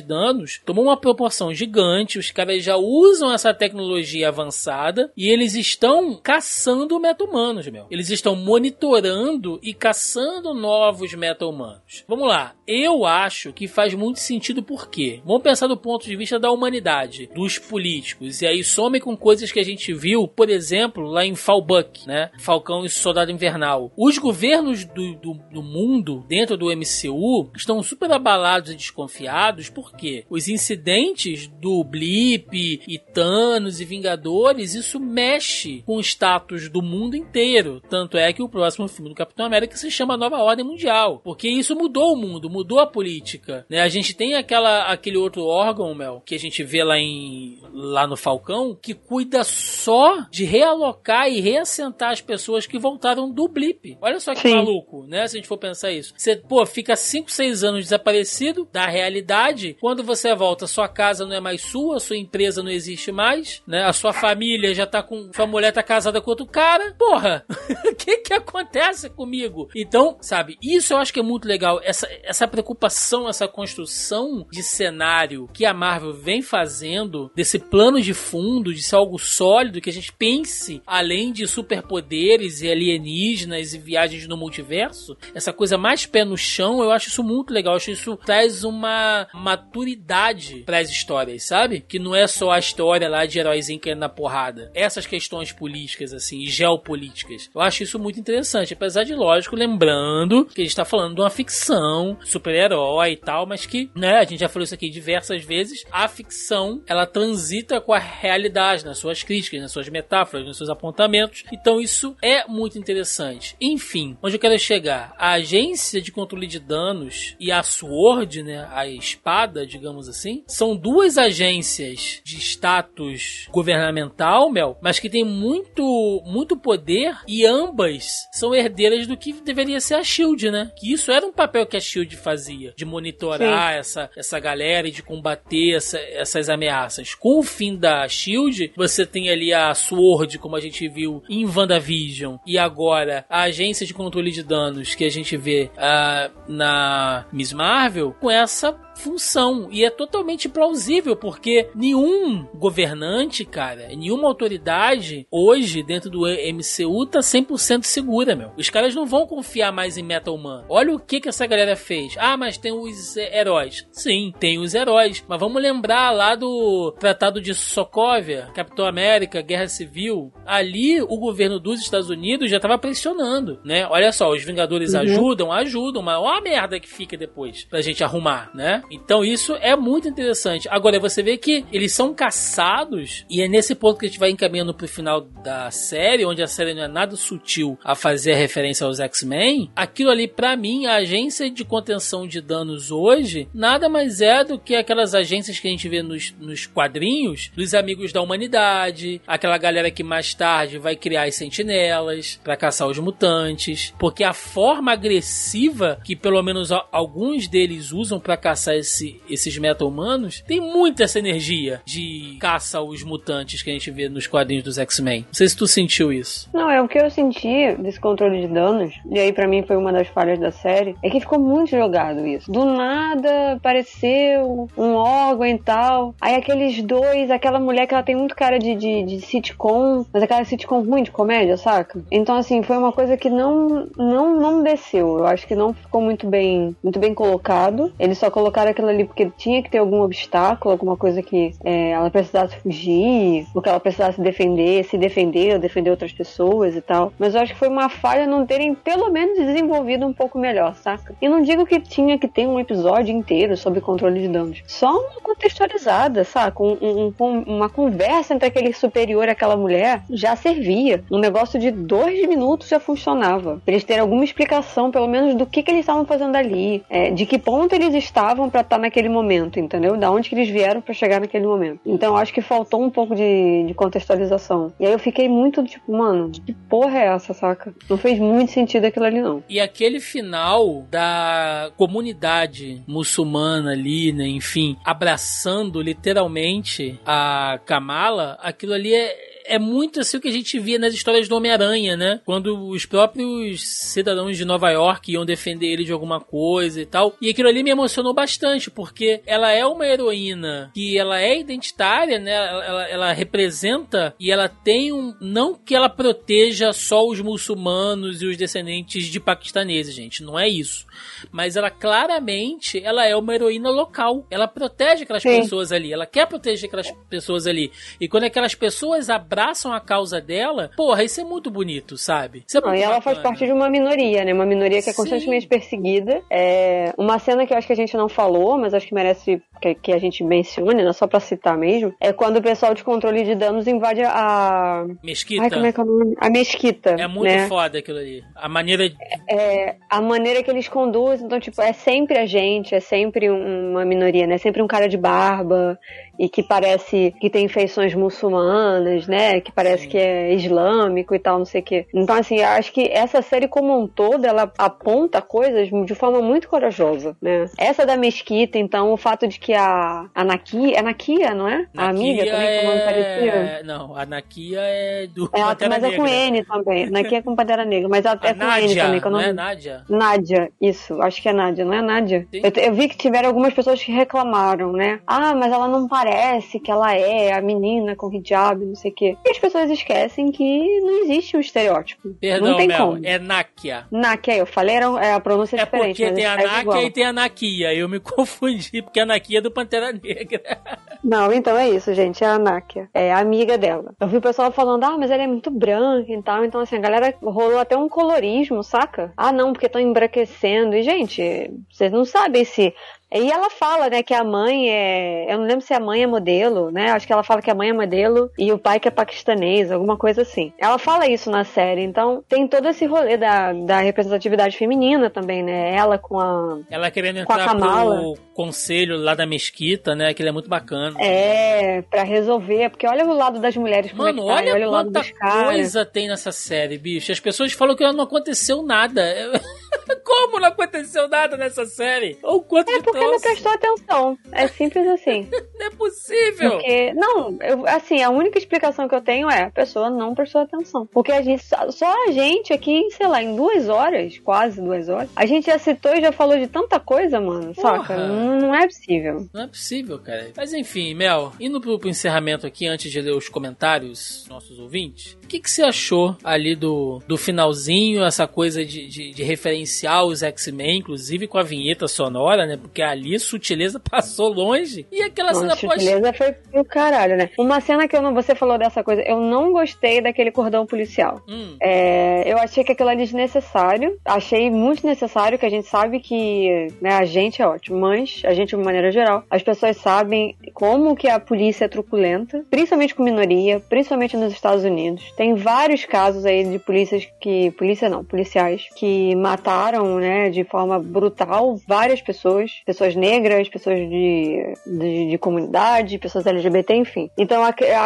danos 0.00 0.60
tomou 0.64 0.84
uma 0.84 0.96
proporção 0.96 1.52
gigante, 1.52 2.18
os 2.18 2.30
caras 2.30 2.62
já 2.62 2.76
usam 2.76 3.32
essa 3.32 3.52
tecnologia 3.52 4.28
avançada 4.28 5.10
e 5.16 5.28
eles 5.28 5.54
estão 5.54 6.14
caçando 6.22 7.00
meta-humanos, 7.00 7.66
meu. 7.68 7.86
Eles 7.90 8.10
estão 8.10 8.36
monitorando 8.36 9.58
e 9.62 9.74
caçando 9.74 10.54
novos 10.54 11.12
meta-humanos. 11.14 12.04
Vamos 12.06 12.28
lá, 12.28 12.54
eu 12.66 13.04
acho 13.04 13.39
que 13.54 13.66
faz 13.66 13.94
muito 13.94 14.20
sentido 14.20 14.62
por 14.62 14.88
quê? 14.90 15.20
Vamos 15.24 15.42
pensar 15.42 15.66
do 15.66 15.76
ponto 15.76 16.06
de 16.06 16.16
vista 16.16 16.38
da 16.38 16.50
humanidade, 16.50 17.28
dos 17.34 17.58
políticos, 17.58 18.42
e 18.42 18.46
aí 18.46 18.62
some 18.62 19.00
com 19.00 19.16
coisas 19.16 19.50
que 19.50 19.60
a 19.60 19.64
gente 19.64 19.92
viu, 19.92 20.28
por 20.28 20.48
exemplo, 20.48 21.04
lá 21.04 21.24
em 21.24 21.34
Falbuck, 21.34 22.06
né? 22.06 22.30
Falcão 22.38 22.84
e 22.84 22.88
Soldado 22.88 23.30
Invernal. 23.30 23.92
Os 23.96 24.18
governos 24.18 24.84
do, 24.84 25.14
do, 25.14 25.34
do 25.52 25.62
mundo, 25.62 26.24
dentro 26.28 26.56
do 26.56 26.66
MCU, 26.66 27.50
estão 27.54 27.82
super 27.82 28.10
abalados 28.12 28.70
e 28.70 28.76
desconfiados, 28.76 29.70
porque 29.70 30.24
os 30.28 30.48
incidentes 30.48 31.46
do 31.46 31.82
Blip 31.84 32.82
e 32.86 32.98
Thanos 32.98 33.80
e 33.80 33.84
Vingadores, 33.84 34.74
isso 34.74 34.98
mexe 34.98 35.82
com 35.86 35.96
o 35.96 36.00
status 36.00 36.68
do 36.68 36.82
mundo 36.82 37.16
inteiro. 37.16 37.80
Tanto 37.88 38.16
é 38.16 38.32
que 38.32 38.42
o 38.42 38.48
próximo 38.48 38.88
filme 38.88 39.08
do 39.08 39.14
Capitão 39.14 39.46
América 39.46 39.76
se 39.76 39.90
chama 39.90 40.16
Nova 40.16 40.38
Ordem 40.38 40.64
Mundial, 40.64 41.20
porque 41.22 41.48
isso 41.48 41.74
mudou 41.74 42.14
o 42.14 42.16
mundo, 42.16 42.50
mudou 42.50 42.78
a 42.78 42.86
política, 42.86 43.29
né? 43.68 43.80
A 43.80 43.88
gente 43.88 44.14
tem 44.14 44.34
aquela, 44.34 44.84
aquele 44.84 45.16
outro 45.16 45.44
órgão, 45.44 45.94
Mel, 45.94 46.22
que 46.24 46.34
a 46.34 46.38
gente 46.38 46.62
vê 46.62 46.82
lá 46.82 46.98
em 46.98 47.58
lá 47.72 48.06
no 48.06 48.16
Falcão, 48.16 48.76
que 48.80 48.94
cuida 48.94 49.44
só 49.44 50.26
de 50.30 50.44
realocar 50.44 51.28
e 51.28 51.40
reassentar 51.40 52.10
as 52.10 52.20
pessoas 52.20 52.66
que 52.66 52.78
voltaram 52.78 53.30
do 53.30 53.48
blip. 53.48 53.96
Olha 54.00 54.20
só 54.20 54.34
que 54.34 54.42
Sim. 54.42 54.54
maluco, 54.54 55.04
né? 55.06 55.26
Se 55.26 55.36
a 55.36 55.38
gente 55.38 55.48
for 55.48 55.58
pensar 55.58 55.92
isso. 55.92 56.14
Você, 56.16 56.36
pô, 56.36 56.64
fica 56.66 56.96
5, 56.96 57.30
6 57.30 57.64
anos 57.64 57.84
desaparecido 57.84 58.68
da 58.72 58.86
realidade. 58.86 59.76
Quando 59.80 60.02
você 60.02 60.34
volta, 60.34 60.66
sua 60.66 60.88
casa 60.88 61.26
não 61.26 61.34
é 61.34 61.40
mais 61.40 61.62
sua, 61.62 62.00
sua 62.00 62.16
empresa 62.16 62.62
não 62.62 62.70
existe 62.70 63.12
mais, 63.12 63.62
né? 63.66 63.84
A 63.84 63.92
sua 63.92 64.12
família 64.12 64.74
já 64.74 64.86
tá 64.86 65.02
com. 65.02 65.30
Sua 65.34 65.46
mulher 65.46 65.72
tá 65.72 65.82
casada 65.82 66.20
com 66.20 66.30
outro 66.30 66.46
cara. 66.46 66.94
Porra! 66.98 67.44
O 67.86 67.94
que 67.96 68.18
que 68.18 68.34
acontece 68.34 69.10
comigo? 69.10 69.68
Então, 69.74 70.16
sabe, 70.20 70.58
isso 70.62 70.92
eu 70.92 70.98
acho 70.98 71.12
que 71.12 71.20
é 71.20 71.22
muito 71.22 71.46
legal. 71.46 71.80
Essa, 71.82 72.08
essa 72.22 72.48
preocupação, 72.48 73.19
essa 73.28 73.48
construção 73.48 74.46
de 74.50 74.62
cenário 74.62 75.48
que 75.52 75.64
a 75.64 75.74
Marvel 75.74 76.12
vem 76.12 76.42
fazendo, 76.42 77.30
desse 77.34 77.58
plano 77.58 78.00
de 78.00 78.14
fundo, 78.14 78.74
de 78.74 78.82
ser 78.82 78.96
algo 78.96 79.18
sólido, 79.18 79.80
que 79.80 79.90
a 79.90 79.92
gente 79.92 80.12
pense 80.12 80.82
além 80.86 81.32
de 81.32 81.46
superpoderes 81.46 82.62
e 82.62 82.70
alienígenas 82.70 83.74
e 83.74 83.78
viagens 83.78 84.26
no 84.26 84.36
multiverso, 84.36 85.16
essa 85.34 85.52
coisa 85.52 85.76
mais 85.76 86.06
pé 86.06 86.24
no 86.24 86.36
chão, 86.36 86.82
eu 86.82 86.90
acho 86.90 87.08
isso 87.08 87.22
muito 87.22 87.52
legal. 87.52 87.74
Eu 87.74 87.76
acho 87.76 87.90
isso 87.90 88.16
traz 88.16 88.64
uma 88.64 89.28
maturidade 89.32 90.62
para 90.64 90.78
as 90.78 90.90
histórias, 90.90 91.44
sabe? 91.44 91.80
Que 91.80 91.98
não 91.98 92.14
é 92.14 92.26
só 92.26 92.50
a 92.50 92.58
história 92.58 93.08
lá 93.08 93.26
de 93.26 93.38
heróizinho 93.38 93.80
caindo 93.80 94.00
na 94.00 94.08
porrada. 94.08 94.70
Essas 94.74 95.06
questões 95.06 95.52
políticas, 95.52 96.12
assim, 96.12 96.46
geopolíticas. 96.46 97.50
Eu 97.54 97.60
acho 97.60 97.82
isso 97.82 97.98
muito 97.98 98.18
interessante. 98.18 98.74
Apesar 98.74 99.04
de, 99.04 99.14
lógico, 99.14 99.56
lembrando 99.56 100.44
que 100.46 100.60
a 100.60 100.64
gente 100.64 100.76
tá 100.76 100.84
falando 100.84 101.14
de 101.14 101.20
uma 101.20 101.30
ficção, 101.30 102.18
super-herói 102.24 103.09
e 103.10 103.16
tal, 103.16 103.46
mas 103.46 103.66
que, 103.66 103.90
né, 103.94 104.18
a 104.18 104.24
gente 104.24 104.40
já 104.40 104.48
falou 104.48 104.64
isso 104.64 104.74
aqui 104.74 104.88
diversas 104.88 105.44
vezes, 105.44 105.84
a 105.90 106.08
ficção, 106.08 106.82
ela 106.86 107.06
transita 107.06 107.80
com 107.80 107.92
a 107.92 107.98
realidade, 107.98 108.84
nas 108.84 108.98
suas 108.98 109.22
críticas, 109.22 109.60
nas 109.60 109.72
suas 109.72 109.88
metáforas, 109.88 110.46
nos 110.46 110.56
seus 110.56 110.70
apontamentos. 110.70 111.44
Então 111.52 111.80
isso 111.80 112.16
é 112.22 112.46
muito 112.46 112.78
interessante. 112.78 113.56
Enfim, 113.60 114.16
onde 114.22 114.36
eu 114.36 114.40
quero 114.40 114.58
chegar? 114.58 115.14
A 115.18 115.32
agência 115.32 116.00
de 116.00 116.12
controle 116.12 116.46
de 116.46 116.58
danos 116.58 117.36
e 117.38 117.50
a 117.50 117.62
SWORD, 117.62 118.42
né, 118.42 118.68
a 118.72 118.86
espada, 118.86 119.66
digamos 119.66 120.08
assim, 120.08 120.42
são 120.46 120.76
duas 120.76 121.18
agências 121.18 122.20
de 122.24 122.38
status 122.38 123.48
governamental, 123.50 124.50
Mel, 124.50 124.78
mas 124.80 124.98
que 124.98 125.10
tem 125.10 125.24
muito, 125.24 126.22
muito 126.24 126.56
poder 126.56 127.16
e 127.26 127.46
ambas 127.46 128.28
são 128.32 128.54
herdeiras 128.54 129.06
do 129.06 129.16
que 129.16 129.32
deveria 129.32 129.80
ser 129.80 129.94
a 129.94 130.04
SHIELD, 130.04 130.50
né? 130.50 130.72
Que 130.76 130.92
isso 130.92 131.10
era 131.10 131.26
um 131.26 131.32
papel 131.32 131.66
que 131.66 131.76
a 131.76 131.80
SHIELD 131.80 132.16
fazia, 132.16 132.72
de 132.76 132.84
monitorar 133.00 133.74
essa, 133.74 134.10
essa 134.16 134.38
galera 134.38 134.86
e 134.86 134.90
de 134.90 135.02
combater 135.02 135.74
essa, 135.74 135.98
essas 135.98 136.48
ameaças. 136.48 137.14
Com 137.14 137.40
o 137.40 137.42
fim 137.42 137.76
da 137.76 138.06
SHIELD, 138.06 138.72
você 138.76 139.04
tem 139.04 139.30
ali 139.30 139.52
a 139.52 139.74
SWORD, 139.74 140.38
como 140.38 140.56
a 140.56 140.60
gente 140.60 140.88
viu 140.88 141.22
em 141.28 141.46
WandaVision, 141.46 142.36
e 142.46 142.58
agora 142.58 143.24
a 143.28 143.42
agência 143.42 143.86
de 143.86 143.94
controle 143.94 144.30
de 144.30 144.42
danos 144.42 144.94
que 144.94 145.04
a 145.04 145.10
gente 145.10 145.36
vê 145.36 145.70
uh, 145.74 146.50
na 146.50 147.26
Miss 147.32 147.52
Marvel, 147.52 148.14
com 148.20 148.30
essa 148.30 148.72
função. 149.00 149.68
E 149.72 149.84
é 149.84 149.90
totalmente 149.90 150.48
plausível, 150.48 151.16
porque 151.16 151.68
nenhum 151.74 152.46
governante, 152.54 153.44
cara, 153.44 153.88
nenhuma 153.88 154.28
autoridade 154.28 155.26
hoje 155.30 155.82
dentro 155.82 156.10
do 156.10 156.20
MCU 156.20 157.06
tá 157.06 157.20
100% 157.20 157.84
segura, 157.84 158.36
meu. 158.36 158.52
Os 158.56 158.70
caras 158.70 158.94
não 158.94 159.06
vão 159.06 159.26
confiar 159.26 159.72
mais 159.72 159.96
em 159.96 160.02
Metal 160.02 160.36
Man. 160.36 160.64
Olha 160.68 160.94
o 160.94 161.00
que 161.00 161.20
que 161.20 161.28
essa 161.28 161.46
galera 161.46 161.76
fez. 161.76 162.14
Ah, 162.18 162.36
mas 162.36 162.58
tem 162.58 162.72
os 162.72 163.16
heróis. 163.16 163.86
Sim, 163.90 164.32
tem 164.38 164.58
os 164.58 164.74
heróis. 164.74 165.24
Mas 165.26 165.40
vamos 165.40 165.62
lembrar 165.62 166.10
lá 166.10 166.34
do 166.34 166.92
Tratado 166.98 167.40
de 167.40 167.54
Sokovia, 167.54 168.48
Capitão 168.54 168.86
América, 168.86 169.42
Guerra 169.42 169.66
Civil. 169.66 170.32
Ali 170.46 171.00
o 171.00 171.18
governo 171.18 171.58
dos 171.58 171.80
Estados 171.80 172.10
Unidos 172.10 172.50
já 172.50 172.60
tava 172.60 172.78
pressionando, 172.78 173.58
né? 173.64 173.86
Olha 173.88 174.12
só, 174.12 174.30
os 174.30 174.44
Vingadores 174.44 174.94
uhum. 174.94 175.00
ajudam, 175.00 175.52
ajudam, 175.52 176.02
mas 176.02 176.18
olha 176.18 176.38
a 176.38 176.40
merda 176.40 176.80
que 176.80 176.88
fica 176.88 177.16
depois 177.16 177.64
pra 177.64 177.80
gente 177.80 178.02
arrumar, 178.04 178.50
né? 178.54 178.82
Então 178.90 179.24
isso 179.24 179.54
é 179.56 179.76
muito 179.76 180.08
interessante. 180.08 180.68
Agora 180.68 180.98
você 180.98 181.22
vê 181.22 181.36
que 181.36 181.64
eles 181.72 181.92
são 181.92 182.12
caçados 182.12 183.24
e 183.30 183.40
é 183.40 183.48
nesse 183.48 183.74
ponto 183.74 183.98
que 183.98 184.06
a 184.06 184.08
gente 184.08 184.18
vai 184.18 184.30
encaminhando 184.30 184.74
pro 184.74 184.88
final 184.88 185.20
da 185.20 185.70
série, 185.70 186.24
onde 186.24 186.42
a 186.42 186.46
série 186.46 186.74
não 186.74 186.82
é 186.82 186.88
nada 186.88 187.16
sutil 187.16 187.78
a 187.84 187.94
fazer 187.94 188.34
referência 188.34 188.84
aos 188.84 188.98
X-Men. 188.98 189.70
Aquilo 189.76 190.10
ali 190.10 190.26
para 190.26 190.56
mim, 190.56 190.86
a 190.86 190.96
agência 190.96 191.50
de 191.50 191.64
contenção 191.64 192.26
de 192.26 192.40
danos 192.40 192.90
hoje, 192.90 193.48
nada 193.54 193.88
mais 193.88 194.20
é 194.20 194.42
do 194.42 194.58
que 194.58 194.74
aquelas 194.74 195.14
agências 195.14 195.58
que 195.58 195.68
a 195.68 195.70
gente 195.70 195.88
vê 195.88 196.02
nos, 196.02 196.34
nos 196.38 196.66
quadrinhos 196.66 197.50
dos 197.54 197.74
amigos 197.74 198.12
da 198.12 198.20
humanidade, 198.20 199.20
aquela 199.26 199.58
galera 199.58 199.90
que 199.90 200.02
mais 200.02 200.34
tarde 200.34 200.78
vai 200.78 200.96
criar 200.96 201.24
as 201.24 201.34
sentinelas 201.34 202.40
para 202.42 202.56
caçar 202.56 202.88
os 202.88 202.98
mutantes, 202.98 203.94
porque 203.98 204.24
a 204.24 204.32
forma 204.32 204.92
agressiva 204.92 206.00
que 206.04 206.16
pelo 206.16 206.42
menos 206.42 206.70
alguns 206.90 207.46
deles 207.46 207.92
usam 207.92 208.18
para 208.18 208.36
caçar 208.36 208.69
esse, 208.76 209.20
esses 209.28 209.56
meta-humanos 209.58 210.42
tem 210.46 210.60
muito 210.60 211.02
essa 211.02 211.18
energia 211.18 211.80
de 211.84 212.36
caça 212.40 212.78
aos 212.78 213.02
mutantes 213.02 213.62
que 213.62 213.70
a 213.70 213.72
gente 213.72 213.90
vê 213.90 214.08
nos 214.08 214.26
quadrinhos 214.26 214.64
dos 214.64 214.78
X-Men. 214.78 215.22
Não 215.26 215.34
sei 215.34 215.48
se 215.48 215.56
tu 215.56 215.66
sentiu 215.66 216.12
isso. 216.12 216.48
Não, 216.52 216.70
é 216.70 216.80
o 216.80 216.88
que 216.88 216.98
eu 216.98 217.10
senti 217.10 217.74
desse 217.78 218.00
controle 218.00 218.40
de 218.40 218.48
danos, 218.48 218.94
e 219.10 219.18
aí 219.18 219.32
para 219.32 219.48
mim 219.48 219.62
foi 219.62 219.76
uma 219.76 219.92
das 219.92 220.08
falhas 220.08 220.38
da 220.38 220.50
série, 220.50 220.94
é 221.02 221.10
que 221.10 221.20
ficou 221.20 221.38
muito 221.38 221.70
jogado 221.70 222.26
isso. 222.26 222.50
Do 222.50 222.64
nada 222.64 223.52
apareceu 223.52 224.68
um 224.76 224.94
órgão 224.94 225.46
e 225.46 225.58
tal, 225.58 226.14
aí 226.20 226.34
aqueles 226.34 226.82
dois, 226.82 227.30
aquela 227.30 227.58
mulher 227.60 227.86
que 227.86 227.94
ela 227.94 228.02
tem 228.02 228.16
muito 228.16 228.34
cara 228.34 228.58
de, 228.58 228.74
de, 228.74 229.02
de 229.04 229.20
sitcom, 229.20 230.04
mas 230.12 230.22
aquela 230.22 230.44
sitcom 230.44 230.82
ruim 230.82 231.02
de 231.02 231.10
comédia, 231.10 231.56
saca? 231.56 232.02
Então 232.10 232.36
assim, 232.36 232.62
foi 232.62 232.76
uma 232.76 232.92
coisa 232.92 233.16
que 233.16 233.30
não, 233.30 233.88
não, 233.96 234.38
não 234.38 234.62
desceu. 234.62 235.18
Eu 235.18 235.26
acho 235.26 235.46
que 235.46 235.54
não 235.54 235.72
ficou 235.72 236.00
muito 236.00 236.26
bem, 236.26 236.74
muito 236.82 236.98
bem 236.98 237.14
colocado. 237.14 237.92
Eles 237.98 238.18
só 238.18 238.30
colocaram 238.30 238.59
botaram 238.60 238.70
aquilo 238.70 238.88
ali 238.88 239.04
porque 239.04 239.30
tinha 239.36 239.62
que 239.62 239.70
ter 239.70 239.78
algum 239.78 240.02
obstáculo, 240.02 240.72
alguma 240.72 240.96
coisa 240.96 241.22
que 241.22 241.54
é, 241.64 241.90
ela 241.90 242.10
precisasse 242.10 242.56
fugir, 242.56 243.46
ou 243.54 243.62
que 243.62 243.68
ela 243.68 243.80
precisasse 243.80 244.20
defender, 244.20 244.84
se 244.84 244.98
defender, 244.98 245.54
ou 245.54 245.58
defender 245.58 245.90
outras 245.90 246.12
pessoas 246.12 246.76
e 246.76 246.80
tal. 246.80 247.12
Mas 247.18 247.34
eu 247.34 247.40
acho 247.40 247.52
que 247.52 247.58
foi 247.58 247.68
uma 247.68 247.88
falha 247.88 248.26
não 248.26 248.46
terem 248.46 248.74
pelo 248.74 249.10
menos 249.10 249.38
desenvolvido 249.38 250.06
um 250.06 250.12
pouco 250.12 250.38
melhor, 250.38 250.74
saca? 250.76 251.14
E 251.20 251.28
não 251.28 251.42
digo 251.42 251.66
que 251.66 251.80
tinha 251.80 252.18
que 252.18 252.28
ter 252.28 252.46
um 252.46 252.60
episódio 252.60 253.14
inteiro 253.14 253.56
sobre 253.56 253.80
controle 253.80 254.20
de 254.20 254.28
danos. 254.28 254.62
Só 254.66 254.90
uma 254.90 255.20
contextualizada, 255.22 256.24
saca? 256.24 256.62
Um, 256.62 257.12
um, 257.18 257.38
uma 257.46 257.68
conversa 257.68 258.34
entre 258.34 258.48
aquele 258.48 258.72
superior 258.72 259.26
e 259.26 259.30
aquela 259.30 259.56
mulher 259.56 260.02
já 260.10 260.36
servia. 260.36 261.02
Um 261.10 261.18
negócio 261.18 261.58
de 261.58 261.70
dois 261.70 262.26
minutos 262.28 262.68
já 262.68 262.80
funcionava. 262.80 263.60
Pra 263.64 263.72
eles 263.72 263.84
terem 263.84 264.00
alguma 264.00 264.24
explicação, 264.24 264.90
pelo 264.90 265.08
menos, 265.08 265.34
do 265.34 265.46
que, 265.46 265.62
que 265.62 265.70
eles 265.70 265.80
estavam 265.80 266.04
fazendo 266.04 266.36
ali, 266.36 266.82
é, 266.90 267.10
de 267.10 267.24
que 267.24 267.38
ponto 267.38 267.74
eles 267.74 267.94
estavam 267.94 268.49
para 268.50 268.60
estar 268.62 268.76
tá 268.76 268.82
naquele 268.82 269.08
momento, 269.08 269.58
entendeu? 269.58 269.96
Da 269.96 270.10
onde 270.10 270.28
que 270.28 270.34
eles 270.34 270.48
vieram 270.48 270.80
para 270.80 270.94
chegar 270.94 271.20
naquele 271.20 271.46
momento. 271.46 271.80
Então 271.86 272.16
acho 272.16 272.32
que 272.32 272.42
faltou 272.42 272.82
um 272.82 272.90
pouco 272.90 273.14
de, 273.14 273.64
de 273.66 273.74
contextualização. 273.74 274.72
E 274.78 274.86
aí 274.86 274.92
eu 274.92 274.98
fiquei 274.98 275.28
muito 275.28 275.62
tipo, 275.64 275.92
mano, 275.92 276.30
que 276.30 276.52
porra 276.52 276.98
é 276.98 277.06
essa, 277.06 277.32
saca? 277.32 277.74
Não 277.88 277.96
fez 277.96 278.18
muito 278.18 278.52
sentido 278.52 278.84
aquilo 278.84 279.04
ali, 279.04 279.20
não. 279.20 279.42
E 279.48 279.60
aquele 279.60 280.00
final 280.00 280.84
da 280.90 281.70
comunidade 281.76 282.82
muçulmana 282.86 283.72
ali, 283.72 284.12
né? 284.12 284.26
Enfim, 284.26 284.76
abraçando 284.84 285.80
literalmente 285.80 286.98
a 287.04 287.58
Kamala, 287.64 288.38
aquilo 288.42 288.72
ali 288.72 288.94
é 288.94 289.39
é 289.50 289.58
muito 289.58 290.00
assim 290.00 290.16
o 290.16 290.20
que 290.20 290.28
a 290.28 290.32
gente 290.32 290.58
via 290.58 290.78
nas 290.78 290.94
histórias 290.94 291.28
do 291.28 291.36
Homem-Aranha, 291.36 291.96
né? 291.96 292.20
Quando 292.24 292.68
os 292.68 292.86
próprios 292.86 293.62
cidadãos 293.62 294.36
de 294.36 294.44
Nova 294.44 294.70
York 294.70 295.12
iam 295.12 295.24
defender 295.24 295.66
ele 295.66 295.84
de 295.84 295.92
alguma 295.92 296.20
coisa 296.20 296.80
e 296.80 296.86
tal. 296.86 297.16
E 297.20 297.28
aquilo 297.28 297.48
ali 297.48 297.62
me 297.62 297.70
emocionou 297.70 298.14
bastante, 298.14 298.70
porque 298.70 299.20
ela 299.26 299.50
é 299.50 299.66
uma 299.66 299.86
heroína 299.86 300.70
que 300.72 300.96
ela 300.96 301.20
é 301.20 301.38
identitária, 301.38 302.18
né? 302.18 302.30
Ela, 302.32 302.88
ela, 302.88 303.12
representa 303.12 304.14
e 304.20 304.30
ela 304.30 304.48
tem 304.48 304.92
um. 304.92 305.14
Não 305.20 305.54
que 305.54 305.74
ela 305.74 305.88
proteja 305.88 306.72
só 306.72 307.04
os 307.04 307.20
muçulmanos 307.20 308.22
e 308.22 308.26
os 308.26 308.36
descendentes 308.36 309.06
de 309.06 309.18
paquistaneses, 309.18 309.94
gente. 309.94 310.22
Não 310.22 310.38
é 310.38 310.48
isso. 310.48 310.86
Mas 311.30 311.56
ela 311.56 311.70
claramente 311.70 312.82
ela 312.82 313.06
é 313.06 313.14
uma 313.16 313.34
heroína 313.34 313.70
local. 313.70 314.26
Ela 314.30 314.48
protege 314.48 315.04
aquelas 315.04 315.22
Sim. 315.22 315.40
pessoas 315.40 315.72
ali. 315.72 315.92
Ela 315.92 316.06
quer 316.06 316.26
proteger 316.26 316.68
aquelas 316.68 316.90
pessoas 317.08 317.46
ali. 317.46 317.70
E 318.00 318.08
quando 318.08 318.24
aquelas 318.24 318.54
pessoas 318.54 319.10
abraçam 319.10 319.72
a 319.72 319.80
causa 319.80 320.20
dela, 320.20 320.70
porra, 320.76 321.04
isso 321.04 321.20
é 321.20 321.24
muito 321.24 321.50
bonito, 321.50 321.96
sabe? 321.96 322.44
É 322.54 322.60
não, 322.60 322.74
e 322.74 322.82
ela 322.82 323.00
faz 323.00 323.18
parte 323.18 323.46
de 323.46 323.52
uma 323.52 323.68
minoria, 323.68 324.24
né? 324.24 324.32
Uma 324.32 324.46
minoria 324.46 324.82
que 324.82 324.90
é 324.90 324.92
constantemente 324.94 325.42
Sim. 325.42 325.48
perseguida. 325.48 326.22
É 326.30 326.92
uma 326.96 327.18
cena 327.18 327.46
que 327.46 327.52
eu 327.52 327.58
acho 327.58 327.66
que 327.66 327.72
a 327.72 327.76
gente 327.76 327.96
não 327.96 328.08
falou, 328.08 328.58
mas 328.58 328.74
acho 328.74 328.86
que 328.86 328.94
merece 328.94 329.42
que, 329.60 329.74
que 329.74 329.92
a 329.92 329.98
gente 329.98 330.24
mencione, 330.24 330.82
né? 330.82 330.92
Só 330.92 331.06
pra 331.06 331.20
citar 331.20 331.56
mesmo, 331.56 331.94
é 332.00 332.12
quando 332.12 332.38
o 332.38 332.42
pessoal 332.42 332.74
de 332.74 332.82
controle 332.82 333.22
de 333.24 333.34
danos 333.34 333.66
invade 333.66 334.02
a. 334.02 334.84
Mesquita. 335.02 335.42
Ai, 335.42 335.50
como 335.50 335.66
é 335.66 335.72
que 335.72 335.80
é 335.80 335.82
o 335.82 335.86
nome? 335.86 336.16
A 336.18 336.30
mesquita. 336.30 336.90
É 336.90 337.06
muito 337.06 337.30
né? 337.30 337.48
foda 337.48 337.78
aquilo 337.78 337.98
ali. 337.98 338.24
A 338.34 338.48
maneira. 338.48 338.90
É, 339.28 339.76
a 339.88 340.00
maneira 340.00 340.42
que 340.42 340.50
eles 340.50 340.68
conduzem, 340.68 340.89
então, 341.24 341.40
tipo, 341.40 341.60
é 341.62 341.72
sempre 341.72 342.18
a 342.18 342.26
gente, 342.26 342.74
é 342.74 342.80
sempre 342.80 343.30
uma 343.30 343.84
minoria, 343.84 344.26
né? 344.26 344.34
É 344.34 344.38
sempre 344.38 344.62
um 344.62 344.66
cara 344.66 344.88
de 344.88 344.96
barba 344.96 345.78
e 346.20 346.28
que 346.28 346.42
parece 346.42 347.14
que 347.18 347.30
tem 347.30 347.48
feições 347.48 347.94
muçulmanas, 347.94 349.06
né? 349.06 349.40
Que 349.40 349.50
parece 349.50 349.84
Sim. 349.84 349.88
que 349.88 349.96
é 349.96 350.34
islâmico 350.34 351.14
e 351.14 351.18
tal, 351.18 351.38
não 351.38 351.46
sei 351.46 351.62
o 351.62 351.64
quê. 351.64 351.86
Então, 351.94 352.14
assim, 352.14 352.40
eu 352.40 352.46
acho 352.48 352.70
que 352.74 352.82
essa 352.92 353.22
série 353.22 353.48
como 353.48 353.74
um 353.80 353.86
todo, 353.86 354.26
ela 354.26 354.52
aponta 354.58 355.22
coisas 355.22 355.70
de 355.86 355.94
forma 355.94 356.20
muito 356.20 356.46
corajosa, 356.46 357.16
né? 357.22 357.46
Essa 357.56 357.86
da 357.86 357.96
mesquita, 357.96 358.58
então, 358.58 358.92
o 358.92 358.98
fato 358.98 359.26
de 359.26 359.40
que 359.40 359.54
a, 359.54 360.10
a 360.14 360.22
Nakia, 360.22 360.78
é 360.78 360.82
Nakia, 360.82 361.34
não 361.34 361.48
é? 361.48 361.66
Nakia 361.72 361.74
a 361.74 361.88
amiga 361.88 362.24
também, 362.26 362.48
é... 362.48 362.60
como 362.60 362.84
parecia. 362.84 363.62
Não, 363.64 363.96
a 363.96 364.04
Nakia 364.04 364.60
é 364.60 365.06
do 365.06 365.24
é, 365.24 365.40
Pantera 365.40 365.70
Mas 365.70 365.82
Negra. 365.82 365.96
é 365.96 365.98
com 365.98 366.06
N 366.06 366.44
também. 366.44 366.90
Nakia 366.90 367.18
é 367.18 367.22
com 367.22 367.34
Pantera 367.34 367.64
Negra, 367.64 367.88
mas 367.88 368.04
a, 368.04 368.12
é 368.22 368.34
com 368.34 368.44
Nádia, 368.44 368.66
N 368.66 368.76
também. 368.76 369.00
Que 369.00 369.06
eu 369.06 369.10
não... 369.10 369.18
não 369.20 369.26
é 369.26 369.32
Nádia? 369.32 369.84
Nádia, 369.88 370.52
isso. 370.60 371.00
Acho 371.00 371.22
que 371.22 371.30
é 371.30 371.32
Nádia, 371.32 371.64
não 371.64 371.72
é 371.72 371.80
Nádia? 371.80 372.28
Eu, 372.30 372.52
eu, 372.62 372.74
vi 372.74 372.88
que 372.88 372.96
tiveram 372.98 373.28
algumas 373.28 373.54
pessoas 373.54 373.82
que 373.82 373.90
reclamaram, 373.90 374.70
né? 374.70 375.00
Ah, 375.06 375.34
mas 375.34 375.50
ela 375.50 375.66
não 375.66 375.88
parece 375.88 376.09
parece 376.10 376.58
que 376.58 376.70
ela 376.70 376.92
é 376.94 377.32
a 377.32 377.40
menina 377.40 377.94
com 377.94 378.12
hijab, 378.12 378.64
não 378.64 378.74
sei 378.74 378.90
o 378.90 378.94
quê. 378.94 379.16
E 379.24 379.30
as 379.30 379.38
pessoas 379.38 379.70
esquecem 379.70 380.32
que 380.32 380.80
não 380.80 381.04
existe 381.04 381.36
um 381.36 381.40
estereótipo. 381.40 382.10
Perdão, 382.20 382.50
não 382.50 382.56
tem 382.56 382.66
Mel, 382.66 382.86
como. 382.86 383.00
é 383.04 383.18
Nakia. 383.18 383.86
Nakia, 383.90 384.36
eu 384.36 384.46
falei, 384.46 384.76
era, 384.76 384.86
é, 385.04 385.12
a 385.14 385.20
pronúncia 385.20 385.56
é, 385.56 385.60
é 385.60 385.64
diferente. 385.64 386.02
porque 386.02 386.14
tem 386.14 386.26
a 386.26 386.36
Nakia 386.36 386.82
e 386.82 386.90
tem 386.90 387.04
a 387.04 387.12
Nakia. 387.12 387.74
Eu 387.74 387.88
me 387.88 388.00
confundi, 388.00 388.82
porque 388.82 388.98
a 388.98 389.06
Nakia 389.06 389.38
é 389.38 389.40
do 389.40 389.50
Pantera 389.50 389.92
Negra. 389.92 390.58
Não, 391.02 391.32
então 391.32 391.56
é 391.56 391.70
isso, 391.70 391.94
gente. 391.94 392.24
É 392.24 392.26
a 392.26 392.38
Nakia. 392.38 392.88
É 392.92 393.12
a 393.12 393.18
amiga 393.18 393.56
dela. 393.56 393.94
Eu 394.00 394.08
vi 394.08 394.16
o 394.16 394.22
pessoal 394.22 394.50
falando, 394.50 394.84
ah, 394.84 394.98
mas 394.98 395.10
ela 395.10 395.22
é 395.22 395.26
muito 395.26 395.50
branca 395.50 396.12
e 396.12 396.22
tal. 396.22 396.44
Então, 396.44 396.60
assim, 396.60 396.76
a 396.76 396.80
galera 396.80 397.14
rolou 397.22 397.58
até 397.58 397.76
um 397.76 397.88
colorismo, 397.88 398.62
saca? 398.64 399.12
Ah, 399.16 399.32
não, 399.32 399.52
porque 399.52 399.66
estão 399.66 399.80
embranquecendo. 399.80 400.74
E, 400.74 400.82
gente, 400.82 401.50
vocês 401.70 401.92
não 401.92 402.04
sabem 402.04 402.44
se 402.44 402.74
e 403.12 403.30
ela 403.30 403.50
fala, 403.50 403.90
né, 403.90 404.02
que 404.02 404.14
a 404.14 404.22
mãe 404.22 404.70
é. 404.70 405.32
Eu 405.32 405.38
não 405.38 405.46
lembro 405.46 405.64
se 405.64 405.74
a 405.74 405.80
mãe 405.80 406.02
é 406.02 406.06
modelo, 406.06 406.70
né? 406.70 406.90
Acho 406.92 407.06
que 407.06 407.12
ela 407.12 407.24
fala 407.24 407.42
que 407.42 407.50
a 407.50 407.54
mãe 407.54 407.70
é 407.70 407.72
modelo 407.72 408.30
e 408.38 408.52
o 408.52 408.58
pai 408.58 408.78
que 408.78 408.86
é 408.86 408.90
paquistanês, 408.90 409.72
alguma 409.72 409.96
coisa 409.96 410.22
assim. 410.22 410.52
Ela 410.58 410.78
fala 410.78 411.08
isso 411.08 411.30
na 411.30 411.44
série, 411.44 411.82
então 411.82 412.22
tem 412.28 412.46
todo 412.46 412.68
esse 412.68 412.86
rolê 412.86 413.16
da, 413.16 413.52
da 413.52 413.80
representatividade 413.80 414.56
feminina 414.56 415.10
também, 415.10 415.42
né? 415.42 415.74
Ela 415.74 415.98
com 415.98 416.20
a. 416.20 416.58
Ela 416.70 416.90
querendo 416.90 417.18
entrar 417.18 417.56
pro 417.56 418.14
conselho 418.32 418.96
lá 418.96 419.14
da 419.14 419.26
mesquita, 419.26 419.94
né? 419.94 420.14
Que 420.14 420.22
ele 420.22 420.28
é 420.28 420.32
muito 420.32 420.48
bacana. 420.48 420.94
É, 421.00 421.82
pra 421.82 422.04
resolver, 422.04 422.70
porque 422.70 422.86
olha 422.86 423.04
o 423.04 423.12
lado 423.12 423.40
das 423.40 423.56
mulheres 423.56 423.90
como 423.90 424.04
Mano, 424.04 424.20
é 424.20 424.22
que 424.22 424.28
tá, 424.28 424.34
olha, 424.34 424.54
olha 424.54 424.68
o 424.68 424.70
lado 424.70 424.90
dos 424.90 425.10
caras. 425.10 425.46
coisa 425.46 425.84
tem 425.84 426.08
nessa 426.08 426.32
série, 426.32 426.78
bicho. 426.78 427.10
As 427.10 427.20
pessoas 427.20 427.52
falam 427.52 427.74
que 427.74 427.90
não 427.92 428.04
aconteceu 428.04 428.62
nada. 428.62 429.02
Como 430.04 430.40
não 430.40 430.48
aconteceu 430.48 431.08
nada 431.08 431.36
nessa 431.36 431.64
série? 431.66 432.18
Ou 432.22 432.42
quanto 432.42 432.70
é 432.70 432.82
porque 432.82 432.98
não 432.98 433.20
prestou 433.20 433.52
atenção. 433.52 434.18
É 434.32 434.46
simples 434.48 434.86
assim. 434.86 435.28
não 435.58 435.66
é 435.66 435.70
possível. 435.70 436.50
Porque, 436.52 436.92
não, 436.94 437.38
eu, 437.40 437.66
assim, 437.66 438.02
a 438.02 438.10
única 438.10 438.38
explicação 438.38 438.88
que 438.88 438.94
eu 438.94 439.00
tenho 439.00 439.30
é 439.30 439.44
a 439.44 439.50
pessoa 439.50 439.90
não 439.90 440.14
prestou 440.14 440.42
atenção. 440.42 440.86
Porque 440.86 441.12
a 441.12 441.22
gente, 441.22 441.44
só 441.70 442.08
a 442.08 442.10
gente 442.10 442.52
aqui, 442.52 442.88
sei 442.90 443.06
lá, 443.06 443.22
em 443.22 443.34
duas 443.34 443.68
horas, 443.68 444.18
quase 444.18 444.60
duas 444.60 444.88
horas, 444.88 445.08
a 445.14 445.26
gente 445.26 445.46
já 445.46 445.58
citou 445.58 445.94
e 445.94 446.00
já 446.00 446.12
falou 446.12 446.38
de 446.38 446.46
tanta 446.46 446.78
coisa, 446.78 447.20
mano. 447.20 447.54
Porra. 447.54 447.78
Saca? 447.78 447.96
Não, 448.06 448.38
não, 448.38 448.54
é 448.54 448.66
possível. 448.66 449.28
Não 449.32 449.42
é 449.42 449.46
possível, 449.46 449.98
cara. 449.98 450.30
Mas 450.36 450.52
enfim, 450.52 450.94
Mel, 450.94 451.32
indo 451.40 451.60
pro, 451.60 451.78
pro 451.78 451.88
encerramento 451.88 452.46
aqui, 452.46 452.66
antes 452.66 452.90
de 452.90 453.00
ler 453.00 453.14
os 453.14 453.28
comentários 453.28 454.26
nossos 454.28 454.58
ouvintes, 454.58 455.16
o 455.22 455.26
que, 455.26 455.40
que 455.40 455.50
você 455.50 455.62
achou 455.62 456.16
ali 456.22 456.54
do, 456.54 457.00
do 457.06 457.16
finalzinho, 457.16 458.04
essa 458.04 458.26
coisa 458.26 458.64
de, 458.64 458.86
de, 458.86 459.10
de 459.10 459.22
referenciar 459.60 460.04
os 460.04 460.22
X-Men, 460.22 460.78
inclusive 460.78 461.26
com 461.26 461.38
a 461.38 461.42
vinheta 461.42 461.86
sonora, 461.86 462.46
né? 462.46 462.56
Porque 462.56 462.82
ali 462.82 463.18
sutileza 463.18 463.80
passou 463.90 464.32
longe. 464.32 464.86
E 464.90 465.02
aquela 465.02 465.34
cena 465.34 465.56
pós. 465.56 465.60
Sutileza 465.60 466.12
foi 466.12 466.32
pro 466.32 466.64
caralho, 466.64 467.16
né? 467.16 467.30
Uma 467.38 467.60
cena 467.60 467.86
que 467.86 467.96
eu 467.96 468.02
não. 468.02 468.14
Você 468.14 468.34
falou 468.34 468.58
dessa 468.58 468.82
coisa, 468.82 469.02
eu 469.02 469.20
não 469.20 469.52
gostei 469.52 470.00
daquele 470.00 470.30
cordão 470.30 470.66
policial. 470.66 471.22
Hum. 471.28 471.56
É, 471.60 472.30
eu 472.30 472.38
achei 472.38 472.64
que 472.64 472.72
aquilo 472.72 472.88
ali 472.88 473.02
é 473.02 473.04
desnecessário. 473.04 473.98
Achei 474.04 474.50
muito 474.50 474.86
necessário, 474.86 475.38
que 475.38 475.46
a 475.46 475.50
gente 475.50 475.66
sabe 475.66 476.00
que 476.00 476.68
né, 476.80 476.94
a 476.94 477.04
gente 477.04 477.40
é 477.40 477.46
ótimo, 477.46 477.78
mas 477.78 478.22
a 478.24 478.32
gente, 478.34 478.50
de 478.50 478.56
uma 478.56 478.64
maneira 478.64 478.90
geral, 478.90 479.24
as 479.30 479.42
pessoas 479.42 479.76
sabem 479.76 480.36
como 480.60 480.94
que 480.94 481.08
a 481.08 481.18
polícia 481.18 481.64
é 481.64 481.68
truculenta, 481.68 482.44
principalmente 482.50 482.94
com 482.94 483.02
minoria, 483.02 483.62
principalmente 483.66 484.14
nos 484.14 484.30
Estados 484.30 484.62
Unidos. 484.62 485.10
Tem 485.16 485.34
vários 485.34 485.86
casos 485.86 486.26
aí 486.26 486.44
de 486.44 486.58
polícias 486.58 487.08
que. 487.18 487.50
Polícia 487.52 487.88
não, 487.88 488.04
policiais 488.04 488.68
que 488.76 489.16
mataram, 489.16 489.96
né, 489.96 490.28
de 490.28 490.44
forma 490.44 490.78
brutal 490.78 491.58
várias 491.66 492.02
pessoas, 492.02 492.60
pessoas 492.66 492.94
negras, 492.94 493.48
pessoas 493.48 493.78
de, 493.78 494.54
de, 494.66 495.08
de 495.08 495.18
comunidade, 495.18 495.96
pessoas 495.96 496.26
LGBT, 496.26 496.74
enfim. 496.74 497.10
Então 497.16 497.42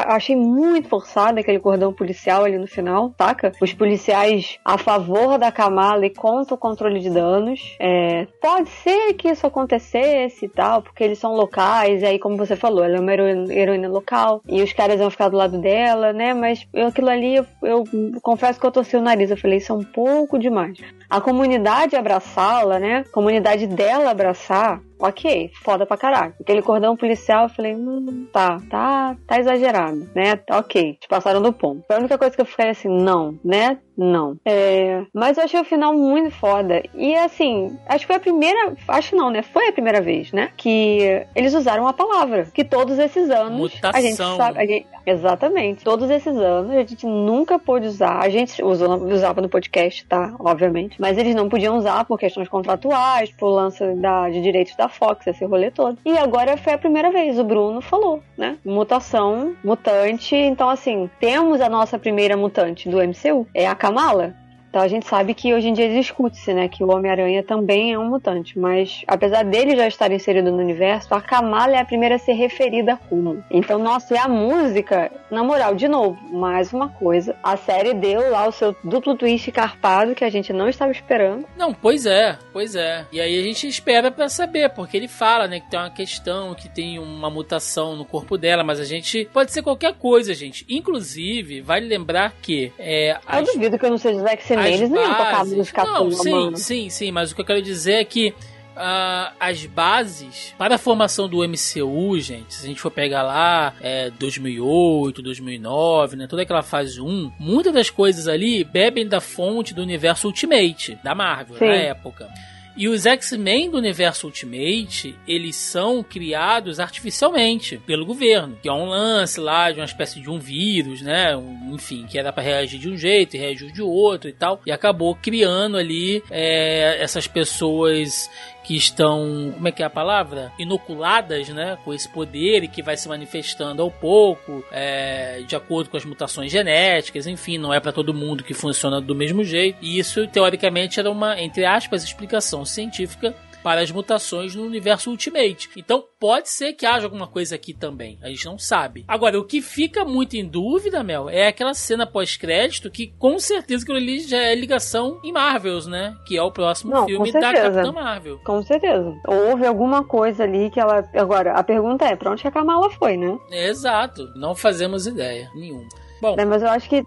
achei 0.08 0.34
muito 0.34 0.88
forçado 0.88 1.38
aquele 1.38 1.60
cordão 1.60 1.92
policial 1.92 2.42
ali 2.42 2.58
no 2.58 2.66
final, 2.66 3.14
saca? 3.16 3.52
Os 3.60 3.72
policiais 3.72 4.58
a 4.64 4.76
favor 4.76 5.38
da 5.38 5.52
Kamala 5.52 6.06
e 6.06 6.10
contra 6.10 6.56
o 6.56 6.58
controle 6.58 6.98
de 6.98 7.10
danos. 7.10 7.76
É, 7.78 8.26
pode 8.40 8.68
ser 8.68 9.14
que 9.14 9.28
isso 9.28 9.46
acontecesse 9.46 10.46
e 10.46 10.48
tal, 10.48 10.82
porque 10.82 11.04
eles 11.04 11.20
são 11.20 11.34
locais, 11.34 12.02
e 12.02 12.06
aí, 12.06 12.18
como 12.18 12.36
você 12.36 12.56
falou, 12.64 12.82
ela 12.82 12.96
é 12.96 13.00
uma 13.00 13.12
heroína, 13.12 13.88
local, 13.88 14.42
e 14.48 14.62
os 14.62 14.72
caras 14.72 14.98
vão 14.98 15.10
ficar 15.10 15.28
do 15.28 15.36
lado 15.36 15.58
dela, 15.58 16.14
né? 16.14 16.32
Mas 16.32 16.66
eu, 16.72 16.86
aquilo 16.86 17.10
ali, 17.10 17.36
eu, 17.36 17.46
eu 17.62 17.84
confesso 18.22 18.58
que 18.58 18.64
eu 18.64 18.72
torci 18.72 18.96
o 18.96 19.02
nariz, 19.02 19.30
eu 19.30 19.36
falei, 19.36 19.58
isso 19.58 19.70
é 19.70 19.74
um 19.74 19.84
pouco 19.84 20.38
demais. 20.38 20.78
A 21.10 21.20
comunidade 21.20 21.94
abraçá-la, 21.94 22.78
né? 22.78 23.04
A 23.06 23.12
comunidade 23.12 23.66
dela 23.66 24.10
abraçar, 24.10 24.80
ok, 24.98 25.50
foda 25.62 25.86
pra 25.86 25.96
caralho. 25.96 26.34
Aquele 26.40 26.62
cordão 26.62 26.96
policial, 26.96 27.44
eu 27.44 27.48
falei, 27.48 27.74
hum, 27.74 28.26
tá, 28.32 28.60
tá, 28.70 29.16
tá 29.26 29.38
exagerado, 29.38 30.08
né? 30.14 30.40
Ok. 30.50 30.82
Eles 30.82 30.98
passaram 31.08 31.42
do 31.42 31.52
ponto. 31.52 31.84
Foi 31.86 31.96
a 31.96 31.98
única 31.98 32.18
coisa 32.18 32.34
que 32.34 32.40
eu 32.40 32.46
fiquei 32.46 32.70
assim, 32.70 32.88
não, 32.88 33.38
né? 33.44 33.78
Não. 33.96 34.36
É, 34.44 35.04
mas 35.12 35.38
eu 35.38 35.44
achei 35.44 35.60
o 35.60 35.64
final 35.64 35.94
muito 35.94 36.30
foda. 36.32 36.82
E 36.94 37.14
assim, 37.14 37.78
acho 37.86 38.00
que 38.00 38.06
foi 38.08 38.16
a 38.16 38.20
primeira. 38.20 38.74
Acho 38.88 39.14
não, 39.14 39.30
né? 39.30 39.42
Foi 39.42 39.68
a 39.68 39.72
primeira 39.72 40.00
vez, 40.00 40.32
né? 40.32 40.50
Que 40.56 41.24
eles 41.34 41.54
usaram 41.54 41.86
a 41.86 41.92
palavra. 41.92 42.48
Que 42.52 42.64
todos 42.64 42.98
esses 42.98 43.30
anos. 43.30 43.56
Mutação. 43.56 43.90
A 43.94 44.00
gente 44.00 44.16
sabe. 44.16 44.58
A 44.58 44.66
gente, 44.66 44.86
exatamente. 45.06 45.84
Todos 45.84 46.10
esses 46.10 46.36
anos 46.36 46.70
a 46.72 46.78
gente 46.80 47.06
nunca 47.06 47.58
pôde 47.58 47.86
usar. 47.86 48.18
A 48.18 48.28
gente 48.28 48.62
usou, 48.62 48.96
usava 49.04 49.40
no 49.40 49.48
podcast, 49.48 50.04
tá? 50.06 50.34
Obviamente. 50.40 51.00
Mas 51.00 51.16
eles 51.16 51.34
não 51.34 51.48
podiam 51.48 51.76
usar 51.76 52.04
por 52.04 52.18
questões 52.18 52.48
contratuais, 52.48 53.30
por 53.30 53.50
lance 53.50 53.94
da, 53.94 54.28
de 54.28 54.42
direitos 54.42 54.74
da 54.84 54.88
Fox, 54.88 55.26
esse 55.26 55.44
rolê 55.44 55.70
todo. 55.70 55.98
E 56.04 56.16
agora 56.18 56.56
foi 56.56 56.74
a 56.74 56.78
primeira 56.78 57.10
vez. 57.10 57.38
O 57.38 57.44
Bruno 57.44 57.80
falou, 57.80 58.22
né? 58.36 58.58
Mutação, 58.64 59.54
mutante. 59.64 60.36
Então, 60.36 60.68
assim, 60.68 61.10
temos 61.18 61.60
a 61.60 61.68
nossa 61.68 61.98
primeira 61.98 62.36
mutante 62.36 62.88
do 62.88 62.98
MCU. 62.98 63.46
É 63.54 63.66
a 63.66 63.74
Kamala. 63.74 64.34
Então 64.74 64.82
a 64.82 64.88
gente 64.88 65.06
sabe 65.06 65.34
que 65.34 65.54
hoje 65.54 65.68
em 65.68 65.72
dia 65.72 65.88
discute-se, 65.88 66.52
né, 66.52 66.66
que 66.66 66.82
o 66.82 66.90
Homem-Aranha 66.90 67.44
também 67.44 67.92
é 67.92 67.98
um 67.98 68.08
mutante, 68.10 68.58
mas 68.58 69.04
apesar 69.06 69.44
dele 69.44 69.76
já 69.76 69.86
estar 69.86 70.10
inserido 70.10 70.50
no 70.50 70.58
universo, 70.58 71.14
a 71.14 71.20
Kamala 71.20 71.76
é 71.76 71.80
a 71.80 71.84
primeira 71.84 72.16
a 72.16 72.18
ser 72.18 72.32
referida 72.32 72.98
como. 73.08 73.44
Então, 73.48 73.78
nossa, 73.78 74.14
e 74.14 74.18
a 74.18 74.26
música, 74.26 75.12
na 75.30 75.44
moral, 75.44 75.76
de 75.76 75.86
novo, 75.86 76.18
mais 76.36 76.72
uma 76.72 76.88
coisa, 76.88 77.36
a 77.40 77.56
série 77.56 77.94
deu 77.94 78.32
lá 78.32 78.48
o 78.48 78.50
seu 78.50 78.74
duplo 78.82 79.14
twist 79.14 79.52
carpado 79.52 80.12
que 80.12 80.24
a 80.24 80.28
gente 80.28 80.52
não 80.52 80.68
estava 80.68 80.90
esperando. 80.90 81.46
Não, 81.56 81.72
pois 81.72 82.04
é, 82.04 82.36
pois 82.52 82.74
é. 82.74 83.06
E 83.12 83.20
aí 83.20 83.38
a 83.38 83.42
gente 83.44 83.68
espera 83.68 84.10
para 84.10 84.28
saber, 84.28 84.70
porque 84.70 84.96
ele 84.96 85.06
fala, 85.06 85.46
né, 85.46 85.60
que 85.60 85.70
tem 85.70 85.78
uma 85.78 85.90
questão, 85.90 86.52
que 86.52 86.68
tem 86.68 86.98
uma 86.98 87.30
mutação 87.30 87.94
no 87.94 88.04
corpo 88.04 88.36
dela, 88.36 88.64
mas 88.64 88.80
a 88.80 88.84
gente 88.84 89.24
pode 89.32 89.52
ser 89.52 89.62
qualquer 89.62 89.94
coisa, 89.94 90.34
gente. 90.34 90.66
Inclusive, 90.68 91.60
vale 91.60 91.86
lembrar 91.86 92.32
que 92.42 92.72
é, 92.76 93.16
eu 93.32 93.44
duvido 93.44 93.78
que 93.78 93.86
eu 93.86 93.90
não 93.90 93.98
seja 93.98 94.18
Zack 94.18 94.42
eles 94.68 94.90
não 94.90 95.02
iam 95.02 95.14
tocar 95.14 95.44
música 95.44 95.84
Não, 95.84 96.10
sim, 96.10 96.30
mano. 96.30 96.56
sim, 96.56 96.90
sim, 96.90 97.10
mas 97.10 97.32
o 97.32 97.34
que 97.34 97.40
eu 97.40 97.44
quero 97.44 97.62
dizer 97.62 97.94
é 97.94 98.04
que 98.04 98.34
Uh, 98.74 99.30
as 99.38 99.64
bases 99.66 100.52
para 100.58 100.74
a 100.74 100.78
formação 100.78 101.28
do 101.28 101.48
MCU, 101.48 102.18
gente, 102.18 102.54
se 102.54 102.64
a 102.64 102.68
gente 102.68 102.80
for 102.80 102.90
pegar 102.90 103.22
lá 103.22 103.72
é, 103.80 104.10
2008, 104.10 105.22
2009, 105.22 106.16
né, 106.16 106.26
toda 106.26 106.42
aquela 106.42 106.60
fase 106.60 107.00
1, 107.00 107.30
muitas 107.38 107.72
das 107.72 107.88
coisas 107.88 108.26
ali 108.26 108.64
bebem 108.64 109.06
da 109.06 109.20
fonte 109.20 109.72
do 109.72 109.80
universo 109.80 110.26
Ultimate, 110.26 110.98
da 111.04 111.14
Marvel, 111.14 111.56
Sim. 111.56 111.66
na 111.66 111.74
época. 111.74 112.28
E 112.76 112.88
os 112.88 113.06
X-Men 113.06 113.70
do 113.70 113.78
universo 113.78 114.26
Ultimate, 114.26 115.16
eles 115.28 115.54
são 115.54 116.02
criados 116.02 116.80
artificialmente 116.80 117.78
pelo 117.78 118.04
governo, 118.04 118.58
que 118.60 118.68
é 118.68 118.72
um 118.72 118.86
lance 118.86 119.38
lá 119.38 119.70
de 119.70 119.78
uma 119.78 119.84
espécie 119.84 120.20
de 120.20 120.28
um 120.28 120.40
vírus, 120.40 121.00
né? 121.00 121.36
Um, 121.36 121.74
enfim, 121.74 122.04
que 122.06 122.18
era 122.18 122.32
para 122.32 122.42
reagir 122.42 122.80
de 122.80 122.88
um 122.88 122.96
jeito 122.96 123.36
e 123.36 123.38
reagir 123.38 123.70
de 123.70 123.80
outro 123.80 124.28
e 124.28 124.32
tal. 124.32 124.60
E 124.66 124.72
acabou 124.72 125.14
criando 125.14 125.76
ali 125.76 126.22
é, 126.30 127.00
essas 127.00 127.28
pessoas 127.28 128.28
que 128.64 128.74
estão, 128.74 129.52
como 129.54 129.68
é 129.68 129.70
que 129.70 129.82
é 129.82 129.86
a 129.86 129.90
palavra? 129.90 130.50
Inoculadas, 130.58 131.50
né? 131.50 131.78
Com 131.84 131.92
esse 131.92 132.08
poder 132.08 132.64
e 132.64 132.68
que 132.68 132.82
vai 132.82 132.96
se 132.96 133.06
manifestando 133.06 133.82
ao 133.82 133.90
pouco, 133.90 134.64
é, 134.72 135.42
de 135.46 135.54
acordo 135.54 135.90
com 135.90 135.96
as 135.98 136.04
mutações 136.04 136.50
genéticas, 136.50 137.26
enfim, 137.26 137.58
não 137.58 137.72
é 137.72 137.78
para 137.78 137.92
todo 137.92 138.14
mundo 138.14 138.42
que 138.42 138.54
funciona 138.54 139.00
do 139.00 139.14
mesmo 139.14 139.44
jeito. 139.44 139.78
E 139.82 139.98
isso, 139.98 140.26
teoricamente, 140.26 140.98
era 140.98 141.10
uma, 141.10 141.38
entre 141.38 141.66
aspas, 141.66 142.02
explicação 142.02 142.64
científica 142.64 143.34
para 143.64 143.80
as 143.80 143.90
mutações 143.90 144.54
no 144.54 144.62
universo 144.62 145.10
Ultimate. 145.10 145.70
Então 145.74 146.04
pode 146.20 146.50
ser 146.50 146.74
que 146.74 146.84
haja 146.84 147.06
alguma 147.06 147.26
coisa 147.26 147.54
aqui 147.54 147.72
também. 147.72 148.18
A 148.22 148.28
gente 148.28 148.44
não 148.44 148.58
sabe. 148.58 149.06
Agora, 149.08 149.40
o 149.40 149.44
que 149.44 149.62
fica 149.62 150.04
muito 150.04 150.36
em 150.36 150.46
dúvida, 150.46 151.02
Mel, 151.02 151.30
é 151.30 151.48
aquela 151.48 151.72
cena 151.72 152.06
pós-crédito 152.06 152.90
que 152.90 153.06
com 153.18 153.38
certeza 153.38 153.86
que 153.86 153.90
ali 153.90 154.20
já 154.20 154.36
é 154.36 154.54
ligação 154.54 155.18
em 155.24 155.32
Marvels, 155.32 155.86
né? 155.86 156.14
Que 156.26 156.36
é 156.36 156.42
o 156.42 156.52
próximo 156.52 156.92
não, 156.92 157.06
filme 157.06 157.32
da 157.32 157.40
Capitã 157.40 157.90
Marvel. 157.90 158.38
Com 158.44 158.62
certeza. 158.62 159.14
Houve 159.26 159.66
alguma 159.66 160.04
coisa 160.04 160.44
ali 160.44 160.70
que 160.70 160.78
ela. 160.78 161.02
Agora, 161.14 161.52
a 161.54 161.64
pergunta 161.64 162.04
é: 162.04 162.14
pra 162.14 162.30
onde 162.30 162.42
que 162.42 162.48
a 162.48 162.52
Kamala 162.52 162.90
foi, 162.90 163.16
né? 163.16 163.38
Exato. 163.50 164.30
Não 164.36 164.54
fazemos 164.54 165.06
ideia 165.06 165.50
nenhuma. 165.54 165.88
Bom. 166.24 166.36
Né, 166.36 166.44
mas 166.46 166.62
eu 166.62 166.70
acho 166.70 166.88
que 166.88 167.04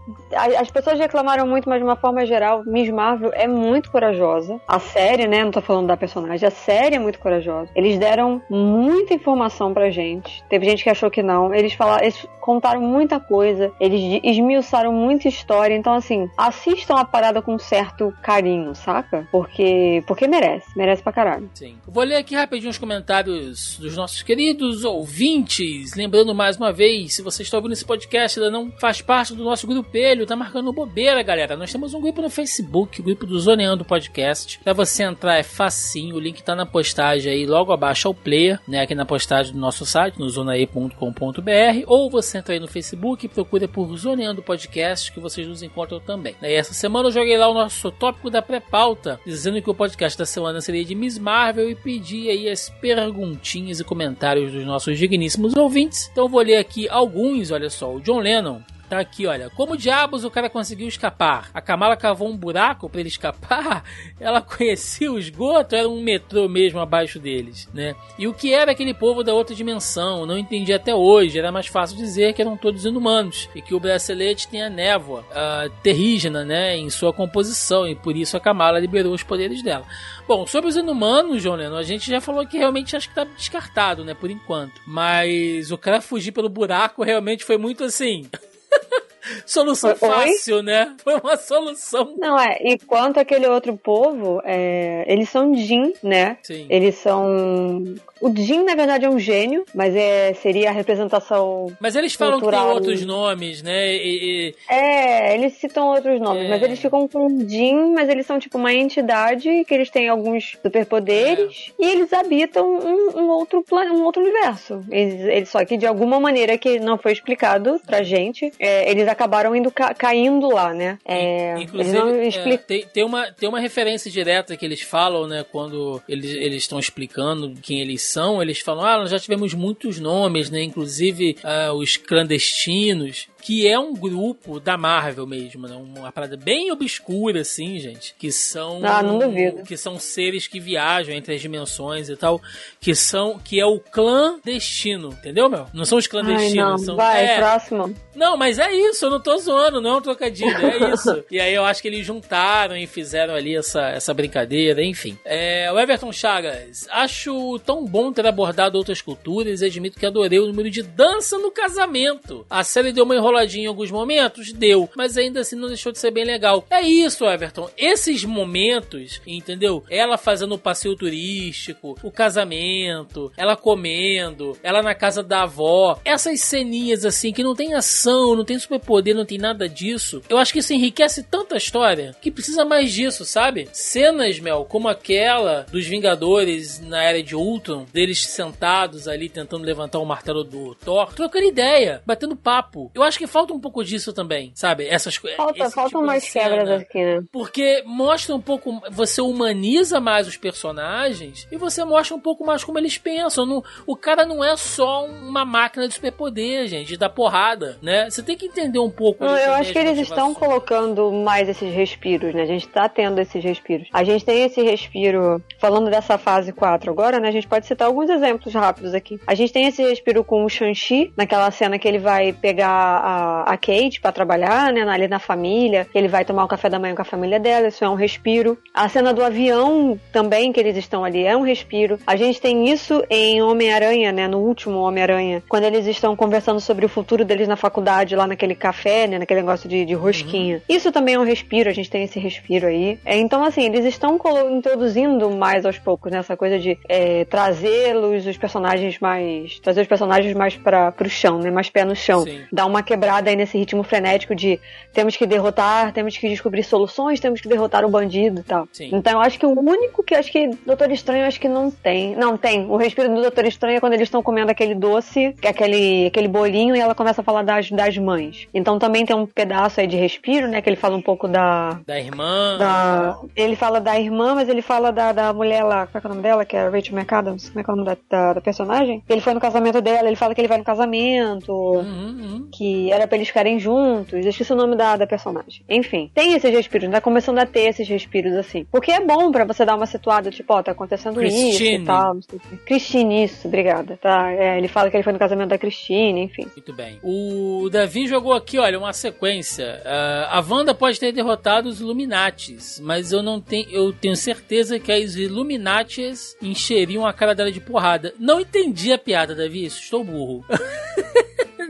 as 0.60 0.70
pessoas 0.70 1.00
reclamaram 1.00 1.48
muito, 1.48 1.68
mas 1.68 1.80
de 1.80 1.84
uma 1.84 1.96
forma 1.96 2.24
geral, 2.24 2.64
Miss 2.66 2.88
Marvel 2.92 3.32
é 3.34 3.48
muito 3.48 3.90
corajosa. 3.90 4.62
A 4.68 4.80
série, 4.80 5.28
né? 5.28 5.44
Não 5.44 5.50
tô 5.50 5.60
falando 5.60 5.88
da 5.88 5.98
personagem, 5.98 6.48
a 6.48 6.52
série 6.52 6.98
é 6.98 7.00
muito 7.00 7.18
corajosa. 7.18 7.72
Eles 7.76 7.98
deram 7.98 8.40
muita 8.48 9.16
informação 9.16 9.74
pra 9.74 9.90
gente. 9.90 10.44
Teve 10.48 10.68
gente 10.68 10.84
que 10.84 10.90
achou 10.92 11.10
que 11.10 11.24
não. 11.24 11.52
Eles 11.52 11.74
falaram, 11.74 12.04
eles 12.04 12.28
contaram 12.40 12.80
muita 12.80 13.20
coisa, 13.20 13.74
eles 13.80 14.22
esmiuçaram 14.24 14.94
muita 14.94 15.28
história. 15.28 15.76
Então, 15.76 15.94
assim, 15.96 16.30
assistam 16.38 16.96
a 16.96 17.04
parada 17.04 17.42
com 17.42 17.58
certo 17.58 18.14
carinho, 18.22 18.76
saca? 18.76 19.28
Porque, 19.32 20.04
porque 20.08 20.28
merece, 20.28 20.68
merece 20.76 21.02
pra 21.02 21.12
caralho. 21.12 21.50
Sim. 21.56 21.76
Vou 21.88 22.04
ler 22.04 22.18
aqui 22.18 22.36
rapidinho 22.36 22.70
os 22.70 22.78
comentários 22.78 23.78
dos 23.80 23.98
nossos 23.98 24.22
queridos 24.22 24.86
ouvintes. 24.86 25.96
Lembrando 25.96 26.36
mais 26.36 26.56
uma 26.56 26.72
vez, 26.72 27.16
se 27.16 27.22
você 27.22 27.42
está 27.42 27.58
ouvindo 27.58 27.74
esse 27.74 27.84
podcast 27.84 28.40
ainda 28.40 28.52
não 28.52 28.72
faz 28.80 29.02
parte 29.08 29.34
do 29.34 29.42
nosso 29.42 29.66
grupelho, 29.66 30.26
tá 30.26 30.36
marcando 30.36 30.74
bobeira, 30.74 31.24
galera. 31.24 31.56
Nós 31.56 31.72
temos 31.72 31.94
um 31.94 32.02
grupo 32.02 32.22
no 32.22 32.30
Facebook, 32.30 33.00
o 33.00 33.04
grupo 33.06 33.26
do 33.26 33.40
Zoneando 33.40 33.86
Podcast. 33.86 34.60
Pra 34.62 34.74
você 34.74 35.04
entrar 35.04 35.38
é 35.38 35.44
facinho, 35.44 36.18
o 36.18 36.20
link 36.20 36.44
tá 36.44 36.54
na 36.54 36.66
postagem 36.66 37.32
aí, 37.32 37.46
logo 37.46 37.72
abaixo 37.72 38.10
ao 38.10 38.14
player, 38.14 38.60
né? 38.68 38.82
Aqui 38.82 38.94
na 38.94 39.06
postagem 39.06 39.54
do 39.54 39.60
nosso 39.60 39.86
site, 39.86 40.20
no 40.20 40.30
zonae.com.br, 40.30 41.84
ou 41.86 42.10
você 42.10 42.38
entra 42.38 42.54
aí 42.54 42.60
no 42.60 42.68
Facebook 42.68 43.26
e 43.26 43.30
procura 43.30 43.66
por 43.66 43.96
Zoneando 43.96 44.44
Podcast, 44.44 45.10
que 45.10 45.22
vocês 45.22 45.48
nos 45.48 45.64
encontram 45.64 46.02
também. 46.02 46.36
E 46.42 46.54
essa 46.54 46.74
semana 46.74 47.08
eu 47.08 47.14
joguei 47.14 47.38
lá 47.38 47.48
o 47.48 47.54
nosso 47.54 47.90
tópico 47.92 48.30
da 48.30 48.42
pré-pauta, 48.42 49.22
dizendo 49.26 49.62
que 49.62 49.70
o 49.70 49.74
podcast 49.74 50.20
da 50.20 50.26
semana 50.26 50.60
seria 50.60 50.84
de 50.84 50.94
Miss 50.94 51.18
Marvel 51.18 51.70
e 51.70 51.76
pedi 51.76 52.30
aí 52.30 52.50
as 52.50 52.70
perguntinhas 52.82 53.80
e 53.80 53.86
comentários 53.86 54.52
dos 54.52 54.66
nossos 54.66 55.00
digníssimos 55.00 55.56
ouvintes. 55.56 56.10
Então 56.12 56.26
eu 56.26 56.30
vou 56.30 56.42
ler 56.42 56.58
aqui 56.58 56.90
alguns, 56.90 57.52
olha 57.52 57.70
só, 57.70 57.96
o 57.96 58.02
John 58.02 58.20
Lennon 58.20 58.60
Tá 58.90 59.00
aqui, 59.00 59.28
olha. 59.28 59.50
Como 59.50 59.76
diabos 59.76 60.24
o 60.24 60.32
cara 60.32 60.50
conseguiu 60.50 60.88
escapar? 60.88 61.50
A 61.54 61.60
Kamala 61.60 61.98
cavou 61.98 62.30
um 62.30 62.38
buraco 62.38 62.90
para 62.90 63.02
ele 63.02 63.10
escapar? 63.10 63.84
Ela 64.18 64.42
conhecia 64.42 65.12
o 65.12 65.20
esgoto? 65.20 65.76
Era 65.76 65.90
um 65.90 66.02
metrô 66.02 66.48
mesmo 66.48 66.80
abaixo 66.80 67.20
deles, 67.20 67.68
né? 67.74 67.96
E 68.18 68.28
o 68.28 68.34
que 68.34 68.54
era 68.54 68.72
aquele 68.72 68.94
povo 68.94 69.24
da 69.24 69.34
outra 69.34 69.54
dimensão? 69.54 70.26
Não 70.26 70.38
entendi 70.38 70.72
até 70.72 70.96
hoje. 70.96 71.38
Era 71.38 71.52
mais 71.52 71.68
fácil 71.68 71.98
dizer 71.98 72.34
que 72.34 72.42
eram 72.42 72.56
todos 72.56 72.86
inumanos 72.86 73.50
e 73.54 73.62
que 73.62 73.76
o 73.76 73.80
bracelete 73.80 74.48
tem 74.48 74.64
a 74.64 74.70
névoa 74.70 75.22
uh, 75.22 75.70
terrígena, 75.84 76.46
né, 76.46 76.78
em 76.78 76.90
sua 76.90 77.12
composição 77.12 77.86
e 77.88 77.96
por 77.96 78.16
isso 78.16 78.38
a 78.38 78.40
Kamala 78.40 78.80
liberou 78.80 79.14
os 79.14 79.24
poderes 79.24 79.62
dela. 79.62 79.86
Bom, 80.28 80.46
sobre 80.46 80.70
os 80.70 80.78
inumanos, 80.78 81.42
João 81.42 81.56
Lennon, 81.56 81.76
a 81.76 81.84
gente 81.84 82.10
já 82.10 82.22
falou 82.22 82.46
que 82.46 82.58
realmente 82.58 82.96
acho 82.96 83.10
que 83.10 83.16
tá 83.16 83.26
descartado, 83.26 84.06
né, 84.06 84.14
por 84.14 84.30
enquanto. 84.30 84.82
Mas 84.86 85.72
o 85.72 85.78
cara 85.78 86.02
fugir 86.02 86.32
pelo 86.32 86.50
buraco 86.50 87.04
realmente 87.04 87.44
foi 87.44 87.58
muito 87.58 87.84
assim. 87.84 88.26
Solução 89.46 89.90
Oi? 89.92 89.96
fácil, 89.96 90.64
né? 90.64 90.96
Foi 91.04 91.16
uma 91.20 91.36
solução. 91.38 92.16
Não, 92.18 92.40
é. 92.40 92.58
E 92.62 92.78
quanto 92.80 93.20
aquele 93.20 93.48
outro 93.48 93.76
povo, 93.78 94.42
é, 94.44 95.04
eles 95.08 95.30
são 95.30 95.54
Jin, 95.56 95.94
né? 96.02 96.38
Sim. 96.44 96.66
Eles 96.70 96.96
são 96.96 97.96
o 98.20 98.34
Jin, 98.36 98.64
na 98.64 98.76
verdade, 98.76 99.06
é 99.06 99.10
um 99.10 99.20
gênio, 99.20 99.66
mas 99.74 99.96
é, 99.96 100.34
seria 100.34 100.70
a 100.70 100.74
representação. 100.74 101.68
Mas 101.80 101.96
eles 101.96 102.14
falam 102.14 102.40
cultural. 102.40 102.62
que 102.62 102.68
tem 102.68 102.76
outros 102.76 103.06
nomes, 103.06 103.62
né? 103.62 103.96
E, 103.96 104.50
e... 104.50 104.56
É, 104.70 105.36
eles 105.36 105.54
citam 105.54 105.88
outros 105.88 106.20
nomes, 106.20 106.46
é. 106.46 106.50
mas 106.50 106.62
eles 106.62 106.80
ficam 106.80 107.08
com 107.08 107.28
Jin, 107.48 107.94
mas 107.94 108.10
eles 108.10 108.26
são 108.26 108.40
tipo 108.40 108.58
uma 108.58 108.74
entidade 108.74 109.64
que 109.66 109.74
eles 109.74 109.90
têm 109.90 110.10
alguns 110.10 110.52
superpoderes 110.62 111.72
é. 111.80 111.86
e 111.86 111.90
eles 111.90 112.12
habitam 112.14 112.68
um, 112.68 113.20
um 113.20 113.30
outro 113.30 113.64
plano, 113.64 113.96
um 113.96 114.04
outro 114.04 114.22
universo. 114.22 114.84
Eles, 114.90 115.22
eles, 115.22 115.50
só 115.50 115.64
que 115.66 115.78
de 115.78 115.86
alguma 115.86 116.20
maneira 116.20 116.58
que 116.58 116.80
não 116.80 116.98
foi 116.98 117.12
explicado 117.12 117.80
pra 117.86 118.04
gente, 118.04 118.52
é, 118.60 118.90
eles 118.90 119.08
acabaram 119.08 119.56
indo 119.56 119.72
ca 119.72 119.94
caindo 119.94 120.50
lá, 120.50 120.74
né? 120.74 120.98
É, 121.06 121.60
Inclusive, 121.60 122.54
é, 122.54 122.58
tem, 122.58 122.86
tem, 122.86 123.04
uma, 123.04 123.32
tem 123.32 123.50
uma 123.50 123.60
referência 123.60 124.10
direta 124.10 124.56
que 124.56 124.66
eles 124.66 124.82
falam, 124.82 125.28
né? 125.28 125.46
Quando 125.52 126.02
eles 126.08 126.64
estão 126.64 126.80
explicando 126.80 127.54
quem 127.62 127.82
eles 127.82 128.07
eles 128.42 128.60
falam, 128.60 128.86
ah, 128.86 129.00
nós 129.00 129.12
já 129.12 129.20
tivemos 129.20 129.54
muitos 129.54 130.00
nomes, 130.00 130.50
né? 130.50 130.64
Inclusive 130.64 131.38
uh, 131.44 131.74
os 131.74 131.98
clandestinos 131.98 133.28
que 133.48 133.66
é 133.66 133.80
um 133.80 133.94
grupo 133.94 134.60
da 134.60 134.78
Marvel 134.78 135.26
mesmo, 135.26 135.70
né? 135.70 135.76
Uma 135.78 136.12
parada 136.12 136.36
bem 136.36 136.70
obscura, 136.70 137.40
assim, 137.40 137.80
gente. 137.80 138.14
Que 138.20 138.30
são. 138.30 138.82
Ah, 138.84 139.02
não 139.02 139.18
duvido. 139.18 139.64
Que 139.64 139.78
são 139.78 139.98
seres 139.98 140.48
que 140.48 140.60
viajam 140.60 141.16
entre 141.16 141.34
as 141.34 141.40
dimensões 141.40 142.10
e 142.10 142.18
tal. 142.18 142.42
Que 142.78 142.94
são. 142.94 143.40
Que 143.40 143.58
é 143.58 143.66
o 143.66 143.80
clã 143.80 144.38
destino, 144.44 145.14
entendeu, 145.14 145.48
meu? 145.48 145.66
Não 145.74 145.86
são 145.86 145.98
os 145.98 146.08
clandestinos. 146.08 146.58
Ai, 146.58 146.72
não. 146.72 146.78
São, 146.78 146.98
Vai, 146.98 147.26
é, 147.26 147.38
próximo. 147.38 147.96
não, 148.14 148.36
mas 148.36 148.60
é 148.60 148.70
isso, 148.70 149.06
eu 149.06 149.12
não 149.12 149.20
tô 149.22 149.38
zoando, 149.38 149.80
não 149.80 149.92
é 149.92 149.96
um 149.96 150.02
trocadilho, 150.02 150.66
é 150.66 150.94
isso. 150.94 151.24
e 151.32 151.40
aí 151.40 151.54
eu 151.54 151.64
acho 151.64 151.82
que 151.82 151.88
eles 151.88 152.06
juntaram 152.06 152.76
e 152.76 152.86
fizeram 152.86 153.34
ali 153.34 153.56
essa, 153.56 153.88
essa 153.92 154.14
brincadeira, 154.14 154.84
enfim. 154.84 155.18
É, 155.24 155.72
o 155.72 155.80
Everton 155.80 156.12
Chagas, 156.12 156.86
acho 156.92 157.58
tão 157.60 157.86
bom 157.86 158.12
ter 158.12 158.28
abordado 158.28 158.78
outras 158.78 159.02
culturas 159.02 159.62
e 159.62 159.66
admito 159.66 159.98
que 159.98 160.06
adorei 160.06 160.40
o 160.40 160.48
número 160.48 160.70
de 160.70 160.84
dança 160.84 161.38
no 161.38 161.50
casamento. 161.50 162.46
A 162.50 162.62
série 162.62 162.92
deu 162.92 163.06
uma 163.06 163.16
em 163.46 163.66
alguns 163.66 163.92
momentos? 163.92 164.52
Deu, 164.52 164.90
mas 164.96 165.18
ainda 165.18 165.42
assim 165.42 165.56
não 165.56 165.68
deixou 165.68 165.92
de 165.92 166.00
ser 166.00 166.12
bem 166.12 166.26
legal. 166.26 166.66
É 166.70 166.82
isso, 166.82 167.26
Everton, 167.26 167.70
esses 167.78 168.24
momentos, 168.24 169.22
entendeu? 169.26 169.84
Ela 169.90 170.18
fazendo 170.18 170.56
o 170.56 170.60
passeio 170.60 170.96
turístico, 170.96 171.98
o 172.02 172.12
casamento, 172.12 173.32
ela 173.38 173.56
comendo, 173.56 174.58
ela 174.64 174.82
na 174.82 174.96
casa 174.96 175.22
da 175.22 175.44
avó, 175.44 176.00
essas 176.04 176.42
ceninhas 176.42 177.06
assim 177.06 177.32
que 177.32 177.44
não 177.44 177.56
tem 177.56 177.74
ação, 177.74 178.36
não 178.36 178.46
tem 178.46 178.58
superpoder, 178.58 179.16
não 179.16 179.26
tem 179.26 179.38
nada 179.38 179.68
disso. 179.68 180.22
Eu 180.30 180.38
acho 180.38 180.54
que 180.54 180.60
isso 180.60 180.74
enriquece 180.74 181.24
tanto 181.24 181.54
a 181.54 181.58
história 181.58 182.16
que 182.22 182.32
precisa 182.32 182.66
mais 182.66 182.92
disso, 182.92 183.26
sabe? 183.26 183.70
Cenas, 183.72 184.40
Mel, 184.40 184.66
como 184.66 184.88
aquela 184.88 185.66
dos 185.72 185.86
Vingadores 185.86 186.80
na 186.80 187.04
era 187.04 187.22
de 187.22 187.36
Ultron, 187.36 187.86
deles 187.92 188.26
sentados 188.26 189.08
ali 189.08 189.30
tentando 189.30 189.66
levantar 189.66 190.00
o 190.00 190.06
martelo 190.06 190.44
do 190.44 190.76
Thor, 190.76 191.14
trocando 191.14 191.46
ideia, 191.46 192.02
batendo 192.06 192.36
papo. 192.36 192.92
Eu 192.94 193.04
acho 193.04 193.18
que 193.18 193.27
falta 193.28 193.54
um 193.54 193.60
pouco 193.60 193.84
disso 193.84 194.14
também, 194.14 194.52
sabe? 194.56 194.88
Essas 194.88 195.18
coisas. 195.18 195.38
Falta, 195.38 195.70
faltam 195.70 196.02
mais 196.02 196.32
quebras 196.32 196.70
aqui, 196.70 197.04
né? 197.04 197.22
Porque 197.32 197.84
mostra 197.86 198.36
um 198.36 198.42
pouco, 198.42 198.82
você 198.90 199.22
humaniza 199.22 200.00
mais 200.00 200.28
os 200.28 200.38
personagens 200.38 201.48
e 201.52 201.58
você 201.58 201.84
mostra 201.84 202.16
um 202.16 202.20
pouco 202.20 202.46
mais 202.46 202.64
como 202.64 202.80
eles 202.80 202.98
pensam. 202.98 203.46
Não, 203.46 203.64
o 203.86 203.96
cara 203.96 204.26
não 204.26 204.44
é 204.44 204.56
só 204.56 205.06
uma 205.06 205.46
máquina 205.46 205.88
de 205.88 205.94
superpoder, 205.94 206.68
gente, 206.68 206.88
de 206.88 206.98
dar 206.98 207.10
porrada, 207.10 207.78
né? 207.82 208.10
Você 208.10 208.24
tem 208.24 208.38
que 208.38 208.46
entender 208.46 208.80
um 208.80 208.90
pouco. 208.90 209.24
Não, 209.24 209.38
eu 209.38 209.54
acho 209.54 209.72
que 209.72 209.80
eles 209.80 210.00
estão 210.00 210.34
colocando 210.34 211.12
mais 211.12 211.50
esses 211.50 211.74
respiros, 211.74 212.34
né? 212.34 212.44
A 212.44 212.48
gente 212.48 212.68
tá 212.68 212.88
tendo 212.88 213.20
esses 213.20 213.44
respiros. 213.44 213.88
A 213.92 214.04
gente 214.04 214.24
tem 214.24 214.44
esse 214.44 214.62
respiro, 214.62 215.42
falando 215.60 215.90
dessa 215.90 216.18
fase 216.18 216.52
4 216.52 216.90
agora, 216.92 217.20
né? 217.20 217.28
A 217.28 217.32
gente 217.32 217.48
pode 217.48 217.66
citar 217.66 217.88
alguns 217.88 218.10
exemplos 218.10 218.54
rápidos 218.54 218.94
aqui. 218.94 219.20
A 219.26 219.36
gente 219.36 219.52
tem 219.52 219.68
esse 219.68 219.82
respiro 219.82 220.24
com 220.24 220.46
o 220.46 220.50
Shang-Chi, 220.50 221.14
naquela 221.18 221.50
cena 221.52 221.78
que 221.80 221.88
ele 221.88 222.00
vai 222.00 222.34
pegar 222.34 223.02
a, 223.08 223.54
a 223.54 223.58
Kate 223.58 224.02
pra 224.02 224.12
trabalhar, 224.12 224.74
né? 224.74 224.82
Ali 224.82 225.08
na 225.08 225.20
família, 225.20 225.88
ele 225.96 226.10
vai 226.10 226.26
tomar 226.26 226.44
o 226.44 226.48
café 226.48 226.70
da 226.70 226.78
manhã 226.78 226.94
com 226.94 227.02
a 227.02 227.06
família 227.06 227.40
dela, 227.40 227.70
isso 227.70 227.84
é 227.84 227.90
um 227.90 227.96
respiro. 227.96 228.58
A 228.74 228.90
cena 228.90 229.14
do 229.14 229.24
avião 229.24 229.98
também, 230.12 230.52
que 230.52 230.60
eles 230.60 230.76
estão 230.76 231.06
ali, 231.06 231.24
é 231.24 231.36
um 231.36 231.42
respiro. 231.42 231.98
A 232.06 232.16
gente 232.16 232.42
tem 232.42 232.70
isso 232.70 233.04
em 233.10 233.42
Homem-Aranha, 233.42 234.12
né? 234.12 234.28
No 234.28 234.40
último 234.40 234.80
Homem-Aranha, 234.80 235.42
quando 235.48 235.64
eles 235.64 235.88
estão 235.88 236.16
conversando 236.16 236.60
sobre 236.60 236.86
o 236.86 236.90
futuro 236.90 237.24
deles 237.24 237.48
na 237.48 237.56
faculdade, 237.56 238.16
lá 238.16 238.28
naquele 238.28 238.56
café, 238.56 239.08
né? 239.08 239.18
Naquele 239.20 239.42
negócio 239.42 239.70
de, 239.70 239.86
de 239.86 239.94
rosquinha. 239.94 240.62
Isso 240.68 240.92
também 240.92 241.16
é 241.16 241.20
um 241.20 241.24
respiro, 241.24 241.70
a 241.70 241.74
gente 241.74 241.90
tem 241.90 242.04
esse 242.04 242.20
respiro 242.20 242.68
aí. 242.68 243.00
É, 243.06 243.18
então, 243.18 243.44
assim, 243.44 243.64
eles 243.64 243.86
estão 243.86 244.20
introduzindo 244.52 245.30
mais 245.30 245.66
aos 245.66 245.80
poucos, 245.80 246.12
né? 246.12 246.20
Essa 246.20 246.36
coisa 246.36 246.60
de 246.60 246.78
é, 246.90 247.24
trazê-los, 247.26 248.26
os 248.26 248.38
personagens 248.38 249.00
mais. 249.00 249.60
trazer 249.60 249.82
os 249.82 249.88
personagens 249.88 250.34
mais 250.36 250.56
para 250.58 250.92
pro 250.92 251.10
chão, 251.10 251.40
né? 251.40 251.50
Mais 251.50 251.70
pé 251.70 251.86
no 251.86 251.96
chão. 251.96 252.24
Sim. 252.24 252.42
Dar 252.52 252.66
uma 252.66 252.84
quebrada 252.84 252.97
aí 253.26 253.36
nesse 253.36 253.58
ritmo 253.58 253.84
frenético 253.84 254.36
de 254.36 254.60
temos 254.94 255.16
que 255.16 255.26
derrotar, 255.26 255.92
temos 255.92 256.18
que 256.18 256.28
descobrir 256.28 256.64
soluções, 256.64 257.20
temos 257.20 257.42
que 257.42 257.48
derrotar 257.48 257.86
o 257.86 257.90
bandido 257.90 258.42
e 258.42 258.44
tal. 258.44 258.68
Sim. 258.72 258.90
Então 258.94 259.14
eu 259.14 259.20
acho 259.20 259.40
que 259.40 259.46
o 259.46 259.60
único 259.60 260.04
que 260.04 260.16
acho 260.16 260.32
que 260.32 260.50
Doutor 260.66 260.92
Estranho 260.92 261.26
acho 261.26 261.40
que 261.40 261.48
não 261.48 261.70
tem. 261.70 262.16
Não, 262.16 262.38
tem. 262.38 262.66
O 262.66 262.78
respiro 262.78 263.10
do 263.10 263.22
Doutor 263.22 263.46
Estranho 263.46 263.78
é 263.78 263.80
quando 263.80 263.94
eles 263.94 264.08
estão 264.08 264.24
comendo 264.24 264.52
aquele 264.52 264.76
doce, 264.76 265.34
que 265.40 265.48
é 265.48 265.52
aquele, 265.52 266.08
aquele 266.08 266.28
bolinho, 266.28 266.76
e 266.76 266.80
ela 266.80 266.96
começa 266.96 267.22
a 267.22 267.24
falar 267.24 267.44
das, 267.44 267.70
das 267.70 267.98
mães. 267.98 268.48
Então 268.54 268.80
também 268.80 269.06
tem 269.06 269.16
um 269.16 269.26
pedaço 269.26 269.80
aí 269.80 269.88
de 269.88 269.96
respiro, 269.96 270.48
né? 270.48 270.62
Que 270.62 270.70
ele 270.70 270.76
fala 270.76 270.96
um 270.96 271.02
pouco 271.02 271.28
da. 271.28 271.80
Da 271.86 272.00
irmã. 272.00 272.58
Da, 272.58 273.20
ele 273.36 273.56
fala 273.56 273.80
da 273.80 274.00
irmã, 274.00 274.36
mas 274.36 274.50
ele 274.50 274.62
fala 274.62 274.92
da, 274.92 275.12
da 275.12 275.34
mulher 275.34 275.64
lá, 275.64 275.88
qual 275.88 276.00
é, 276.00 276.02
que 276.02 276.08
é 276.08 276.10
o 276.10 276.14
nome 276.14 276.24
dela? 276.24 276.46
Que 276.46 276.56
é 276.56 276.62
a 276.62 276.70
Rachel 276.70 276.98
McAdams, 276.98 277.50
como 277.50 277.60
é 277.60 277.64
que 277.64 277.70
é 277.70 277.74
o 277.74 277.76
nome 277.76 277.88
da, 277.88 277.98
da, 278.10 278.34
da 278.34 278.42
personagem? 278.42 279.04
Ele 279.08 279.22
foi 279.22 279.34
no 279.34 279.40
casamento 279.40 279.82
dela, 279.82 280.08
ele 280.08 280.16
fala 280.16 280.34
que 280.34 280.42
ele 280.42 280.48
vai 280.48 280.58
no 280.58 280.64
casamento, 280.64 281.78
Uhum, 281.78 282.18
uhum. 282.20 282.50
que 282.52 282.87
era 282.92 283.08
pra 283.08 283.18
eles 283.18 283.28
ficarem 283.28 283.60
juntos, 283.60 284.14
eu 284.14 284.30
esqueci 284.30 284.54
o 284.54 284.56
nome 284.56 284.76
da, 284.76 284.96
da 284.98 285.08
personagem. 285.08 285.64
Enfim, 285.70 286.12
tem 286.14 286.34
esses 286.34 286.52
respiros, 286.52 286.90
tá 286.90 287.02
começando 287.02 287.40
a 287.40 287.46
ter 287.46 287.70
esses 287.70 287.88
respiros 287.88 288.34
assim. 288.34 288.66
Porque 288.72 288.92
é 288.92 289.00
bom 289.00 289.32
pra 289.32 289.46
você 289.46 289.66
dar 289.66 289.76
uma 289.76 289.86
situada, 289.86 290.30
tipo, 290.30 290.54
ó, 290.54 290.62
tá 290.62 290.72
acontecendo 290.72 291.24
isso 291.24 291.38
Christine. 291.38 291.84
e 291.84 291.86
tal. 291.86 292.18
Christine, 292.66 293.24
isso, 293.24 293.48
obrigada. 293.48 293.98
Tá, 293.98 294.32
é, 294.32 294.58
ele 294.58 294.68
fala 294.68 294.90
que 294.90 294.98
ele 294.98 295.04
foi 295.04 295.14
no 295.14 295.20
casamento 295.20 295.50
da 295.50 295.58
Christine, 295.58 296.24
enfim. 296.24 296.48
Muito 296.56 296.74
bem. 296.74 297.00
O 297.04 297.70
Davi 297.72 298.08
jogou 298.08 298.34
aqui, 298.34 298.58
olha, 298.58 298.78
uma 298.78 298.94
sequência. 298.94 299.82
Ah, 299.86 300.38
a 300.38 300.42
Wanda 300.42 300.74
pode 300.74 301.00
ter 301.00 301.12
derrotado 301.12 301.70
os 301.70 301.80
Illuminatis, 301.80 302.80
mas 302.80 303.12
eu 303.12 303.22
não 303.22 303.40
tenho, 303.40 303.70
eu 303.70 303.94
tenho 303.94 304.16
certeza 304.16 304.80
que 304.80 304.92
as 304.92 305.16
Illuminatis 305.16 306.36
encheriam 306.42 307.06
a 307.06 307.14
cara 307.14 307.34
dela 307.34 307.52
de 307.52 307.60
porrada. 307.60 308.14
Não 308.20 308.40
entendi 308.40 308.92
a 308.92 308.98
piada, 308.98 309.36
Davi, 309.36 309.66
isso, 309.66 309.82
estou 309.82 310.04
burro. 310.04 310.46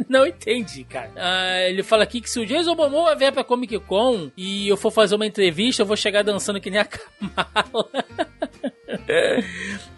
Não 0.09 0.25
entendi, 0.25 0.83
cara. 0.83 1.11
Ah, 1.15 1.61
ele 1.63 1.83
fala 1.83 2.03
aqui 2.03 2.21
que 2.21 2.29
se 2.29 2.39
o 2.39 2.45
Jason 2.45 2.75
Momoa 2.75 3.15
vier 3.15 3.31
pra 3.31 3.43
Comic 3.43 3.77
Con 3.79 4.31
e 4.37 4.67
eu 4.67 4.77
for 4.77 4.91
fazer 4.91 5.15
uma 5.15 5.25
entrevista, 5.25 5.81
eu 5.81 5.85
vou 5.85 5.97
chegar 5.97 6.23
dançando 6.23 6.61
que 6.61 6.69
nem 6.69 6.79
a 6.79 6.85
Kamala. 6.87 8.05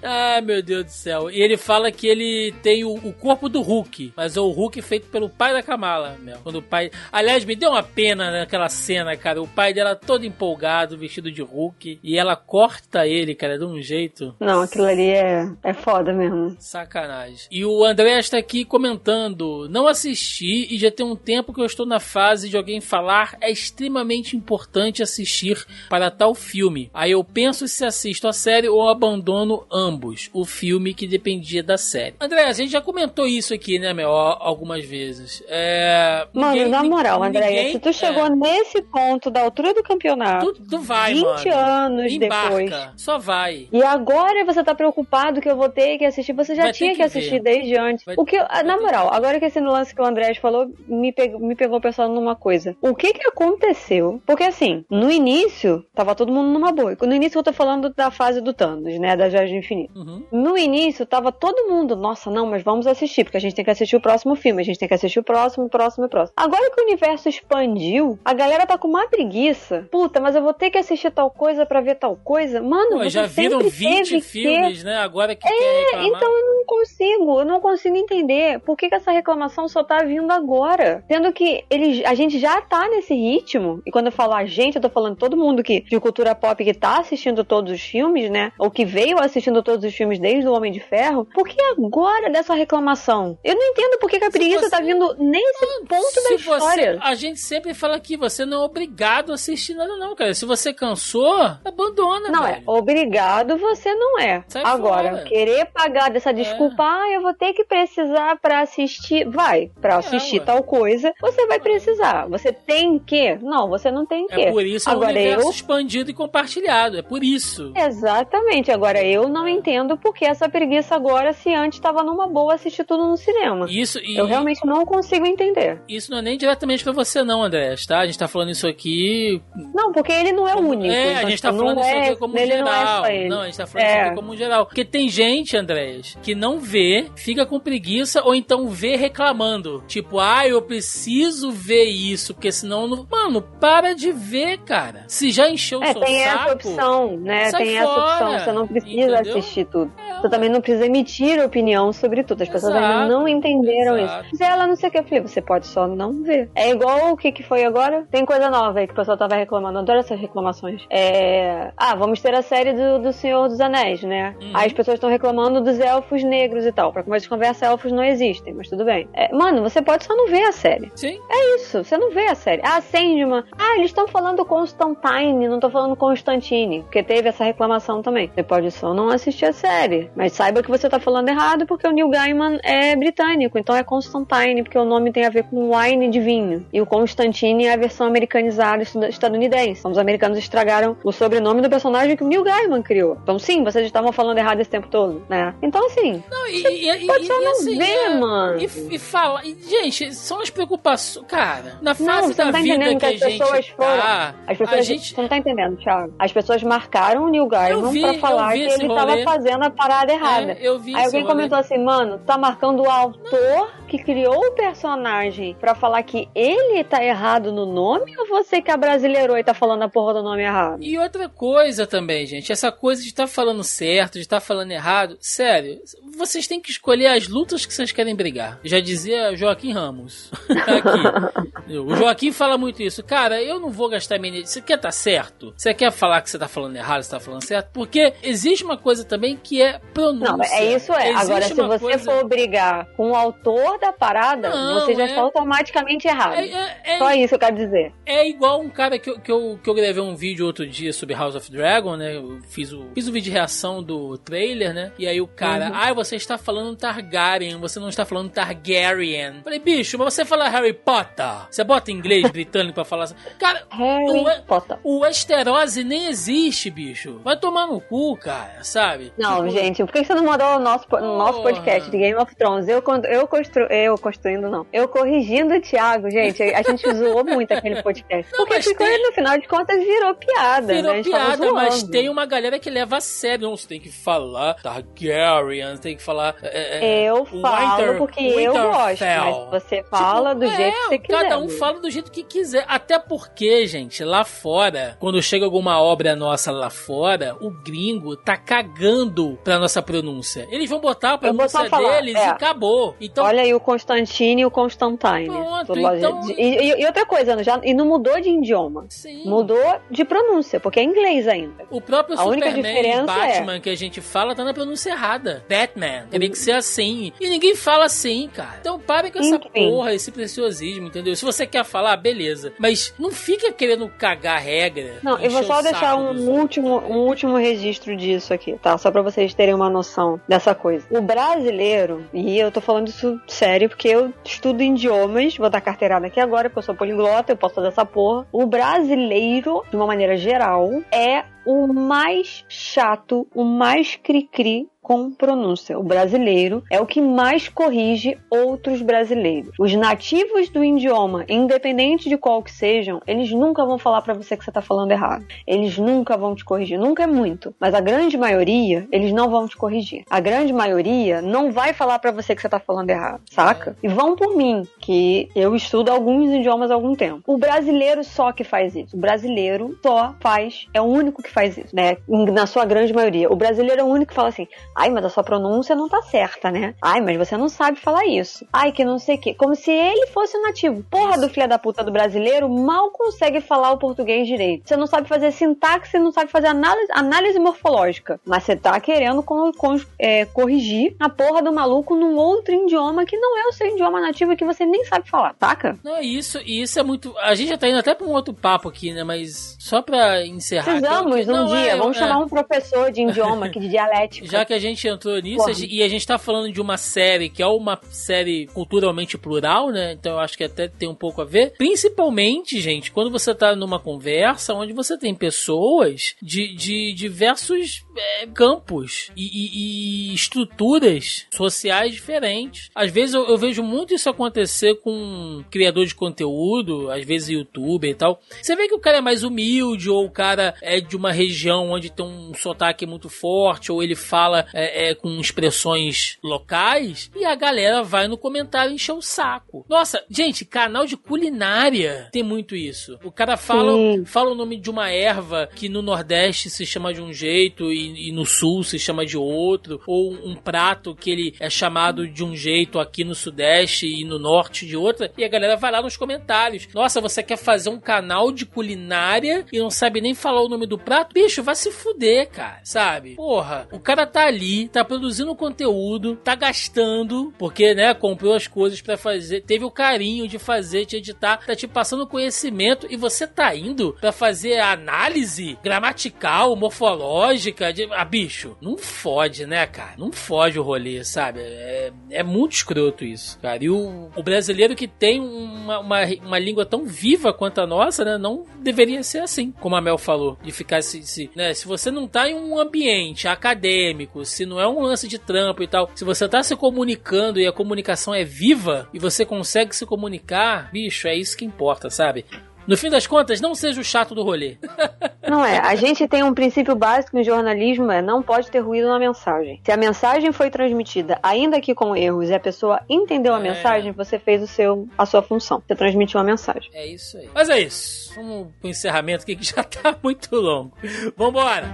Ah, 0.03 0.41
meu 0.41 0.61
Deus 0.61 0.85
do 0.85 0.91
céu. 0.91 1.29
E 1.29 1.41
ele 1.41 1.57
fala 1.57 1.91
que 1.91 2.07
ele 2.07 2.53
tem 2.61 2.83
o, 2.83 2.93
o 2.93 3.13
corpo 3.13 3.49
do 3.49 3.61
Hulk, 3.61 4.13
mas 4.15 4.37
é 4.37 4.41
o 4.41 4.49
Hulk 4.49 4.81
feito 4.81 5.07
pelo 5.09 5.29
pai 5.29 5.53
da 5.53 5.63
Kamala, 5.63 6.17
meu. 6.19 6.37
Quando 6.43 6.57
o 6.57 6.61
pai. 6.61 6.91
Aliás, 7.11 7.43
me 7.43 7.55
deu 7.55 7.71
uma 7.71 7.83
pena 7.83 8.31
naquela 8.31 8.69
cena, 8.69 9.15
cara. 9.17 9.41
O 9.41 9.47
pai 9.47 9.73
dela 9.73 9.95
todo 9.95 10.25
empolgado, 10.25 10.97
vestido 10.97 11.31
de 11.31 11.41
Hulk, 11.41 11.99
e 12.03 12.17
ela 12.17 12.35
corta 12.35 13.07
ele, 13.07 13.35
cara, 13.35 13.57
de 13.57 13.65
um 13.65 13.81
jeito. 13.81 14.35
Não, 14.39 14.61
aquilo 14.61 14.85
ali 14.85 15.09
é, 15.09 15.49
é 15.63 15.73
foda 15.73 16.13
mesmo. 16.13 16.55
Sacanagem. 16.59 17.47
E 17.51 17.65
o 17.65 17.83
André 17.83 18.19
está 18.19 18.37
aqui 18.37 18.63
comentando: 18.63 19.67
não 19.69 19.87
assisti 19.87 20.73
e 20.73 20.77
já 20.77 20.91
tem 20.91 21.05
um 21.05 21.15
tempo 21.15 21.53
que 21.53 21.61
eu 21.61 21.65
estou 21.65 21.85
na 21.85 21.99
fase 21.99 22.49
de 22.49 22.57
alguém 22.57 22.79
falar 22.81 23.37
é 23.41 23.51
extremamente 23.51 24.35
importante 24.35 25.03
assistir 25.03 25.65
para 25.89 26.11
tal 26.11 26.33
filme. 26.33 26.89
Aí 26.93 27.11
eu 27.11 27.23
penso 27.23 27.67
se 27.67 27.85
assisto 27.85 28.27
a 28.27 28.33
série 28.33 28.69
ou 28.69 28.87
abandono 28.99 29.65
ambos, 29.71 30.29
o 30.33 30.43
filme 30.45 30.93
que 30.93 31.07
dependia 31.07 31.63
da 31.63 31.77
série. 31.77 32.15
André, 32.19 32.43
a 32.45 32.51
gente 32.51 32.71
já 32.71 32.81
comentou 32.81 33.25
isso 33.25 33.53
aqui, 33.53 33.79
né, 33.79 33.93
meu, 33.93 34.09
algumas 34.11 34.83
vezes. 34.85 35.41
É, 35.47 36.27
Mano, 36.33 36.53
ninguém- 36.53 36.69
na 36.69 36.83
moral, 36.83 37.23
ninguém- 37.23 37.41
Andréia, 37.41 37.71
se 37.71 37.79
tu 37.79 37.93
chegou 37.93 38.25
é, 38.25 38.29
nesse 38.29 38.81
ponto 38.81 39.31
da 39.31 39.41
altura 39.41 39.73
do 39.73 39.81
campeonato, 39.81 40.53
tu, 40.53 40.67
tu 40.67 40.79
vai, 40.79 41.13
20 41.13 41.23
mano. 41.23 41.55
anos 41.55 42.11
Embarca, 42.11 42.49
depois. 42.57 42.91
só 42.97 43.17
vai. 43.17 43.67
E 43.71 43.81
agora 43.83 44.43
você 44.45 44.63
tá 44.63 44.75
preocupado 44.75 45.39
que 45.41 45.49
eu 45.49 45.55
vou 45.55 45.69
ter 45.69 45.97
que 45.97 46.05
assistir. 46.05 46.33
Você 46.33 46.53
já 46.55 46.63
Vai 46.63 46.71
tinha 46.73 46.91
que 46.91 46.97
que 46.97 47.03
assistir 47.03 47.41
desde 47.41 47.77
antes. 47.77 48.03
Vai- 48.05 48.15
o 48.17 48.25
que, 48.25 48.37
na 48.63 48.77
moral, 48.79 49.13
agora 49.13 49.39
que 49.39 49.45
esse 49.45 49.59
lance 49.59 49.95
que 49.95 50.01
o 50.01 50.05
Andrés 50.05 50.37
falou 50.37 50.67
me 50.87 51.11
pegou, 51.13 51.39
me 51.39 51.55
pegou 51.55 51.79
pensando 51.79 52.13
numa 52.13 52.35
coisa. 52.35 52.75
O 52.81 52.93
que 52.95 53.13
que 53.13 53.25
aconteceu? 53.27 54.21
Porque 54.25 54.43
assim, 54.43 54.83
no 54.89 55.09
início, 55.09 55.85
tava 55.95 56.15
todo 56.15 56.31
mundo 56.31 56.49
numa 56.51 56.71
boa. 56.71 56.97
No 57.01 57.13
início 57.13 57.39
eu 57.39 57.43
tô 57.43 57.53
falando 57.53 57.93
da 57.95 58.11
fase 58.11 58.41
do 58.41 58.53
Thanos, 58.53 58.88
né? 58.97 59.15
Da 59.15 59.29
Jardim 59.29 59.57
Infinito. 59.57 59.91
Uhum. 59.99 60.23
No 60.31 60.57
início, 60.57 61.05
tava 61.05 61.31
todo 61.31 61.67
mundo, 61.69 61.95
nossa, 61.95 62.31
não, 62.31 62.45
mas 62.45 62.63
vamos 62.63 62.87
assistir, 62.87 63.23
porque 63.23 63.37
a 63.37 63.41
gente 63.41 63.55
tem 63.55 63.65
que 63.65 63.71
assistir 63.71 63.95
o 63.95 64.01
próximo 64.01 64.35
filme, 64.35 64.61
a 64.61 64.65
gente 64.65 64.79
tem 64.79 64.87
que 64.87 64.93
assistir 64.93 65.19
o 65.19 65.23
próximo, 65.23 65.65
o 65.65 65.69
próximo 65.69 66.05
e 66.05 66.07
o 66.07 66.09
próximo. 66.09 66.33
Agora 66.37 66.71
que 66.71 66.81
o 66.81 66.83
universo 66.85 67.29
expandiu, 67.29 68.17
a 68.23 68.33
galera 68.33 68.65
tá 68.65 68.77
com 68.77 68.87
uma 68.87 69.07
preguiça. 69.07 69.87
Puta, 69.91 70.19
mas 70.19 70.35
eu 70.35 70.41
vou 70.41 70.53
ter 70.53 70.69
que 70.69 70.77
assistir 70.77 71.11
tal 71.11 71.29
coisa 71.29 71.65
pra 71.65 71.81
ver 71.81 71.95
tal 71.95 72.15
coisa. 72.15 72.61
Mano, 72.61 72.97
Pô, 72.99 73.09
já 73.09 73.25
viram 73.25 73.59
sempre 73.61 73.69
20 73.69 74.09
teve 74.09 74.15
que- 74.15 74.21
filmes, 74.21 74.83
né? 74.83 74.97
Agora 74.97 75.35
que 75.35 75.47
quer 75.47 75.83
reclamar. 75.85 76.07
Então 76.07 76.31
eu 76.39 76.45
não 76.55 76.65
consigo, 76.65 77.39
eu 77.39 77.45
não 77.45 77.59
consigo 77.59 77.95
entender 77.97 78.59
por 78.59 78.77
que, 78.77 78.87
que 78.89 78.95
essa 78.95 79.11
reclamação 79.11 79.67
só 79.67 79.83
tá 79.83 80.03
vindo 80.03 80.31
agora. 80.31 81.03
Sendo 81.07 81.31
que 81.33 81.63
eles, 81.69 82.03
a 82.05 82.13
gente 82.13 82.39
já 82.39 82.61
tá 82.61 82.87
nesse 82.87 83.13
ritmo, 83.13 83.81
e 83.85 83.91
quando 83.91 84.07
eu 84.07 84.11
falo 84.11 84.33
a 84.33 84.45
gente, 84.45 84.75
eu 84.75 84.81
tô 84.81 84.89
falando 84.89 85.15
todo 85.15 85.35
mundo 85.35 85.63
que, 85.63 85.81
de 85.81 85.99
cultura 85.99 86.33
pop 86.35 86.63
que 86.63 86.73
tá 86.73 86.99
assistindo 86.99 87.43
todos 87.43 87.71
os 87.73 87.81
filmes, 87.81 88.29
né? 88.29 88.51
Ou 88.57 88.69
que 88.79 88.85
veio 88.85 89.19
assistindo 89.19 89.61
todos 89.61 89.83
os 89.83 89.93
filmes 89.93 90.19
desde 90.19 90.47
o 90.47 90.53
Homem 90.53 90.71
de 90.71 90.79
Ferro, 90.79 91.25
por 91.33 91.45
que 91.45 91.61
agora 91.61 92.29
dessa 92.29 92.53
reclamação? 92.53 93.37
Eu 93.43 93.53
não 93.55 93.61
entendo 93.71 93.99
por 93.99 94.09
que, 94.09 94.17
que 94.19 94.23
a 94.25 94.31
preguiça 94.31 94.61
você- 94.61 94.69
tá 94.69 94.79
vindo 94.79 95.15
nesse 95.19 95.65
ponto 95.85 96.23
da 96.29 96.33
história. 96.35 96.93
você, 96.93 96.99
a 97.01 97.13
gente 97.13 97.39
sempre 97.41 97.73
fala 97.73 97.99
que 97.99 98.15
você 98.15 98.45
não 98.45 98.61
é 98.61 98.65
obrigado 98.65 99.31
a 99.31 99.35
assistir 99.35 99.73
nada, 99.73 99.97
não, 99.97 100.15
cara. 100.15 100.33
Se 100.33 100.45
você 100.45 100.71
cansou, 100.73 101.29
abandona, 101.65 102.29
Não, 102.29 102.47
é 102.47 102.53
velho. 102.53 102.63
obrigado 102.67 103.57
você 103.57 103.93
não 103.93 104.17
é. 104.17 104.45
Sai 104.47 104.63
Agora, 104.63 105.09
fora. 105.09 105.21
É. 105.21 105.23
querer 105.25 105.65
pagar 105.73 106.09
dessa 106.09 106.31
desculpa, 106.33 106.81
ah, 106.81 107.11
eu 107.11 107.21
vou 107.21 107.33
ter 107.33 107.51
que 107.51 107.65
precisar 107.65 108.39
pra 108.39 108.61
assistir. 108.61 109.27
Vai, 109.29 109.71
pra 109.81 109.97
assistir 109.97 110.37
É, 110.37 110.45
tal 110.45 110.63
coisa, 110.63 111.13
você 111.19 111.45
vai 111.47 111.59
precisar. 111.59 112.27
Você 112.29 112.53
tem 112.53 112.97
que. 112.97 113.35
Não, 113.41 113.67
você 113.67 113.91
não 113.91 114.05
tem 114.05 114.25
que. 114.27 114.39
É 114.39 114.51
por 114.51 114.65
isso 114.65 114.89
é 114.89 114.93
Agora 114.93 115.11
universo 115.11 115.47
eu. 115.47 115.51
expandido 115.51 116.09
e 116.11 116.13
compartilhado. 116.13 116.97
É 116.97 117.01
por 117.01 117.21
isso. 117.23 117.73
Exatamente. 117.75 118.68
Agora 118.71 119.03
eu 119.03 119.27
não 119.27 119.47
entendo 119.47 119.97
porque 119.97 120.25
essa 120.25 120.47
preguiça 120.49 120.95
agora, 120.95 121.33
se 121.33 121.53
antes 121.53 121.79
tava 121.79 122.03
numa 122.03 122.27
boa 122.27 122.55
assistir 122.55 122.83
tudo 122.83 123.07
no 123.07 123.17
cinema. 123.17 123.65
Isso, 123.69 123.99
e, 123.99 124.17
Eu 124.17 124.25
realmente 124.25 124.65
não 124.65 124.85
consigo 124.85 125.25
entender. 125.25 125.81
isso 125.87 126.11
não 126.11 126.19
é 126.19 126.21
nem 126.21 126.37
diretamente 126.37 126.83
pra 126.83 126.93
você, 126.93 127.23
não, 127.23 127.43
André, 127.43 127.75
tá? 127.87 127.99
A 127.99 128.05
gente 128.05 128.17
tá 128.19 128.27
falando 128.27 128.49
isso 128.51 128.67
aqui. 128.67 129.41
Não, 129.73 129.91
porque 129.91 130.11
ele 130.11 130.31
não 130.31 130.47
é 130.47 130.55
o 130.55 130.59
único. 130.59 130.93
É, 130.93 131.07
a 131.09 131.17
então, 131.19 131.29
gente 131.29 131.41
tá 131.41 131.53
falando 131.53 131.79
isso 131.79 131.89
é, 131.89 132.07
aqui 132.09 132.15
como 132.17 132.37
geral. 132.37 132.63
não 133.01 133.05
é. 133.05 133.27
Não, 133.27 133.41
a 133.41 133.45
gente 133.45 133.57
tá 133.57 133.67
falando 133.67 133.87
É. 133.87 133.91
isso 133.97 134.05
aqui 134.07 134.15
como 134.15 134.35
geral. 134.37 134.65
Porque 134.65 134.85
tem 134.85 135.09
gente, 135.09 135.55
Andrés, 135.57 136.17
que 136.21 136.33
não 136.35 136.59
vê, 136.59 137.07
fica 137.15 137.45
com 137.45 137.59
preguiça 137.59 138.21
ou 138.23 138.33
então 138.35 138.67
vê 138.69 138.95
reclamando. 138.95 139.83
Tipo, 139.87 140.19
ah, 140.19 140.47
eu 140.47 140.61
preciso 140.61 141.51
ver 141.51 141.85
isso, 141.85 142.33
porque 142.33 142.51
senão. 142.51 142.87
Não... 142.87 143.05
Mano, 143.09 143.41
para 143.41 143.93
de 143.93 144.11
ver, 144.11 144.57
cara. 144.59 145.03
Se 145.07 145.31
já 145.31 145.49
encheu 145.49 145.79
o 145.79 145.83
É, 145.83 145.93
seu 145.93 146.01
tem 146.01 146.23
saco. 146.23 146.39
essa 146.43 146.53
opção, 146.53 147.17
né? 147.17 147.51
Tem 147.51 147.77
essa 147.77 147.87
fora, 147.87 148.01
opção. 148.13 148.39
Você 148.39 148.51
não 148.51 148.58
precisa 148.67 149.13
entendeu? 149.13 149.19
assistir 149.37 149.65
tudo. 149.65 149.91
É, 149.97 150.21
Você 150.21 150.29
também 150.29 150.49
não 150.49 150.61
precisa 150.61 150.85
emitir 150.85 151.43
opinião 151.43 151.91
sobre 151.93 152.23
tudo. 152.23 152.41
As 152.43 152.49
pessoas 152.49 152.73
Exato, 152.75 152.85
ainda 152.85 153.07
não 153.13 153.27
entenderam 153.27 153.97
exato. 153.97 154.25
isso. 154.27 154.37
Se 154.37 154.43
ela 154.43 154.67
não 154.67 154.75
sei 154.75 154.89
o 154.89 154.91
que, 154.91 154.99
eu 154.99 155.03
falei, 155.03 155.21
você 155.21 155.41
pode 155.41 155.67
só 155.67 155.87
não 155.87 156.23
ver. 156.23 156.49
É 156.55 156.69
igual 156.69 157.11
o 157.11 157.17
que, 157.17 157.31
que 157.31 157.43
foi 157.43 157.63
agora? 157.63 158.05
Tem 158.11 158.25
coisa 158.25 158.49
nova 158.49 158.79
aí 158.79 158.87
que 158.87 158.93
o 158.93 158.95
pessoal 158.95 159.17
tava 159.17 159.35
reclamando. 159.35 159.77
Eu 159.77 159.81
adoro 159.81 159.99
essas 159.99 160.19
reclamações. 160.19 160.85
É... 160.89 161.71
Ah, 161.77 161.95
vamos 161.95 162.21
ter 162.21 162.33
a 162.33 162.41
série 162.41 162.73
do, 162.73 162.99
do 162.99 163.13
Senhor 163.13 163.47
dos 163.47 163.59
Anéis, 163.59 164.03
né? 164.03 164.35
Uhum. 164.41 164.51
Aí 164.53 164.67
as 164.67 164.73
pessoas 164.73 164.95
estão 164.95 165.09
reclamando 165.09 165.61
dos 165.61 165.79
elfos 165.79 166.23
negros 166.23 166.65
e 166.65 166.71
tal. 166.71 166.91
Pra 166.91 167.03
começar 167.03 167.23
de 167.23 167.29
conversa, 167.29 167.65
elfos 167.65 167.91
não 167.91 168.03
existem, 168.03 168.53
mas 168.53 168.69
tudo 168.69 168.85
bem. 168.85 169.07
É, 169.13 169.33
mano, 169.33 169.61
você 169.61 169.81
pode 169.81 170.03
só 170.05 170.15
não 170.15 170.27
ver 170.27 170.43
a 170.43 170.51
série. 170.51 170.91
Sim. 170.95 171.19
É 171.29 171.55
isso, 171.55 171.83
você 171.83 171.97
não 171.97 172.11
vê 172.11 172.27
a 172.27 172.35
série. 172.35 172.61
Ah, 172.63 172.81
Sandman. 172.81 173.43
Ah, 173.57 173.75
eles 173.77 173.87
estão 173.87 174.07
falando 174.07 174.43
Constantine, 174.45 175.47
não 175.47 175.55
estão 175.55 175.69
falando 175.69 175.95
Constantine. 175.95 176.81
Porque 176.83 177.03
teve 177.03 177.29
essa 177.29 177.43
reclamação 177.43 178.01
também. 178.01 178.29
Você 178.33 178.43
pode 178.49 178.71
só 178.71 178.93
não 178.93 179.09
assistir 179.09 179.45
a 179.45 179.53
série. 179.53 180.09
Mas 180.15 180.33
saiba 180.33 180.63
que 180.63 180.69
você 180.69 180.89
tá 180.89 180.99
falando 180.99 181.29
errado 181.29 181.65
porque 181.67 181.87
o 181.87 181.91
Neil 181.91 182.09
Gaiman 182.09 182.59
é 182.63 182.95
britânico. 182.95 183.57
Então 183.57 183.75
é 183.75 183.83
Constantine, 183.83 184.63
porque 184.63 184.77
o 184.77 184.83
nome 184.83 185.11
tem 185.13 185.25
a 185.25 185.29
ver 185.29 185.43
com 185.43 185.75
wine 185.75 186.09
de 186.09 186.19
vinho. 186.19 186.65
E 186.73 186.81
o 186.81 186.85
Constantine 186.85 187.65
é 187.67 187.73
a 187.73 187.77
versão 187.77 188.07
americanizada 188.07 188.83
estadunidense. 189.09 189.79
Então 189.79 189.91
os 189.91 189.97
americanos 189.97 190.37
estragaram 190.37 190.97
o 191.03 191.11
sobrenome 191.11 191.61
do 191.61 191.69
personagem 191.69 192.17
que 192.17 192.23
o 192.23 192.27
Neil 192.27 192.43
Gaiman 192.43 192.81
criou. 192.81 193.17
Então 193.21 193.37
sim, 193.37 193.63
vocês 193.63 193.85
estavam 193.85 194.11
falando 194.11 194.37
errado 194.39 194.59
esse 194.59 194.69
tempo 194.69 194.87
todo, 194.87 195.23
né? 195.29 195.53
Então 195.61 195.85
assim, 195.85 196.23
Não, 196.29 196.47
e, 196.47 197.03
e, 197.03 197.05
pode 197.07 197.23
e- 197.23 197.27
só 197.27 197.39
e 197.39 197.43
não 197.45 197.51
assim, 197.51 197.77
ver, 197.77 197.85
é, 197.85 198.09
mano. 198.15 198.59
E, 198.59 198.65
e 198.95 198.97
fala. 198.99 199.41
gente, 199.43 200.13
são 200.15 200.41
as 200.41 200.49
preocupações. 200.49 201.25
Cara, 201.27 201.77
na 201.81 201.95
Não, 201.99 202.05
fase 202.05 202.27
você 202.29 202.33
da 202.33 202.45
não 202.45 202.51
tá 202.51 202.59
vida 202.59 202.75
entendendo 202.75 202.99
que 202.99 203.05
a 203.05 203.09
que 203.09 203.15
as 203.15 203.21
gente 203.21 203.39
pessoas 203.39 203.67
foram. 203.69 203.97
tá, 203.97 204.35
As 204.47 204.57
pessoas, 204.57 204.79
a 204.79 204.81
gente. 204.81 205.13
Você 205.13 205.21
não 205.21 205.27
tá 205.29 205.37
entendendo, 205.37 205.77
Thiago. 205.77 206.13
As 206.17 206.31
pessoas 206.31 206.63
marcaram 206.63 207.23
o 207.25 207.29
Neil 207.29 207.47
Gaiman 207.47 207.91
vi, 207.91 208.01
pra 208.01 208.13
falar 208.15 208.38
vi 208.47 208.67
que 208.67 208.73
ele 208.73 208.87
rolê. 208.87 208.99
tava 208.99 209.23
fazendo 209.23 209.63
a 209.63 209.69
parada 209.69 210.11
errada. 210.13 210.51
É, 210.53 210.57
eu 210.61 210.79
vi 210.79 210.95
Aí 210.95 211.05
alguém 211.05 211.21
rolê. 211.21 211.33
comentou 211.33 211.57
assim, 211.57 211.77
mano, 211.77 212.19
tá 212.25 212.37
marcando 212.37 212.81
o 212.83 212.89
autor 212.89 213.71
que 213.87 213.97
criou 213.97 214.35
o 214.37 214.51
personagem 214.51 215.55
pra 215.59 215.73
falar 215.75 216.03
que 216.03 216.29
ele 216.35 216.83
tá 216.83 217.03
errado 217.03 217.51
no 217.51 217.65
nome 217.65 218.15
ou 218.17 218.27
você 218.27 218.61
que 218.61 218.69
abrasileirou 218.71 219.37
e 219.37 219.43
tá 219.43 219.53
falando 219.53 219.83
a 219.83 219.89
porra 219.89 220.13
do 220.13 220.23
nome 220.23 220.43
errado? 220.43 220.77
E 220.83 220.97
outra 220.97 221.27
coisa 221.27 221.85
também, 221.87 222.25
gente, 222.25 222.51
essa 222.51 222.71
coisa 222.71 223.01
de 223.01 223.07
estar 223.09 223.27
falando 223.27 223.63
certo, 223.63 224.13
de 224.13 224.19
estar 224.21 224.39
falando 224.39 224.71
errado, 224.71 225.17
sério, 225.19 225.79
vocês 226.17 226.47
têm 226.47 226.61
que 226.61 226.69
escolher 226.69 227.07
as 227.07 227.27
lutas 227.27 227.65
que 227.65 227.73
vocês 227.73 227.91
querem 227.91 228.15
brigar. 228.15 228.59
Já 228.63 228.79
dizia 228.79 229.35
Joaquim 229.35 229.71
Ramos 229.73 230.31
aqui. 230.49 231.77
O 231.77 231.95
Joaquim 231.95 232.31
fala 232.31 232.57
muito 232.57 232.81
isso. 232.81 233.03
Cara, 233.03 233.41
eu 233.41 233.59
não 233.59 233.69
vou 233.69 233.89
gastar 233.89 234.17
minha 234.19 234.29
energia. 234.33 234.47
Você 234.47 234.61
quer 234.61 234.75
estar 234.75 234.91
certo? 234.91 235.53
Você 235.55 235.73
quer 235.73 235.91
falar 235.91 236.21
que 236.21 236.29
você 236.29 236.37
tá 236.37 236.47
falando 236.47 236.75
errado, 236.75 237.03
você 237.03 237.11
tá 237.11 237.19
falando 237.19 237.43
certo? 237.43 237.69
Porque 237.73 238.13
existe 238.23 238.63
uma 238.63 238.77
coisa 238.77 239.03
também 239.03 239.37
que 239.41 239.61
é 239.61 239.79
pronúncia. 239.93 240.37
Não, 240.37 240.43
é 240.43 240.75
isso 240.75 240.93
é. 240.93 241.09
Existe 241.11 241.21
Agora, 241.31 241.41
se 241.45 241.53
você 241.53 241.79
coisa- 241.79 242.11
for 242.11 242.27
brigar 242.27 242.85
com 242.95 243.11
o 243.11 243.15
autor 243.15 243.79
da 243.79 243.91
parada, 243.91 244.49
Não, 244.49 244.81
você 244.81 244.95
já 244.95 245.03
é- 245.03 245.05
está 245.07 245.21
automaticamente 245.21 246.07
errado. 246.07 246.33
É, 246.35 246.47
é- 246.49 246.77
é 246.95 246.97
Só 246.97 247.11
isso 247.13 247.29
que 247.29 247.35
eu 247.35 247.39
quero 247.39 247.55
dizer. 247.55 247.93
É 248.05 248.27
igual 248.27 248.61
um 248.61 248.69
cara 248.69 248.97
que 248.99 249.09
eu, 249.09 249.19
que, 249.19 249.31
eu, 249.31 249.59
que 249.63 249.69
eu 249.69 249.73
gravei 249.73 250.01
um 250.01 250.15
vídeo 250.15 250.45
outro 250.45 250.65
dia 250.67 250.91
sobre 250.93 251.15
House 251.15 251.35
of 251.35 251.51
Dragon, 251.51 251.95
né? 251.95 252.15
Eu 252.15 252.39
fiz 252.49 252.71
o, 252.71 252.89
fiz 252.93 253.07
o 253.07 253.11
vídeo 253.11 253.25
de 253.25 253.31
reação 253.31 253.81
do 253.83 254.17
trailer, 254.17 254.73
né? 254.73 254.91
E 254.97 255.07
aí 255.07 255.19
o 255.21 255.27
cara, 255.27 255.67
Uhum. 255.67 255.71
ah, 255.75 255.93
você 255.93 256.15
está 256.15 256.37
falando 256.37 256.75
Targaryen, 256.75 257.57
você 257.57 257.79
não 257.79 257.89
está 257.89 258.05
falando 258.05 258.29
Targaryen. 258.29 259.41
Falei, 259.43 259.59
bicho, 259.59 259.97
mas 259.97 260.13
você 260.13 260.25
fala 260.25 260.47
Harry 260.49 260.73
Potter. 260.73 261.25
Você 261.49 261.63
bota 261.63 261.91
inglês 261.91 262.29
britânico 262.31 262.73
pra 262.75 262.85
falar 262.85 263.05
assim. 263.05 263.15
Cara, 263.37 263.63
Harry 263.69 264.39
o, 264.39 264.43
Potter. 264.43 264.77
o 264.83 265.05
Esterose 265.05 265.83
nem 265.83 266.07
existe, 266.07 266.69
bicho. 266.69 267.19
Vai 267.23 267.37
tomar 267.37 267.67
no 267.67 267.79
cu, 267.79 268.08
cara, 268.17 268.63
sabe? 268.63 269.11
Não, 269.17 269.39
Tipo, 269.45 269.49
gente, 269.49 269.83
por 269.85 269.91
que 269.93 270.03
você 270.03 270.13
não 270.13 270.23
mandou 270.25 270.47
o 270.55 270.59
nosso, 270.59 270.85
o 270.91 270.99
nosso 270.99 271.39
Porra. 271.41 271.53
podcast 271.53 271.89
de 271.89 271.97
Game 271.97 272.15
of 272.19 272.35
Thrones? 272.35 272.67
Eu, 272.67 272.83
eu, 273.09 273.27
constru, 273.27 273.63
eu 273.65 273.97
construindo, 273.97 274.49
não. 274.49 274.65
Eu 274.73 274.87
corrigindo 274.87 275.55
o 275.55 275.61
Thiago, 275.61 276.09
gente. 276.09 276.41
A 276.43 276.61
gente 276.61 276.81
zoou 276.93 277.23
muito 277.23 277.51
aquele 277.53 277.81
podcast. 277.81 278.31
Não, 278.37 278.45
porque 278.45 278.61
ficou, 278.63 278.85
tem- 278.85 279.03
no 279.03 279.11
final 279.13 279.37
de 279.37 279.47
contas, 279.47 279.77
virou 279.79 280.13
piada. 280.15 280.67
né? 280.67 280.73
Virou 280.81 280.91
tava 280.91 281.03
piada, 281.03 281.53
mas 281.53 281.83
tem 281.83 282.09
uma 282.09 282.25
galera 282.25 282.59
que 282.59 282.69
leva 282.69 282.97
a 282.97 283.01
sério. 283.01 283.47
Não, 283.49 283.55
você 283.57 283.67
tem 283.67 283.79
que 283.79 283.91
falar 283.91 284.55
Targaryen, 284.55 285.77
tem 285.77 285.95
que 285.95 286.03
falar. 286.03 286.35
é, 286.41 287.03
é, 287.03 287.09
Eu 287.09 287.25
falo 287.25 287.77
Winter- 287.77 287.97
porque 287.97 288.19
eu 288.21 288.53
gosto, 288.53 288.87
Winterfell. 288.89 289.47
mas 289.51 289.63
você 289.63 289.83
fala 289.83 290.29
Tipo, 290.35 290.39
do 290.41 290.47
jeito 290.55 290.57
que 290.73 290.79
é, 290.79 290.87
você 290.87 290.99
quiser. 290.99 291.21
Cada 291.23 291.39
um 291.39 291.49
fala 291.49 291.79
do 291.79 291.89
jeito 291.89 292.11
que 292.11 292.23
quiser. 292.23 292.65
Até 292.67 292.99
porque, 292.99 293.65
gente, 293.67 294.03
lá 294.03 294.23
fora, 294.23 294.95
quando 294.99 295.21
chega 295.21 295.45
alguma 295.45 295.81
obra 295.81 296.15
nossa 296.15 296.51
lá 296.51 296.69
fora, 296.69 297.35
o 297.39 297.49
gringo 297.49 297.98
tá 298.17 298.37
cagando 298.37 299.37
pra 299.43 299.59
nossa 299.59 299.81
pronúncia. 299.81 300.47
Eles 300.51 300.69
vão 300.69 300.79
botar 300.79 301.13
a 301.13 301.17
pronúncia 301.17 301.69
deles 301.69 302.15
é. 302.15 302.19
e 302.19 302.29
acabou. 302.29 302.95
Então, 302.99 303.25
Olha 303.25 303.41
aí 303.41 303.53
o 303.53 303.59
Constantine 303.59 304.41
e 304.41 304.45
o 304.45 304.51
Constantine. 304.51 305.27
Pronto, 305.27 305.77
então- 305.77 306.21
e, 306.29 306.41
e- 306.41 306.81
e 306.81 306.85
outra 306.85 307.05
coisa, 307.05 307.43
já, 307.43 307.59
e 307.63 307.73
não 307.73 307.85
mudou 307.85 308.19
de 308.19 308.29
idioma. 308.29 308.85
sim. 308.89 309.23
Mudou 309.25 309.57
de 309.89 310.03
pronúncia, 310.05 310.59
porque 310.59 310.79
é 310.79 310.83
inglês 310.83 311.27
ainda. 311.27 311.65
O 311.69 311.81
próprio 311.81 312.19
A 312.19 312.23
única 312.25 312.47
Superman 312.49 312.71
e 312.71 312.75
diferença 312.75 313.11
é- 313.11 313.27
Batman 313.39 313.59
que 313.59 313.69
a 313.69 313.75
gente 313.75 314.01
fala 314.01 314.35
tá 314.35 314.43
na 314.43 314.53
pronúncia 314.53 314.91
errada. 314.91 315.43
Batman. 315.49 316.07
Teria 316.09 316.29
que 316.29 316.37
ser 316.37 316.51
assim. 316.53 317.11
E 317.19 317.29
ninguém 317.29 317.55
fala 317.55 317.85
assim, 317.85 318.29
cara. 318.33 318.57
Então 318.59 318.79
pare 318.79 319.11
com 319.11 319.19
essa 319.19 319.35
Enfim. 319.35 319.49
porra, 319.69 319.93
esse 319.93 320.11
preciosismo, 320.11 320.87
entendeu? 320.87 321.15
Se 321.15 321.25
você 321.25 321.45
quer 321.45 321.63
falar, 321.65 321.95
beleza. 321.97 322.53
Mas 322.57 322.93
não 322.97 323.11
fica 323.11 323.51
querendo 323.51 323.87
cagar 323.89 324.39
regra. 324.41 324.99
Não, 325.03 325.17
eu 325.19 325.29
vou 325.29 325.43
só 325.43 325.61
deixar 325.61 325.95
um 325.95 326.29
último, 326.29 326.77
um 326.79 326.99
último 327.07 327.35
registro 327.37 327.88
disso 327.95 328.33
aqui, 328.33 328.57
tá? 328.61 328.77
Só 328.77 328.91
pra 328.91 329.01
vocês 329.01 329.33
terem 329.33 329.53
uma 329.53 329.69
noção 329.69 330.19
dessa 330.27 330.53
coisa. 330.53 330.85
O 330.89 331.01
brasileiro, 331.01 332.05
e 332.13 332.37
eu 332.37 332.51
tô 332.51 332.61
falando 332.61 332.87
isso 332.87 333.19
sério 333.27 333.69
porque 333.69 333.87
eu 333.87 334.13
estudo 334.23 334.61
idiomas, 334.61 335.37
vou 335.37 335.49
dar 335.49 335.61
carteirada 335.61 336.07
aqui 336.07 336.19
agora, 336.19 336.49
porque 336.49 336.59
eu 336.59 336.63
sou 336.63 336.75
poliglota, 336.75 337.31
eu 337.31 337.37
posso 337.37 337.55
fazer 337.55 337.67
essa 337.67 337.85
porra. 337.85 338.27
O 338.31 338.45
brasileiro, 338.45 339.63
de 339.69 339.75
uma 339.75 339.87
maneira 339.87 340.17
geral, 340.17 340.69
é 340.91 341.23
o 341.45 341.67
mais 341.67 342.45
chato, 342.47 343.27
o 343.33 343.43
mais 343.43 343.95
cri-cri 343.95 344.67
com 344.89 345.11
pronúncia. 345.11 345.77
O 345.77 345.83
brasileiro 345.83 346.63
é 346.67 346.81
o 346.81 346.85
que 346.87 346.99
mais 346.99 347.47
corrige 347.47 348.17
outros 348.27 348.81
brasileiros. 348.81 349.51
Os 349.59 349.75
nativos 349.75 350.49
do 350.49 350.63
idioma, 350.63 351.25
independente 351.29 352.09
de 352.09 352.17
qual 352.17 352.41
que 352.41 352.51
sejam, 352.51 352.99
eles 353.05 353.29
nunca 353.29 353.63
vão 353.63 353.77
falar 353.77 354.01
pra 354.01 354.15
você 354.15 354.35
que 354.35 354.43
você 354.43 354.51
tá 354.51 354.63
falando 354.63 354.89
errado. 354.89 355.23
Eles 355.45 355.77
nunca 355.77 356.17
vão 356.17 356.33
te 356.33 356.43
corrigir. 356.43 356.79
Nunca 356.79 357.03
é 357.03 357.05
muito, 357.05 357.53
mas 357.59 357.75
a 357.75 357.79
grande 357.79 358.17
maioria, 358.17 358.87
eles 358.91 359.13
não 359.13 359.29
vão 359.29 359.47
te 359.47 359.55
corrigir. 359.55 360.05
A 360.09 360.19
grande 360.19 360.51
maioria 360.51 361.21
não 361.21 361.51
vai 361.51 361.71
falar 361.71 361.99
pra 361.99 362.09
você 362.09 362.35
que 362.35 362.41
você 362.41 362.49
tá 362.49 362.59
falando 362.59 362.89
errado, 362.89 363.21
saca? 363.29 363.77
E 363.83 363.87
vão 363.87 364.15
por 364.15 364.35
mim, 364.35 364.63
que 364.79 365.29
eu 365.35 365.55
estudo 365.55 365.91
alguns 365.91 366.31
idiomas 366.31 366.71
há 366.71 366.73
algum 366.73 366.95
tempo. 366.95 367.21
O 367.27 367.37
brasileiro 367.37 368.03
só 368.03 368.31
que 368.31 368.43
faz 368.43 368.75
isso. 368.75 368.97
O 368.97 368.99
brasileiro 368.99 369.77
só 369.83 370.15
faz, 370.19 370.67
é 370.73 370.81
o 370.81 370.85
único 370.85 371.21
que 371.21 371.29
faz 371.29 371.59
isso, 371.59 371.75
né? 371.75 371.97
Na 372.07 372.47
sua 372.47 372.65
grande 372.65 372.91
maioria. 372.91 373.31
O 373.31 373.35
brasileiro 373.35 373.81
é 373.81 373.83
o 373.83 373.87
único 373.87 374.09
que 374.09 374.15
fala 374.15 374.29
assim: 374.29 374.47
Ai, 374.79 374.89
mas 374.89 375.03
a 375.03 375.09
sua 375.09 375.25
pronúncia 375.25 375.75
não 375.75 375.89
tá 375.89 376.01
certa, 376.03 376.49
né? 376.49 376.73
Ai, 376.81 377.01
mas 377.01 377.17
você 377.17 377.35
não 377.35 377.49
sabe 377.49 377.77
falar 377.77 378.05
isso. 378.05 378.47
Ai, 378.53 378.71
que 378.71 378.85
não 378.85 378.97
sei 378.97 379.15
o 379.15 379.19
quê. 379.19 379.33
Como 379.33 379.53
se 379.53 379.69
ele 379.69 380.07
fosse 380.07 380.37
nativo. 380.39 380.81
Porra 380.89 381.17
do 381.17 381.27
filho 381.27 381.49
da 381.49 381.59
puta 381.59 381.83
do 381.83 381.91
brasileiro 381.91 382.47
mal 382.47 382.89
consegue 382.91 383.41
falar 383.41 383.71
o 383.71 383.77
português 383.77 384.25
direito. 384.25 384.69
Você 384.69 384.77
não 384.77 384.87
sabe 384.87 385.09
fazer 385.09 385.33
sintaxe, 385.33 385.99
não 385.99 386.13
sabe 386.13 386.31
fazer 386.31 386.47
análise, 386.47 386.87
análise 386.93 387.37
morfológica. 387.39 388.21
Mas 388.25 388.45
você 388.45 388.55
tá 388.55 388.79
querendo 388.79 389.21
com, 389.21 389.51
com, 389.51 389.75
é, 389.99 390.23
corrigir 390.23 390.95
a 390.97 391.09
porra 391.09 391.41
do 391.41 391.51
maluco 391.51 391.93
num 391.93 392.15
outro 392.15 392.53
idioma 392.53 393.05
que 393.05 393.17
não 393.17 393.37
é 393.37 393.47
o 393.47 393.51
seu 393.51 393.67
idioma 393.67 393.99
nativo 393.99 394.31
e 394.31 394.37
que 394.37 394.45
você 394.45 394.65
nem 394.65 394.85
sabe 394.85 395.09
falar, 395.09 395.35
saca? 395.37 395.77
Não, 395.83 395.99
isso, 395.99 396.39
isso 396.45 396.79
é 396.79 396.83
muito. 396.83 397.13
A 397.17 397.35
gente 397.35 397.49
já 397.49 397.57
tá 397.57 397.67
indo 397.67 397.79
até 397.79 397.93
pra 397.93 398.07
um 398.07 398.11
outro 398.11 398.33
papo 398.33 398.69
aqui, 398.69 398.93
né? 398.93 399.03
Mas 399.03 399.57
só 399.59 399.81
pra 399.81 400.25
encerrar. 400.25 400.63
Precisamos 400.63 401.15
aqui, 401.15 401.29
um 401.29 401.33
não, 401.33 401.45
dia. 401.47 401.71
é, 401.71 401.75
Vamos 401.75 401.97
é. 401.97 401.99
chamar 401.99 402.19
um 402.19 402.29
professor 402.29 402.91
de 402.91 403.01
idioma 403.01 403.47
aqui, 403.47 403.59
de 403.59 403.67
dialética. 403.67 404.25
Já 404.29 404.45
que 404.45 404.53
a 404.53 404.58
gente 404.59 404.87
entrou 404.87 405.19
nisso 405.21 405.37
Porra. 405.45 405.51
a 405.51 405.65
e 405.67 405.83
a 405.83 405.87
gente 405.87 406.05
tá 406.05 406.17
falando 406.17 406.51
de 406.51 406.61
uma 406.61 406.77
série 406.77 407.29
que 407.29 407.41
é 407.41 407.47
uma 407.47 407.79
série 407.89 408.47
culturalmente 408.47 409.17
plural, 409.17 409.69
né? 409.69 409.93
Então 409.93 410.13
eu 410.13 410.19
acho 410.19 410.37
que 410.37 410.43
até 410.43 410.67
tem 410.67 410.87
um 410.89 410.95
pouco 410.95 411.21
a 411.21 411.25
ver. 411.25 411.53
Principalmente, 411.57 412.59
gente, 412.61 412.91
quando 412.91 413.09
você 413.11 413.33
tá 413.33 413.55
numa 413.55 413.79
conversa 413.79 414.53
onde 414.53 414.73
você 414.73 414.97
tem 414.97 415.13
pessoas 415.15 416.15
de, 416.21 416.53
de 416.55 416.93
diversos 416.93 417.83
é, 417.97 418.27
campos 418.27 419.09
e, 419.15 419.23
e- 419.25 420.11
e 420.11 420.13
estruturas 420.13 421.25
sociais 421.31 421.93
diferentes. 421.93 422.69
Às 422.75 422.91
vezes 422.91 423.15
eu, 423.15 423.25
eu 423.27 423.37
vejo 423.37 423.61
muito 423.63 423.93
isso 423.93 424.09
acontecer 424.09 424.75
com 424.81 425.43
criador 425.49 425.85
de 425.85 425.95
conteúdo, 425.95 426.89
às 426.91 427.03
vezes 427.05 427.29
youtuber 427.29 427.89
e 427.89 427.95
tal. 427.95 428.19
Você 428.41 428.55
vê 428.55 428.67
que 428.67 428.75
o 428.75 428.79
cara 428.79 428.97
é 428.97 429.01
mais 429.01 429.23
humilde, 429.23 429.89
ou 429.89 430.05
o 430.05 430.11
cara 430.11 430.53
é 430.61 430.79
de 430.79 430.95
uma 430.95 431.11
região 431.11 431.69
onde 431.71 431.89
tem 431.89 432.05
um 432.05 432.33
sotaque 432.33 432.85
muito 432.85 433.09
forte, 433.09 433.71
ou 433.71 433.81
ele 433.83 433.95
fala 433.95 434.45
é, 434.53 434.89
é, 434.89 434.95
com 434.95 435.19
expressões 435.19 436.17
locais, 436.23 437.09
e 437.15 437.25
a 437.25 437.35
galera 437.35 437.83
vai 437.83 438.07
no 438.07 438.17
comentário 438.17 438.73
encher 438.73 438.93
o 438.93 439.01
saco. 439.01 439.65
Nossa, 439.69 440.03
gente, 440.09 440.45
canal 440.45 440.85
de 440.85 440.97
culinária 440.97 442.09
tem 442.11 442.23
muito 442.23 442.55
isso. 442.55 442.97
O 443.03 443.11
cara 443.11 443.37
fala, 443.37 443.73
Sim. 443.73 444.05
fala 444.05 444.31
o 444.31 444.35
nome 444.35 444.57
de 444.57 444.69
uma 444.69 444.89
erva 444.89 445.49
que 445.55 445.69
no 445.69 445.81
Nordeste 445.81 446.49
se 446.49 446.65
chama 446.65 446.93
de 446.93 447.01
um 447.01 447.13
jeito 447.13 447.71
e, 447.71 448.09
e 448.09 448.11
no 448.11 448.25
Sul 448.25 448.63
se 448.63 448.79
chama 448.79 449.05
de 449.05 449.17
outro, 449.17 449.81
ou 449.85 450.13
um 450.13 450.35
prato 450.35 450.95
que 450.95 451.11
ele 451.11 451.35
é 451.39 451.49
chamado 451.49 452.07
de 452.07 452.23
um 452.23 452.35
jeito 452.35 452.79
aqui 452.79 453.03
no 453.03 453.15
Sudeste 453.15 453.87
e 453.87 454.03
no 454.03 454.19
Norte 454.19 454.65
de 454.65 454.75
outra, 454.75 455.11
e 455.17 455.23
a 455.23 455.27
galera 455.27 455.55
vai 455.55 455.71
lá 455.71 455.81
nos 455.81 455.97
comentários. 455.97 456.67
Nossa, 456.73 457.01
você 457.01 457.21
quer 457.23 457.37
fazer 457.37 457.69
um 457.69 457.79
canal 457.79 458.31
de 458.31 458.45
culinária 458.45 459.45
e 459.51 459.59
não 459.59 459.69
sabe 459.69 460.01
nem 460.01 460.13
falar 460.13 460.41
o 460.41 460.49
nome 460.49 460.65
do 460.65 460.77
prato? 460.77 461.13
Bicho, 461.13 461.43
vai 461.43 461.55
se 461.55 461.71
fuder, 461.71 462.29
cara, 462.29 462.61
sabe? 462.63 463.15
Porra, 463.15 463.67
o 463.71 463.79
cara 463.79 464.05
tá 464.05 464.25
ali, 464.25 464.38
tá 464.71 464.83
produzindo 464.83 465.35
conteúdo, 465.35 466.15
tá 466.15 466.35
gastando, 466.35 467.33
porque, 467.37 467.73
né, 467.73 467.93
comprou 467.93 468.33
as 468.33 468.47
coisas 468.47 468.81
pra 468.81 468.97
fazer, 468.97 469.41
teve 469.41 469.65
o 469.65 469.71
carinho 469.71 470.27
de 470.27 470.37
fazer, 470.39 470.85
te 470.85 470.97
editar, 470.97 471.37
tá 471.45 471.55
te 471.55 471.67
passando 471.67 472.07
conhecimento 472.07 472.87
e 472.89 472.95
você 472.95 473.27
tá 473.27 473.55
indo 473.55 473.95
pra 473.99 474.11
fazer 474.11 474.59
análise 474.59 475.57
gramatical, 475.63 476.55
morfológica, 476.55 477.71
de... 477.73 477.87
ah, 477.91 478.05
bicho, 478.05 478.57
não 478.61 478.77
fode, 478.77 479.45
né, 479.45 479.65
cara? 479.65 479.95
Não 479.97 480.11
fode 480.11 480.59
o 480.59 480.63
rolê, 480.63 481.03
sabe? 481.03 481.39
É, 481.41 481.91
é 482.09 482.23
muito 482.23 482.53
escroto 482.53 483.03
isso, 483.03 483.39
cara. 483.39 483.63
E 483.63 483.69
o, 483.69 484.09
o 484.15 484.23
brasileiro 484.23 484.75
que 484.75 484.87
tem 484.87 485.19
uma, 485.19 485.79
uma, 485.79 485.99
uma 486.23 486.39
língua 486.39 486.65
tão 486.65 486.85
viva 486.85 487.33
quanto 487.33 487.61
a 487.61 487.67
nossa, 487.67 488.03
né, 488.03 488.17
não 488.17 488.45
deveria 488.59 489.03
ser 489.03 489.19
assim, 489.19 489.51
como 489.51 489.75
a 489.75 489.81
Mel 489.81 489.97
falou, 489.97 490.37
de 490.43 490.51
ficar 490.51 490.81
se, 490.81 491.03
se, 491.03 491.29
né, 491.35 491.53
se 491.53 491.67
você 491.67 491.91
não 491.91 492.07
tá 492.07 492.29
em 492.29 492.35
um 492.35 492.59
ambiente 492.59 493.27
acadêmico, 493.27 494.25
se 494.29 494.45
não 494.45 494.59
é 494.59 494.67
um 494.67 494.81
lance 494.81 495.07
de 495.07 495.17
trampo 495.17 495.61
e 495.63 495.67
tal, 495.67 495.89
se 495.95 496.03
você 496.05 496.27
tá 496.27 496.41
se 496.43 496.55
comunicando 496.55 497.39
e 497.39 497.47
a 497.47 497.51
comunicação 497.51 498.13
é 498.13 498.23
viva 498.23 498.87
e 498.93 498.99
você 498.99 499.25
consegue 499.25 499.75
se 499.75 499.85
comunicar, 499.85 500.71
bicho, 500.71 501.07
é 501.07 501.15
isso 501.15 501.35
que 501.37 501.45
importa, 501.45 501.89
sabe? 501.89 502.25
No 502.67 502.77
fim 502.77 502.89
das 502.89 503.07
contas, 503.07 503.41
não 503.41 503.55
seja 503.55 503.81
o 503.81 503.83
chato 503.83 504.13
do 504.13 504.21
rolê. 504.21 504.57
Não 505.27 505.45
é. 505.45 505.59
A 505.59 505.75
gente 505.75 506.07
tem 506.07 506.23
um 506.23 506.33
princípio 506.33 506.75
básico 506.75 507.15
no 507.15 507.23
jornalismo, 507.23 507.91
é 507.91 508.01
não 508.01 508.21
pode 508.23 508.49
ter 508.49 508.59
ruído 508.61 508.87
na 508.87 508.97
mensagem. 508.97 509.61
Se 509.63 509.71
a 509.71 509.77
mensagem 509.77 510.31
foi 510.31 510.49
transmitida, 510.49 511.19
ainda 511.21 511.61
que 511.61 511.75
com 511.75 511.95
erros, 511.95 512.29
e 512.29 512.33
a 512.33 512.39
pessoa 512.39 512.81
entendeu 512.89 513.35
a 513.35 513.39
É. 513.39 513.41
mensagem, 513.43 513.91
você 513.91 514.17
fez 514.17 514.41
o 514.41 514.47
seu, 514.47 514.87
a 514.97 515.05
sua 515.05 515.21
função. 515.21 515.61
Você 515.67 515.75
transmitiu 515.75 516.19
a 516.19 516.23
mensagem. 516.23 516.69
É 516.73 516.85
isso 516.87 517.17
aí. 517.17 517.29
Mas 517.33 517.47
é 517.49 517.59
isso. 517.59 518.11
Vamos 518.15 518.47
pro 518.59 518.69
encerramento 518.69 519.21
aqui 519.23 519.35
que 519.35 519.45
já 519.45 519.61
tá 519.63 519.95
muito 520.01 520.35
longo. 520.35 520.75
Vambora! 521.15 521.67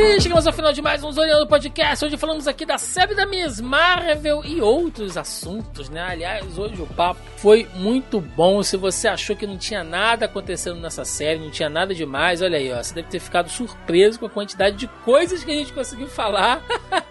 E 0.00 0.20
chegamos 0.20 0.46
ao 0.46 0.52
final 0.52 0.72
de 0.72 0.80
mais 0.80 1.02
um 1.02 1.10
Zoneando 1.10 1.46
Podcast, 1.46 2.04
onde 2.04 2.16
falamos 2.16 2.46
aqui 2.46 2.64
da 2.64 2.78
série 2.78 3.14
da 3.16 3.26
Miss 3.26 3.60
Marvel 3.60 4.42
e 4.44 4.60
outros 4.60 5.16
assuntos, 5.16 5.88
né? 5.88 6.00
Aliás, 6.00 6.56
hoje 6.56 6.80
o 6.80 6.86
papo 6.86 7.20
foi 7.36 7.66
muito 7.74 8.20
bom. 8.20 8.62
Se 8.62 8.76
você 8.76 9.08
achou 9.08 9.34
que 9.34 9.46
não 9.46 9.56
tinha 9.58 9.82
nada 9.82 10.26
acontecendo 10.26 10.80
nessa 10.80 11.04
série, 11.04 11.40
não 11.40 11.50
tinha 11.50 11.68
nada 11.68 11.94
demais, 11.94 12.40
olha 12.42 12.58
aí, 12.58 12.72
ó. 12.72 12.80
Você 12.82 12.94
deve 12.94 13.08
ter 13.08 13.18
ficado 13.18 13.48
surpreso 13.50 14.20
com 14.20 14.26
a 14.26 14.30
quantidade 14.30 14.76
de 14.76 14.86
coisas 15.04 15.42
que 15.42 15.50
a 15.50 15.54
gente 15.54 15.72
conseguiu 15.72 16.06
falar. 16.06 16.62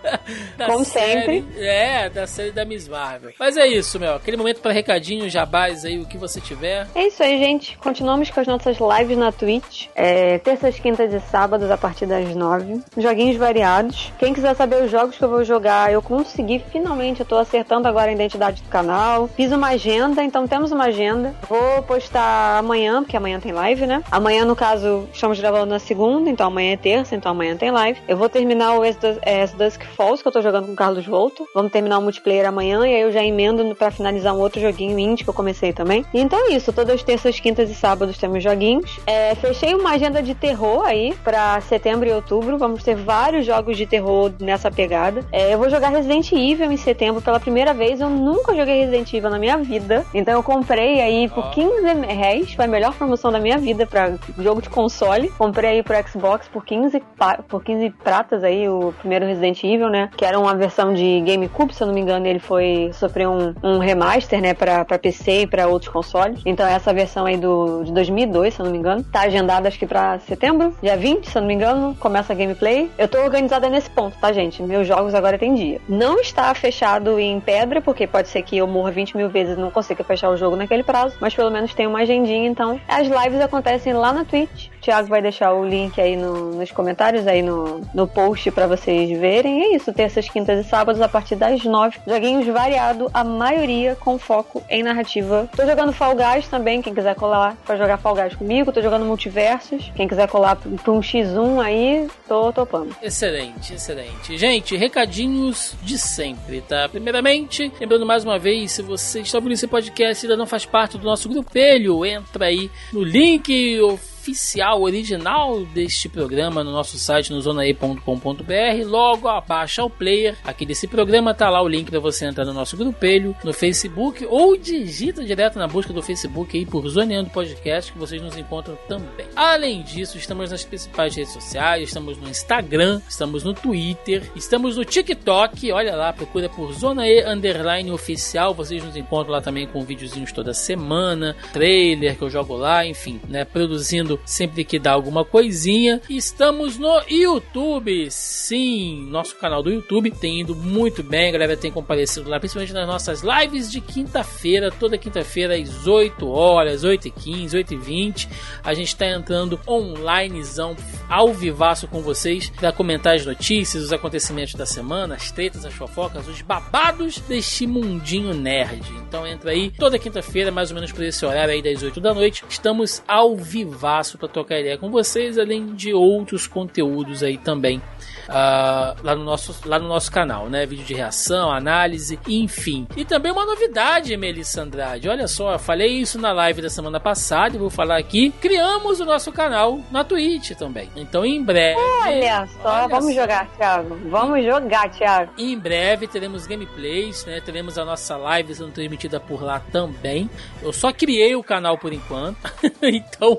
Como 0.66 0.84
série- 0.86 1.42
sempre. 1.42 1.46
É, 1.60 2.10
da 2.10 2.26
série 2.26 2.52
da 2.52 2.64
Miss 2.64 2.88
Marvel. 2.88 3.34
Mas 3.38 3.58
é 3.58 3.68
isso, 3.68 4.00
meu. 4.00 4.16
Aquele 4.16 4.38
momento 4.38 4.62
para 4.62 4.72
recadinho, 4.72 5.30
jabás 5.30 5.84
aí, 5.84 6.00
o 6.00 6.06
que 6.06 6.18
você 6.18 6.40
tiver. 6.40 6.88
É 6.96 7.08
isso 7.08 7.22
aí, 7.22 7.38
gente. 7.38 7.78
Continuamos 7.78 8.30
com 8.30 8.40
as 8.40 8.48
nossas 8.48 8.78
lives 8.78 9.18
na 9.18 9.32
Twitch. 9.32 9.88
É, 9.96 10.38
terças, 10.40 10.80
quintas 10.80 11.14
e 11.14 11.20
sábados, 11.20 11.70
a 11.70 11.78
partir 11.78 12.06
das 12.06 12.34
nove. 12.36 12.77
Joguinhos 12.98 13.38
variados. 13.38 14.12
Quem 14.20 14.34
quiser 14.34 14.56
saber 14.56 14.84
os 14.84 14.92
jogos 14.92 15.18
que 15.18 15.24
eu 15.24 15.30
vou 15.30 15.44
jogar, 15.44 15.92
eu 15.92 16.02
consegui 16.02 16.64
finalmente. 16.72 17.20
Eu 17.20 17.26
tô 17.26 17.38
acertando 17.38 17.88
agora 17.88 18.10
a 18.10 18.14
identidade 18.14 18.62
do 18.62 18.70
canal. 18.70 19.28
Fiz 19.36 19.52
uma 19.52 19.70
agenda, 19.70 20.24
então 20.24 20.48
temos 20.48 20.72
uma 20.72 20.86
agenda. 20.86 21.36
Vou 21.48 21.84
postar 21.84 22.58
amanhã, 22.58 23.04
porque 23.04 23.18
amanhã 23.18 23.40
tem 23.40 23.52
live, 23.52 23.86
né? 23.86 24.04
Amanhã, 24.12 24.46
no 24.46 24.56
caso, 24.56 25.08
estamos 25.14 25.40
gravando 25.40 25.68
na 25.68 25.80
segunda, 25.80 26.30
então 26.30 26.48
amanhã 26.48 26.74
é 26.74 26.78
terça, 26.78 27.16
então 27.16 27.32
amanhã 27.32 27.56
tem 27.56 27.72
live. 27.72 28.00
Eu 28.08 28.18
vou 28.18 28.30
terminar 28.30 28.78
o 28.78 28.84
As 28.84 28.96
Dusk, 28.96 29.20
As 29.26 29.52
Dusk 29.54 29.84
Falls, 29.96 30.22
que 30.22 30.28
eu 30.28 30.32
tô 30.32 30.42
jogando 30.42 30.68
com 30.68 30.74
o 30.74 30.76
Carlos 30.76 31.06
Volto. 31.06 31.46
Vamos 31.54 31.72
terminar 31.72 32.00
o 32.00 32.02
multiplayer 32.02 32.48
amanhã 32.48 32.86
e 32.88 32.94
aí 32.94 33.02
eu 33.02 33.12
já 33.12 33.24
emendo 33.24 33.76
pra 33.76 33.92
finalizar 33.92 34.34
um 34.34 34.40
outro 34.40 34.60
joguinho 34.60 34.98
indie 34.98 35.24
que 35.24 35.30
eu 35.30 35.34
comecei 35.34 35.72
também. 35.72 36.06
Então 36.14 36.50
é 36.50 36.54
isso, 36.54 36.74
todas 36.74 36.96
as 36.96 37.04
terças, 37.04 37.40
quintas 37.40 37.70
e 37.70 37.76
sábados 37.76 38.18
temos 38.18 38.44
joguinhos. 38.44 39.00
É, 39.06 39.36
fechei 39.36 39.74
uma 39.74 39.92
agenda 39.92 40.22
de 40.22 40.34
terror 40.34 40.84
aí 40.86 41.14
pra 41.24 41.60
setembro 41.62 42.08
e 42.08 42.12
outubro. 42.12 42.58
Vamos 42.58 42.67
ter 42.76 42.96
vários 42.96 43.46
jogos 43.46 43.78
de 43.78 43.86
terror 43.86 44.32
nessa 44.40 44.70
pegada. 44.72 45.22
É, 45.32 45.54
eu 45.54 45.58
vou 45.58 45.70
jogar 45.70 45.90
Resident 45.90 46.32
Evil 46.32 46.72
em 46.72 46.78
setembro 46.78 47.22
pela 47.22 47.40
primeira 47.40 47.74
vez. 47.74 48.02
Eu 48.02 48.10
nunca 48.10 48.56
joguei 48.56 48.80
Resident 48.82 49.14
Evil 49.14 49.30
na 49.30 49.40
minha 49.40 49.58
vida. 49.58 50.06
Então 50.14 50.34
eu 50.34 50.44
comprei 50.44 51.00
aí 51.02 51.30
por 51.30 51.46
Ó. 51.46 51.50
15 51.52 52.06
reais. 52.08 52.54
Foi 52.54 52.66
a 52.66 52.68
melhor 52.68 52.94
promoção 52.94 53.32
da 53.32 53.40
minha 53.40 53.58
vida 53.58 53.86
pra 53.86 54.14
jogo 54.40 54.62
de 54.62 54.70
console. 54.70 55.30
Comprei 55.38 55.70
aí 55.72 55.84
pro 55.84 55.96
Xbox 56.08 56.48
por 56.48 56.66
15, 56.66 57.02
pa- 57.18 57.40
por 57.48 57.64
15 57.64 57.90
pratas 58.04 58.44
aí, 58.44 58.68
o 58.68 58.94
primeiro 59.00 59.26
Resident 59.26 59.64
Evil, 59.64 59.90
né? 59.90 60.10
Que 60.18 60.26
era 60.26 60.40
uma 60.40 60.56
versão 60.56 60.94
de 60.94 61.22
GameCube, 61.22 61.74
se 61.74 61.82
eu 61.84 61.88
não 61.88 61.94
me 61.94 62.02
engano, 62.02 62.26
ele 62.26 62.40
foi 62.40 62.90
sofreu 62.94 63.32
um, 63.32 63.54
um 63.64 63.78
remaster, 63.80 64.42
né, 64.42 64.54
pra, 64.54 64.84
pra 64.86 64.98
PC 65.00 65.42
e 65.42 65.48
pra 65.48 65.68
outros 65.68 65.92
consoles. 65.92 66.42
Então 66.46 66.66
essa 66.68 66.94
versão 66.94 67.26
aí 67.26 67.38
do, 67.38 67.84
de 67.84 67.92
2002, 67.94 68.54
se 68.54 68.60
eu 68.60 68.66
não 68.66 68.72
me 68.72 68.78
engano, 68.78 69.04
tá 69.04 69.22
agendada 69.22 69.68
acho 69.68 69.78
que 69.80 69.86
pra 69.86 70.20
setembro, 70.20 70.74
dia 70.82 70.96
20, 70.98 71.30
se 71.30 71.38
eu 71.38 71.42
não 71.42 71.48
me 71.48 71.54
engano, 71.54 71.96
começa 72.00 72.34
a 72.34 72.36
gameplay. 72.58 72.90
Eu 72.98 73.08
tô 73.08 73.20
organizada 73.20 73.70
nesse 73.70 73.90
ponto, 73.90 74.18
tá, 74.18 74.32
gente? 74.34 74.62
Meus 74.64 74.88
jogos 74.88 75.14
agora 75.14 75.38
tem 75.38 75.54
dia. 75.54 75.80
Não 75.88 76.20
está 76.20 76.54
fechado 76.54 77.20
em 77.20 77.40
pedra, 77.40 77.82
porque 77.82 78.08
pode 78.08 78.28
ser 78.28 78.42
que 78.42 78.58
eu 78.58 78.68
morra 78.68 78.92
20 78.92 79.16
mil 79.16 79.30
vezes 79.30 79.58
e 79.58 79.60
não 79.62 79.70
consiga 79.72 80.04
fechar 80.04 80.30
o 80.30 80.38
jogo 80.38 80.56
naquele 80.56 80.84
prazo, 80.84 81.16
mas 81.20 81.34
pelo 81.36 81.52
menos 81.52 81.74
tem 81.74 81.88
uma 81.88 82.00
agendinha, 82.00 82.48
então. 82.48 82.80
As 82.88 83.08
lives 83.08 83.40
acontecem 83.42 83.94
lá 83.94 84.12
na 84.12 84.26
Twitch. 84.26 84.68
O 84.68 84.80
Thiago 84.88 85.08
vai 85.10 85.22
deixar 85.22 85.54
o 85.54 85.66
link 85.66 86.00
aí 86.00 86.16
no- 86.16 86.52
nos 86.56 86.72
comentários, 86.72 87.28
aí 87.28 87.42
no, 87.42 87.82
no 87.94 88.08
post 88.08 88.50
pra 88.52 88.68
vocês 88.68 89.10
verem. 89.20 89.60
E 89.60 89.64
é 89.64 89.76
isso, 89.76 89.92
terças, 89.94 90.30
quintas 90.30 90.66
e 90.66 90.70
sábados 90.70 91.02
a 91.02 91.08
partir 91.10 91.36
das 91.36 91.64
nove. 91.66 91.98
Joguinhos 92.08 92.48
variado, 92.48 93.10
a 93.14 93.24
maioria 93.24 93.96
com 94.00 94.18
foco 94.18 94.64
em 94.70 94.84
narrativa. 94.84 95.50
Tô 95.56 95.66
jogando 95.66 95.92
Fall 95.92 96.16
Guys 96.16 96.48
também, 96.48 96.82
quem 96.82 96.94
quiser 96.94 97.16
colar 97.16 97.58
pra 97.66 97.76
jogar 97.76 97.98
Fall 97.98 98.16
Guys 98.16 98.36
comigo. 98.36 98.72
Tô 98.72 98.82
jogando 98.82 99.06
Multiversos. 99.06 99.92
Quem 99.96 100.08
quiser 100.08 100.28
colar 100.28 100.56
pra 100.56 100.92
um 100.92 101.00
X1 101.02 101.60
aí, 101.62 102.08
tô 102.28 102.47
topando. 102.52 102.96
Excelente, 103.02 103.74
excelente. 103.74 104.38
Gente, 104.38 104.76
recadinhos 104.76 105.76
de 105.84 105.98
sempre, 105.98 106.62
tá? 106.62 106.88
Primeiramente, 106.90 107.72
lembrando 107.80 108.06
mais 108.06 108.24
uma 108.24 108.40
vez, 108.40 108.72
se 108.72 108.82
você 108.82 109.22
está 109.22 109.38
ouvindo 109.38 109.54
esse 109.54 109.68
podcast 109.68 110.26
e 110.26 110.28
ainda 110.28 110.38
não 110.38 110.46
faz 110.46 110.66
parte 110.66 110.98
do 110.98 111.06
nosso 111.06 111.30
grupelho, 111.30 112.06
entra 112.06 112.46
aí 112.46 112.70
no 112.92 113.04
link 113.04 113.80
oficial, 114.28 114.82
original 114.82 115.64
deste 115.68 116.10
programa 116.10 116.62
no 116.62 116.72
nosso 116.72 117.00
site 117.00 117.32
no 117.32 117.40
zonae.com.br. 117.40 118.86
Logo 118.86 119.30
abaixo 119.30 119.82
ao 119.82 119.90
player 119.90 120.36
aqui 120.44 120.66
desse 120.66 120.86
programa 120.86 121.34
tá 121.34 121.50
lá 121.50 121.62
o 121.62 121.68
link 121.68 121.90
para 121.90 122.00
você 122.02 122.26
entrar 122.26 122.44
no 122.44 122.54
nosso 122.54 122.76
grupelho 122.76 123.34
no 123.42 123.54
Facebook 123.54 124.26
ou 124.30 124.58
digita 124.58 125.24
direto 125.24 125.58
na 125.58 125.66
busca 125.66 125.94
do 125.94 126.02
Facebook 126.02 126.58
aí 126.58 126.66
por 126.66 126.86
Zoneando 126.90 127.30
Podcast 127.30 127.94
que 127.94 127.98
vocês 127.98 128.22
nos 128.22 128.36
encontram 128.36 128.78
também. 128.90 129.26
Além 129.34 129.82
disso, 129.82 130.18
estamos 130.18 130.52
nas 130.52 130.66
principais 130.66 131.16
redes 131.16 131.32
sociais, 131.32 131.84
estamos 131.88 132.18
no 132.18 132.28
Instagram, 132.28 133.02
estamos 133.08 133.46
no 133.46 133.54
Twitter, 133.54 134.30
estamos 134.36 134.76
no 134.76 134.84
TikTok, 134.84 135.72
olha 135.72 135.96
lá, 135.96 136.12
procura 136.12 136.50
por 136.50 136.74
Zona 136.74 137.08
E 137.08 137.24
Underline 137.24 137.92
Oficial, 137.92 138.54
vocês 138.54 138.84
nos 138.84 138.98
encontram 138.98 139.32
lá 139.32 139.42
também 139.42 139.68
com 139.68 139.86
videozinhos 139.86 140.34
toda 140.34 140.54
semana, 140.54 141.34
trailer 141.54 142.18
que 142.18 142.24
eu 142.24 142.30
jogo 142.30 142.58
lá, 142.58 142.86
enfim, 142.86 143.22
né, 143.30 143.46
produzindo 143.46 144.17
sempre 144.26 144.64
que 144.64 144.80
dá 144.80 144.92
alguma 144.92 145.24
coisinha. 145.24 146.02
Estamos 146.10 146.78
no 146.78 147.02
YouTube, 147.10 148.10
sim, 148.12 149.08
nosso 149.10 149.36
canal 149.36 149.62
do 149.62 149.72
YouTube 149.72 150.12
tem 150.12 150.42
ido 150.42 150.56
muito 150.56 151.04
bem, 151.04 151.30
a 151.30 151.32
galera 151.32 151.58
tem 151.58 151.72
comparecido 151.72 152.30
lá, 152.30 152.40
principalmente 152.40 152.74
nas 152.74 152.88
nossas 152.88 153.22
lives 153.22 153.72
de 153.72 153.82
quinta-feira, 153.82 154.72
toda 154.72 154.98
quinta-feira 154.98 155.56
às 155.56 155.88
8 155.88 156.28
horas, 156.28 156.84
8h15, 156.84 157.52
8h20, 157.52 158.28
a 158.64 158.74
gente 158.74 158.90
está 158.90 159.08
entrando 159.08 159.60
onlinezão, 159.68 160.76
ao 161.10 161.34
vivaço 161.34 161.88
com 161.88 162.02
vocês, 162.02 162.50
para 162.50 162.72
comentar 162.72 163.16
as 163.16 163.26
notícias, 163.26 163.84
os 163.84 163.94
acontecimentos 163.94 164.54
da 164.54 164.66
semana, 164.66 165.16
as 165.16 165.32
tretas, 165.32 165.66
as 165.66 165.74
fofocas, 165.74 166.28
os 166.28 166.42
babados 166.42 167.20
deste 167.20 167.66
mundinho 167.66 168.34
nerd. 168.34 168.84
Então 169.08 169.26
entra 169.26 169.52
aí 169.52 169.72
toda 169.72 170.00
quinta-feira, 170.00 170.52
mais 170.52 170.70
ou 170.70 170.76
menos 170.76 170.92
por 170.92 171.04
esse 171.04 171.26
horário 171.26 171.54
aí 171.54 171.62
das 171.62 171.82
8 171.82 172.00
da 172.00 172.14
noite, 172.14 172.44
estamos 172.50 173.02
ao 173.08 173.36
vivaço 173.36 174.07
para 174.16 174.28
trocar 174.28 174.60
ideia 174.60 174.78
com 174.78 174.92
vocês, 174.92 175.40
além 175.40 175.74
de 175.74 175.92
outros 175.92 176.46
conteúdos 176.46 177.24
aí 177.24 177.38
também 177.38 177.82
uh, 178.28 178.96
lá, 179.04 179.16
no 179.16 179.24
nosso, 179.24 179.56
lá 179.66 179.80
no 179.80 179.88
nosso 179.88 180.12
canal, 180.12 180.50
né? 180.50 180.66
Vídeo 180.66 180.86
de 180.86 180.94
reação, 180.94 181.52
análise, 181.52 182.20
enfim. 182.28 182.88
E 182.96 183.06
também 183.06 183.32
uma 183.32 183.46
novidade, 183.46 184.16
Melissa 184.18 184.62
Andrade. 184.62 185.10
Olha 185.10 185.28
só, 185.28 185.54
eu 185.54 185.60
falei 185.60 185.90
isso 185.90 186.20
na 186.20 186.32
live 186.32 186.62
da 186.62 186.70
semana 186.70 187.00
passada 187.00 187.56
e 187.56 187.60
vou 187.60 187.70
falar 187.70 187.98
aqui. 187.98 188.32
Criamos 188.42 189.00
o 189.00 189.06
nosso 189.06 189.32
canal 189.32 189.80
na 189.92 190.04
Twitch 190.04 190.52
também. 190.52 190.90
Então, 190.96 191.26
em 191.26 191.44
breve. 191.44 191.80
Olha 191.80 192.48
só, 192.62 192.70
olha 192.70 192.88
vamos 192.88 193.14
só. 193.14 193.22
jogar, 193.22 193.48
Thiago. 193.58 194.00
Vamos 194.10 194.44
jogar, 194.44 194.90
Thiago. 194.90 195.32
Em 195.38 195.58
breve 195.58 196.08
teremos 196.08 196.46
gameplays, 196.46 197.26
né? 197.26 197.42
Teremos 197.42 197.78
a 197.78 197.86
nossa 197.86 198.16
live 198.18 198.54
sendo 198.56 198.72
transmitida 198.72 199.20
por 199.20 199.44
lá 199.44 199.60
também. 199.72 200.30
Eu 200.62 200.74
só 200.74 200.92
criei 200.92 201.36
o 201.36 201.44
canal 201.44 201.78
por 201.78 201.94
enquanto. 201.94 202.38
então, 202.82 203.38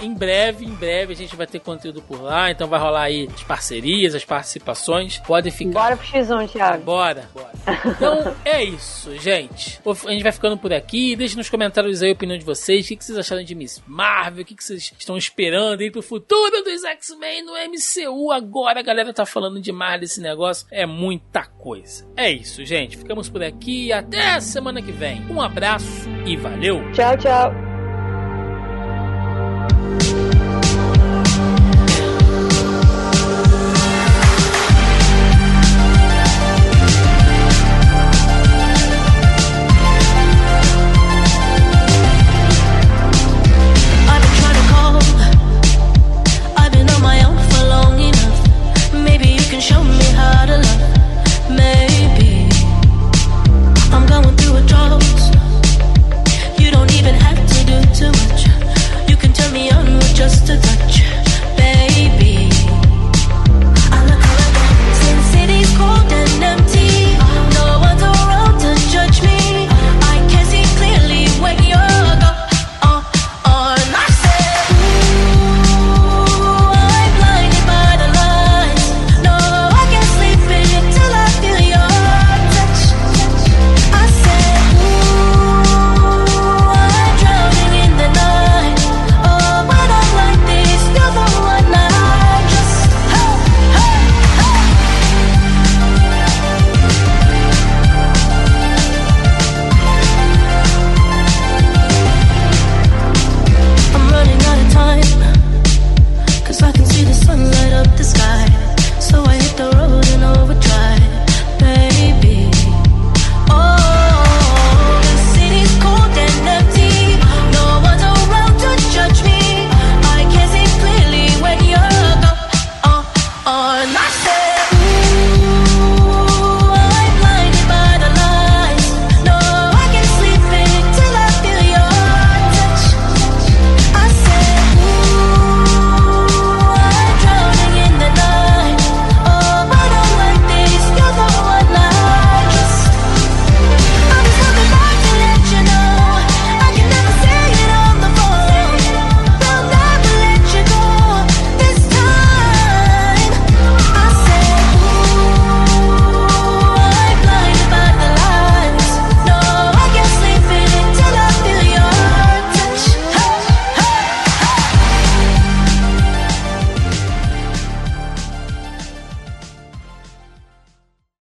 em 0.00 0.14
breve, 0.14 0.64
em 0.64 0.74
breve 0.74 1.12
a 1.12 1.16
gente 1.16 1.34
vai 1.36 1.46
ter 1.46 1.60
conteúdo 1.60 2.02
por 2.02 2.20
lá. 2.20 2.50
Então 2.50 2.68
vai 2.68 2.80
rolar 2.80 3.02
aí 3.02 3.28
as 3.34 3.42
parcerias, 3.42 4.14
as 4.14 4.24
participações. 4.28 5.18
Pode 5.18 5.50
ficar. 5.50 5.72
Bora 5.72 5.96
pro 5.96 6.06
X1, 6.06 6.50
Thiago. 6.50 6.84
Bora, 6.84 7.28
bora. 7.34 7.52
Então 7.84 8.36
é 8.44 8.62
isso, 8.62 9.16
gente. 9.18 9.80
A 9.84 10.10
gente 10.12 10.22
vai 10.22 10.32
ficando 10.32 10.56
por 10.56 10.72
aqui. 10.72 11.16
Deixe 11.16 11.36
nos 11.36 11.48
comentários 11.48 12.02
aí 12.02 12.10
a 12.10 12.12
opinião 12.12 12.38
de 12.38 12.44
vocês. 12.44 12.84
O 12.84 12.88
que 12.88 13.04
vocês 13.04 13.18
acharam 13.18 13.42
de 13.42 13.54
Miss 13.54 13.82
Marvel? 13.86 14.42
O 14.42 14.44
que 14.44 14.62
vocês 14.62 14.92
estão 14.96 15.16
esperando 15.16 15.80
aí 15.80 15.90
pro 15.90 16.02
futuro 16.02 16.62
dos 16.62 16.84
X-Men 16.84 17.44
no 17.44 17.52
MCU? 17.52 18.30
Agora 18.30 18.80
a 18.80 18.82
galera 18.82 19.12
tá 19.12 19.24
falando 19.24 19.60
demais 19.60 20.00
desse 20.00 20.20
negócio. 20.20 20.66
É 20.70 20.86
muita 20.86 21.44
coisa. 21.44 22.06
É 22.16 22.30
isso, 22.30 22.64
gente. 22.64 22.96
Ficamos 22.96 23.28
por 23.28 23.42
aqui. 23.42 23.92
Até 23.92 24.38
semana 24.40 24.82
que 24.82 24.92
vem. 24.92 25.22
Um 25.30 25.40
abraço 25.40 26.08
e 26.26 26.36
valeu. 26.36 26.92
Tchau, 26.92 27.16
tchau. 27.16 27.67